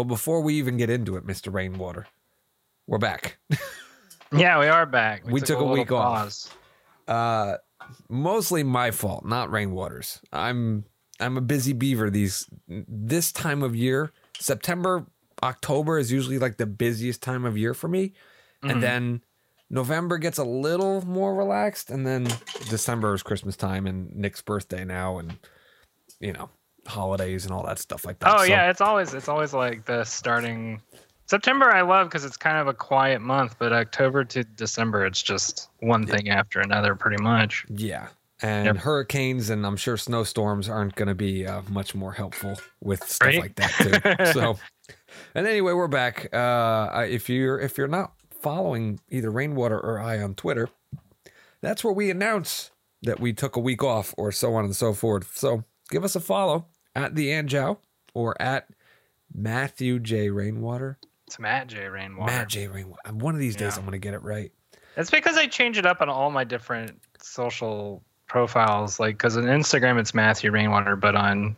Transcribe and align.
Well, 0.00 0.06
before 0.06 0.40
we 0.40 0.54
even 0.54 0.78
get 0.78 0.88
into 0.88 1.16
it, 1.16 1.26
Mr. 1.26 1.52
Rainwater, 1.52 2.06
we're 2.86 2.96
back. 2.96 3.36
Yeah, 4.32 4.58
we 4.60 4.68
are 4.68 4.86
back. 4.86 5.26
We 5.26 5.40
took 5.40 5.56
a 5.58 5.60
little 5.60 5.72
week 5.74 5.90
off. 5.90 6.56
Uh, 7.08 7.56
mostly 8.08 8.62
my 8.62 8.92
fault, 8.92 9.24
not 9.26 9.50
Rainwater's. 9.50 10.20
I'm 10.32 10.84
I'm 11.18 11.36
a 11.36 11.40
busy 11.40 11.72
beaver 11.72 12.08
these 12.10 12.48
this 12.68 13.32
time 13.32 13.64
of 13.64 13.74
year. 13.74 14.12
September, 14.38 15.04
October 15.42 15.98
is 15.98 16.12
usually 16.12 16.38
like 16.38 16.58
the 16.58 16.66
busiest 16.66 17.22
time 17.22 17.44
of 17.44 17.58
year 17.58 17.74
for 17.74 17.88
me, 17.88 18.12
Mhm. 18.62 18.70
and 18.70 18.82
then 18.84 19.20
November 19.68 20.16
gets 20.16 20.38
a 20.38 20.44
little 20.44 21.04
more 21.04 21.34
relaxed, 21.34 21.90
and 21.90 22.06
then 22.06 22.28
December 22.70 23.12
is 23.14 23.24
Christmas 23.24 23.56
time 23.56 23.84
and 23.88 24.14
Nick's 24.14 24.42
birthday 24.42 24.84
now, 24.84 25.18
and 25.18 25.38
you 26.20 26.32
know 26.32 26.50
holidays 26.90 27.44
and 27.44 27.54
all 27.54 27.64
that 27.64 27.78
stuff 27.78 28.04
like 28.04 28.18
that. 28.20 28.34
Oh 28.34 28.38
So- 28.38 28.44
yeah, 28.44 28.70
it's 28.70 28.80
always 28.80 29.14
it's 29.14 29.28
always 29.28 29.52
like 29.54 29.84
the 29.86 30.04
starting 30.04 30.80
September. 31.26 31.70
I 31.74 31.82
love 31.82 32.08
because 32.08 32.24
it's 32.24 32.36
kind 32.36 32.58
of 32.58 32.66
a 32.66 32.74
quiet 32.74 33.20
month, 33.20 33.56
but 33.58 33.72
October 33.72 34.24
to 34.24 34.44
December, 34.44 35.06
it's 35.06 35.22
just 35.22 35.70
one 35.78 36.06
thing 36.06 36.28
after 36.28 36.60
another, 36.60 36.94
pretty 36.94 37.22
much. 37.22 37.64
Yeah. 37.68 38.08
And 38.42 38.66
Yep. 38.66 38.76
hurricanes 38.78 39.50
and 39.50 39.66
I'm 39.66 39.76
sure 39.76 39.96
snowstorms 39.98 40.68
aren't 40.68 40.94
going 40.96 41.08
to 41.08 41.14
be 41.14 41.46
uh, 41.46 41.60
much 41.68 41.94
more 41.94 42.12
helpful 42.12 42.58
with 42.80 43.04
stuff 43.08 43.26
Right? 43.26 43.40
like 43.40 43.54
that 43.56 44.16
too. 44.26 44.32
so, 44.32 44.58
and 45.34 45.46
anyway, 45.46 45.72
we're 45.74 45.88
back. 45.88 46.34
Uh, 46.34 47.06
if 47.08 47.28
you're 47.28 47.60
if 47.60 47.76
you're 47.78 47.86
not 47.86 48.12
following 48.30 48.98
either 49.10 49.30
Rainwater 49.30 49.78
or 49.78 50.00
I 50.00 50.20
on 50.22 50.34
Twitter, 50.34 50.68
that's 51.60 51.84
where 51.84 51.92
we 51.92 52.10
announce 52.10 52.70
that 53.02 53.20
we 53.20 53.32
took 53.34 53.56
a 53.56 53.60
week 53.60 53.82
off 53.84 54.14
or 54.16 54.32
so 54.32 54.54
on 54.54 54.64
and 54.64 54.74
so 54.74 54.94
forth. 54.94 55.36
So 55.36 55.64
give 55.90 56.02
us 56.04 56.16
a 56.16 56.20
follow 56.20 56.66
at 56.94 57.14
the 57.14 57.28
Anjow 57.28 57.78
or 58.14 58.40
at 58.40 58.68
Matthew 59.34 59.98
J 59.98 60.30
Rainwater. 60.30 60.98
It's 61.26 61.38
Matt 61.38 61.68
J 61.68 61.86
Rainwater. 61.88 62.32
Matt 62.32 62.48
J 62.48 62.66
Rainwater. 62.66 63.00
One 63.12 63.34
of 63.34 63.40
these 63.40 63.54
days 63.54 63.74
Yeah. 63.74 63.78
I'm 63.78 63.82
going 63.82 63.92
to 63.92 63.98
get 63.98 64.14
it 64.14 64.22
right. 64.22 64.50
It's 64.96 65.10
because 65.10 65.36
I 65.36 65.46
change 65.46 65.78
it 65.78 65.86
up 65.86 66.00
on 66.00 66.08
all 66.08 66.30
my 66.30 66.42
different 66.44 67.00
social 67.20 68.02
profiles. 68.26 68.98
Like, 68.98 69.14
because 69.16 69.36
on 69.36 69.44
Instagram 69.44 69.98
it's 70.00 70.12
Matthew 70.14 70.50
Rainwater, 70.50 70.96
but 70.96 71.14
on 71.14 71.56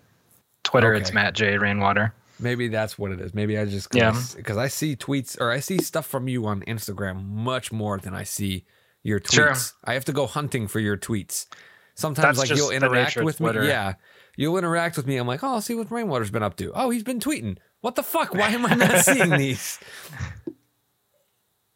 Twitter 0.64 0.92
it's 0.94 1.12
Matt 1.12 1.34
J 1.34 1.56
Rainwater. 1.56 2.12
Maybe 2.38 2.68
that's 2.68 2.98
what 2.98 3.12
it 3.12 3.20
is. 3.20 3.32
Maybe 3.34 3.56
I 3.56 3.64
just 3.64 3.94
Yeah. 3.94 4.20
because 4.36 4.56
I 4.58 4.68
see 4.68 4.96
tweets 4.96 5.40
or 5.40 5.50
I 5.50 5.60
see 5.60 5.78
stuff 5.80 6.06
from 6.06 6.28
you 6.28 6.44
on 6.46 6.60
Instagram 6.62 7.24
much 7.24 7.72
more 7.72 7.98
than 7.98 8.14
I 8.14 8.24
see 8.24 8.64
your 9.02 9.20
tweets. 9.20 9.32
Sure. 9.34 9.54
I 9.84 9.94
have 9.94 10.04
to 10.06 10.12
go 10.12 10.26
hunting 10.26 10.68
for 10.68 10.80
your 10.80 10.96
tweets. 10.96 11.46
Sometimes 11.94 12.38
That's 12.38 12.50
like 12.50 12.58
you'll 12.58 12.70
interact 12.70 13.16
with 13.16 13.40
me. 13.40 13.66
Yeah. 13.66 13.94
You'll 14.36 14.56
interact 14.58 14.96
with 14.96 15.06
me. 15.06 15.16
I'm 15.18 15.26
like, 15.26 15.42
oh, 15.42 15.48
I'll 15.54 15.60
see 15.60 15.74
what 15.74 15.90
Rainwater's 15.90 16.30
been 16.30 16.42
up 16.42 16.56
to. 16.56 16.72
Oh, 16.74 16.90
he's 16.90 17.02
been 17.02 17.20
tweeting. 17.20 17.58
What 17.80 17.96
the 17.96 18.02
fuck? 18.02 18.32
Why 18.34 18.48
am 18.48 18.64
I 18.64 18.74
not 18.74 18.98
seeing 19.04 19.30
these? 19.30 19.78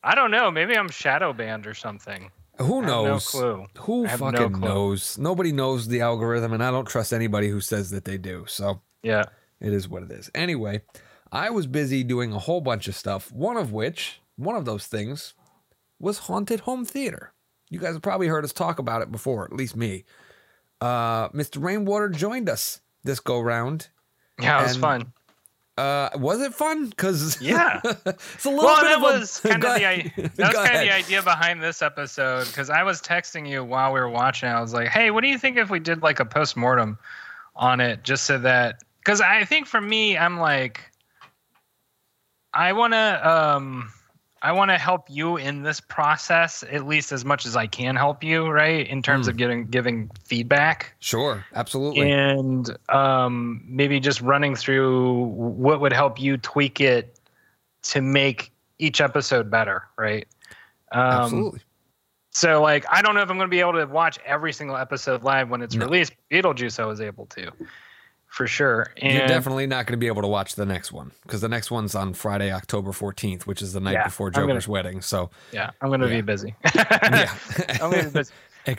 I 0.03 0.15
don't 0.15 0.31
know. 0.31 0.51
Maybe 0.51 0.77
I'm 0.77 0.89
shadow 0.89 1.33
banned 1.33 1.67
or 1.67 1.75
something. 1.75 2.31
Who 2.59 2.79
I 2.83 2.85
have 2.87 3.05
no 3.05 3.19
clue. 3.19 3.67
Who 3.81 4.07
I 4.07 4.09
have 4.09 4.21
no 4.21 4.31
fucking 4.33 4.53
clue. 4.53 4.69
knows? 4.69 5.19
Nobody 5.19 5.53
knows 5.53 5.89
the 5.89 6.01
algorithm, 6.01 6.53
and 6.53 6.63
I 6.65 6.71
don't 6.71 6.89
trust 6.89 7.13
anybody 7.13 7.49
who 7.51 7.61
says 7.61 7.91
that 7.91 8.05
they 8.05 8.17
do. 8.19 8.45
So 8.49 8.81
Yeah. 9.03 9.25
It 9.61 9.73
is 9.73 9.89
what 9.89 10.03
it 10.03 10.11
is. 10.11 10.31
Anyway, 10.35 10.83
I 11.33 11.51
was 11.51 11.67
busy 11.67 12.05
doing 12.05 12.33
a 12.33 12.39
whole 12.39 12.61
bunch 12.61 12.89
of 12.89 12.95
stuff, 12.95 13.33
one 13.33 13.57
of 13.57 13.73
which, 13.73 14.21
one 14.37 14.55
of 14.57 14.65
those 14.65 14.87
things, 14.87 15.35
was 15.99 16.19
haunted 16.19 16.61
home 16.61 16.85
theater. 16.85 17.33
You 17.71 17.79
guys 17.81 17.95
have 17.95 18.03
probably 18.03 18.29
heard 18.29 18.45
us 18.45 18.53
talk 18.53 18.79
about 18.79 19.03
it 19.03 19.11
before, 19.11 19.45
at 19.45 19.53
least 19.55 19.75
me. 19.77 20.05
Uh, 20.81 21.29
Mr. 21.31 21.63
Rainwater 21.63 22.09
joined 22.09 22.49
us 22.49 22.81
this 23.05 23.21
go 23.21 23.41
round. 23.41 23.89
Yeah, 24.41 24.61
it 24.61 24.63
was 24.65 24.73
And- 24.73 24.81
fun. 24.81 25.13
Uh, 25.79 26.09
was 26.17 26.41
it 26.41 26.55
fun? 26.55 26.89
Because 26.89 27.39
Yeah. 27.43 27.81
it's 27.85 28.45
a 28.47 28.49
little 28.49 28.65
Well, 28.65 28.77
bit 28.81 28.85
that 28.85 28.97
of 28.97 29.03
a- 29.03 29.19
was 29.21 29.41
kind 29.45 29.63
of 29.63 29.75
the 29.75 29.87
i- 29.87 30.13
that 30.17 30.39
was 30.39 30.55
kind 30.55 30.75
of 30.75 30.81
the 30.81 30.95
idea 30.95 31.23
behind 31.23 31.63
this 31.63 31.83
episode 31.83 32.47
because 32.47 32.71
I 32.71 32.83
was 32.83 33.03
texting 33.03 33.47
you 33.47 33.63
while 33.63 33.93
we 33.93 34.01
were 34.01 34.09
watching. 34.09 34.49
I 34.49 34.61
was 34.63 34.73
like, 34.73 34.89
"Hey, 34.89 35.11
what 35.11 35.21
do 35.21 35.29
you 35.29 35.37
think 35.37 35.59
if 35.59 35.69
we 35.69 35.79
did 35.79 36.03
like 36.03 36.19
a 36.19 36.25
post 36.25 36.57
mortem 36.57 36.97
on 37.55 37.81
it, 37.81 38.03
just 38.05 38.25
so 38.25 38.39
that?" 38.39 38.83
Because 39.01 39.21
I 39.21 39.45
think 39.45 39.67
for 39.67 39.81
me, 39.81 40.17
I'm 40.17 40.39
like, 40.41 40.91
I 42.55 42.73
want 42.73 42.95
to, 42.95 43.31
um, 43.31 43.93
I 44.47 44.53
want 44.53 44.71
to 44.71 44.79
help 44.79 45.11
you 45.11 45.37
in 45.39 45.65
this 45.65 45.81
process 45.81 46.63
at 46.71 46.87
least 46.87 47.11
as 47.11 47.25
much 47.25 47.47
as 47.47 47.57
I 47.57 47.67
can 47.67 47.97
help 47.97 48.23
you, 48.23 48.47
right? 48.49 48.87
In 48.87 49.03
terms 49.03 49.27
Hmm. 49.27 49.31
of 49.31 49.37
getting 49.39 49.67
giving 49.67 50.09
feedback 50.25 50.95
Sure, 51.01 51.45
absolutely. 51.53 52.13
and 52.13 52.71
um, 52.89 53.61
maybe 53.67 53.99
just 53.99 54.21
running 54.21 54.55
through 54.55 55.25
what 55.25 55.81
would 55.81 55.93
help 55.93 56.21
you 56.21 56.37
tweak 56.37 56.81
it 56.81 57.19
to 57.83 58.01
make 58.01 58.53
each 58.79 59.01
episode 59.01 59.51
better, 59.51 59.83
right? 59.99 60.29
Um, 60.93 61.03
absolutely. 61.11 61.61
So, 62.31 62.63
like, 62.63 62.85
I 62.89 63.03
don't 63.03 63.17
know 63.17 63.23
if 63.23 63.31
I'm 63.31 63.39
going 63.39 63.49
to 63.49 63.51
be 63.51 63.59
able 63.59 63.73
to 63.73 63.87
watch 63.87 64.17
every 64.25 64.53
single 64.53 64.77
episode 64.77 65.25
live 65.25 65.51
when 65.51 65.61
it's 65.61 65.75
No. 65.75 65.87
released. 65.87 66.13
Beetlejuice, 66.31 66.79
I 66.79 66.85
was 66.85 67.01
able 67.01 67.27
to, 67.27 67.51
for 68.29 68.47
sure. 68.47 68.93
And 69.01 69.15
You're 69.15 69.27
definitely 69.27 69.67
not 69.67 69.87
going 69.87 69.93
to 69.95 69.99
be 69.99 70.07
able 70.09 70.23
to 70.23 70.29
watch 70.29 70.55
the 70.57 70.67
next 70.67 70.93
one 70.93 71.11
because 71.23 71.41
the 71.41 71.49
next 71.49 71.71
one's 71.71 71.95
on 71.95 72.13
Friday, 72.15 72.53
October 72.53 72.91
14th, 72.93 73.43
which 73.45 73.63
is 73.63 73.73
the 73.73 73.81
night 73.81 73.93
Yeah, 73.93 74.05
before 74.05 74.27
I'm 74.29 74.33
gonna- 74.33 74.47
Joker's 74.49 74.69
wedding. 74.69 75.01
So, 75.01 75.31
yeah, 75.53 75.71
I'm 75.81 75.89
going 75.89 76.01
to 76.01 76.09
Yeah. 76.09 76.15
be 76.17 76.21
busy. 76.23 76.55
yeah. 76.75 77.35
I'm 77.81 77.91
going 77.91 78.05
to 78.05 78.09
be 78.11 78.19
busy. 78.19 78.33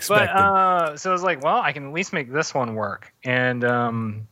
But 0.10 0.30
uh, 0.30 0.98
so 0.98 1.10
I 1.10 1.14
was 1.14 1.24
like, 1.24 1.42
well, 1.44 1.58
I 1.62 1.72
can 1.72 1.88
at 1.88 1.94
least 1.94 2.12
make 2.12 2.32
this 2.32 2.54
one 2.54 2.76
work. 2.76 3.12
And 3.24 3.64
um, 3.64 4.28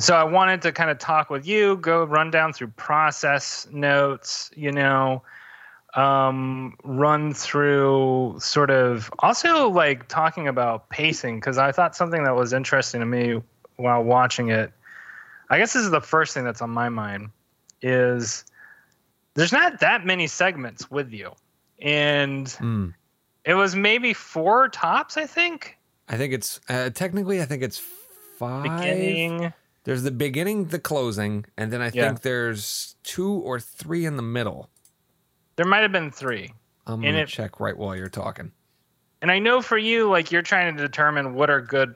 so 0.00 0.16
I 0.16 0.24
wanted 0.24 0.62
to 0.62 0.72
kind 0.72 0.90
of 0.90 0.98
talk 0.98 1.30
with 1.30 1.46
you, 1.46 1.76
go 1.76 2.02
run 2.04 2.30
down 2.32 2.52
through 2.52 2.68
process 2.76 3.68
notes, 3.70 4.50
you 4.56 4.72
know, 4.72 5.22
um, 5.94 6.76
run 6.84 7.32
through 7.34 8.36
sort 8.40 8.70
of 8.70 9.10
also 9.20 9.70
like 9.70 10.06
talking 10.08 10.48
about 10.48 10.88
pacing 10.90 11.36
because 11.38 11.56
I 11.56 11.72
thought 11.72 11.96
something 11.96 12.24
that 12.24 12.34
was 12.36 12.52
interesting 12.52 13.00
to 13.00 13.06
me 13.06 13.40
while 13.78 14.02
watching 14.02 14.50
it. 14.50 14.72
I 15.50 15.58
guess 15.58 15.72
this 15.72 15.82
is 15.84 15.90
the 15.90 16.00
first 16.00 16.34
thing 16.34 16.44
that's 16.44 16.60
on 16.60 16.70
my 16.70 16.88
mind 16.90 17.30
is 17.80 18.44
there's 19.34 19.52
not 19.52 19.80
that 19.80 20.04
many 20.04 20.26
segments 20.26 20.90
with 20.90 21.10
you. 21.12 21.32
And 21.80 22.46
Mm. 22.46 22.92
it 23.44 23.54
was 23.54 23.74
maybe 23.74 24.12
four 24.12 24.68
tops, 24.68 25.16
I 25.16 25.26
think. 25.26 25.78
I 26.08 26.16
think 26.16 26.32
it's 26.34 26.60
uh, 26.68 26.90
technically. 26.90 27.40
I 27.40 27.44
think 27.44 27.62
it's 27.62 27.80
five. 28.36 28.64
Beginning. 28.64 29.52
There's 29.84 30.02
the 30.02 30.10
beginning, 30.10 30.66
the 30.66 30.78
closing, 30.78 31.46
and 31.56 31.72
then 31.72 31.80
I 31.80 31.90
Yeah. 31.92 32.08
think 32.08 32.22
there's 32.22 32.96
two 33.04 33.30
or 33.32 33.58
three 33.60 34.04
in 34.04 34.16
the 34.16 34.22
middle. 34.22 34.68
There 35.56 35.66
might 35.66 35.80
have 35.82 35.92
been 35.92 36.10
three. 36.10 36.52
I'm 36.86 37.00
gonna 37.00 37.18
it- 37.18 37.28
check 37.28 37.60
right 37.60 37.76
while 37.76 37.94
you're 37.96 38.08
talking. 38.08 38.52
And 39.22 39.30
I 39.30 39.38
know 39.38 39.60
for 39.62 39.78
you, 39.78 40.08
like 40.10 40.30
you're 40.32 40.42
trying 40.42 40.76
to 40.76 40.82
determine 40.82 41.34
what 41.34 41.48
are 41.50 41.60
good 41.60 41.94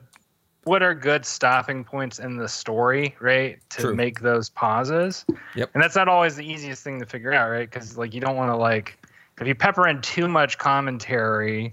what 0.65 0.81
are 0.81 0.93
good 0.93 1.25
stopping 1.25 1.83
points 1.83 2.19
in 2.19 2.37
the 2.37 2.47
story, 2.47 3.15
right? 3.19 3.59
To 3.71 3.81
True. 3.81 3.95
make 3.95 4.21
those 4.21 4.49
pauses. 4.49 5.25
Yep. 5.55 5.71
And 5.73 5.83
that's 5.83 5.95
not 5.95 6.07
always 6.07 6.35
the 6.35 6.45
easiest 6.45 6.83
thing 6.83 6.99
to 6.99 7.05
figure 7.05 7.33
out, 7.33 7.49
right? 7.49 7.69
Because 7.69 7.97
like 7.97 8.13
you 8.13 8.21
don't 8.21 8.35
want 8.35 8.51
to 8.51 8.55
like 8.55 8.97
if 9.41 9.47
you 9.47 9.55
pepper 9.55 9.87
in 9.87 10.01
too 10.01 10.27
much 10.27 10.57
commentary 10.57 11.71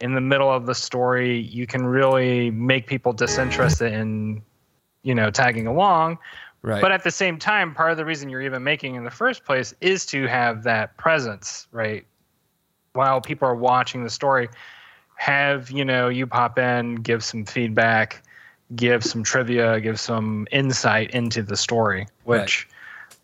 in 0.00 0.14
the 0.14 0.20
middle 0.20 0.50
of 0.50 0.66
the 0.66 0.74
story, 0.74 1.38
you 1.38 1.66
can 1.66 1.84
really 1.84 2.50
make 2.50 2.86
people 2.86 3.12
disinterested 3.12 3.92
in, 3.92 4.42
you 5.02 5.14
know, 5.14 5.30
tagging 5.30 5.66
along. 5.66 6.18
Right. 6.62 6.80
But 6.80 6.92
at 6.92 7.04
the 7.04 7.10
same 7.10 7.38
time, 7.38 7.74
part 7.74 7.90
of 7.90 7.96
the 7.96 8.04
reason 8.04 8.28
you're 8.28 8.42
even 8.42 8.64
making 8.64 8.94
in 8.94 9.04
the 9.04 9.10
first 9.10 9.44
place 9.44 9.74
is 9.80 10.04
to 10.06 10.26
have 10.26 10.62
that 10.64 10.96
presence, 10.96 11.68
right? 11.72 12.04
While 12.92 13.20
people 13.20 13.46
are 13.46 13.54
watching 13.54 14.04
the 14.04 14.10
story, 14.10 14.48
have 15.20 15.70
you 15.70 15.84
know 15.84 16.08
you 16.08 16.26
pop 16.26 16.58
in, 16.58 16.94
give 16.94 17.22
some 17.22 17.44
feedback, 17.44 18.22
give 18.74 19.04
some 19.04 19.22
trivia, 19.22 19.78
give 19.78 20.00
some 20.00 20.48
insight 20.50 21.10
into 21.10 21.42
the 21.42 21.58
story, 21.58 22.06
which 22.24 22.66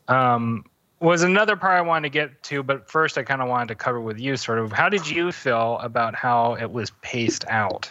um, 0.08 0.62
was 1.00 1.22
another 1.22 1.56
part 1.56 1.78
I 1.78 1.80
wanted 1.80 2.02
to 2.02 2.12
get 2.12 2.42
to. 2.42 2.62
But 2.62 2.86
first, 2.90 3.16
I 3.16 3.22
kind 3.22 3.40
of 3.40 3.48
wanted 3.48 3.68
to 3.68 3.76
cover 3.76 3.98
with 3.98 4.20
you, 4.20 4.36
sort 4.36 4.58
of, 4.58 4.72
how 4.72 4.90
did 4.90 5.08
you 5.08 5.32
feel 5.32 5.78
about 5.78 6.14
how 6.14 6.52
it 6.56 6.70
was 6.70 6.90
paced 7.00 7.46
out 7.48 7.90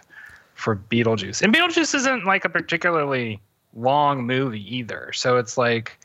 for 0.54 0.76
Beetlejuice? 0.76 1.42
And 1.42 1.52
Beetlejuice 1.52 1.96
isn't 1.96 2.26
like 2.26 2.46
a 2.46 2.50
particularly 2.50 3.42
long 3.76 4.24
movie 4.24 4.78
either. 4.78 5.14
So 5.14 5.38
it's 5.38 5.58
like 5.58 5.98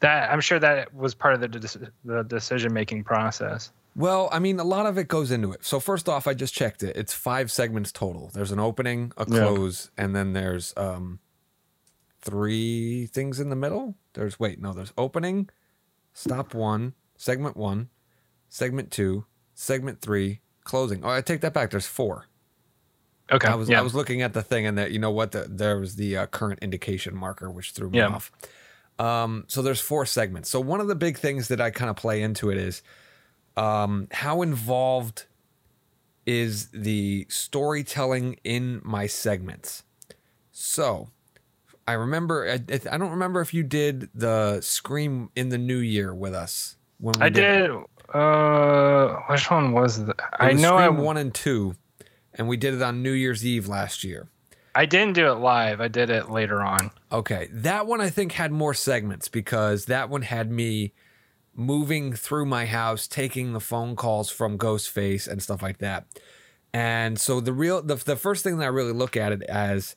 that. 0.00 0.32
I'm 0.32 0.40
sure 0.40 0.58
that 0.58 0.94
was 0.94 1.14
part 1.14 1.34
of 1.34 1.42
the 1.42 1.48
de- 1.48 1.92
the 2.06 2.22
decision 2.22 2.72
making 2.72 3.04
process. 3.04 3.72
Well, 3.96 4.28
I 4.30 4.38
mean, 4.38 4.60
a 4.60 4.64
lot 4.64 4.84
of 4.84 4.98
it 4.98 5.08
goes 5.08 5.30
into 5.30 5.52
it. 5.52 5.64
So 5.64 5.80
first 5.80 6.06
off, 6.08 6.26
I 6.26 6.34
just 6.34 6.52
checked 6.54 6.82
it. 6.82 6.94
It's 6.96 7.14
five 7.14 7.50
segments 7.50 7.90
total. 7.90 8.30
There's 8.34 8.52
an 8.52 8.60
opening, 8.60 9.12
a 9.16 9.24
Yeah. 9.28 9.38
close, 9.40 9.90
and 9.96 10.14
then 10.14 10.34
there's 10.34 10.74
um 10.76 11.18
three 12.20 13.06
things 13.06 13.40
in 13.40 13.50
the 13.50 13.56
middle. 13.56 13.94
There's 14.14 14.38
wait, 14.38 14.60
no, 14.60 14.72
there's 14.72 14.92
opening, 14.98 15.48
stop 16.12 16.54
one, 16.54 16.94
segment 17.16 17.56
one, 17.56 17.88
segment 18.48 18.90
two, 18.90 19.24
segment 19.54 20.00
three, 20.00 20.40
closing. 20.64 21.04
Oh, 21.04 21.08
I 21.10 21.20
take 21.20 21.40
that 21.42 21.52
back. 21.54 21.70
There's 21.70 21.86
four. 21.86 22.26
Okay. 23.30 23.48
I 23.48 23.54
was 23.54 23.68
yeah. 23.68 23.78
I 23.78 23.82
was 23.82 23.94
looking 23.94 24.22
at 24.22 24.34
the 24.34 24.42
thing 24.42 24.66
and 24.66 24.78
that 24.78 24.92
you 24.92 24.98
know 24.98 25.10
what 25.10 25.32
the, 25.32 25.46
there 25.48 25.78
was 25.78 25.96
the 25.96 26.16
uh, 26.16 26.26
current 26.26 26.60
indication 26.62 27.16
marker 27.16 27.50
which 27.50 27.72
threw 27.72 27.90
me 27.90 27.98
Yeah. 27.98 28.08
off. 28.08 28.30
Um, 28.98 29.44
so 29.48 29.62
there's 29.62 29.80
four 29.80 30.06
segments. 30.06 30.48
So 30.48 30.58
one 30.60 30.80
of 30.80 30.86
the 30.88 30.94
big 30.94 31.18
things 31.18 31.48
that 31.48 31.60
I 31.60 31.70
kind 31.70 31.90
of 31.90 31.96
play 31.96 32.22
into 32.22 32.50
it 32.50 32.56
is 32.56 32.82
um, 33.56 34.08
how 34.10 34.42
involved 34.42 35.26
is 36.26 36.68
the 36.68 37.26
storytelling 37.28 38.38
in 38.44 38.80
my 38.84 39.06
segments. 39.06 39.84
So 40.50 41.10
I 41.86 41.92
remember, 41.92 42.48
I, 42.48 42.54
I 42.90 42.98
don't 42.98 43.10
remember 43.10 43.40
if 43.40 43.54
you 43.54 43.62
did 43.62 44.10
the 44.14 44.60
Scream 44.60 45.30
in 45.36 45.50
the 45.50 45.58
New 45.58 45.78
Year 45.78 46.14
with 46.14 46.34
us. 46.34 46.76
When 46.98 47.14
I 47.20 47.28
did. 47.28 47.70
Uh, 48.12 49.16
which 49.28 49.50
one 49.50 49.72
was 49.72 50.04
that? 50.04 50.16
I 50.38 50.52
know 50.52 50.76
I'm 50.76 50.98
one 50.98 51.16
and 51.16 51.34
two, 51.34 51.74
and 52.34 52.48
we 52.48 52.56
did 52.56 52.74
it 52.74 52.82
on 52.82 53.02
New 53.02 53.12
Year's 53.12 53.44
Eve 53.44 53.68
last 53.68 54.04
year. 54.04 54.28
I 54.74 54.86
didn't 54.86 55.14
do 55.14 55.28
it 55.32 55.36
live. 55.36 55.80
I 55.80 55.88
did 55.88 56.10
it 56.10 56.30
later 56.30 56.60
on. 56.60 56.90
Okay. 57.10 57.48
That 57.50 57.86
one 57.86 58.00
I 58.00 58.10
think 58.10 58.32
had 58.32 58.52
more 58.52 58.74
segments 58.74 59.28
because 59.28 59.86
that 59.86 60.10
one 60.10 60.22
had 60.22 60.50
me 60.50 60.92
moving 61.56 62.12
through 62.12 62.46
my 62.46 62.66
house, 62.66 63.06
taking 63.06 63.52
the 63.52 63.60
phone 63.60 63.96
calls 63.96 64.30
from 64.30 64.58
Ghostface 64.58 65.26
and 65.26 65.42
stuff 65.42 65.62
like 65.62 65.78
that. 65.78 66.06
And 66.72 67.18
so 67.18 67.40
the 67.40 67.52
real 67.52 67.82
the, 67.82 67.96
the 67.96 68.16
first 68.16 68.44
thing 68.44 68.58
that 68.58 68.64
I 68.64 68.68
really 68.68 68.92
look 68.92 69.16
at 69.16 69.32
it 69.32 69.42
as 69.44 69.96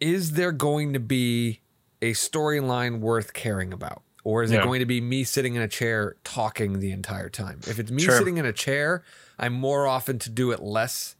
is 0.00 0.32
there 0.32 0.52
going 0.52 0.94
to 0.94 1.00
be 1.00 1.60
a 2.00 2.12
storyline 2.12 3.00
worth 3.00 3.34
caring 3.34 3.72
about? 3.72 4.02
Or 4.24 4.42
is 4.42 4.50
yeah. 4.50 4.60
it 4.60 4.64
going 4.64 4.80
to 4.80 4.86
be 4.86 5.00
me 5.00 5.24
sitting 5.24 5.54
in 5.54 5.62
a 5.62 5.68
chair 5.68 6.16
talking 6.24 6.80
the 6.80 6.92
entire 6.92 7.28
time? 7.28 7.60
If 7.66 7.78
it's 7.78 7.90
me 7.90 8.02
sure. 8.02 8.16
sitting 8.18 8.38
in 8.38 8.44
a 8.44 8.52
chair, 8.52 9.02
I'm 9.38 9.52
more 9.52 9.86
often 9.86 10.18
to 10.20 10.30
do 10.30 10.50
it 10.50 10.60
less 10.60 11.16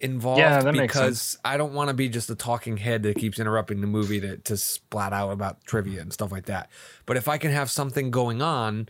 involved 0.00 0.40
yeah, 0.40 0.70
because 0.70 1.38
I 1.44 1.56
don't 1.56 1.72
want 1.72 1.88
to 1.88 1.94
be 1.94 2.08
just 2.08 2.30
a 2.30 2.34
talking 2.34 2.76
head 2.76 3.02
that 3.02 3.16
keeps 3.16 3.38
interrupting 3.38 3.80
the 3.80 3.86
movie 3.86 4.20
to, 4.20 4.36
to 4.36 4.56
splat 4.56 5.12
out 5.12 5.30
about 5.30 5.64
trivia 5.64 6.00
and 6.00 6.12
stuff 6.12 6.30
like 6.30 6.46
that. 6.46 6.70
But 7.06 7.16
if 7.16 7.28
I 7.28 7.38
can 7.38 7.50
have 7.50 7.70
something 7.70 8.10
going 8.10 8.40
on 8.40 8.88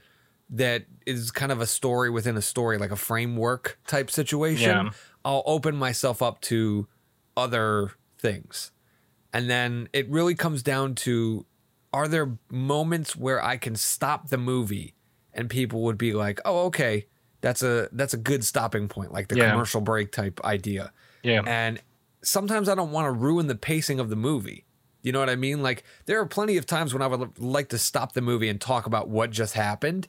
that 0.51 0.85
is 1.07 1.31
kind 1.31 1.53
of 1.53 1.61
a 1.61 1.67
story 1.67 2.11
within 2.11 2.37
a 2.37 2.43
story, 2.43 2.79
like 2.79 2.91
a 2.91 2.97
framework 2.97 3.79
type 3.87 4.11
situation, 4.11 4.87
yeah. 4.87 4.91
I'll 5.25 5.43
open 5.47 5.77
myself 5.77 6.23
up 6.23 6.41
to 6.43 6.89
other 7.37 7.93
things. 8.19 8.73
And 9.33 9.49
then 9.49 9.89
it 9.93 10.09
really 10.09 10.35
comes 10.35 10.63
down 10.63 10.95
to 10.97 11.47
are 11.93 12.09
there 12.09 12.39
moments 12.51 13.17
where 13.17 13.43
I 13.43 13.57
can 13.57 13.77
stop 13.77 14.29
the 14.29 14.39
movie 14.39 14.95
and 15.33 15.49
people 15.49 15.83
would 15.83 15.99
be 15.99 16.13
like, 16.13 16.41
"Oh, 16.45 16.67
okay, 16.67 17.07
that's 17.41 17.63
a 17.63 17.89
that's 17.93 18.15
a 18.15 18.17
good 18.17 18.45
stopping 18.45 18.89
point, 18.89 19.13
like 19.13 19.29
the 19.29 19.37
yeah. 19.37 19.51
commercial 19.51 19.81
break 19.81 20.13
type 20.13 20.41
idea. 20.45 20.93
Yeah. 21.23 21.43
And 21.47 21.81
sometimes 22.23 22.69
I 22.69 22.75
don't 22.75 22.91
want 22.91 23.07
to 23.07 23.13
ruin 23.13 23.47
the 23.47 23.55
pacing 23.55 24.01
of 24.01 24.11
the 24.11 24.17
movie. 24.17 24.65
You 25.03 25.13
know 25.13 25.21
what 25.21 25.31
I 25.31 25.37
mean? 25.37 25.63
Like 25.63 25.85
there 26.07 26.21
are 26.21 26.27
plenty 26.27 26.57
of 26.57 26.67
times 26.67 26.93
when 26.93 27.03
I 27.03 27.07
would 27.07 27.39
like 27.39 27.69
to 27.69 27.79
stop 27.79 28.13
the 28.13 28.21
movie 28.21 28.49
and 28.49 28.61
talk 28.61 28.87
about 28.87 29.09
what 29.09 29.31
just 29.31 29.55
happened. 29.55 30.09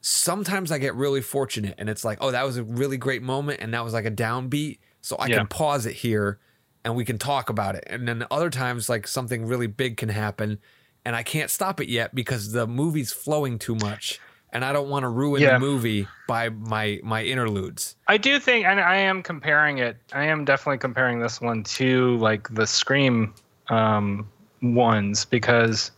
Sometimes 0.00 0.70
I 0.70 0.78
get 0.78 0.94
really 0.94 1.22
fortunate 1.22 1.74
and 1.78 1.88
it's 1.88 2.04
like, 2.04 2.18
oh, 2.20 2.30
that 2.30 2.44
was 2.44 2.58
a 2.58 2.62
really 2.62 2.96
great 2.98 3.22
moment 3.22 3.60
and 3.60 3.72
that 3.74 3.82
was 3.82 3.94
like 3.94 4.04
a 4.04 4.10
downbeat. 4.10 4.78
So 5.00 5.16
I 5.16 5.26
yeah. 5.26 5.38
can 5.38 5.46
pause 5.46 5.86
it 5.86 5.94
here 5.94 6.38
and 6.84 6.94
we 6.94 7.04
can 7.04 7.18
talk 7.18 7.48
about 7.48 7.74
it. 7.74 7.84
And 7.86 8.06
then 8.06 8.24
other 8.30 8.50
times 8.50 8.88
like 8.88 9.08
something 9.08 9.46
really 9.46 9.66
big 9.66 9.96
can 9.96 10.10
happen 10.10 10.58
and 11.04 11.16
I 11.16 11.22
can't 11.22 11.50
stop 11.50 11.80
it 11.80 11.88
yet 11.88 12.14
because 12.14 12.52
the 12.52 12.66
movie's 12.66 13.12
flowing 13.12 13.58
too 13.58 13.76
much 13.76 14.20
and 14.56 14.64
I 14.64 14.72
don't 14.72 14.88
want 14.88 15.02
to 15.02 15.10
ruin 15.10 15.42
yeah. 15.42 15.52
the 15.52 15.58
movie 15.58 16.08
by 16.26 16.48
my 16.48 16.98
my 17.02 17.22
interludes. 17.22 17.94
I 18.08 18.16
do 18.16 18.40
think, 18.40 18.64
and 18.64 18.80
I 18.80 18.96
am 18.96 19.22
comparing 19.22 19.76
it. 19.76 19.98
I 20.14 20.24
am 20.24 20.46
definitely 20.46 20.78
comparing 20.78 21.20
this 21.20 21.42
one 21.42 21.62
to 21.64 22.16
like 22.16 22.48
the 22.54 22.66
Scream 22.66 23.34
um, 23.68 24.26
ones 24.62 25.26
because 25.26 25.90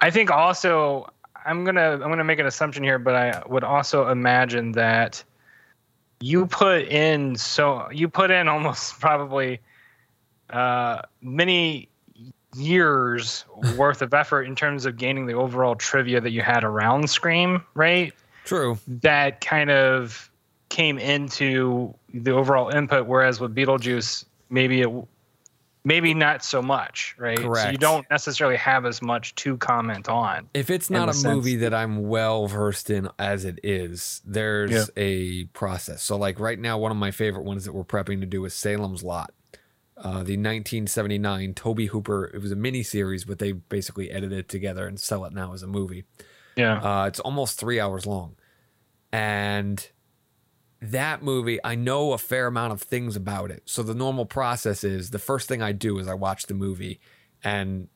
I 0.00 0.10
think 0.10 0.30
also 0.30 1.10
I'm 1.46 1.64
gonna 1.64 1.92
I'm 1.92 2.00
gonna 2.00 2.22
make 2.22 2.38
an 2.38 2.44
assumption 2.44 2.84
here, 2.84 2.98
but 2.98 3.14
I 3.14 3.42
would 3.46 3.64
also 3.64 4.08
imagine 4.08 4.72
that 4.72 5.24
you 6.20 6.44
put 6.44 6.82
in 6.88 7.34
so 7.36 7.88
you 7.90 8.10
put 8.10 8.30
in 8.30 8.46
almost 8.56 9.00
probably 9.00 9.58
uh, 10.50 11.00
many 11.22 11.88
years 12.56 13.44
worth 13.76 14.02
of 14.02 14.14
effort 14.14 14.42
in 14.42 14.54
terms 14.54 14.86
of 14.86 14.96
gaining 14.96 15.26
the 15.26 15.34
overall 15.34 15.74
trivia 15.74 16.20
that 16.20 16.30
you 16.30 16.42
had 16.42 16.64
around 16.64 17.08
Scream, 17.08 17.62
right? 17.74 18.12
True. 18.44 18.78
That 18.86 19.40
kind 19.40 19.70
of 19.70 20.30
came 20.68 20.98
into 20.98 21.94
the 22.12 22.32
overall 22.32 22.68
input, 22.70 23.06
whereas 23.06 23.40
with 23.40 23.54
Beetlejuice, 23.54 24.24
maybe 24.50 24.82
it 24.82 24.90
maybe 25.86 26.12
not 26.12 26.44
so 26.44 26.60
much, 26.60 27.14
right? 27.16 27.38
Correct. 27.38 27.64
So 27.64 27.70
you 27.70 27.78
don't 27.78 28.04
necessarily 28.10 28.56
have 28.56 28.84
as 28.84 29.00
much 29.00 29.36
to 29.36 29.56
comment 29.56 30.08
on. 30.08 30.48
If 30.52 30.68
it's 30.68 30.90
not 30.90 31.08
a 31.08 31.28
movie 31.28 31.56
that 31.56 31.72
I'm 31.72 32.08
well 32.08 32.48
versed 32.48 32.90
in 32.90 33.08
as 33.20 33.44
it 33.44 33.60
is, 33.62 34.20
there's 34.24 34.72
yeah. 34.72 34.84
a 34.96 35.44
process. 35.46 36.02
So 36.02 36.16
like 36.16 36.40
right 36.40 36.58
now, 36.58 36.76
one 36.76 36.90
of 36.90 36.98
my 36.98 37.12
favorite 37.12 37.44
ones 37.44 37.64
that 37.64 37.72
we're 37.72 37.84
prepping 37.84 38.18
to 38.20 38.26
do 38.26 38.44
is 38.44 38.52
Salem's 38.52 39.04
Lot 39.04 39.32
uh, 39.96 40.22
the 40.22 40.36
1979 40.36 41.54
Tobe 41.54 41.80
Hooper. 41.80 42.30
It 42.32 42.42
was 42.42 42.52
a 42.52 42.56
mini 42.56 42.82
series, 42.82 43.24
but 43.24 43.38
they 43.38 43.52
basically 43.52 44.10
edited 44.10 44.38
it 44.38 44.48
together 44.48 44.86
and 44.86 45.00
sell 45.00 45.24
it 45.24 45.32
now 45.32 45.52
as 45.52 45.62
a 45.62 45.66
movie. 45.66 46.04
Yeah, 46.56 46.78
uh, 46.78 47.06
it's 47.06 47.20
almost 47.20 47.58
three 47.58 47.80
hours 47.80 48.06
long, 48.06 48.36
and 49.12 49.88
that 50.80 51.22
movie 51.22 51.58
I 51.64 51.74
know 51.74 52.12
a 52.12 52.18
fair 52.18 52.46
amount 52.46 52.72
of 52.72 52.82
things 52.82 53.16
about 53.16 53.50
it. 53.50 53.62
So 53.64 53.82
the 53.82 53.94
normal 53.94 54.26
process 54.26 54.84
is 54.84 55.10
the 55.10 55.18
first 55.18 55.48
thing 55.48 55.62
I 55.62 55.72
do 55.72 55.98
is 55.98 56.08
I 56.08 56.14
watch 56.14 56.44
the 56.44 56.54
movie, 56.54 57.00
and 57.42 57.88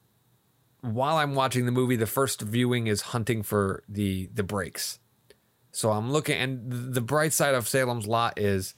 while 0.81 1.17
I'm 1.17 1.35
watching 1.35 1.67
the 1.67 1.73
movie, 1.73 1.97
the 1.97 2.07
first 2.07 2.41
viewing 2.41 2.87
is 2.87 3.03
hunting 3.03 3.43
for 3.43 3.83
the 3.89 4.31
the 4.33 4.43
breaks. 4.43 4.99
So 5.73 5.93
I'm 5.93 6.11
looking, 6.11 6.37
and 6.37 6.95
the 6.95 7.01
bright 7.01 7.33
side 7.33 7.55
of 7.55 7.69
Salem's 7.69 8.07
Lot 8.07 8.39
is 8.39 8.75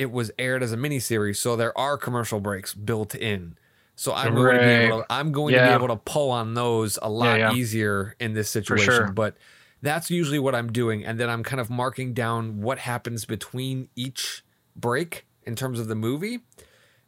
it 0.00 0.10
was 0.10 0.30
aired 0.38 0.62
as 0.62 0.72
a 0.72 0.78
miniseries, 0.78 1.36
so 1.36 1.56
there 1.56 1.76
are 1.76 1.98
commercial 1.98 2.40
breaks 2.40 2.72
built 2.72 3.14
in. 3.14 3.58
So 3.96 4.14
I'm 4.14 4.34
right. 4.34 4.52
going 4.52 4.54
to 4.54 4.60
be 4.60 4.72
able 4.86 4.98
to, 5.00 5.06
I'm 5.10 5.30
going 5.30 5.52
yeah. 5.52 5.64
to 5.64 5.68
be 5.68 5.84
able 5.84 5.94
to 5.94 6.00
pull 6.02 6.30
on 6.30 6.54
those 6.54 6.98
a 7.02 7.10
lot 7.10 7.38
yeah, 7.38 7.50
yeah. 7.50 7.54
easier 7.54 8.16
in 8.18 8.32
this 8.32 8.48
situation. 8.48 8.86
Sure. 8.86 9.12
But 9.12 9.36
that's 9.82 10.10
usually 10.10 10.38
what 10.38 10.54
I'm 10.54 10.72
doing, 10.72 11.04
and 11.04 11.20
then 11.20 11.28
I'm 11.28 11.42
kind 11.42 11.60
of 11.60 11.68
marking 11.68 12.14
down 12.14 12.62
what 12.62 12.78
happens 12.78 13.26
between 13.26 13.90
each 13.94 14.42
break 14.74 15.26
in 15.42 15.54
terms 15.54 15.78
of 15.78 15.88
the 15.88 15.94
movie. 15.94 16.40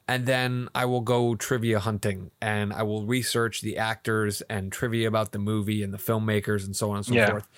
And 0.07 0.27
then 0.27 0.69
I 0.75 0.85
will 0.85 1.01
go 1.01 1.35
trivia 1.35 1.79
hunting 1.79 2.33
and 2.43 2.73
I 2.73 2.83
will 2.83 3.07
research 3.07 3.63
the 3.63 3.79
actors 3.79 4.43
and 4.51 4.71
trivia 4.71 5.09
about 5.09 5.33
the 5.33 5.39
movie 5.39 5.83
and 5.83 5.95
the 5.95 5.99
filmmakers 5.99 6.67
and 6.67 6.77
so 6.77 6.91
on 6.91 6.97
and 6.99 7.07
so 7.07 7.27
forth 7.27 7.49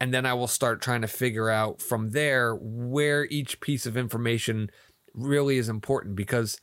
and 0.00 0.12
then 0.12 0.26
I 0.26 0.34
will 0.34 0.48
start 0.48 0.82
trying 0.82 1.02
to 1.02 1.08
figure 1.08 1.50
out 1.50 1.80
from 1.80 2.10
there 2.10 2.54
where 2.54 3.24
each 3.26 3.60
piece 3.60 3.86
of 3.86 3.96
information 3.96 4.70
really 5.14 5.58
is 5.58 5.68
important 5.68 6.16
because 6.16 6.60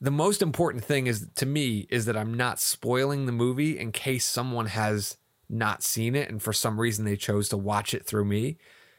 the 0.00 0.10
most 0.10 0.42
important 0.42 0.84
thing 0.84 1.06
is 1.06 1.28
to 1.34 1.46
me 1.46 1.86
is 1.90 2.06
that 2.06 2.16
I'm 2.16 2.34
not 2.34 2.60
spoiling 2.60 3.26
the 3.26 3.32
movie 3.32 3.78
in 3.78 3.92
case 3.92 4.24
someone 4.24 4.66
has 4.66 5.16
not 5.48 5.82
seen 5.82 6.14
it 6.14 6.28
and 6.30 6.42
for 6.42 6.52
some 6.52 6.80
reason 6.80 7.04
they 7.04 7.16
chose 7.16 7.48
to 7.48 7.56
watch 7.56 7.94
it 7.94 8.06
through 8.06 8.24
me 8.24 8.58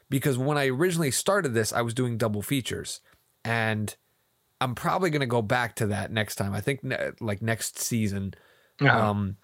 because 0.09 0.37
when 0.37 0.57
I 0.57 0.67
originally 0.67 1.11
started 1.11 1.53
this 1.53 1.71
I 1.71 1.81
was 1.81 1.93
doing 1.93 2.17
double 2.17 2.41
features 2.41 3.01
and 3.45 3.95
I'm 4.61 4.75
probably 4.75 5.09
going 5.09 5.21
to 5.21 5.25
go 5.25 5.41
back 5.41 5.75
to 5.77 5.87
that 5.87 6.11
next 6.11 6.35
time. 6.35 6.53
I 6.53 6.59
think 6.59 6.83
ne- 6.83 7.11
like 7.21 7.41
next 7.41 7.79
season 7.79 8.33
um 9.09 9.37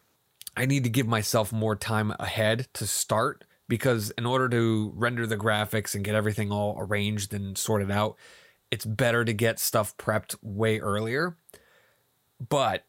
I 0.57 0.65
need 0.65 0.83
to 0.85 0.89
give 0.89 1.07
myself 1.07 1.51
more 1.51 1.75
time 1.75 2.13
ahead 2.19 2.67
to 2.73 2.87
start 2.87 3.43
because 3.67 4.11
in 4.11 4.25
order 4.25 4.49
to 4.49 4.93
render 4.95 5.25
the 5.25 5.37
graphics 5.37 5.95
and 5.95 6.03
get 6.03 6.15
everything 6.15 6.51
all 6.51 6.75
arranged 6.79 7.33
and 7.33 7.57
sorted 7.57 7.91
out, 7.91 8.15
it's 8.71 8.85
better 8.85 9.25
to 9.25 9.33
get 9.33 9.59
stuff 9.59 9.95
prepped 9.97 10.35
way 10.41 10.79
earlier. 10.79 11.37
But 12.49 12.83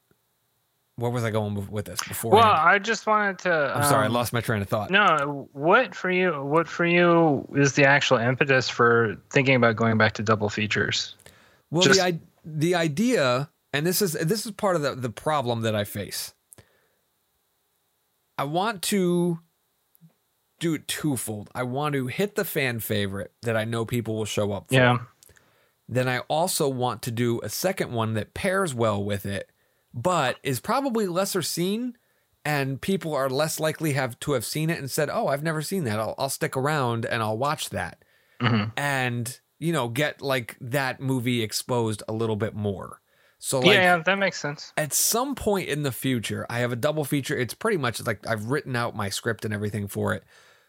where 0.97 1.11
was 1.11 1.25
I 1.25 1.31
going 1.31 1.71
with 1.71 1.85
this 1.85 2.01
before? 2.07 2.33
Well, 2.33 2.45
I 2.45 2.79
just 2.79 3.07
wanted 3.07 3.39
to. 3.41 3.53
I'm 3.53 3.83
um, 3.83 3.89
sorry, 3.89 4.05
I 4.05 4.07
um, 4.07 4.13
lost 4.13 4.33
my 4.33 4.41
train 4.41 4.63
of 4.63 4.69
thought. 4.69 4.91
No, 4.91 5.49
what 5.53 5.95
for 5.95 6.11
you? 6.11 6.33
What 6.43 6.67
for 6.69 6.87
you 6.87 7.47
is 7.55 7.75
the 7.75 7.85
actual 7.85 8.17
impetus 8.19 8.69
for 8.69 9.17
thinking 9.31 9.55
about 9.57 9.77
going 9.77 9.99
back 9.99 10.15
to 10.15 10.23
double 10.23 10.49
features? 10.49 11.15
Well, 11.71 11.83
just, 11.83 12.01
the 12.01 12.19
the 12.45 12.75
idea, 12.75 13.51
and 13.73 13.87
this 13.87 14.01
is 14.01 14.13
this 14.13 14.47
is 14.47 14.53
part 14.53 14.77
of 14.77 14.83
the 14.83 14.95
the 14.95 15.11
problem 15.11 15.63
that 15.63 15.75
I 15.75 15.85
face. 15.85 16.33
I 18.39 18.45
want 18.45 18.83
to 18.85 19.39
do 20.59 20.75
it 20.75 20.89
twofold. 20.89 21.51
I 21.55 21.63
want 21.63 21.95
to 21.95 22.07
hit 22.07 22.35
the 22.35 22.45
fan 22.45 22.81
favorite 22.81 23.33
that 23.43 23.57
I 23.57 23.65
know 23.65 23.85
people 23.85 24.17
will 24.17 24.25
show 24.25 24.53
up 24.53 24.69
for. 24.69 24.75
Yeah. 24.75 24.99
Then 25.89 26.09
I 26.09 26.21
also 26.21 26.69
want 26.69 27.03
to 27.03 27.11
do 27.11 27.41
a 27.43 27.49
second 27.49 27.93
one 27.93 28.15
that 28.15 28.35
pairs 28.35 28.75
well 28.75 29.03
with 29.03 29.25
it, 29.25 29.51
but 29.95 30.39
is 30.43 30.61
probably 30.61 31.07
lesser 31.07 31.43
seen 31.43 31.97
and 32.45 32.81
people 32.81 33.15
are 33.15 33.29
less 33.29 33.59
likely 33.61 33.93
have 33.95 34.19
to 34.21 34.33
have 34.33 34.45
seen 34.45 34.71
it 34.71 34.79
and 34.79 34.91
said, 34.91 35.11
"Oh, 35.11 35.27
I've 35.27 35.43
never 35.43 35.63
seen 35.63 35.85
that. 35.85 35.99
I'll, 35.99 36.15
I'll 36.17 36.29
stick 36.29 36.57
around 36.57 37.05
and 37.05 37.23
I'll 37.23 37.37
watch 37.37 37.71
that." 37.71 38.05
Mm-hmm. 38.41 38.71
And, 38.77 39.41
you 39.59 39.73
know, 39.73 39.89
get 39.89 40.23
like 40.23 40.57
that 40.61 41.01
movie 41.01 41.43
exposed 41.43 42.03
a 42.09 42.13
little 42.13 42.37
bit 42.37 42.55
more. 42.55 43.01
So 43.39 43.61
like 43.61 43.75
yeah, 43.75 43.99
that 43.99 44.19
makes 44.19 44.41
sense. 44.41 44.73
at 44.77 44.93
some 44.93 45.35
point 45.35 45.69
in 45.69 45.83
the 45.83 45.93
future, 45.93 46.47
I 46.49 46.61
have 46.61 46.73
a 46.73 46.77
double 46.77 47.05
feature. 47.05 47.37
It's 47.37 47.55
pretty 47.55 47.77
much 47.77 48.05
like 48.07 48.27
I've 48.27 48.47
written 48.47 48.75
out 48.75 48.97
my 48.97 49.09
script 49.09 49.45
and 49.45 49.53
everything 49.53 49.89
for 49.89 50.15
it 50.15 50.25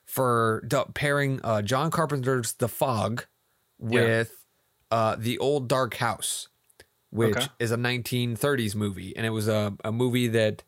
for 0.07 0.63
pairing 0.95 1.39
uh, 1.43 1.61
John 1.61 1.91
Carpenter's 1.91 2.53
The 2.53 2.67
Fog 2.67 3.25
Yeah. 3.79 4.01
with 4.01 4.43
uh, 4.89 5.17
The 5.19 5.37
Old 5.37 5.67
Dark 5.67 5.95
House, 5.95 6.47
which 7.11 7.35
Okay. 7.37 7.47
is 7.59 7.71
a 7.71 7.77
1930s 7.77 8.73
movie. 8.73 9.15
And 9.15 9.25
it 9.25 9.31
was 9.31 9.47
a, 9.47 9.75
a 9.83 9.91
movie 9.91 10.27
that, 10.29 10.63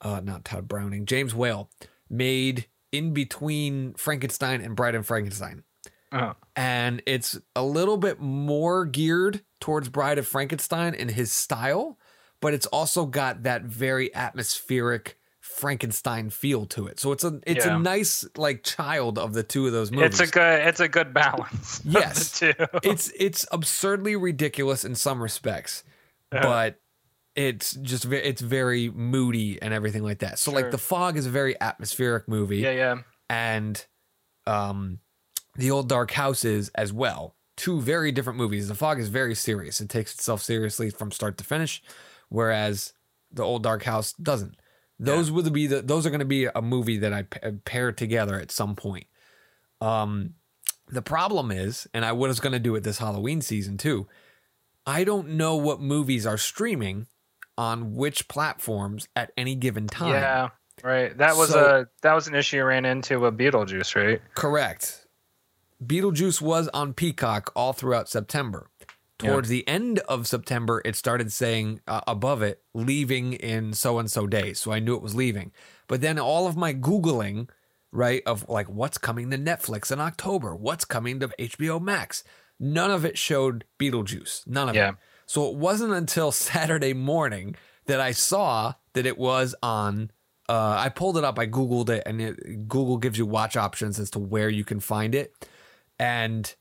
uh, 0.00 0.20
not 0.22 0.44
Tod 0.44 0.66
Browning, 0.68 1.06
James 1.06 1.34
Whale 1.34 1.70
made 2.10 2.66
in 2.92 3.14
between 3.14 3.94
Frankenstein 3.94 4.60
and 4.60 4.74
Bride 4.74 4.96
and 4.96 5.06
Frankenstein 5.06 5.62
Uh, 6.10 6.34
and 6.56 7.00
it's 7.06 7.38
a 7.54 7.62
little 7.62 7.96
bit 7.96 8.18
more 8.18 8.84
geared 8.84 9.42
towards 9.60 9.88
Bride 9.88 10.18
of 10.18 10.26
Frankenstein 10.26 10.94
in 10.94 11.10
his 11.10 11.30
style, 11.30 11.96
but 12.40 12.52
it's 12.52 12.66
also 12.66 13.06
got 13.06 13.44
that 13.44 13.62
very 13.62 14.12
atmospheric 14.12 15.19
Frankenstein 15.60 16.30
feel 16.30 16.66
to 16.66 16.86
it. 16.86 16.98
So 16.98 17.12
it's 17.12 17.24
a 17.24 17.40
it's 17.46 17.64
Yeah. 17.66 17.76
a 17.76 17.78
nice 17.78 18.24
like 18.36 18.62
child 18.64 19.18
of 19.18 19.32
the 19.34 19.42
two 19.42 19.66
of 19.66 19.72
those 19.72 19.90
movies. 19.92 20.20
it's 20.20 20.30
a 20.30 20.32
good 20.32 20.66
it's 20.66 20.80
a 20.80 20.88
good 20.88 21.12
balance. 21.14 21.80
Yes. 21.84 22.32
two. 22.40 22.52
it's 22.82 23.12
it's 23.18 23.46
absurdly 23.52 24.16
ridiculous 24.16 24.84
in 24.84 24.94
some 24.94 25.22
respects, 25.22 25.84
Uh-huh. 26.32 26.42
but 26.42 26.80
it's 27.36 27.74
just 27.74 28.06
it's 28.06 28.40
very 28.40 28.90
moody 28.90 29.60
and 29.62 29.72
everything 29.74 30.02
like 30.02 30.18
that. 30.18 30.38
So 30.38 30.50
like 30.50 30.70
The 30.70 30.78
Fog 30.78 31.16
is 31.16 31.26
a 31.26 31.30
very 31.30 31.54
atmospheric 31.60 32.26
movie 32.28 32.58
yeah, 32.58 32.70
yeah. 32.72 32.96
and 33.28 33.84
um, 34.46 34.98
the 35.56 35.70
old 35.70 35.88
dark 35.88 36.10
houses 36.10 36.70
as 36.74 36.92
well 36.92 37.34
two 37.56 37.80
very 37.80 38.10
different 38.10 38.38
movies 38.38 38.68
the 38.68 38.74
fog 38.74 38.98
is 38.98 39.08
very 39.08 39.34
serious 39.34 39.80
it 39.82 39.88
takes 39.90 40.14
itself 40.14 40.40
seriously 40.40 40.88
from 40.88 41.10
start 41.12 41.36
to 41.36 41.44
finish 41.44 41.82
whereas 42.30 42.94
the 43.30 43.42
old 43.42 43.62
dark 43.62 43.82
house 43.82 44.14
doesn't 44.14 44.54
those 45.02 45.30
would 45.30 45.50
be 45.52 45.66
the 45.66 45.80
those 45.82 46.04
are 46.06 46.10
going 46.10 46.20
to 46.20 46.24
be 46.26 46.44
a 46.44 46.60
movie 46.62 46.98
that 46.98 47.12
i 47.12 47.22
pa- 47.22 47.50
pair 47.64 47.90
together 47.90 48.38
at 48.38 48.50
some 48.50 48.76
point 48.76 49.06
um 49.80 50.34
the 50.88 51.02
problem 51.02 51.50
is 51.50 51.88
and 51.94 52.04
i 52.04 52.12
was 52.12 52.38
going 52.38 52.52
to 52.52 52.58
do 52.58 52.74
it 52.74 52.82
this 52.84 52.98
halloween 52.98 53.40
season 53.40 53.78
too 53.78 54.06
i 54.86 55.02
don't 55.04 55.28
know 55.28 55.56
what 55.56 55.80
movies 55.80 56.26
are 56.26 56.36
streaming 56.36 57.06
on 57.56 57.94
which 57.94 58.28
platforms 58.28 59.08
at 59.16 59.32
any 59.36 59.54
given 59.54 59.86
time 59.86 60.12
Yeah. 60.12 60.48
Right. 60.82 61.14
That 61.18 61.36
was 61.36 61.50
So- 61.50 61.80
a 61.80 61.86
that 62.00 62.14
was 62.14 62.26
an 62.26 62.34
issue 62.34 62.56
you 62.56 62.64
ran 62.64 62.86
into 62.86 63.20
with 63.20 63.36
Beetlejuice, 63.36 63.94
right? 63.96 64.22
Correct. 64.34 65.06
Beetlejuice 65.84 66.40
was 66.40 66.68
on 66.68 66.94
Peacock 66.94 67.52
all 67.54 67.74
throughout 67.74 68.08
September. 68.08 68.69
Towards 69.20 69.48
the 69.48 69.66
end 69.68 69.98
of 70.00 70.26
September, 70.26 70.82
it 70.84 70.96
started 70.96 71.32
saying 71.32 71.80
uh, 71.86 72.00
above 72.06 72.42
it, 72.42 72.62
leaving 72.74 73.34
in 73.34 73.72
so 73.72 73.98
and 73.98 74.10
so 74.10 74.26
days. 74.26 74.58
So 74.58 74.72
I 74.72 74.78
knew 74.80 74.94
it 74.96 75.02
was 75.02 75.14
leaving. 75.14 75.52
But 75.86 76.00
then 76.00 76.18
all 76.18 76.46
of 76.46 76.56
my 76.56 76.72
Googling, 76.74 77.48
right, 77.92 78.22
of 78.26 78.48
like 78.48 78.68
what's 78.68 78.98
coming 78.98 79.30
to 79.30 79.38
Netflix 79.38 79.90
in 79.92 80.00
October, 80.00 80.54
what's 80.54 80.84
coming 80.84 81.20
to 81.20 81.28
HBO 81.38 81.80
Max, 81.80 82.24
none 82.58 82.90
of 82.90 83.04
it 83.04 83.16
showed 83.18 83.64
Beetlejuice. 83.78 84.46
None 84.46 84.68
of 84.68 84.74
Yeah. 84.74 84.90
it. 84.90 84.94
So 85.26 85.48
it 85.48 85.56
wasn't 85.56 85.92
until 85.92 86.32
Saturday 86.32 86.92
morning 86.94 87.56
that 87.86 88.00
I 88.00 88.12
saw 88.12 88.74
that 88.94 89.06
it 89.06 89.18
was 89.18 89.54
on. 89.62 90.10
Uh, 90.48 90.76
I 90.78 90.88
pulled 90.88 91.16
it 91.16 91.22
up. 91.24 91.38
I 91.38 91.46
googled 91.46 91.90
it, 91.90 92.02
and 92.06 92.20
it, 92.20 92.68
Google 92.68 92.96
gives 92.96 93.16
you 93.18 93.24
watch 93.26 93.56
options 93.56 94.00
as 94.00 94.10
to 94.10 94.18
where 94.18 94.48
you 94.48 94.64
can 94.64 94.80
find 94.80 95.14
it, 95.14 95.32
and 95.98 96.52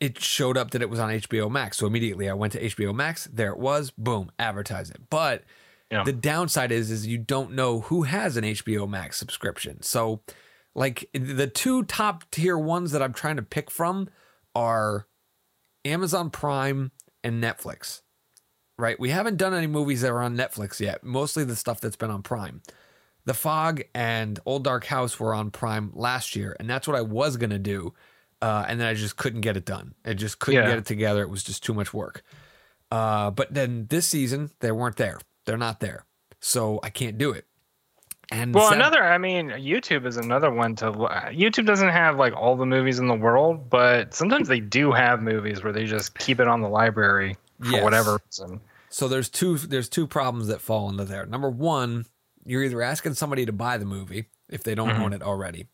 it 0.00 0.20
showed 0.22 0.56
up 0.56 0.70
that 0.70 0.82
it 0.82 0.88
was 0.90 0.98
on 1.00 1.10
HBO 1.10 1.50
Max. 1.50 1.76
So 1.78 1.86
immediately 1.86 2.28
I 2.28 2.34
went 2.34 2.52
to 2.52 2.60
HBO 2.62 2.94
Max. 2.94 3.28
There 3.32 3.50
it 3.50 3.58
was. 3.58 3.90
Boom, 3.90 4.30
advertise 4.38 4.90
it. 4.90 5.00
But 5.10 5.44
Yeah. 5.90 6.04
the 6.04 6.12
downside 6.12 6.70
is, 6.70 6.90
is 6.90 7.06
you 7.06 7.18
don't 7.18 7.52
know 7.52 7.80
who 7.80 8.02
has 8.02 8.36
an 8.36 8.44
HBO 8.44 8.86
Max 8.88 9.16
subscription. 9.16 9.82
So, 9.82 10.22
like 10.74 11.08
the 11.12 11.46
two 11.48 11.82
top 11.84 12.30
tier 12.30 12.56
ones 12.56 12.92
that 12.92 13.02
I'm 13.02 13.12
trying 13.12 13.36
to 13.36 13.42
pick 13.42 13.70
from 13.70 14.08
are 14.54 15.06
Amazon 15.84 16.30
Prime 16.30 16.92
and 17.24 17.42
Netflix. 17.42 18.02
Right? 18.78 19.00
We 19.00 19.10
haven't 19.10 19.38
done 19.38 19.54
any 19.54 19.66
movies 19.66 20.02
that 20.02 20.12
are 20.12 20.22
on 20.22 20.36
Netflix 20.36 20.78
yet. 20.78 21.02
Mostly 21.02 21.42
the 21.42 21.56
stuff 21.56 21.80
that's 21.80 21.96
been 21.96 22.10
on 22.10 22.22
Prime. 22.22 22.62
The 23.24 23.34
Fog 23.34 23.82
and 23.94 24.38
Old 24.46 24.62
Dark 24.62 24.84
House 24.86 25.18
were 25.18 25.34
on 25.34 25.50
Prime 25.50 25.90
last 25.94 26.36
year, 26.36 26.56
and 26.60 26.70
that's 26.70 26.86
what 26.86 26.96
I 26.96 27.00
was 27.02 27.36
gonna 27.36 27.58
do. 27.58 27.92
Uh, 28.40 28.64
and 28.68 28.78
then 28.80 28.86
I 28.86 28.94
just 28.94 29.16
couldn't 29.16 29.40
get 29.40 29.56
it 29.56 29.64
done. 29.64 29.94
I 30.04 30.14
just 30.14 30.38
couldn't 30.38 30.62
Yeah. 30.62 30.68
get 30.68 30.78
it 30.78 30.86
together. 30.86 31.22
It 31.22 31.30
was 31.30 31.42
just 31.42 31.64
too 31.64 31.74
much 31.74 31.92
work. 31.92 32.22
Uh, 32.90 33.30
but 33.30 33.52
then 33.52 33.86
this 33.90 34.06
season, 34.06 34.50
they 34.60 34.70
weren't 34.72 34.96
there. 34.96 35.18
They're 35.44 35.56
not 35.58 35.80
there, 35.80 36.04
so 36.40 36.78
I 36.82 36.90
can't 36.90 37.18
do 37.18 37.32
it. 37.32 37.46
And 38.30 38.54
Well, 38.54 38.68
sad- 38.68 38.78
another, 38.78 39.02
I 39.02 39.16
mean, 39.18 39.48
YouTube 39.50 40.04
is 40.06 40.18
another 40.18 40.50
one 40.50 40.76
to. 40.76 40.92
YouTube 40.92 41.64
doesn't 41.66 41.88
have 41.88 42.16
like 42.16 42.34
all 42.36 42.56
the 42.56 42.66
movies 42.66 42.98
in 42.98 43.08
the 43.08 43.14
world, 43.14 43.70
but 43.70 44.14
sometimes 44.14 44.48
they 44.48 44.60
do 44.60 44.92
have 44.92 45.22
movies 45.22 45.64
where 45.64 45.72
they 45.72 45.84
just 45.84 46.16
keep 46.18 46.38
it 46.38 46.46
on 46.46 46.60
the 46.60 46.68
library 46.68 47.36
for 47.60 47.70
Yes. 47.72 47.82
whatever 47.82 48.18
reason. 48.26 48.60
So 48.90 49.08
there's 49.08 49.28
two 49.30 49.56
there's 49.58 49.88
two 49.88 50.06
problems 50.06 50.46
that 50.48 50.60
fall 50.60 50.88
into 50.90 51.04
there. 51.06 51.24
Number 51.26 51.48
one, 51.50 52.04
you're 52.44 52.62
either 52.62 52.82
asking 52.82 53.14
somebody 53.14 53.46
to 53.46 53.52
buy 53.52 53.78
the 53.78 53.84
movie 53.86 54.26
if 54.48 54.62
they 54.62 54.74
don't 54.74 54.90
Mhm. 54.90 55.00
own 55.00 55.12
it 55.14 55.22
already, 55.22 55.66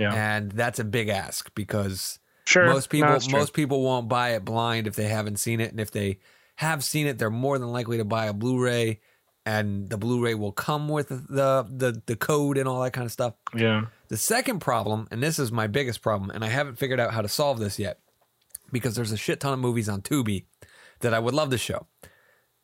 Yeah. 0.00 0.12
and 0.14 0.50
that's 0.52 0.78
a 0.80 0.84
big 0.84 1.08
ask 1.08 1.54
because 1.54 2.18
Sure. 2.46 2.66
most 2.66 2.88
people 2.90 3.10
No, 3.10 3.18
most 3.30 3.52
people 3.52 3.82
won't 3.82 4.08
buy 4.08 4.30
it 4.30 4.44
blind 4.44 4.86
if 4.88 4.96
they 4.96 5.06
haven't 5.08 5.36
seen 5.36 5.60
it, 5.60 5.70
and 5.70 5.78
if 5.78 5.90
they 5.92 6.18
have 6.56 6.82
seen 6.82 7.06
it, 7.06 7.18
they're 7.18 7.30
more 7.30 7.58
than 7.58 7.70
likely 7.70 7.98
to 7.98 8.04
buy 8.04 8.26
a 8.26 8.32
Blu-ray, 8.32 9.00
and 9.46 9.88
the 9.88 9.96
Blu-ray 9.96 10.34
will 10.34 10.52
come 10.52 10.88
with 10.88 11.08
the 11.08 11.66
the 11.68 12.02
the 12.06 12.16
code 12.16 12.58
and 12.58 12.66
all 12.68 12.82
that 12.82 12.92
kind 12.92 13.04
of 13.06 13.12
stuff. 13.12 13.34
Yeah. 13.54 13.86
The 14.08 14.16
second 14.16 14.60
problem, 14.60 15.06
and 15.10 15.22
this 15.22 15.38
is 15.38 15.52
my 15.52 15.66
biggest 15.68 16.02
problem, 16.02 16.30
and 16.30 16.44
I 16.44 16.48
haven't 16.48 16.76
figured 16.78 16.98
out 16.98 17.12
how 17.14 17.22
to 17.22 17.28
solve 17.28 17.58
this 17.60 17.78
yet, 17.78 18.00
because 18.72 18.96
there's 18.96 19.12
a 19.12 19.16
shit 19.16 19.38
ton 19.40 19.52
of 19.52 19.58
movies 19.60 19.88
on 19.88 20.02
Tubi 20.02 20.46
that 21.00 21.14
I 21.14 21.18
would 21.18 21.34
love 21.34 21.50
to 21.50 21.58
show. 21.58 21.86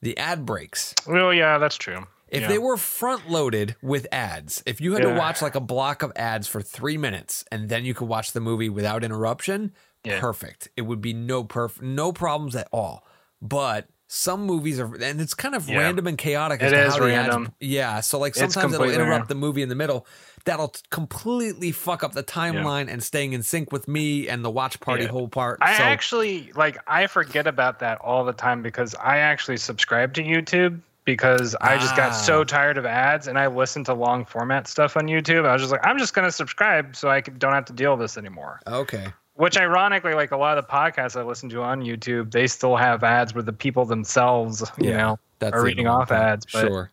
The 0.03 0.17
ad 0.19 0.45
breaks. 0.45 0.95
Well, 1.07 1.33
yeah, 1.33 1.59
that's 1.59 1.77
true. 1.77 2.07
If 2.37 2.43
Yeah. 2.43 2.49
they 2.49 2.59
were 2.59 2.77
front 2.77 3.29
loaded 3.31 3.75
with 3.83 4.07
ads, 4.13 4.63
if 4.67 4.81
you 4.81 4.93
had 4.93 5.03
to 5.03 5.15
watch 5.15 5.41
like 5.43 5.55
a 5.55 5.61
block 5.61 6.03
of 6.03 6.13
ads 6.17 6.47
for 6.47 6.61
three 6.63 6.97
minutes 6.99 7.45
and 7.51 7.69
then 7.69 7.85
you 7.85 7.95
could 7.95 8.09
watch 8.09 8.33
the 8.33 8.41
movie 8.41 8.69
without 8.69 9.03
interruption, 9.03 9.73
Yeah. 10.05 10.21
perfect. 10.21 10.69
It 10.77 10.83
would 10.83 11.01
be 11.01 11.13
no 11.15 11.43
perf- 11.45 11.81
no 11.83 12.13
problems 12.13 12.55
at 12.55 12.69
all. 12.73 13.05
But 13.43 13.87
some 14.09 14.43
movies 14.47 14.79
are, 14.79 14.95
and 15.03 15.21
it's 15.21 15.35
kind 15.35 15.55
of 15.57 15.69
Yeah. 15.69 15.79
random 15.79 16.07
and 16.07 16.17
chaotic 16.17 16.63
as 16.63 16.71
It 16.73 16.77
to 16.77 16.87
is 16.87 17.01
random. 17.01 17.47
ads. 17.47 17.55
Yeah, 17.61 18.01
so 18.01 18.19
like 18.21 18.35
sometimes 18.37 18.73
it'll 18.75 18.89
interrupt 18.91 19.29
the 19.29 19.35
movie 19.35 19.63
in 19.63 19.69
the 19.69 19.75
middle. 19.75 20.07
That'll 20.45 20.73
completely 20.91 21.73
fuck 21.73 22.05
up 22.05 22.13
the 22.13 22.23
timeline 22.23 22.89
and 22.89 23.03
staying 23.03 23.33
in 23.33 23.43
sync 23.43 23.73
with 23.73 23.89
me 23.89 24.29
and 24.29 24.45
the 24.45 24.51
watch 24.51 24.79
party 24.79 25.05
Yeah. 25.05 25.09
whole 25.11 25.27
part. 25.29 25.59
I 25.61 25.77
so, 25.79 25.83
actually 25.83 26.53
like 26.55 26.79
I 26.87 27.09
forget 27.09 27.49
about 27.49 27.81
that 27.81 27.99
all 28.01 28.25
the 28.25 28.33
time 28.33 28.63
because 28.63 28.95
I 28.95 29.19
actually 29.19 29.57
subscribe 29.57 30.15
to 30.15 30.23
YouTube 30.23 30.81
because 31.07 31.57
I 31.63 31.79
just 31.79 31.97
got 31.97 32.11
Ah. 32.11 32.15
so 32.15 32.45
tired 32.45 32.77
of 32.77 32.85
ads 32.85 33.27
and 33.29 33.39
I 33.39 33.47
listened 33.47 33.87
to 33.87 33.95
long 33.95 34.27
format 34.27 34.69
stuff 34.69 34.97
on 34.99 35.07
YouTube. 35.07 35.47
I 35.47 35.53
was 35.55 35.63
just 35.63 35.73
like, 35.73 35.87
I'm 35.87 35.97
just 35.99 36.13
gonna 36.13 36.31
subscribe 36.31 36.95
so 36.95 37.09
I 37.09 37.21
don't 37.23 37.55
have 37.55 37.65
to 37.67 37.73
deal 37.73 37.93
with 37.93 38.01
this 38.01 38.19
anymore. 38.19 38.61
okay. 38.67 39.07
Which 39.35 39.59
ironically, 39.59 40.15
like 40.15 40.31
a 40.31 40.37
lot 40.37 40.57
of 40.59 40.67
the 40.67 40.73
podcasts 40.73 41.15
I 41.15 41.23
listen 41.23 41.51
to 41.51 41.63
on 41.63 41.83
YouTube, 41.83 42.31
they 42.31 42.47
still 42.47 42.75
have 42.75 43.05
ads 43.05 43.35
where 43.35 43.43
the 43.43 43.53
people 43.53 43.85
themselves, 43.85 44.63
you 44.79 44.91
Yeah, 44.91 44.97
know, 44.97 45.19
That's 45.41 45.55
are 45.55 45.63
reading 45.63 45.87
off 45.87 46.11
ads. 46.11 46.47
But 46.53 46.61
Sure. 46.67 46.91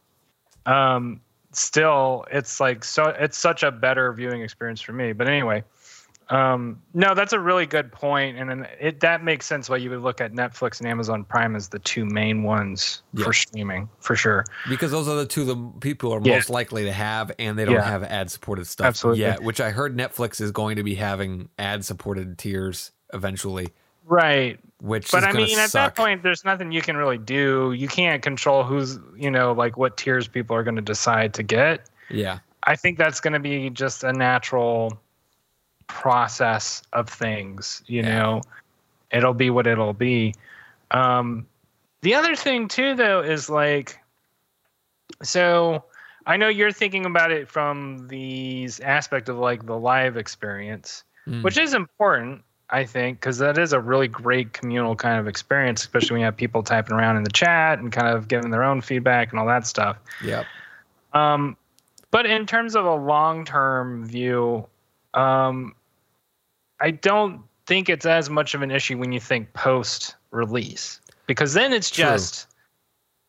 um 0.65 1.19
still 1.51 2.25
it's 2.31 2.59
like 2.59 2.83
so 2.83 3.05
it's 3.19 3.37
such 3.37 3.61
a 3.63 3.71
better 3.71 4.11
viewing 4.13 4.41
experience 4.41 4.81
for 4.81 4.91
me 4.91 5.13
but 5.13 5.27
anyway 5.27 5.63
um 6.29 6.81
no 6.93 7.13
that's 7.13 7.33
a 7.33 7.39
really 7.39 7.65
good 7.65 7.91
point 7.91 8.37
and 8.37 8.49
then 8.49 8.67
it 8.79 8.99
that 9.01 9.23
makes 9.23 9.45
sense 9.45 9.69
why 9.69 9.75
you 9.75 9.89
would 9.89 9.99
look 10.01 10.21
at 10.21 10.31
netflix 10.31 10.79
and 10.79 10.87
amazon 10.87 11.23
prime 11.25 11.55
as 11.55 11.67
the 11.69 11.79
two 11.79 12.05
main 12.05 12.43
ones 12.43 13.01
Yeah. 13.13 13.25
for 13.25 13.33
streaming 13.33 13.89
for 13.99 14.15
sure 14.15 14.45
Because 14.69 14.91
those 14.91 15.07
are 15.09 15.15
the 15.15 15.25
two 15.25 15.43
the 15.43 15.55
people 15.81 16.13
are 16.13 16.21
Yeah. 16.23 16.35
most 16.35 16.49
likely 16.49 16.85
to 16.85 16.93
have, 16.93 17.31
and 17.39 17.59
they 17.59 17.65
don't 17.65 17.75
Yeah. 17.75 17.83
have 17.83 18.03
ad 18.03 18.31
supported 18.31 18.67
stuff 18.67 18.87
Absolutely. 18.87 19.21
yet. 19.21 19.43
Which 19.43 19.59
I 19.59 19.71
heard 19.71 19.97
Netflix 19.97 20.39
is 20.39 20.51
going 20.51 20.77
to 20.77 20.83
be 20.83 20.95
having 20.95 21.49
ad 21.59 21.83
supported 21.83 22.37
tiers 22.37 22.91
eventually. 23.13 23.67
right 24.05 24.59
Which 24.79 25.11
but 25.11 25.23
i 25.23 25.31
mean 25.31 25.57
at 25.59 25.71
that 25.71 25.95
point 25.95 26.23
there's 26.23 26.43
nothing 26.43 26.71
you 26.73 26.81
can 26.81 26.97
really 26.97 27.17
do 27.17 27.71
you 27.73 27.87
can't 27.87 28.21
control 28.21 28.63
who's 28.63 28.99
you 29.15 29.31
know 29.31 29.53
like 29.53 29.77
what 29.77 29.95
tiers 29.97 30.27
people 30.27 30.55
are 30.55 30.63
going 30.63 30.75
to 30.75 30.81
decide 30.81 31.33
to 31.35 31.43
get 31.43 31.89
yeah, 32.09 32.39
I 32.63 32.75
think 32.75 32.97
that's 32.97 33.19
going 33.21 33.33
to 33.33 33.39
be 33.39 33.69
just 33.69 34.03
a 34.03 34.11
natural 34.13 34.99
process 35.87 36.83
of 36.93 37.09
things. 37.09 37.83
You 37.87 38.03
Yeah. 38.03 38.19
know, 38.19 38.41
it'll 39.11 39.33
be 39.33 39.49
what 39.49 39.67
it'll 39.67 39.93
be. 39.93 40.33
Um, 40.91 41.47
the 42.01 42.15
other 42.15 42.35
thing 42.35 42.67
too, 42.67 42.95
though, 42.95 43.21
is 43.21 43.49
like, 43.49 43.99
so 45.21 45.83
I 46.25 46.37
know 46.37 46.47
you're 46.47 46.71
thinking 46.71 47.05
about 47.05 47.31
it 47.31 47.49
from 47.49 48.07
these 48.07 48.79
aspect 48.79 49.29
of 49.29 49.37
like 49.37 49.65
the 49.65 49.77
live 49.77 50.17
experience, 50.17 51.03
Mm. 51.27 51.43
which 51.43 51.57
is 51.57 51.73
important. 51.73 52.43
I 52.69 52.85
think, 52.85 53.19
because 53.19 53.37
that 53.37 53.59
is 53.59 53.71
a 53.71 53.79
really 53.79 54.07
great 54.07 54.53
communal 54.53 54.95
kind 54.95 55.19
of 55.19 55.27
experience, 55.27 55.81
especially 55.81 56.15
when 56.15 56.21
you 56.21 56.25
have 56.25 56.35
people 56.35 56.63
typing 56.63 56.95
around 56.95 57.17
in 57.17 57.23
the 57.23 57.29
chat 57.29 57.77
and 57.77 57.91
kind 57.91 58.07
of 58.07 58.27
giving 58.27 58.49
their 58.49 58.63
own 58.63 58.81
feedback 58.81 59.29
and 59.29 59.39
all 59.39 59.45
that 59.45 59.67
stuff. 59.67 59.97
Yeah. 60.23 60.43
Um, 61.13 61.55
but 62.09 62.25
in 62.25 62.47
terms 62.47 62.75
of 62.75 62.85
a 62.85 62.95
long 62.95 63.45
term 63.45 64.07
view, 64.07 64.65
um, 65.13 65.75
I 66.79 66.91
don't 66.91 67.41
think 67.65 67.89
it's 67.89 68.05
as 68.05 68.29
much 68.29 68.53
of 68.53 68.61
an 68.61 68.71
issue 68.71 68.97
when 68.97 69.11
you 69.11 69.19
think 69.19 69.53
post 69.53 70.15
release, 70.31 70.99
because 71.27 71.53
then 71.53 71.73
it's 71.73 71.89
True. 71.89 72.05
just 72.05 72.47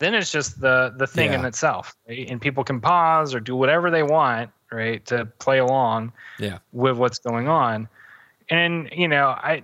then 0.00 0.14
it's 0.14 0.30
just 0.30 0.60
the 0.60 0.92
the 0.96 1.06
thing 1.06 1.32
in 1.32 1.44
itself, 1.44 1.94
right? 2.08 2.28
and 2.28 2.40
people 2.40 2.64
can 2.64 2.80
pause 2.80 3.34
or 3.34 3.40
do 3.40 3.54
whatever 3.54 3.90
they 3.90 4.02
want, 4.02 4.50
right, 4.72 5.04
to 5.06 5.26
play 5.38 5.58
along 5.58 6.12
Yeah. 6.38 6.58
with 6.72 6.96
what's 6.96 7.18
going 7.18 7.48
on. 7.48 7.88
And 8.50 8.88
you 8.92 9.08
know, 9.08 9.28
I 9.28 9.62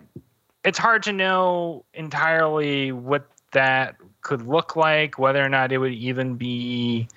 it's 0.64 0.78
hard 0.78 1.02
to 1.04 1.12
know 1.12 1.84
entirely 1.94 2.92
what 2.92 3.26
that 3.52 3.96
could 4.22 4.46
look 4.46 4.76
like, 4.76 5.18
whether 5.18 5.44
or 5.44 5.48
not 5.48 5.72
it 5.72 5.78
would 5.78 5.92
even 5.92 6.36
be 6.36 7.08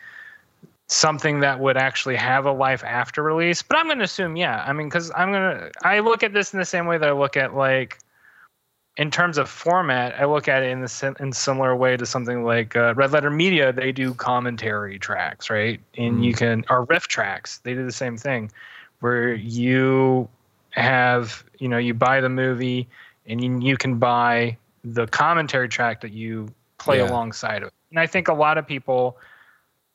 something 0.93 1.39
that 1.41 1.59
would 1.59 1.77
actually 1.77 2.15
have 2.15 2.45
a 2.45 2.51
life 2.51 2.83
after 2.83 3.23
release. 3.23 3.61
But 3.61 3.77
I'm 3.77 3.85
going 3.87 3.97
to 3.97 4.03
assume, 4.03 4.35
yeah. 4.35 4.63
I 4.65 4.73
mean, 4.73 4.87
because 4.87 5.11
I'm 5.15 5.31
going 5.31 5.57
to, 5.57 5.71
I 5.81 5.99
look 5.99 6.23
at 6.23 6.33
this 6.33 6.53
in 6.53 6.59
the 6.59 6.65
same 6.65 6.85
way 6.85 6.97
that 6.97 7.09
I 7.09 7.13
look 7.13 7.35
at 7.35 7.55
like, 7.55 7.99
in 8.95 9.09
terms 9.09 9.39
of 9.39 9.49
format, 9.49 10.13
I 10.19 10.25
look 10.25 10.47
at 10.47 10.61
it 10.61 10.69
in 10.69 10.81
the 10.81 11.15
in 11.19 11.33
similar 11.33 11.75
way 11.75 11.97
to 11.97 12.05
something 12.05 12.43
like 12.43 12.75
uh, 12.75 12.93
Red 12.95 13.11
Letter 13.11 13.31
Media. 13.31 13.73
They 13.73 13.91
do 13.91 14.13
commentary 14.13 14.99
tracks, 14.99 15.49
right? 15.49 15.79
And 15.97 16.23
you 16.23 16.33
can 16.33 16.63
or 16.69 16.83
riff 16.83 17.07
tracks. 17.07 17.57
They 17.63 17.73
do 17.73 17.83
the 17.85 17.91
same 17.91 18.17
thing, 18.17 18.51
where 18.99 19.33
you 19.33 20.29
have 20.69 21.43
you 21.57 21.67
know 21.67 21.79
you 21.79 21.95
buy 21.95 22.21
the 22.21 22.29
movie 22.29 22.87
and 23.25 23.43
you, 23.43 23.59
you 23.61 23.77
can 23.77 23.97
buy 23.97 24.57
the 24.83 25.07
commentary 25.07 25.69
track 25.69 26.01
that 26.01 26.11
you 26.11 26.53
play 26.77 26.97
Yeah. 26.97 27.09
alongside 27.09 27.63
of 27.63 27.69
it. 27.69 27.73
And 27.89 27.99
I 27.99 28.05
think 28.05 28.27
a 28.27 28.33
lot 28.33 28.59
of 28.59 28.67
people 28.67 29.17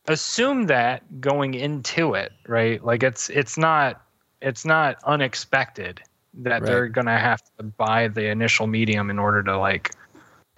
assume 0.09 0.67
that 0.67 1.21
going 1.21 1.55
into 1.55 2.15
it, 2.15 2.33
right? 2.47 2.83
Like 2.85 3.03
it's 3.03 3.29
it's 3.31 3.57
not 3.57 4.03
it's 4.43 4.65
not 4.65 4.97
unexpected 5.05 6.01
that 6.35 6.63
Right. 6.63 6.65
they're 6.65 6.89
gonna 6.89 7.19
have 7.19 7.43
to 7.59 7.65
buy 7.65 8.09
the 8.09 8.27
initial 8.29 8.67
medium 8.67 9.11
in 9.11 9.19
order 9.19 9.43
to 9.45 9.59
like, 9.59 9.93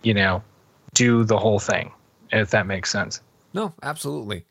you 0.02 0.14
know, 0.14 0.42
do 0.94 1.24
the 1.24 1.38
whole 1.38 1.58
thing. 1.58 1.92
If 2.32 2.50
that 2.50 2.66
makes 2.66 2.90
sense. 2.90 3.20
No, 3.52 3.74
absolutely. 3.82 4.46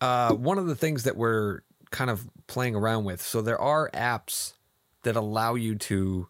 Uh, 0.00 0.34
one 0.34 0.58
of 0.58 0.66
the 0.66 0.74
things 0.74 1.04
that 1.04 1.16
we're 1.16 1.60
kind 1.90 2.10
of 2.10 2.28
playing 2.48 2.74
around 2.74 3.04
with, 3.04 3.22
so 3.22 3.40
there 3.40 3.60
are 3.60 3.88
apps 3.90 4.54
that 5.02 5.14
allow 5.14 5.54
you 5.54 5.76
to 5.76 6.26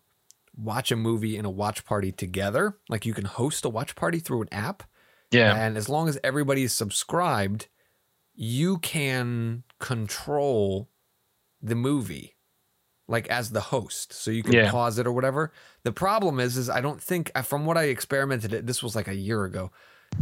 watch 0.57 0.93
a 0.93 0.97
movie 0.97 1.37
in 1.39 1.45
a 1.47 1.51
watch 1.51 1.85
party 1.87 2.13
together. 2.13 2.77
Like 2.91 3.07
you 3.07 3.15
can 3.15 3.25
host 3.25 3.65
a 3.65 3.69
watch 3.71 3.95
party 3.97 4.19
through 4.19 4.43
an 4.43 4.49
app. 4.53 4.83
Yeah. 5.31 5.55
And 5.55 5.79
as 5.79 5.89
long 5.89 6.09
as 6.09 6.19
everybody 6.23 6.65
is 6.65 6.75
subscribed, 6.75 7.69
you 8.43 8.79
can 8.79 9.63
control 9.79 10.89
the 11.61 11.75
movie 11.75 12.37
like 13.07 13.29
as 13.29 13.51
the 13.51 13.61
host. 13.61 14.15
So 14.15 14.31
you 14.31 14.43
can 14.43 14.55
Yeah. 14.55 14.71
pause 14.71 14.99
it 14.99 15.07
or 15.07 15.13
whatever. 15.13 15.53
The 15.83 15.93
problem 15.93 16.41
is 16.41 16.57
is 16.57 16.71
I 16.71 16.81
don't 16.81 17.03
think 17.03 17.31
uh, 17.35 17.43
from 17.43 17.67
what 17.67 17.77
I 17.77 17.85
experimented 17.85 18.55
it 18.55 18.67
this 18.67 18.83
was 18.83 18.97
like 18.97 19.09
a 19.09 19.15
year 19.15 19.45
ago. 19.45 19.71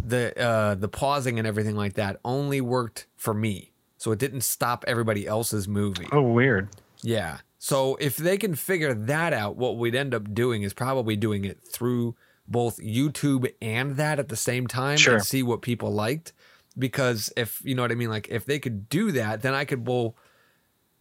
The 0.04 0.36
uh 0.36 0.74
the 0.74 0.88
pausing 0.88 1.38
and 1.38 1.46
everything 1.46 1.76
like 1.76 1.94
that 1.94 2.18
only 2.24 2.60
worked 2.60 3.06
for 3.16 3.32
me. 3.34 3.72
So 3.98 4.10
it 4.10 4.18
didn't 4.18 4.40
stop 4.40 4.84
everybody 4.88 5.24
else's 5.26 5.68
movie. 5.68 6.08
Oh, 6.10 6.22
weird. 6.22 6.70
Yeah. 7.02 7.38
So 7.58 7.94
if 8.00 8.16
they 8.16 8.36
can 8.36 8.56
figure 8.56 8.94
that 8.94 9.32
out, 9.32 9.56
what 9.56 9.76
we'd 9.76 9.94
end 9.94 10.12
up 10.12 10.34
doing 10.34 10.62
is 10.64 10.72
probably 10.74 11.14
doing 11.14 11.44
it 11.44 11.60
through 11.62 12.16
both 12.48 12.78
YouTube 12.78 13.52
and 13.62 13.96
that 13.96 14.18
at 14.18 14.28
the 14.28 14.36
same 14.36 14.66
time 14.66 14.96
Sure. 14.96 15.14
and 15.14 15.24
see 15.24 15.42
what 15.44 15.62
people 15.62 15.92
liked. 15.92 16.32
Because 16.78 17.32
if 17.36 17.60
you 17.64 17.74
know 17.74 17.82
what 17.82 17.90
I 17.92 17.96
mean, 17.96 18.10
like 18.10 18.28
if 18.30 18.44
they 18.46 18.58
could 18.58 18.88
do 18.88 19.12
that, 19.12 19.42
then 19.42 19.54
I 19.54 19.64
could 19.64 19.86
well 19.86 20.14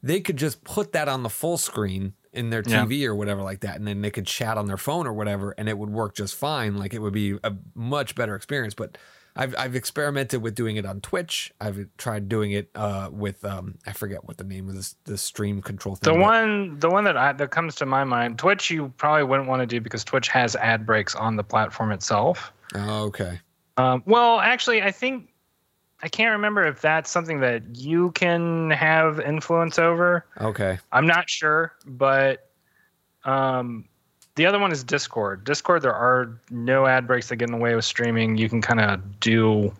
they 0.03 0.21
could 0.21 0.37
just 0.37 0.63
put 0.63 0.91
that 0.93 1.07
on 1.09 1.23
the 1.23 1.29
full 1.29 1.57
screen 1.57 2.13
in 2.31 2.49
their 2.51 2.63
Yeah. 2.65 2.85
TV 2.85 3.05
or 3.05 3.15
whatever 3.15 3.41
like 3.41 3.61
that, 3.61 3.77
and 3.77 3.87
then 3.87 4.01
they 4.01 4.11
could 4.11 4.27
chat 4.27 4.57
on 4.57 4.67
their 4.67 4.77
phone 4.77 5.07
or 5.07 5.13
whatever, 5.13 5.51
and 5.57 5.67
it 5.67 5.77
would 5.77 5.89
work 5.89 6.15
just 6.15 6.35
fine. 6.35 6.77
Like 6.77 6.93
it 6.93 7.01
would 7.01 7.13
be 7.13 7.37
a 7.43 7.53
much 7.73 8.13
better 8.15 8.35
experience. 8.35 8.73
But 8.75 8.97
I've 9.35 9.55
I've 9.57 9.75
experimented 9.75 10.41
with 10.41 10.55
doing 10.55 10.77
it 10.77 10.85
on 10.85 11.01
Twitch. 11.01 11.51
I've 11.61 11.87
tried 11.97 12.27
doing 12.29 12.51
it 12.51 12.69
uh, 12.75 13.09
with 13.11 13.43
um, 13.45 13.75
I 13.87 13.93
forget 13.93 14.23
what 14.25 14.37
the 14.37 14.43
name 14.43 14.67
of 14.69 14.75
this 14.75 14.95
the 15.05 15.17
stream 15.17 15.61
control 15.61 15.95
The 15.95 16.05
thing. 16.11 16.19
but- 16.19 16.21
one, 16.21 16.79
the 16.79 16.89
one 16.89 17.03
that 17.03 17.17
I, 17.17 17.33
that 17.33 17.49
comes 17.51 17.75
to 17.75 17.85
my 17.85 18.03
mind, 18.03 18.37
Twitch, 18.39 18.69
you 18.71 18.89
probably 18.97 19.23
wouldn't 19.23 19.47
want 19.47 19.61
to 19.61 19.67
do 19.67 19.79
because 19.81 20.03
Twitch 20.03 20.27
has 20.29 20.55
ad 20.55 20.85
breaks 20.85 21.13
on 21.15 21.35
the 21.35 21.43
platform 21.43 21.91
itself. 21.91 22.51
Oh, 22.75 23.05
okay. 23.05 23.39
Um, 23.77 24.01
well, 24.05 24.39
actually, 24.39 24.81
I 24.81 24.91
think 24.91 25.29
I 26.01 26.09
can't 26.09 26.31
remember 26.31 26.65
if 26.65 26.81
that's 26.81 27.09
something 27.09 27.39
that 27.39 27.63
you 27.75 28.11
can 28.11 28.69
have 28.71 29.19
influence 29.19 29.79
over. 29.79 30.25
Okay. 30.39 30.77
I'm 30.91 31.07
not 31.07 31.29
sure, 31.29 31.73
but 31.85 32.49
um, 33.23 33.85
the 34.35 34.45
other 34.45 34.59
one 34.59 34.71
is 34.71 34.83
Discord. 34.83 35.43
Discord, 35.43 35.81
there 35.81 35.93
are 35.93 36.39
no 36.51 36.85
ad 36.85 37.07
breaks 37.07 37.29
that 37.29 37.37
get 37.37 37.49
in 37.49 37.51
the 37.51 37.61
way 37.61 37.73
with 37.75 37.85
streaming. 37.85 38.37
You 38.37 38.47
can 38.47 38.61
kind 38.61 38.79
of 38.79 39.19
do 39.19 39.73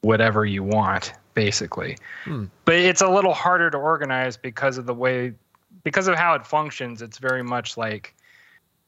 whatever 0.00 0.44
you 0.44 0.64
want, 0.64 1.12
basically. 1.34 1.96
Hmm. 2.24 2.46
But 2.64 2.74
it's 2.74 3.00
a 3.00 3.08
little 3.08 3.34
harder 3.34 3.70
to 3.70 3.78
organize 3.78 4.36
because 4.36 4.78
of 4.78 4.86
the 4.86 4.94
way, 4.94 5.32
because 5.84 6.08
of 6.08 6.16
how 6.16 6.34
it 6.34 6.44
functions. 6.44 7.02
It's 7.02 7.18
very 7.18 7.44
much 7.44 7.76
like 7.76 8.16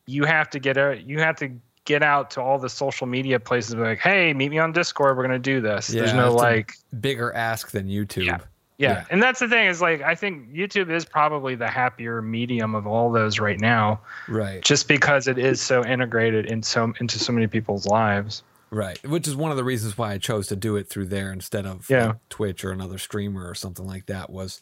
you 0.07 0.25
have 0.25 0.51
to 0.51 0.59
get 0.59 0.77
a, 0.77 1.01
You 1.01 1.21
have 1.21 1.37
to 1.37 1.53
get 1.85 2.03
out 2.03 2.31
to 2.33 2.41
all 2.41 2.59
the 2.59 2.69
social 2.69 3.07
media 3.07 3.39
places. 3.39 3.73
And 3.73 3.83
be 3.83 3.89
like, 3.89 3.99
hey, 3.99 4.33
meet 4.33 4.51
me 4.51 4.59
on 4.59 4.73
Discord. 4.73 5.17
We're 5.17 5.23
gonna 5.25 5.39
do 5.39 5.61
this. 5.61 5.89
There's 5.89 6.13
no 6.15 6.33
like. 6.33 6.73
Bigger 7.01 7.33
ask 7.35 7.71
than 7.71 7.89
YouTube. 7.89 8.25
Yeah. 8.27 8.39
Yeah. 8.77 8.91
Yeah. 8.91 9.05
And 9.11 9.23
that's 9.23 9.39
the 9.39 9.49
thing 9.49 9.69
is 9.69 9.81
like 9.81 10.03
I 10.03 10.15
think 10.17 10.53
YouTube 10.53 10.91
is 10.91 11.05
probably 11.05 11.55
the 11.55 11.69
happier 11.69 12.21
medium 12.21 12.75
of 12.75 12.87
all 12.89 13.13
those 13.13 13.39
right 13.39 13.61
now 13.61 14.01
Right. 14.29 14.63
just 14.63 14.89
because 14.89 15.29
it 15.29 15.39
is 15.39 15.61
so 15.61 15.85
integrated 15.85 16.47
in 16.47 16.63
so 16.63 16.93
into 16.99 17.19
so 17.21 17.33
many 17.33 17.47
people's 17.47 17.87
lives. 17.87 18.43
Right. 18.71 19.01
Which 19.07 19.29
is 19.29 19.37
one 19.37 19.53
of 19.53 19.57
the 19.57 19.63
reasons 19.63 19.97
why 19.97 20.11
I 20.13 20.19
chose 20.19 20.49
to 20.49 20.57
do 20.57 20.75
it 20.75 20.89
through 20.89 21.07
there 21.07 21.33
instead 21.33 21.67
of 21.67 21.89
Yeah. 21.89 22.07
like, 22.09 22.29
Twitch 22.31 22.65
or 22.65 22.73
another 22.73 22.99
streamer 22.99 23.49
or 23.49 23.55
something 23.55 23.87
like 23.87 24.07
that 24.07 24.29
was 24.31 24.61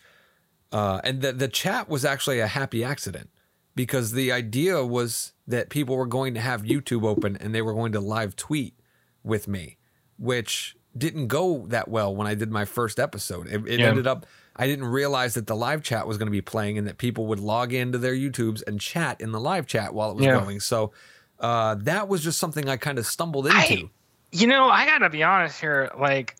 uh 0.72 1.00
and 1.04 1.22
the 1.22 1.32
the 1.32 1.48
chat 1.48 1.88
was 1.88 2.04
actually 2.04 2.40
a 2.40 2.46
happy 2.48 2.85
accident 2.85 3.30
because 3.74 4.12
the 4.12 4.30
idea 4.32 4.85
was 4.85 5.32
that 5.46 5.68
people 5.70 5.96
were 5.96 6.06
going 6.06 6.35
to 6.35 6.40
have 6.40 6.62
YouTube 6.62 7.04
open 7.06 7.37
and 7.37 7.54
they 7.54 7.62
were 7.62 7.72
going 7.74 7.92
to 7.92 8.00
live 8.00 8.37
tweet 8.37 8.74
with 9.22 9.48
me, 9.48 9.76
which 10.18 10.76
didn't 10.96 11.28
go 11.28 11.66
that 11.68 11.88
well 11.88 12.14
when 12.14 12.26
I 12.26 12.35
did 12.35 12.50
my 12.50 12.64
first 12.64 12.98
episode. 13.00 13.46
It, 13.48 13.66
it 13.66 13.80
Yeah. 13.80 13.88
ended 13.88 14.06
up 14.06 14.26
I 14.54 14.66
didn't 14.66 14.85
realize 14.85 15.32
that 15.35 15.46
the 15.46 15.56
live 15.56 15.82
chat 15.82 16.06
was 16.06 16.18
going 16.18 16.26
to 16.26 16.30
be 16.32 16.42
playing 16.42 16.76
and 16.76 16.87
that 16.87 16.98
people 16.98 17.24
would 17.28 17.40
log 17.40 17.72
into 17.72 17.96
their 17.96 18.12
YouTubes 18.14 18.62
and 18.66 18.78
chat 18.78 19.18
in 19.18 19.32
the 19.32 19.40
live 19.40 19.66
chat 19.66 19.94
while 19.94 20.11
it 20.11 20.16
was 20.16 20.26
Yeah. 20.26 20.32
going. 20.38 20.61
So 20.61 20.92
uh, 21.40 21.76
that 21.80 22.06
was 22.06 22.22
just 22.22 22.38
something 22.38 22.68
I 22.68 22.76
kind 22.76 22.98
of 22.98 23.06
stumbled 23.06 23.46
into. 23.46 23.58
I- 23.58 23.90
You 24.30 24.46
know, 24.46 24.68
I 24.68 24.85
got 24.85 24.98
to 24.98 25.08
be 25.11 25.22
honest 25.22 25.58
here 25.61 25.90
like 25.98 26.37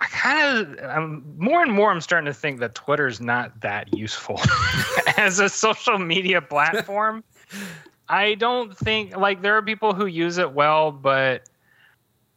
I 0.00 0.06
kind 0.06 0.58
of 0.58 0.90
I'm 0.90 1.24
more 1.38 1.62
and 1.62 1.72
more 1.72 1.90
I'm 1.90 2.00
starting 2.00 2.26
to 2.26 2.34
think 2.34 2.60
that 2.60 2.74
Twitter's 2.74 3.20
not 3.20 3.60
that 3.60 3.96
useful 3.96 4.40
as 5.16 5.38
a 5.38 5.48
social 5.48 5.98
media 5.98 6.42
platform. 6.42 7.22
I 8.08 8.34
don't 8.34 8.76
think 8.76 9.16
like 9.16 9.40
there 9.42 9.56
are 9.56 9.62
people 9.62 9.94
who 9.94 10.06
use 10.06 10.36
it 10.38 10.52
well, 10.52 10.90
but 10.92 11.48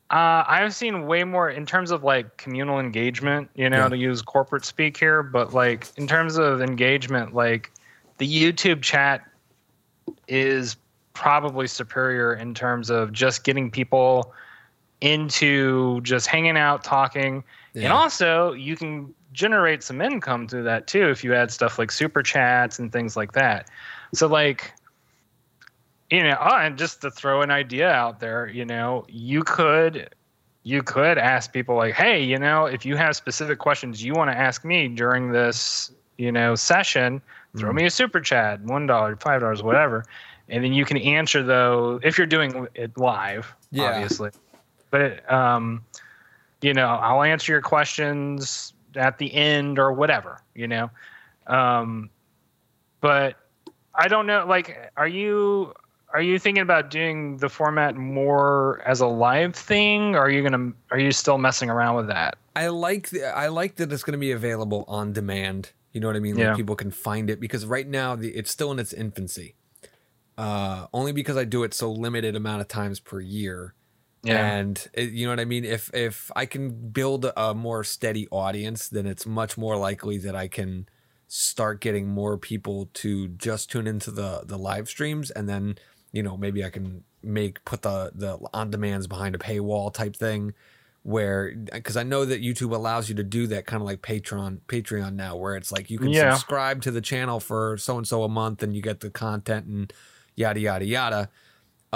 uh, 0.09 0.45
I've 0.47 0.73
seen 0.73 1.05
way 1.05 1.25
more 1.25 1.49
in 1.49 1.65
terms 1.65 1.91
of 1.91 2.03
like 2.03 2.37
communal 2.37 2.79
engagement, 2.79 3.49
you 3.55 3.69
know, 3.69 3.83
Yeah. 3.83 3.89
to 3.89 3.97
use 3.97 4.21
corporate 4.21 4.63
speak 4.63 4.95
here, 4.95 5.21
but 5.21 5.53
like 5.53 5.87
in 5.97 6.07
terms 6.07 6.37
of 6.37 6.61
engagement, 6.61 7.33
like 7.33 7.71
the 8.17 8.27
YouTube 8.27 8.81
chat 8.81 9.21
is 10.29 10.77
probably 11.13 11.67
superior 11.67 12.33
in 12.35 12.53
terms 12.53 12.89
of 12.89 13.11
just 13.11 13.43
getting 13.43 13.69
people 13.69 14.31
into 15.01 16.01
just 16.01 16.27
hanging 16.27 16.57
out, 16.57 16.83
talking. 16.83 17.43
And 17.75 17.91
also, 17.93 18.53
you 18.53 18.75
can 18.75 19.13
generate 19.33 19.83
some 19.83 20.01
income 20.01 20.47
through 20.47 20.63
that 20.63 20.88
too 20.88 21.10
if 21.10 21.23
you 21.23 21.36
add 21.36 21.51
stuff 21.51 21.77
like 21.77 21.91
super 21.91 22.23
chats 22.23 22.79
and 22.79 22.91
things 22.91 23.15
like 23.15 23.33
that. 23.33 23.69
So, 24.15 24.25
like, 24.27 24.73
you 26.10 26.23
know, 26.23 26.38
oh, 26.41 26.55
and 26.57 26.77
just 26.77 27.01
to 27.01 27.12
throw 27.12 27.41
an 27.43 27.51
idea 27.51 27.89
out 27.91 28.19
there, 28.19 28.47
you 28.47 28.65
know, 28.65 29.05
you 29.07 29.43
could 29.43 30.10
you 30.63 30.81
could 30.81 31.17
ask 31.17 31.53
people 31.53 31.75
like, 31.75 31.93
hey, 31.93 32.21
you 32.21 32.38
know, 32.39 32.65
if 32.65 32.86
you 32.86 32.97
have 32.97 33.15
specific 33.15 33.60
questions 33.60 34.03
you 34.03 34.13
want 34.13 34.31
to 34.31 34.38
ask 34.38 34.65
me 34.65 34.88
during 34.88 35.31
this, 35.31 35.91
you 36.17 36.31
know, 36.31 36.55
session, 36.55 37.21
throw 37.55 37.71
Mhm. 37.71 37.75
me 37.75 37.86
a 37.86 37.89
super 37.91 38.19
chat, 38.19 38.60
one 38.62 38.88
dollar, 38.88 39.15
five 39.17 39.41
dollars, 39.41 39.62
whatever, 39.62 40.03
and 40.49 40.63
then 40.63 40.73
you 40.73 40.83
can 40.83 40.97
answer 40.97 41.43
though 41.43 41.99
if 42.03 42.17
you're 42.17 42.25
doing 42.25 42.67
it 42.73 42.97
live, 42.97 43.53
Yeah. 43.71 43.83
obviously. 43.83 44.31
But 44.89 45.30
um, 45.32 45.84
you 46.62 46.73
know, 46.73 46.88
I'll 46.88 47.23
answer 47.23 47.52
your 47.52 47.62
questions 47.62 48.73
at 48.95 49.17
the 49.17 49.34
end 49.34 49.80
or 49.80 49.91
whatever, 49.93 50.41
you 50.56 50.67
know. 50.67 50.89
Um, 51.45 52.10
but 53.02 53.36
I 53.93 54.08
don't 54.08 54.28
know. 54.28 54.45
Like, 54.47 54.91
are 54.97 55.08
you 55.08 55.73
are 56.13 56.21
you 56.21 56.39
thinking 56.39 56.62
about 56.62 56.89
doing 56.89 57.38
the 57.38 57.50
format 57.50 57.95
more 57.95 58.82
as 58.86 59.02
a 59.02 59.08
live 59.08 59.56
thing? 59.56 60.15
Or 60.15 60.19
are 60.19 60.30
you 60.30 60.43
gonna 60.43 60.71
are 60.91 61.00
you 61.00 61.12
still 61.12 61.38
messing 61.38 61.69
around 61.69 61.95
with 61.95 62.08
that? 62.08 62.38
I 62.56 62.69
like 62.69 63.10
the, 63.10 63.23
I 63.23 63.50
like 63.50 63.76
that 63.76 63.91
it's 63.93 64.04
going 64.04 64.13
to 64.13 64.17
be 64.17 64.32
available 64.32 64.84
on 64.88 65.13
demand. 65.13 65.71
You 65.93 66.02
know 66.02 66.08
what 66.08 66.15
I 66.15 66.19
mean? 66.19 66.38
Yeah. 66.38 66.50
Like 66.50 66.58
people 66.58 66.76
can 66.76 66.89
find 66.89 67.30
it 67.30 67.39
because 67.39 67.65
right 67.67 67.88
now 67.88 68.15
the, 68.15 68.30
it's 68.30 68.50
still 68.50 68.71
in 68.71 68.80
its 68.80 68.93
infancy. 68.93 69.56
Uh, 70.38 70.88
only 70.93 71.12
because 71.12 71.38
I 71.38 71.45
do 71.45 71.63
it 71.63 71.73
so 71.73 71.91
limited 71.91 72.36
amount 72.36 72.62
of 72.62 72.67
times 72.67 73.00
per 73.00 73.19
year. 73.19 73.73
And 74.25 74.86
it, 74.93 75.12
you 75.12 75.25
know 75.25 75.32
what 75.32 75.39
I 75.39 75.45
mean? 75.45 75.63
If 75.63 75.93
if 75.93 76.32
I 76.36 76.45
can 76.45 76.89
build 76.91 77.32
a 77.38 77.53
more 77.53 77.84
steady 77.84 78.27
audience, 78.30 78.89
then 78.89 79.06
it's 79.06 79.25
much 79.25 79.58
more 79.58 79.77
likely 79.77 80.17
that 80.19 80.36
I 80.36 80.47
can 80.47 80.88
start 81.27 81.82
getting 81.82 82.08
more 82.08 82.38
people 82.38 82.89
to 82.95 83.30
just 83.30 83.71
tune 83.71 83.88
into 83.88 84.12
the 84.12 84.43
the 84.45 84.58
live 84.58 84.89
streams, 84.89 85.32
and 85.32 85.47
then 85.47 85.75
you 86.12 86.23
know 86.23 86.36
maybe 86.38 86.63
I 86.65 86.69
can 86.69 87.03
make 87.23 87.63
put 87.65 87.84
the 87.84 88.12
the 88.13 88.38
on 88.53 88.69
demands 88.71 89.08
behind 89.08 89.36
a 89.36 89.38
paywall 89.39 89.93
type 89.93 90.15
thing, 90.15 90.53
where 91.03 91.53
because 91.56 91.95
I 91.95 92.03
know 92.03 92.25
that 92.25 92.41
YouTube 92.41 92.75
allows 92.75 93.08
you 93.10 93.15
to 93.15 93.23
do 93.23 93.47
that 93.47 93.65
kind 93.65 93.82
of 93.82 93.88
like 93.88 94.01
Patreon 94.01 94.60
Patreon 94.67 95.13
now, 95.13 95.38
where 95.38 95.56
it's 95.56 95.71
like 95.71 95.89
you 95.89 95.99
can 95.99 96.13
Yeah. 96.13 96.32
subscribe 96.32 96.82
to 96.82 96.91
the 96.91 97.01
channel 97.01 97.39
for 97.39 97.77
so 97.77 97.97
and 97.97 98.08
so 98.08 98.23
a 98.23 98.30
month, 98.30 98.62
and 98.62 98.75
you 98.75 98.82
get 98.82 98.99
the 98.99 99.10
content 99.10 99.67
and 99.67 99.93
yada 100.36 100.60
yada 100.60 100.86
yada. 100.86 101.30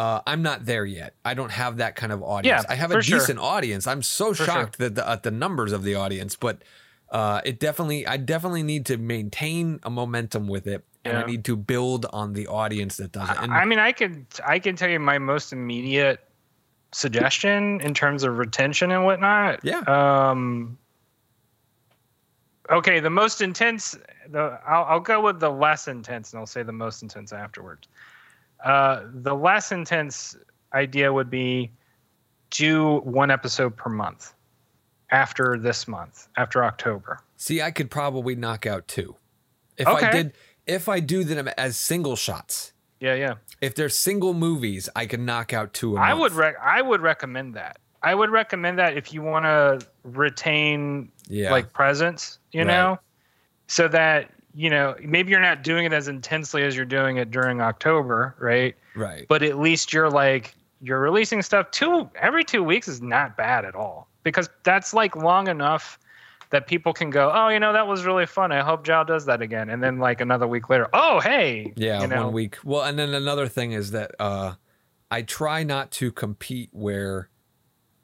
Uh, 0.02 0.20
I'm 0.26 0.42
not 0.42 0.66
there 0.66 0.84
yet. 0.84 1.14
I 1.24 1.36
don't 1.36 1.52
have 1.52 1.78
that 1.78 1.96
kind 1.96 2.12
of 2.12 2.24
audience. 2.24 2.66
Yeah, 2.68 2.74
I 2.74 2.76
have 2.76 2.90
a 2.90 2.96
for 2.96 3.04
sure. 3.04 3.20
decent 3.20 3.38
audience. 3.38 3.86
I'm 3.86 4.02
so 4.02 4.34
For 4.34 4.46
shocked 4.46 4.80
that 4.80 4.96
the, 4.96 5.08
at 5.08 5.22
the 5.22 5.30
numbers 5.30 5.74
of 5.74 5.84
the 5.84 5.94
audience, 5.94 6.36
but 6.36 6.64
uh, 7.12 7.42
it 7.46 7.60
definitely, 7.60 8.08
I 8.08 8.18
definitely 8.18 8.64
need 8.64 8.88
to 8.88 8.98
maintain 8.98 9.80
a 9.84 9.92
momentum 9.92 10.48
with 10.48 10.66
it, 10.66 10.84
and 11.06 11.20
I 11.20 11.26
need 11.28 11.46
to 11.46 11.56
build 11.56 12.08
on 12.12 12.34
the 12.34 12.48
audience 12.48 12.98
that 12.98 13.12
does 13.12 13.30
it. 13.30 13.38
And 13.40 13.54
I 13.54 13.64
mean, 13.64 13.78
I 13.78 13.92
could 13.92 14.26
I 14.44 14.58
can 14.58 14.76
tell 14.76 14.90
you 14.90 15.00
my 15.00 15.20
most 15.20 15.54
immediate 15.54 16.20
suggestion 16.94 17.80
in 17.82 17.94
terms 17.94 18.24
of 18.24 18.40
retention 18.40 18.90
and 18.90 19.06
whatnot. 19.06 19.60
Yeah. 19.64 19.82
Um. 19.82 20.80
Okay, 22.72 23.00
the 23.02 23.12
most 23.12 23.42
intense. 23.42 23.96
The 24.32 24.60
I'll, 24.66 24.86
I'll 24.86 25.00
go 25.00 25.22
with 25.22 25.40
the 25.40 25.52
less 25.52 25.88
intense, 25.88 26.34
and 26.34 26.40
I'll 26.40 26.48
say 26.48 26.64
the 26.64 26.72
most 26.72 27.04
intense 27.04 27.34
afterwards. 27.34 27.88
Uh, 28.63 29.04
the 29.13 29.34
less 29.36 29.71
intense 29.71 30.36
idea 30.74 31.12
would 31.12 31.30
be 31.30 31.71
do 32.52 32.97
one 33.00 33.32
episode 33.32 33.76
per 33.76 33.89
month 33.89 34.34
after 35.10 35.58
this 35.58 35.88
month, 35.88 36.28
after 36.38 36.63
October. 36.63 37.19
see, 37.38 37.62
I 37.62 37.71
could 37.71 37.89
probably 37.91 38.36
knock 38.36 38.65
out 38.65 38.88
two 38.88 39.15
if 39.78 39.88
I 39.88 40.12
did. 40.12 40.34
If 40.67 40.88
I 40.88 41.00
do 41.00 41.24
them 41.24 41.47
as 41.58 41.76
single 41.76 42.15
shots, 42.15 42.71
Yeah, 43.00 43.15
yeah. 43.15 43.34
if 43.62 43.74
they're 43.74 43.89
single 43.89 44.34
movies, 44.34 44.88
I 44.95 45.06
can 45.08 45.26
knock 45.26 45.54
out 45.54 45.74
two. 45.74 45.97
A 45.97 46.00
I 46.00 46.13
would 46.13 46.34
rec- 46.34 46.60
I 46.62 46.82
would 46.82 47.02
recommend 47.02 47.56
that. 47.56 47.80
I 48.04 48.13
would 48.15 48.30
recommend 48.30 48.78
that 48.80 48.95
if 48.95 49.12
you 49.13 49.21
want 49.24 49.45
to 49.45 49.86
retain 50.04 51.12
yeah, 51.28 51.52
like 51.52 51.74
presence, 51.74 52.38
you 52.52 52.62
Right. 52.62 52.67
know, 52.67 53.00
so 53.67 53.88
that 53.88 54.30
you 54.54 54.70
know 54.70 54.96
maybe 55.02 55.32
you're 55.32 55.40
not 55.40 55.64
doing 55.64 55.86
it 55.86 55.94
as 55.94 56.08
intensely 56.08 56.64
as 56.64 56.76
you're 56.76 56.86
doing 56.86 57.18
it 57.18 57.32
during 57.32 57.62
October, 57.62 58.36
right? 58.40 58.76
right. 58.96 59.26
But 59.28 59.44
at 59.44 59.60
least 59.60 59.94
you're 59.94 60.10
like 60.10 60.56
you're 60.82 61.00
releasing 61.00 61.42
stuff 61.42 61.72
two 61.72 62.10
every 62.16 62.44
two 62.44 62.64
weeks 62.64 62.88
is 62.88 63.02
not 63.02 63.38
bad 63.38 63.66
at 63.66 63.76
all 63.76 64.08
because 64.24 64.50
that's 64.64 64.94
like 64.94 65.16
long 65.16 65.48
enough 65.48 66.00
that 66.52 66.68
people 66.68 66.92
can 66.94 67.10
go, 67.10 67.32
oh, 67.34 67.48
you 67.48 67.60
know, 67.60 67.72
that 67.74 67.88
was 67.88 68.06
really 68.06 68.26
fun. 68.26 68.52
I 68.52 68.62
hope 68.62 68.86
Zhao 68.86 69.08
does 69.08 69.26
that 69.26 69.42
again, 69.42 69.70
and 69.70 69.82
then 69.82 70.00
like 70.00 70.22
another 70.22 70.48
week 70.48 70.70
later, 70.70 70.88
oh, 70.94 71.20
hey, 71.22 71.74
Yeah, 71.76 72.02
you 72.02 72.08
know, 72.08 72.26
one 72.26 72.34
week. 72.34 72.58
Well, 72.64 72.84
and 72.84 73.00
then 73.00 73.14
another 73.14 73.48
thing 73.48 73.72
is 73.72 73.92
that 73.92 74.12
uh, 74.20 74.56
I 75.10 75.22
try 75.24 75.64
not 75.64 75.92
to 75.92 76.12
compete 76.12 76.70
where 76.74 77.30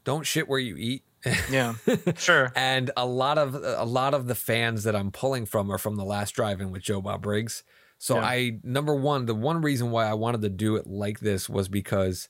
don't 0.03 0.25
shit 0.25 0.47
where 0.47 0.59
you 0.59 0.77
eat. 0.77 1.03
Yeah, 1.49 1.75
sure, 2.17 2.51
and 2.55 2.91
a 2.95 3.05
lot 3.05 3.37
of 3.37 3.55
a 3.55 3.85
lot 3.85 4.13
of 4.13 4.27
the 4.27 4.35
fans 4.35 4.83
that 4.83 4.95
I'm 4.95 5.11
pulling 5.11 5.45
from 5.45 5.71
are 5.71 5.77
from 5.77 5.95
the 5.95 6.05
last 6.05 6.31
drive-in 6.31 6.71
with 6.71 6.83
Joe 6.83 7.01
Bob 7.01 7.21
Briggs. 7.23 7.63
So 7.97 8.15
Yeah. 8.15 8.21
I 8.21 8.59
number 8.63 8.93
one, 8.95 9.25
the 9.25 9.35
one 9.35 9.61
reason 9.61 9.89
why 9.91 10.05
I 10.05 10.13
wanted 10.13 10.41
to 10.41 10.49
do 10.49 10.75
it 10.75 10.85
like 10.87 11.19
this 11.19 11.49
was 11.49 11.67
because 11.67 12.29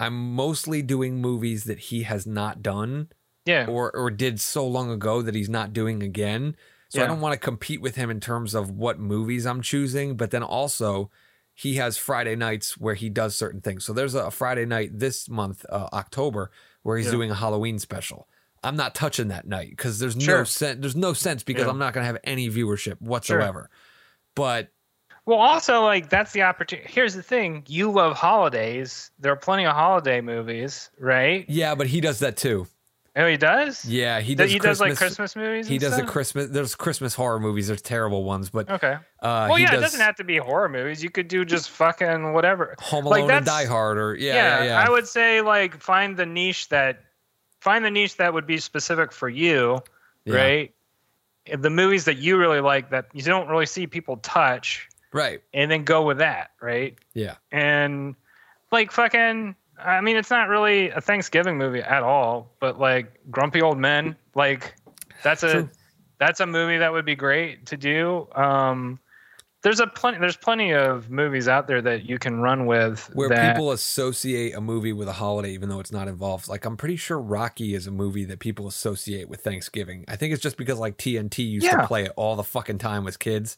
I'm 0.00 0.34
mostly 0.34 0.82
doing 0.82 1.20
movies 1.20 1.64
that 1.64 1.78
he 1.78 2.02
has 2.02 2.26
not 2.26 2.62
done 2.62 3.08
yeah, 3.46 3.66
or 3.66 3.94
or 3.94 4.10
did 4.10 4.40
so 4.40 4.66
long 4.66 4.90
ago 4.90 5.22
that 5.22 5.34
he's 5.34 5.48
not 5.48 5.72
doing 5.72 6.02
again. 6.02 6.56
So 6.88 7.02
I 7.02 7.06
don't 7.08 7.20
want 7.20 7.32
to 7.32 7.38
compete 7.38 7.80
with 7.80 7.96
him 7.96 8.08
in 8.08 8.20
terms 8.20 8.54
of 8.54 8.70
what 8.70 9.00
movies 9.00 9.46
I'm 9.46 9.62
choosing, 9.62 10.16
but 10.16 10.30
then 10.30 10.44
also 10.44 11.10
he 11.52 11.74
has 11.74 11.96
Friday 11.96 12.36
nights 12.36 12.78
where 12.78 12.94
he 12.94 13.08
does 13.08 13.34
certain 13.36 13.60
things. 13.60 13.84
So 13.84 13.92
there's 13.92 14.14
a 14.14 14.30
Friday 14.30 14.64
night 14.64 14.90
this 14.98 15.28
month, 15.28 15.66
uh, 15.70 15.88
October, 15.92 16.52
where 16.84 16.96
he's 16.96 17.06
Yeah. 17.06 17.12
doing 17.12 17.30
a 17.32 17.34
Halloween 17.34 17.78
special. 17.80 18.28
I'm 18.62 18.76
not 18.76 18.94
touching 18.94 19.28
that 19.28 19.46
night 19.46 19.70
because 19.70 19.98
there's 19.98 20.16
no 20.16 20.44
sense. 20.44 20.80
There's 20.80 20.96
no 20.96 21.12
sense 21.12 21.42
because 21.42 21.64
Yeah. 21.64 21.70
I'm 21.70 21.78
not 21.78 21.92
going 21.92 22.02
to 22.02 22.06
have 22.06 22.18
any 22.24 22.48
viewership 22.48 22.98
whatsoever. 23.02 23.68
But 24.34 24.68
Well, 25.26 25.38
also 25.38 25.82
like 25.82 26.08
that's 26.08 26.32
the 26.32 26.42
opportunity. 26.42 26.88
Here's 26.90 27.14
the 27.14 27.22
thing: 27.22 27.64
you 27.66 27.90
love 27.90 28.16
holidays. 28.16 29.10
There 29.18 29.32
are 29.32 29.36
plenty 29.36 29.66
of 29.66 29.74
holiday 29.74 30.20
movies, 30.20 30.90
right? 30.98 31.44
yeah, 31.48 31.74
but 31.74 31.88
he 31.88 32.00
does 32.00 32.20
that 32.20 32.36
too. 32.36 32.66
Oh, 33.16 33.26
he 33.28 33.36
does. 33.36 33.84
Yeah, 33.84 34.20
he 34.20 34.34
does. 34.34 34.50
he 34.50 34.58
Christmas, 34.58 34.78
does 34.78 34.80
like 34.80 34.96
Christmas 34.96 35.36
movies. 35.36 35.68
He 35.68 35.78
does 35.78 35.96
the? 35.96 36.02
Christmas. 36.02 36.48
There's 36.50 36.74
Christmas 36.74 37.14
horror 37.14 37.38
movies. 37.38 37.68
There's 37.68 37.80
terrible 37.82 38.24
ones, 38.24 38.50
but 38.50 38.68
uh, 38.68 38.74
Okay. 38.74 38.96
Well, 39.22 39.56
yeah, 39.58 39.70
does 39.70 39.78
it 39.78 39.82
doesn't 39.82 40.00
have 40.00 40.16
to 40.16 40.24
be 40.24 40.36
horror 40.38 40.68
movies. 40.68 41.02
You 41.02 41.10
could 41.10 41.28
do 41.28 41.44
just 41.44 41.70
fucking 41.70 42.32
whatever. 42.32 42.74
Home 42.80 43.04
like, 43.04 43.20
Alone 43.20 43.30
and 43.30 43.46
Die 43.46 43.64
Hard, 43.66 43.98
or 43.98 44.16
yeah, 44.16 44.34
yeah, 44.34 44.64
yeah. 44.64 44.84
I 44.84 44.90
would 44.90 45.06
say 45.06 45.40
like 45.42 45.80
find 45.80 46.16
the 46.16 46.26
niche 46.26 46.68
that 46.70 47.04
find 47.60 47.84
the 47.84 47.90
niche 47.90 48.16
that 48.16 48.34
would 48.34 48.46
be 48.48 48.58
specific 48.58 49.12
for 49.12 49.28
you, 49.28 49.80
Yeah. 50.24 50.34
right? 50.34 50.74
If 51.46 51.62
The 51.62 51.70
movies 51.70 52.06
that 52.06 52.16
you 52.18 52.36
really 52.36 52.60
like 52.60 52.90
that 52.90 53.06
you 53.12 53.22
don't 53.22 53.48
really 53.48 53.66
see 53.66 53.86
people 53.86 54.16
touch, 54.18 54.88
Right. 55.12 55.40
and 55.52 55.70
then 55.70 55.84
go 55.84 56.02
with 56.02 56.18
that, 56.18 56.50
right? 56.60 56.98
Yeah. 57.12 57.36
and 57.52 58.16
like 58.72 58.90
fucking 58.90 59.54
i 59.78 60.00
mean 60.00 60.16
it's 60.16 60.30
not 60.30 60.48
really 60.48 60.90
a 60.90 61.00
thanksgiving 61.00 61.56
movie 61.58 61.80
at 61.80 62.02
all 62.02 62.50
but 62.60 62.78
like 62.78 63.18
grumpy 63.30 63.60
old 63.62 63.78
men 63.78 64.16
like 64.34 64.74
that's 65.22 65.42
a 65.42 65.52
True. 65.52 65.70
that's 66.18 66.40
a 66.40 66.46
movie 66.46 66.78
that 66.78 66.92
would 66.92 67.04
be 67.04 67.14
great 67.14 67.66
to 67.66 67.76
do 67.76 68.28
um 68.34 68.98
there's 69.62 69.80
a 69.80 69.86
plenty 69.86 70.18
there's 70.18 70.36
plenty 70.36 70.74
of 70.74 71.10
movies 71.10 71.48
out 71.48 71.66
there 71.66 71.80
that 71.80 72.04
you 72.04 72.18
can 72.18 72.40
run 72.40 72.66
with 72.66 73.08
Where 73.14 73.30
that, 73.30 73.54
people 73.54 73.72
associate 73.72 74.54
a 74.54 74.60
movie 74.60 74.92
with 74.92 75.08
a 75.08 75.14
holiday, 75.14 75.52
even 75.52 75.70
though 75.70 75.80
it's 75.80 75.90
not 75.90 76.06
involved. 76.06 76.48
Like 76.48 76.66
I'm 76.66 76.76
pretty 76.76 76.96
sure 76.96 77.18
Rocky 77.18 77.74
is 77.74 77.86
a 77.86 77.90
movie 77.90 78.26
that 78.26 78.40
people 78.40 78.66
associate 78.68 79.26
with 79.26 79.40
Thanksgiving. 79.40 80.04
I 80.06 80.16
think 80.16 80.34
it's 80.34 80.42
just 80.42 80.58
because 80.58 80.78
like 80.78 80.98
TNT 80.98 81.48
used 81.48 81.64
Yeah. 81.64 81.78
to 81.78 81.86
play 81.86 82.04
it 82.04 82.12
all 82.14 82.36
the 82.36 82.44
fucking 82.44 82.76
time 82.76 83.06
as 83.08 83.16
kids. 83.16 83.56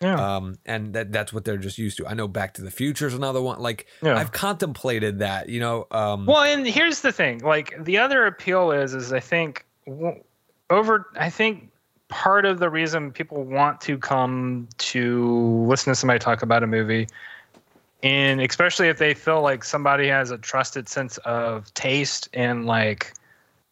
Yeah. 0.00 0.36
Um, 0.36 0.58
and 0.66 0.92
that 0.94 1.12
that's 1.12 1.32
what 1.32 1.44
they're 1.44 1.56
just 1.56 1.78
used 1.78 1.96
to. 1.98 2.06
I 2.06 2.14
know 2.14 2.28
Back 2.28 2.54
to 2.54 2.62
the 2.62 2.70
Future 2.70 3.06
is 3.06 3.14
another 3.14 3.40
one. 3.40 3.60
Like 3.60 3.86
Yeah. 4.02 4.16
I've 4.16 4.32
contemplated 4.32 5.20
that, 5.20 5.48
you 5.48 5.60
know. 5.60 5.86
Um, 5.90 6.26
Well, 6.26 6.42
and 6.42 6.66
here's 6.66 7.00
the 7.00 7.12
thing. 7.12 7.38
Like 7.40 7.74
the 7.82 7.98
other 7.98 8.26
appeal 8.26 8.72
is, 8.72 8.94
is 8.94 9.12
I 9.12 9.20
think 9.20 9.64
over. 10.70 11.06
I 11.18 11.30
think 11.30 11.70
part 12.08 12.44
of 12.44 12.58
the 12.58 12.70
reason 12.70 13.10
people 13.10 13.44
want 13.44 13.80
to 13.82 13.98
come 13.98 14.68
to 14.78 15.64
listen 15.66 15.90
to 15.90 15.94
somebody 15.94 16.18
talk 16.18 16.42
about 16.42 16.62
a 16.62 16.66
movie, 16.66 17.08
and 18.02 18.40
especially 18.40 18.88
if 18.88 18.98
they 18.98 19.14
feel 19.14 19.40
like 19.42 19.64
somebody 19.64 20.08
has 20.08 20.30
a 20.30 20.38
trusted 20.38 20.88
sense 20.88 21.18
of 21.18 21.72
taste 21.74 22.28
and 22.32 22.66
like, 22.66 23.12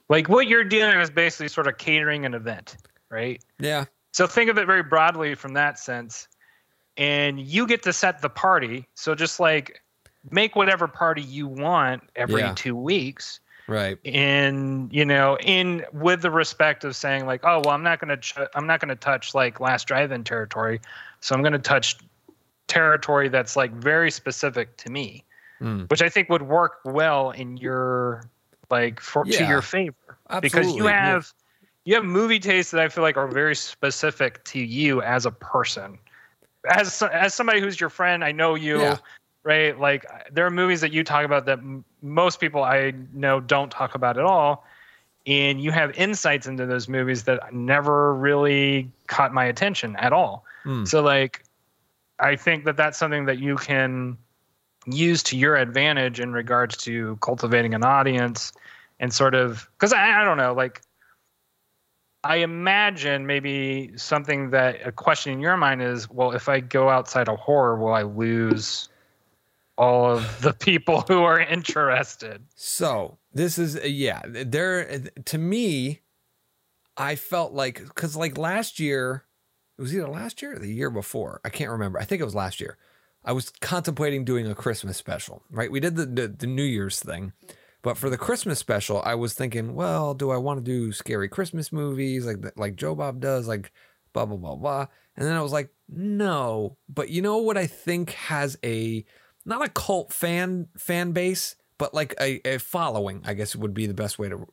like 0.09 0.29
what 0.29 0.49
you're 0.49 0.65
doing 0.65 0.99
is 0.99 1.11
basically 1.11 1.49
sort 1.49 1.67
of 1.67 1.79
catering 1.79 2.25
an 2.25 2.35
event, 2.35 2.77
right? 3.11 3.43
yeah. 3.59 3.85
So 4.15 4.29
think 4.29 4.49
of 4.49 4.59
it 4.59 4.67
very 4.67 4.85
broadly 4.85 5.35
from 5.35 5.55
that 5.55 5.77
sense. 5.77 6.29
And 6.97 7.41
you 7.41 7.67
get 7.67 7.83
to 7.83 7.93
set 7.93 8.23
the 8.23 8.29
party. 8.29 8.87
So 8.95 9.17
just 9.17 9.41
like 9.41 9.83
make 10.31 10.55
whatever 10.55 10.87
party 10.87 11.21
you 11.21 11.49
want 11.49 12.05
every 12.15 12.43
Yeah. 12.43 12.55
two 12.55 12.77
weeks. 12.77 13.41
Right. 13.67 13.99
And 14.05 14.89
you 14.93 15.05
know, 15.05 15.37
in 15.39 15.85
with 15.93 16.23
the 16.23 16.31
respect 16.31 16.85
of 16.85 16.95
saying 16.95 17.27
like, 17.27 17.41
oh 17.43 17.61
well, 17.65 17.75
I'm 17.75 17.83
not 17.83 17.99
gonna 17.99 18.17
ch- 18.19 18.37
I'm 18.55 18.69
not 18.69 18.79
gonna 18.79 18.95
touch 18.95 19.35
like 19.35 19.59
last 19.59 19.89
drive-in 19.89 20.23
territory, 20.23 20.81
so 21.19 21.35
I'm 21.35 21.43
gonna 21.43 21.59
touch 21.59 21.97
territory 22.69 23.29
that's 23.29 23.57
like 23.57 23.73
very 23.73 24.13
specific 24.13 24.77
to 24.77 24.91
me, 24.91 25.25
Mm. 25.61 25.91
which 25.91 26.03
I 26.03 26.09
think 26.09 26.29
would 26.29 26.43
work 26.43 26.79
well 26.85 27.33
in 27.33 27.57
your 27.57 28.23
like 28.71 29.01
for 29.01 29.25
to 29.25 29.45
your 29.45 29.61
favor 29.61 30.19
because 30.41 30.73
you 30.77 30.87
have. 30.87 31.33
Yeah. 31.37 31.41
You 31.85 31.95
have 31.95 32.05
movie 32.05 32.39
tastes 32.41 32.73
that 32.73 32.81
I 32.81 32.89
feel 32.89 33.03
like 33.03 33.17
are 33.17 33.29
very 33.29 33.55
specific 33.55 34.43
to 34.45 34.59
you 34.59 35.03
as 35.03 35.27
a 35.27 35.31
person. 35.31 35.99
As 36.69 37.03
as 37.03 37.35
somebody 37.35 37.61
who's 37.61 37.79
your 37.79 37.91
friend, 37.91 38.25
I 38.25 38.33
know 38.33 38.55
you, 38.55 38.81
Yeah. 38.81 38.97
right? 39.43 39.79
Like 39.79 40.07
there 40.33 40.47
are 40.47 40.51
movies 40.51 40.81
that 40.81 40.93
you 40.93 41.05
talk 41.05 41.25
about 41.25 41.45
that 41.47 41.59
m- 41.59 41.85
most 42.03 42.41
people 42.41 42.63
I 42.65 42.95
know 43.13 43.41
don't 43.41 43.71
talk 43.71 43.95
about 43.95 44.17
at 44.17 44.25
all, 44.25 44.65
and 45.27 45.61
you 45.61 45.73
have 45.73 45.91
insights 45.99 46.47
into 46.47 46.65
those 46.65 46.89
movies 46.89 47.25
that 47.25 47.53
never 47.53 48.15
really 48.15 48.91
caught 49.07 49.35
my 49.35 49.45
attention 49.45 49.95
at 49.97 50.13
all. 50.13 50.45
Mm. 50.65 50.89
So 50.89 51.03
like 51.03 51.45
I 52.19 52.37
think 52.37 52.65
that 52.65 52.77
that's 52.79 52.97
something 52.97 53.27
that 53.27 53.39
you 53.39 53.57
can 53.57 54.17
use 54.87 55.23
to 55.25 55.37
your 55.37 55.57
advantage 55.57 56.21
in 56.21 56.33
regards 56.33 56.77
to 56.77 57.17
cultivating 57.21 57.75
an 57.75 57.85
audience 57.85 58.53
and 59.01 59.13
sort 59.13 59.35
of 59.35 59.69
because 59.73 59.93
I, 59.93 60.23
I 60.23 60.25
don't 60.25 60.37
know 60.37 60.55
like 60.55 60.81
i 62.25 62.37
imagine 62.37 63.27
maybe 63.27 63.93
something 63.97 64.51
that 64.51 64.85
a 64.87 64.93
question 64.93 65.33
in 65.33 65.41
your 65.41 65.57
mind 65.57 65.83
is 65.83 66.11
well 66.11 66.33
if 66.33 66.49
i 66.49 66.61
go 66.61 66.89
outside 66.89 67.29
of 67.29 67.39
horror 67.39 67.77
will 67.77 67.93
i 67.93 68.03
lose 68.03 68.89
all 69.77 70.11
of 70.11 70.41
the 70.43 70.53
people 70.53 71.03
who 71.03 71.23
are 71.23 71.41
interested 71.41 72.43
So 72.55 73.19
this 73.33 73.59
is 73.59 73.77
uh, 73.77 73.81
yeah. 73.87 74.23
There 74.25 75.01
to 75.25 75.39
me, 75.39 76.01
I 76.97 77.17
felt 77.17 77.53
like 77.53 77.83
because 77.85 78.17
like 78.17 78.39
last 78.39 78.79
year, 78.79 79.25
it 79.77 79.83
was 79.83 79.95
either 79.95 80.09
last 80.09 80.41
year 80.41 80.55
or 80.55 80.59
the 80.59 80.73
year 80.73 80.91
before. 80.91 81.41
I 81.45 81.49
can't 81.49 81.71
remember. 81.71 81.99
I 81.99 82.05
think 82.05 82.23
it 82.23 82.25
was 82.25 82.35
last 82.35 82.61
year. 82.61 82.79
I 83.25 83.33
was 83.33 83.51
contemplating 83.61 84.25
doing 84.25 84.47
a 84.49 84.55
Christmas 84.55 84.97
special. 84.97 85.43
Right, 85.51 85.71
we 85.71 85.81
did 85.81 85.97
the 85.97 86.07
the, 86.07 86.29
the 86.29 86.47
New 86.47 86.63
Year's 86.63 87.01
thing, 87.01 87.33
but 87.85 87.99
for 87.99 88.09
the 88.09 88.17
Christmas 88.17 88.59
special, 88.59 89.03
I 89.05 89.15
was 89.15 89.35
thinking, 89.35 89.75
well, 89.75 90.15
do 90.15 90.31
I 90.31 90.39
want 90.39 90.59
to 90.59 90.65
do 90.65 90.91
scary 90.91 91.29
Christmas 91.29 91.71
movies 91.71 92.25
like 92.25 92.39
like 92.57 92.77
Joe 92.77 92.95
Bob 92.95 93.21
does, 93.21 93.47
like 93.47 93.71
blah 94.15 94.25
blah 94.25 94.39
blah 94.39 94.57
blah. 94.57 94.87
And 95.17 95.27
then 95.27 95.37
I 95.37 95.43
was 95.43 95.53
like, 95.53 95.69
no. 95.87 96.79
But 96.89 97.11
you 97.11 97.21
know 97.21 97.37
what 97.37 97.59
I 97.59 97.67
think 97.67 98.13
has 98.13 98.59
a 98.65 99.05
not 99.45 99.63
a 99.63 99.69
cult 99.69 100.15
fan 100.15 100.69
fan 100.79 101.13
base, 101.13 101.57
but 101.77 101.93
like 101.93 102.15
a, 102.19 102.41
a 102.49 102.59
following, 102.59 103.21
I 103.27 103.35
guess 103.35 103.55
would 103.55 103.75
be 103.75 103.87
the 103.87 103.93
best 103.93 104.19
way 104.19 104.31
to 104.31 104.49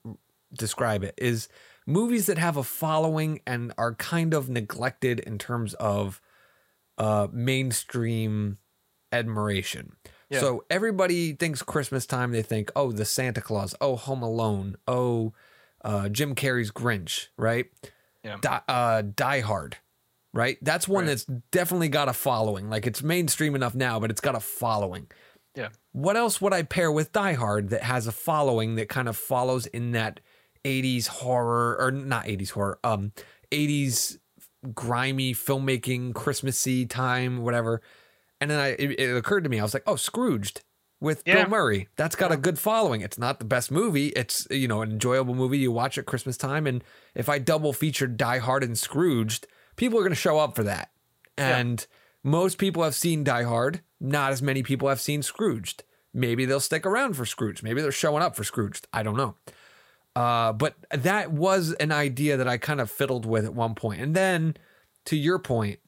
describe 0.53 1.05
it, 1.05 1.15
is 1.17 1.47
movies 1.87 2.25
that 2.25 2.37
have 2.37 2.57
a 2.57 2.63
following 2.63 3.39
and 3.47 3.71
are 3.77 3.95
kind 3.95 4.33
of 4.33 4.49
neglected 4.49 5.21
in 5.21 5.37
terms 5.37 5.73
of 5.75 6.19
uh 6.97 7.29
mainstream 7.31 8.57
admiration. 9.13 9.93
Yeah. 10.31 10.39
So 10.39 10.63
everybody 10.69 11.33
thinks 11.33 11.61
Christmas 11.61 12.05
time, 12.07 12.31
they 12.31 12.41
think, 12.41 12.71
oh, 12.75 12.91
the 12.91 13.05
Santa 13.05 13.41
Claus, 13.41 13.75
oh, 13.81 13.95
Home 13.97 14.23
Alone, 14.23 14.77
oh, 14.87 15.33
uh, 15.83 16.09
Jim 16.09 16.33
Carrey's 16.35 16.71
Grinch, 16.71 17.27
right? 17.37 17.65
Yeah. 18.23 18.37
Die, 18.41 18.61
uh, 18.67 19.01
Die 19.13 19.39
Hard, 19.41 19.77
right? 20.33 20.57
That's 20.61 20.87
one 20.87 21.03
Right. 21.03 21.09
that's 21.09 21.25
definitely 21.51 21.89
got 21.89 22.07
a 22.07 22.13
following. 22.13 22.69
Like 22.69 22.87
it's 22.87 23.03
mainstream 23.03 23.55
enough 23.55 23.75
now, 23.75 23.99
but 23.99 24.09
it's 24.09 24.21
got 24.21 24.35
a 24.35 24.39
following. 24.39 25.07
Yeah. 25.53 25.69
What 25.91 26.15
else 26.15 26.39
would 26.39 26.53
I 26.53 26.63
pair 26.63 26.91
with 26.91 27.11
Die 27.11 27.33
Hard 27.33 27.69
that 27.69 27.83
has 27.83 28.07
a 28.07 28.11
following 28.13 28.75
that 28.75 28.87
kind 28.87 29.09
of 29.09 29.17
follows 29.17 29.65
in 29.65 29.91
that 29.91 30.21
80s 30.63 31.07
horror 31.07 31.75
or 31.77 31.91
not 31.91 32.25
80s 32.25 32.51
horror, 32.51 32.79
um 32.85 33.11
80s 33.51 34.17
grimy 34.73 35.33
filmmaking 35.33 36.13
Christmassy 36.13 36.85
time, 36.85 37.41
whatever. 37.41 37.81
And 38.41 38.51
then 38.51 38.59
I 38.59 38.67
it, 38.69 38.99
it 38.99 39.15
occurred 39.15 39.43
to 39.45 39.49
me, 39.49 39.59
I 39.59 39.63
was 39.63 39.73
like, 39.73 39.83
oh, 39.87 39.95
Scrooged 39.95 40.63
with 40.99 41.23
Yeah. 41.25 41.35
Bill 41.35 41.49
Murray. 41.49 41.87
That's 41.95 42.15
got 42.15 42.31
a 42.31 42.37
good 42.37 42.59
following. 42.59 43.01
It's 43.01 43.17
not 43.17 43.39
the 43.39 43.45
best 43.45 43.71
movie. 43.71 44.07
It's 44.09 44.47
you 44.51 44.67
know 44.67 44.81
an 44.81 44.91
enjoyable 44.91 45.35
movie 45.35 45.59
you 45.59 45.71
watch 45.71 45.97
at 45.97 46.05
Christmas 46.05 46.35
time. 46.35 46.67
And 46.67 46.83
if 47.15 47.29
I 47.29 47.39
double 47.39 47.71
featured 47.71 48.17
Die 48.17 48.39
Hard 48.39 48.63
and 48.63 48.77
Scrooged, 48.77 49.47
people 49.77 49.97
are 49.97 50.03
going 50.03 50.11
to 50.11 50.15
show 50.15 50.39
up 50.39 50.55
for 50.55 50.63
that. 50.63 50.91
Yeah. 51.37 51.57
And 51.57 51.87
most 52.23 52.57
people 52.57 52.83
have 52.83 52.95
seen 52.95 53.23
Die 53.23 53.43
Hard. 53.43 53.81
Not 53.99 54.31
as 54.31 54.41
many 54.41 54.63
people 54.63 54.89
have 54.89 54.99
seen 54.99 55.21
Scrooged. 55.21 55.83
Maybe 56.13 56.45
they'll 56.45 56.59
stick 56.59 56.85
around 56.85 57.15
for 57.15 57.25
Scrooge. 57.25 57.63
Maybe 57.63 57.81
they're 57.81 57.91
showing 57.91 58.21
up 58.21 58.35
for 58.35 58.43
Scrooged. 58.43 58.87
I 58.91 59.01
don't 59.01 59.15
know. 59.15 59.35
Uh, 60.15 60.51
but 60.51 60.75
that 60.91 61.31
was 61.31 61.71
an 61.73 61.91
idea 61.91 62.35
that 62.35 62.47
I 62.47 62.57
kind 62.57 62.81
of 62.81 62.91
fiddled 62.91 63.25
with 63.25 63.45
at 63.45 63.53
one 63.53 63.75
point. 63.75 64.01
And 64.01 64.13
then 64.13 64.57
to 65.05 65.15
your 65.15 65.39
point, 65.39 65.79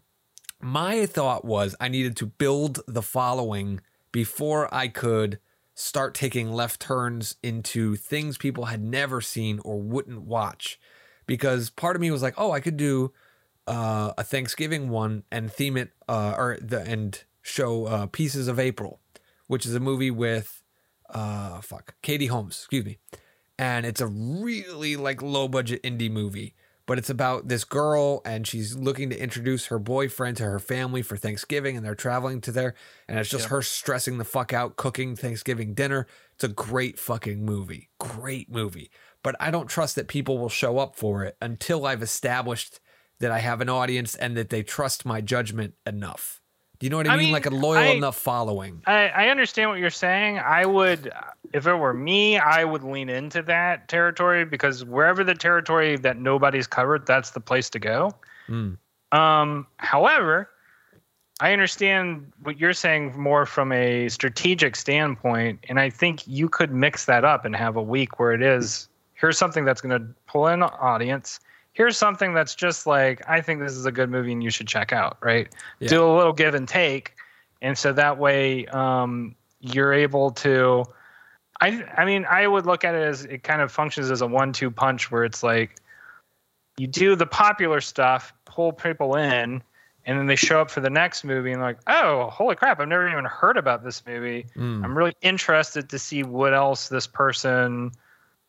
my 0.64 1.06
thought 1.06 1.44
was 1.46 1.76
I 1.80 1.88
needed 1.88 2.16
to 2.18 2.26
build 2.26 2.82
the 2.88 3.02
following 3.02 3.82
before 4.12 4.74
I 4.74 4.88
could 4.88 5.40
start 5.76 6.14
taking 6.14 6.52
left 6.52 6.80
turns 6.80 7.36
into 7.44 7.96
things 7.96 8.38
people 8.38 8.66
had 8.66 8.84
never 8.84 9.22
seen 9.22 9.60
or 9.66 9.80
wouldn't 9.82 10.22
watch. 10.22 10.80
Because 11.26 11.70
part 11.70 11.96
of 11.96 12.02
me 12.02 12.12
was 12.12 12.22
like, 12.22 12.36
oh, 12.38 12.52
I 12.52 12.60
could 12.60 12.78
do 12.78 13.12
uh, 13.68 14.14
a 14.18 14.24
Thanksgiving 14.24 14.90
one 14.90 15.24
and 15.32 15.52
theme 15.52 15.78
it 15.78 15.92
uh, 16.08 16.36
or 16.38 16.58
the 16.62 16.82
and 16.82 17.24
show 17.42 17.86
uh, 17.86 18.06
Pieces 18.08 18.48
of 18.48 18.60
April, 18.60 19.00
which 19.48 19.66
is 19.66 19.76
a 19.76 19.80
movie 19.80 20.12
with 20.12 20.62
uh, 21.10 21.62
fuck 21.62 21.96
Katie 22.02 22.28
Holmes, 22.28 22.56
excuse 22.56 22.86
me, 22.86 22.98
and 23.58 23.86
it's 23.86 24.02
a 24.02 24.08
really 24.08 24.96
like 24.96 25.22
low 25.22 25.48
budget 25.48 25.82
indie 25.84 26.12
movie. 26.12 26.56
But 26.94 27.00
it's 27.00 27.10
about 27.10 27.48
this 27.48 27.64
girl, 27.64 28.22
and 28.24 28.46
she's 28.46 28.76
looking 28.76 29.10
to 29.10 29.20
introduce 29.20 29.66
her 29.66 29.80
boyfriend 29.80 30.38
to 30.38 30.44
her 30.44 30.60
family 30.60 31.02
for 31.02 31.18
Thanksgiving, 31.18 31.76
and 31.76 31.84
they're 31.84 31.96
traveling 31.96 32.40
to 32.42 32.52
there, 32.52 32.76
and 33.08 33.18
it's 33.18 33.32
just 33.32 33.46
Yeah. 33.46 33.50
her 33.50 33.62
stressing 33.64 34.20
the 34.20 34.24
fuck 34.24 34.54
out 34.54 34.76
cooking 34.76 35.16
Thanksgiving 35.16 35.74
dinner. 35.74 36.06
It's 36.36 36.44
a 36.44 36.50
great 36.50 37.00
fucking 37.00 37.44
movie, 37.44 37.90
great 38.00 38.52
movie. 38.52 38.92
But 39.24 39.36
I 39.40 39.50
don't 39.50 39.66
trust 39.66 39.96
that 39.96 40.08
people 40.08 40.38
will 40.38 40.50
show 40.50 40.78
up 40.78 40.96
for 40.96 41.24
it 41.24 41.36
until 41.42 41.88
I've 41.88 42.04
established 42.04 42.80
that 43.20 43.32
I 43.32 43.40
have 43.40 43.60
an 43.60 43.70
audience 43.70 44.14
and 44.14 44.38
that 44.38 44.52
they 44.52 44.62
trust 44.62 45.04
my 45.04 45.20
judgment 45.20 45.74
enough. 45.88 46.43
Do 46.84 46.88
you 46.88 46.90
know 46.90 46.98
what 46.98 47.08
I, 47.08 47.14
I 47.14 47.16
mean? 47.16 47.26
mean, 47.28 47.34
Like 47.34 47.46
a 47.46 47.50
loyal 47.50 47.78
I- 47.78 47.94
enough 47.94 48.18
following. 48.18 48.82
I, 48.86 49.08
I 49.08 49.28
understand 49.30 49.70
what 49.70 49.80
you're 49.80 49.90
saying. 49.90 50.40
I 50.40 50.66
would, 50.66 51.14
if 51.54 51.66
it 51.66 51.76
were 51.76 51.94
me, 51.94 52.38
I 52.38 52.66
would 52.66 52.84
lean 52.84 53.08
into 53.08 53.42
that 53.44 53.88
territory 53.88 54.44
because 54.44 54.84
wherever 54.84 55.24
the 55.24 55.34
territory 55.34 55.96
that 55.96 56.18
nobody's 56.18 56.68
covered, 56.68 57.08
that's 57.08 57.30
the 57.30 57.40
place 57.40 57.70
to 57.70 57.80
go. 57.80 58.12
Mm. 58.50 58.78
Um, 59.14 59.66
however, 59.78 60.50
I 61.40 61.54
understand 61.54 62.30
what 62.42 62.60
you're 62.60 62.74
saying 62.74 63.18
more 63.18 63.46
from 63.46 63.72
a 63.72 64.10
strategic 64.10 64.76
standpoint, 64.76 65.64
and 65.70 65.80
I 65.80 65.90
think 65.90 66.28
you 66.28 66.50
could 66.50 66.74
mix 66.74 67.06
that 67.06 67.24
up 67.24 67.46
and 67.46 67.56
have 67.56 67.78
a 67.78 67.82
week 67.82 68.20
where 68.20 68.34
it 68.34 68.42
is 68.42 68.90
here's 69.14 69.38
something 69.38 69.64
that's 69.64 69.80
going 69.80 69.98
to 70.02 70.06
pull 70.28 70.48
in 70.48 70.62
an 70.62 70.70
audience. 70.82 71.40
Here's 71.74 71.98
something 71.98 72.34
that's 72.34 72.56
just 72.56 72.88
like 72.88 73.28
I 73.28 73.42
think 73.42 73.60
this 73.60 73.74
is 73.74 73.86
a 73.86 73.92
good 73.92 74.10
movie 74.10 74.32
and 74.32 74.44
you 74.44 74.50
should 74.50 74.68
check 74.68 74.94
out. 74.94 75.18
Right? 75.22 75.50
Yeah. 75.80 75.90
Do 75.90 76.06
a 76.06 76.14
little 76.16 76.34
give 76.34 76.54
and 76.56 76.68
take, 76.68 77.16
and 77.62 77.78
so 77.78 77.94
that 77.94 78.18
way 78.18 78.66
um, 78.68 79.36
you're 79.60 79.94
able 79.94 80.32
to. 80.32 80.86
I 81.60 81.84
I 81.98 82.06
mean 82.06 82.26
I 82.30 82.48
would 82.48 82.66
look 82.66 82.84
at 82.84 82.96
it 82.96 83.04
as 83.04 83.26
it 83.26 83.44
kind 83.44 83.62
of 83.62 83.72
functions 83.72 84.12
as 84.12 84.22
a 84.22 84.28
one-two 84.28 84.72
punch 84.72 85.12
where 85.12 85.24
it's 85.24 85.44
like 85.44 85.76
you 86.78 86.88
do 86.88 87.16
the 87.16 87.26
popular 87.26 87.82
stuff, 87.82 88.34
pull 88.46 88.72
people 88.74 89.16
in, 89.16 89.62
and 90.06 90.20
then 90.20 90.28
they 90.28 90.36
show 90.36 90.60
up 90.60 90.72
for 90.72 90.82
the 90.82 90.90
next 90.90 91.24
movie 91.24 91.52
and 91.52 91.62
like, 91.62 91.78
oh, 91.88 92.30
holy 92.30 92.56
crap, 92.56 92.80
I've 92.80 92.88
never 92.88 93.08
even 93.10 93.26
heard 93.26 93.58
about 93.58 93.84
this 93.84 94.04
movie. 94.06 94.46
Mm. 94.56 94.84
I'm 94.84 94.98
really 94.98 95.14
interested 95.22 95.90
to 95.90 96.00
see 96.00 96.24
what 96.24 96.54
else 96.54 96.90
this 96.90 97.08
person 97.08 97.92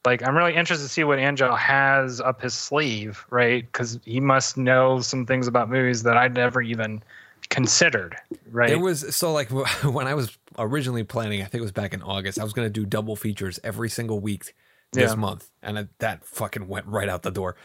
like 0.07 0.23
I'm 0.27 0.37
really 0.37 0.55
interested 0.55 0.85
to 0.85 0.89
see 0.89 1.05
what 1.05 1.19
Angel 1.19 1.55
has 1.57 2.21
up 2.21 2.41
his 2.43 2.55
sleeve, 2.55 3.25
right? 3.31 3.63
Because 3.65 3.99
he 4.05 4.21
must 4.21 4.57
know 4.57 5.01
some 5.01 5.27
things 5.27 5.47
about 5.47 5.71
movies 5.71 6.03
that 6.05 6.17
I'd 6.17 6.35
never 6.35 6.61
even 6.63 7.03
considered, 7.51 8.17
right? 8.51 8.71
It 8.71 8.77
was 8.81 9.15
so 9.15 9.33
like 9.33 9.49
when 9.85 10.07
I 10.07 10.15
was 10.15 10.37
originally 10.59 11.05
planning, 11.05 11.41
I 11.43 11.45
think 11.45 11.61
it 11.61 11.63
was 11.63 11.73
back 11.73 11.95
in 11.95 12.03
August, 12.03 12.39
I 12.39 12.45
was 12.45 12.53
going 12.53 12.67
to 12.67 12.73
do 12.73 12.87
double 12.87 13.17
features 13.17 13.61
every 13.65 13.89
single 13.89 14.21
week 14.21 14.55
this 14.93 15.11
Yeah. 15.11 15.17
month. 15.17 15.51
And 15.63 15.79
it- 15.79 15.99
that 15.99 16.25
fucking 16.25 16.69
went 16.69 16.87
right 16.87 17.09
out 17.09 17.23
the 17.23 17.31
door. 17.31 17.57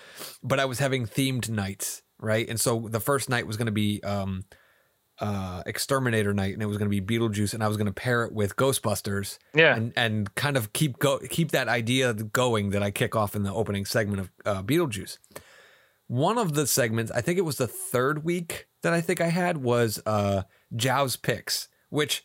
But 0.44 0.60
I 0.60 0.66
was 0.66 0.80
having 0.80 1.06
themed 1.06 1.50
nights, 1.50 2.02
right? 2.20 2.48
And 2.50 2.60
so 2.60 2.88
the 2.90 3.00
first 3.00 3.30
night 3.30 3.48
was 3.48 3.58
going 3.58 3.68
to 3.68 3.72
be 3.72 4.02
um, 4.04 4.46
uh, 5.22 5.64
Exterminator 5.66 6.34
night, 6.34 6.54
and 6.54 6.62
it 6.64 6.66
was 6.68 6.78
going 6.78 6.90
to 6.90 7.02
be 7.02 7.20
Beetlejuice, 7.20 7.54
and 7.54 7.64
I 7.64 7.68
was 7.68 7.78
going 7.78 7.88
to 7.88 7.94
pair 7.94 8.24
it 8.24 8.32
with 8.34 8.56
Ghostbusters. 8.56 9.38
yeah, 9.54 9.76
and 9.76 9.94
and 9.96 10.34
kind 10.36 10.56
of 10.58 10.72
keep 10.74 11.00
go 11.00 11.20
keep 11.30 11.52
that 11.52 11.68
idea 11.68 12.14
going 12.14 12.70
that 12.72 12.82
I 12.84 12.92
kick 12.92 13.16
off 13.16 13.36
in 13.36 13.44
the 13.44 13.54
opening 13.54 13.86
segment 13.86 14.22
of 14.22 14.32
uh, 14.46 14.64
Beetlejuice. 14.64 15.18
One 16.08 16.38
of 16.40 16.56
the 16.56 16.66
segments, 16.66 17.12
I 17.12 17.22
think 17.22 17.38
it 17.38 17.44
was 17.44 17.58
the 17.58 17.68
third 17.68 18.24
week 18.24 18.68
that 18.82 18.94
I 18.94 19.02
think 19.02 19.22
I 19.22 19.28
had 19.28 19.58
was 19.58 20.02
uh, 20.06 20.44
Jow's 20.76 21.16
picks, 21.18 21.68
which 21.90 22.24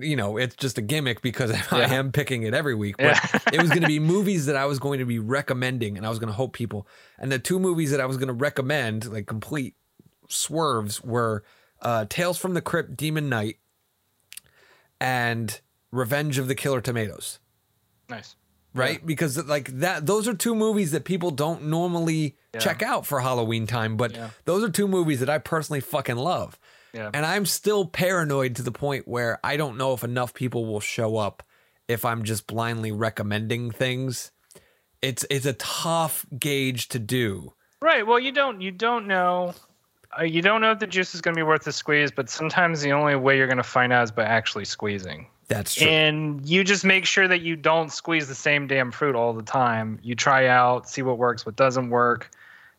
you 0.00 0.16
know 0.16 0.36
it's 0.36 0.56
just 0.56 0.76
a 0.78 0.82
gimmick 0.82 1.22
because 1.22 1.50
I 1.70 1.94
am 1.94 2.10
picking 2.12 2.42
it 2.42 2.52
every 2.54 2.74
week. 2.74 2.96
But 2.98 3.18
Yeah. 3.22 3.38
it 3.54 3.60
was 3.62 3.70
going 3.70 3.82
to 3.82 3.88
be 3.88 4.00
movies 4.14 4.46
that 4.46 4.56
I 4.56 4.66
was 4.66 4.78
going 4.78 4.98
to 4.98 5.06
be 5.06 5.18
recommending, 5.18 5.96
and 5.96 6.04
I 6.04 6.10
was 6.10 6.18
going 6.18 6.28
to 6.28 6.34
hope 6.34 6.52
people. 6.54 6.86
And 7.18 7.30
the 7.32 7.38
two 7.38 7.58
movies 7.58 7.90
that 7.92 8.00
I 8.00 8.06
was 8.06 8.16
going 8.16 8.28
to 8.28 8.34
recommend, 8.34 9.10
like 9.10 9.26
complete 9.26 9.76
swerves, 10.28 11.02
were 11.02 11.44
uh, 11.84 12.06
Tales 12.08 12.38
from 12.38 12.54
the 12.54 12.60
Crypt, 12.62 12.96
Demon 12.96 13.28
Knight, 13.28 13.58
and 15.00 15.60
Revenge 15.90 16.38
of 16.38 16.48
the 16.48 16.54
Killer 16.54 16.80
Tomatoes. 16.80 17.38
nice. 18.08 18.36
Right? 18.76 19.06
Because 19.06 19.38
like 19.46 19.68
that 19.78 20.04
those 20.04 20.26
are 20.26 20.34
two 20.34 20.52
movies 20.54 20.90
that 20.90 21.04
people 21.04 21.30
don't 21.30 21.66
normally 21.66 22.36
Yeah. 22.52 22.58
check 22.58 22.82
out 22.82 23.06
for 23.06 23.20
Halloween 23.20 23.68
time, 23.68 23.96
but 23.96 24.12
Yeah. 24.16 24.30
those 24.46 24.64
are 24.64 24.68
two 24.68 24.88
movies 24.88 25.20
that 25.20 25.30
I 25.30 25.38
personally 25.38 25.78
fucking 25.80 26.16
love. 26.16 26.58
Yeah. 26.92 27.08
And 27.14 27.24
I'm 27.24 27.46
still 27.46 27.84
paranoid 27.86 28.56
to 28.56 28.62
the 28.62 28.72
point 28.72 29.06
where 29.06 29.38
I 29.44 29.56
don't 29.56 29.76
know 29.78 29.92
if 29.94 30.02
enough 30.02 30.34
people 30.34 30.66
will 30.66 30.80
show 30.80 31.16
up 31.18 31.44
if 31.86 32.04
I'm 32.04 32.24
just 32.24 32.48
blindly 32.48 32.90
recommending 32.90 33.70
things. 33.70 34.32
It's 35.00 35.24
it's 35.30 35.46
a 35.46 35.52
tough 35.52 36.26
gauge 36.36 36.88
to 36.88 36.98
do. 36.98 37.54
Right. 37.80 38.04
Well, 38.04 38.18
you 38.18 38.32
don't 38.32 38.60
you 38.60 38.72
don't 38.72 39.06
know. 39.06 39.54
Uh, 40.18 40.22
you 40.22 40.42
don't 40.42 40.60
know 40.60 40.70
if 40.70 40.78
the 40.78 40.86
juice 40.86 41.14
is 41.14 41.20
going 41.20 41.34
to 41.34 41.38
be 41.38 41.42
worth 41.42 41.64
the 41.64 41.72
squeeze, 41.72 42.10
but 42.10 42.28
sometimes 42.28 42.82
the 42.82 42.92
only 42.92 43.16
way 43.16 43.36
you're 43.36 43.46
going 43.46 43.56
to 43.56 43.62
find 43.62 43.92
out 43.92 44.04
is 44.04 44.10
by 44.10 44.24
actually 44.24 44.64
squeezing. 44.64 45.26
That's 45.48 45.74
true. 45.74 45.86
And 45.86 46.46
you 46.48 46.64
just 46.64 46.84
make 46.84 47.04
sure 47.04 47.28
that 47.28 47.42
you 47.42 47.56
don't 47.56 47.92
squeeze 47.92 48.28
the 48.28 48.34
same 48.34 48.66
damn 48.66 48.90
fruit 48.90 49.14
all 49.14 49.32
the 49.32 49.42
time. 49.42 49.98
You 50.02 50.14
try 50.14 50.46
out, 50.46 50.88
see 50.88 51.02
what 51.02 51.18
works, 51.18 51.44
what 51.44 51.56
doesn't 51.56 51.90
work. 51.90 52.30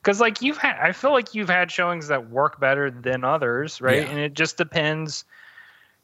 Because 0.02 0.20
like 0.20 0.42
you've 0.42 0.58
had, 0.58 0.78
I 0.80 0.92
feel 0.92 1.12
like 1.12 1.36
you've 1.36 1.50
had 1.50 1.72
showings 1.72 2.08
that 2.08 2.30
work 2.30 2.60
better 2.60 2.90
than 2.90 3.24
others, 3.24 3.82
right? 3.82 4.04
Yeah. 4.04 4.10
And 4.10 4.20
it 4.20 4.34
just 4.34 4.58
depends. 4.58 5.26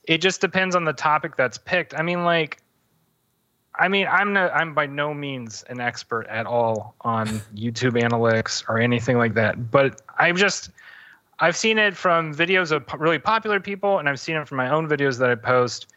It 0.04 0.20
just 0.20 0.42
depends 0.42 0.76
on 0.76 0.86
the 0.86 0.94
topic 0.94 1.36
that's 1.36 1.58
picked. 1.58 1.94
I 1.94 2.02
mean, 2.02 2.24
like, 2.24 2.62
I 3.76 3.88
mean, 3.88 4.08
I'm 4.08 4.34
no, 4.34 4.50
I'm 4.50 4.74
by 4.74 4.86
no 4.86 5.14
means 5.14 5.64
an 5.70 5.80
expert 5.80 6.28
at 6.28 6.46
all 6.46 6.96
on 7.02 7.28
YouTube 7.56 8.00
analytics 8.02 8.64
or 8.68 8.80
anything 8.80 9.18
like 9.18 9.34
that. 9.36 9.72
But 9.72 10.02
I've 10.20 10.36
just, 10.36 10.72
I've 11.42 11.58
seen 11.58 11.78
it 11.80 11.98
from 11.98 12.34
videos 12.34 12.72
of 12.72 12.86
really 13.02 13.20
popular 13.20 13.60
people, 13.60 14.00
and 14.00 14.08
I've 14.08 14.20
seen 14.20 14.38
it 14.38 14.48
from 14.48 14.58
my 14.58 14.70
own 14.70 14.88
videos 14.88 15.18
that 15.20 15.30
I 15.30 15.36
post. 15.36 15.88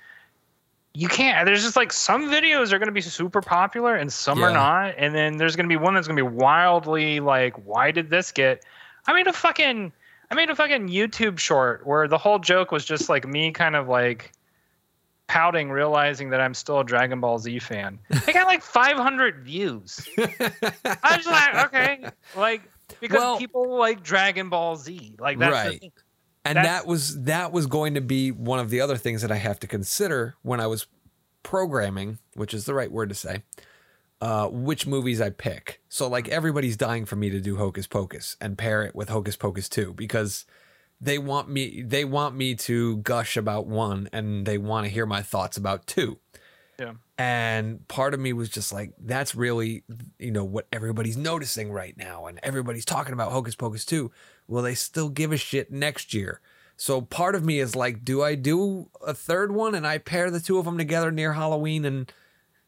You 0.97 1.09
can't 1.09 1.45
there's 1.45 1.63
just 1.65 1.75
like 1.77 1.93
some 1.93 2.31
videos 2.31 2.73
are 2.73 2.79
going 2.79 2.87
to 2.89 2.93
be 2.93 3.01
super 3.01 3.41
popular 3.43 3.97
and 3.97 4.13
some 4.13 4.39
Yeah. 4.39 4.47
are 4.47 4.53
not 4.53 4.95
and 4.97 5.13
then 5.13 5.39
there's 5.39 5.57
going 5.57 5.69
to 5.69 5.69
be 5.69 5.77
one 5.77 5.95
that's 5.95 6.07
going 6.07 6.17
to 6.17 6.23
be 6.23 6.29
wildly 6.37 7.19
like 7.19 7.55
why 7.67 7.91
did 7.91 8.11
this 8.11 8.31
get 8.31 8.65
i 9.09 9.13
made 9.13 9.27
a 9.27 9.33
fucking 9.33 9.93
i 10.31 10.35
made 10.37 10.51
a 10.51 10.55
fucking 10.55 10.89
youtube 10.89 11.37
short 11.41 11.85
where 11.85 12.07
the 12.07 12.17
whole 12.17 12.39
joke 12.39 12.71
was 12.71 12.85
just 12.85 13.09
like 13.09 13.27
me 13.27 13.51
kind 13.51 13.75
of 13.75 13.89
like 13.89 14.31
pouting 15.27 15.69
realizing 15.69 16.31
that 16.31 16.41
i'm 16.41 16.55
still 16.55 16.79
a 16.79 16.85
dragon 16.85 17.19
ball 17.19 17.41
z 17.41 17.59
fan. 17.59 17.99
I 18.29 18.31
got 18.33 18.47
like 18.47 18.63
500 18.63 19.41
views. 19.41 20.07
I 20.19 21.17
was 21.17 21.27
like 21.27 21.65
okay 21.67 22.09
like 22.37 22.63
because 23.09 23.19
Well- 23.21 23.39
people 23.39 23.77
like 23.79 24.03
dragon 24.03 24.49
ball 24.49 24.77
z 24.77 25.15
like 25.19 25.39
that's 25.39 25.51
the 25.65 25.69
Right. 25.71 25.81
thing. 25.81 25.93
and 26.45 26.57
That's- 26.57 26.83
that 26.83 26.87
was 26.89 27.23
that 27.25 27.53
was 27.53 27.67
going 27.67 27.95
to 27.95 28.01
be 28.01 28.31
one 28.31 28.59
of 28.59 28.71
the 28.71 28.81
other 28.81 28.97
things 28.97 29.23
that 29.23 29.31
I 29.33 29.37
have 29.37 29.59
to 29.61 29.67
consider 29.67 30.37
when 30.43 30.61
I 30.61 30.67
was 30.67 30.87
programming, 31.43 32.19
which 32.35 32.55
is 32.55 32.65
the 32.65 32.75
right 32.75 32.91
word 32.91 33.09
to 33.11 33.15
say, 33.15 33.43
uh, 34.21 34.49
which 34.49 34.87
movies 34.87 35.21
I 35.21 35.31
pick. 35.31 35.81
So 35.89 36.09
like 36.09 36.29
everybody's 36.29 36.77
dying 36.77 37.05
for 37.05 37.17
me 37.17 37.31
to 37.31 37.41
do 37.41 37.57
Hocus 37.57 37.87
Pocus 37.87 38.37
and 38.41 38.57
pair 38.59 38.83
it 38.83 38.95
with 38.95 39.09
Hocus 39.11 39.37
Pocus 39.37 39.69
2 39.69 39.93
because 39.95 40.47
they 41.01 41.19
want 41.19 41.49
me 41.51 41.83
they 41.83 42.05
want 42.05 42.35
me 42.35 42.55
to 42.55 42.99
gush 42.99 43.37
about 43.37 43.67
one 43.67 44.09
and 44.13 44.47
they 44.47 44.57
want 44.59 44.87
to 44.87 44.91
hear 44.91 45.07
my 45.07 45.21
thoughts 45.23 45.57
about 45.57 45.87
two. 45.87 46.19
Yeah. 46.79 46.95
And 47.17 47.87
part 47.89 48.15
of 48.15 48.21
me 48.21 48.33
was 48.33 48.49
just 48.49 48.73
like, 48.73 48.93
that's 48.99 49.35
really, 49.35 49.85
you 50.19 50.31
know, 50.31 50.45
what 50.45 50.67
everybody's 50.73 51.17
noticing 51.17 51.71
right 51.71 51.97
now. 51.97 52.27
And 52.27 52.41
everybody's 52.43 52.85
talking 52.85 53.13
about 53.13 53.33
Hocus 53.33 53.55
Pocus 53.55 53.85
2. 53.85 54.11
Will 54.49 54.63
they 54.63 54.75
still 54.75 55.09
give 55.09 55.33
a 55.33 55.37
shit 55.37 55.71
next 55.71 56.13
year? 56.13 56.41
So 56.77 57.01
part 57.01 57.35
of 57.35 57.45
me 57.45 57.61
is 57.61 57.77
like, 57.77 58.05
do 58.05 58.23
I 58.23 58.35
do 58.35 58.91
a 59.07 59.15
third 59.15 59.53
one 59.53 59.75
and 59.75 59.87
I 59.87 59.99
pair 59.99 60.31
the 60.31 60.41
two 60.41 60.59
of 60.59 60.65
them 60.65 60.77
together 60.77 61.13
near 61.13 61.35
Halloween 61.35 61.85
and 61.85 62.13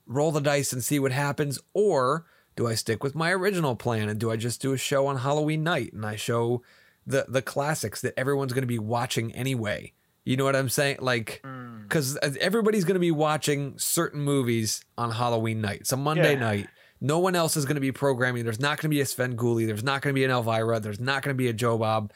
roll 0.07 0.31
the 0.31 0.41
dice 0.41 0.73
and 0.73 0.83
see 0.83 0.99
what 0.99 1.13
happens? 1.13 1.59
Or 1.75 2.25
do 2.55 2.67
I 2.67 2.75
stick 2.75 3.03
with 3.03 3.15
my 3.15 3.33
original 3.33 3.75
plan 3.75 4.09
and 4.09 4.21
do 4.21 4.31
I 4.31 4.37
just 4.37 4.63
do 4.63 4.73
a 4.73 4.79
show 4.79 5.07
on 5.09 5.19
Halloween 5.19 5.65
night 5.65 5.93
and 5.93 6.07
I 6.07 6.17
show 6.17 6.63
the 7.07 7.27
the 7.29 7.43
classics 7.43 8.01
that 8.01 8.19
everyone's 8.19 8.53
going 8.53 8.63
to 8.63 8.69
be 8.69 8.79
watching 8.79 9.33
anyway? 9.35 9.93
You 10.27 10.37
know 10.37 10.45
what 10.45 10.57
I'm 10.57 10.69
saying? 10.69 10.99
Like, 11.01 11.41
Mm. 11.45 11.85
because 11.85 12.17
everybody's 12.19 12.85
going 12.85 12.95
to 12.97 13.01
be 13.01 13.13
watching 13.13 13.79
certain 13.79 14.21
movies 14.21 14.85
on 14.99 15.13
Halloween 15.13 15.61
night. 15.61 15.81
It's 15.83 15.93
a 15.93 15.97
Monday 15.97 16.33
Yeah. 16.35 16.41
night. 16.41 16.69
No 17.01 17.19
one 17.21 17.35
else 17.37 17.57
is 17.57 17.65
going 17.65 17.77
to 17.77 17.81
be 17.81 17.93
programming. 17.93 18.43
There's 18.45 18.59
not 18.59 18.79
going 18.79 18.89
to 18.91 18.95
be 18.95 19.01
a 19.01 19.05
Svengoolie. 19.05 19.67
There's 19.67 19.85
not 19.85 20.03
going 20.03 20.13
to 20.13 20.19
be 20.19 20.25
an 20.25 20.31
Elvira. 20.31 20.81
There's 20.81 20.99
not 20.99 21.23
going 21.23 21.35
to 21.35 21.39
be 21.39 21.47
a 21.49 21.53
Joe 21.53 21.79
Bob. 21.79 22.13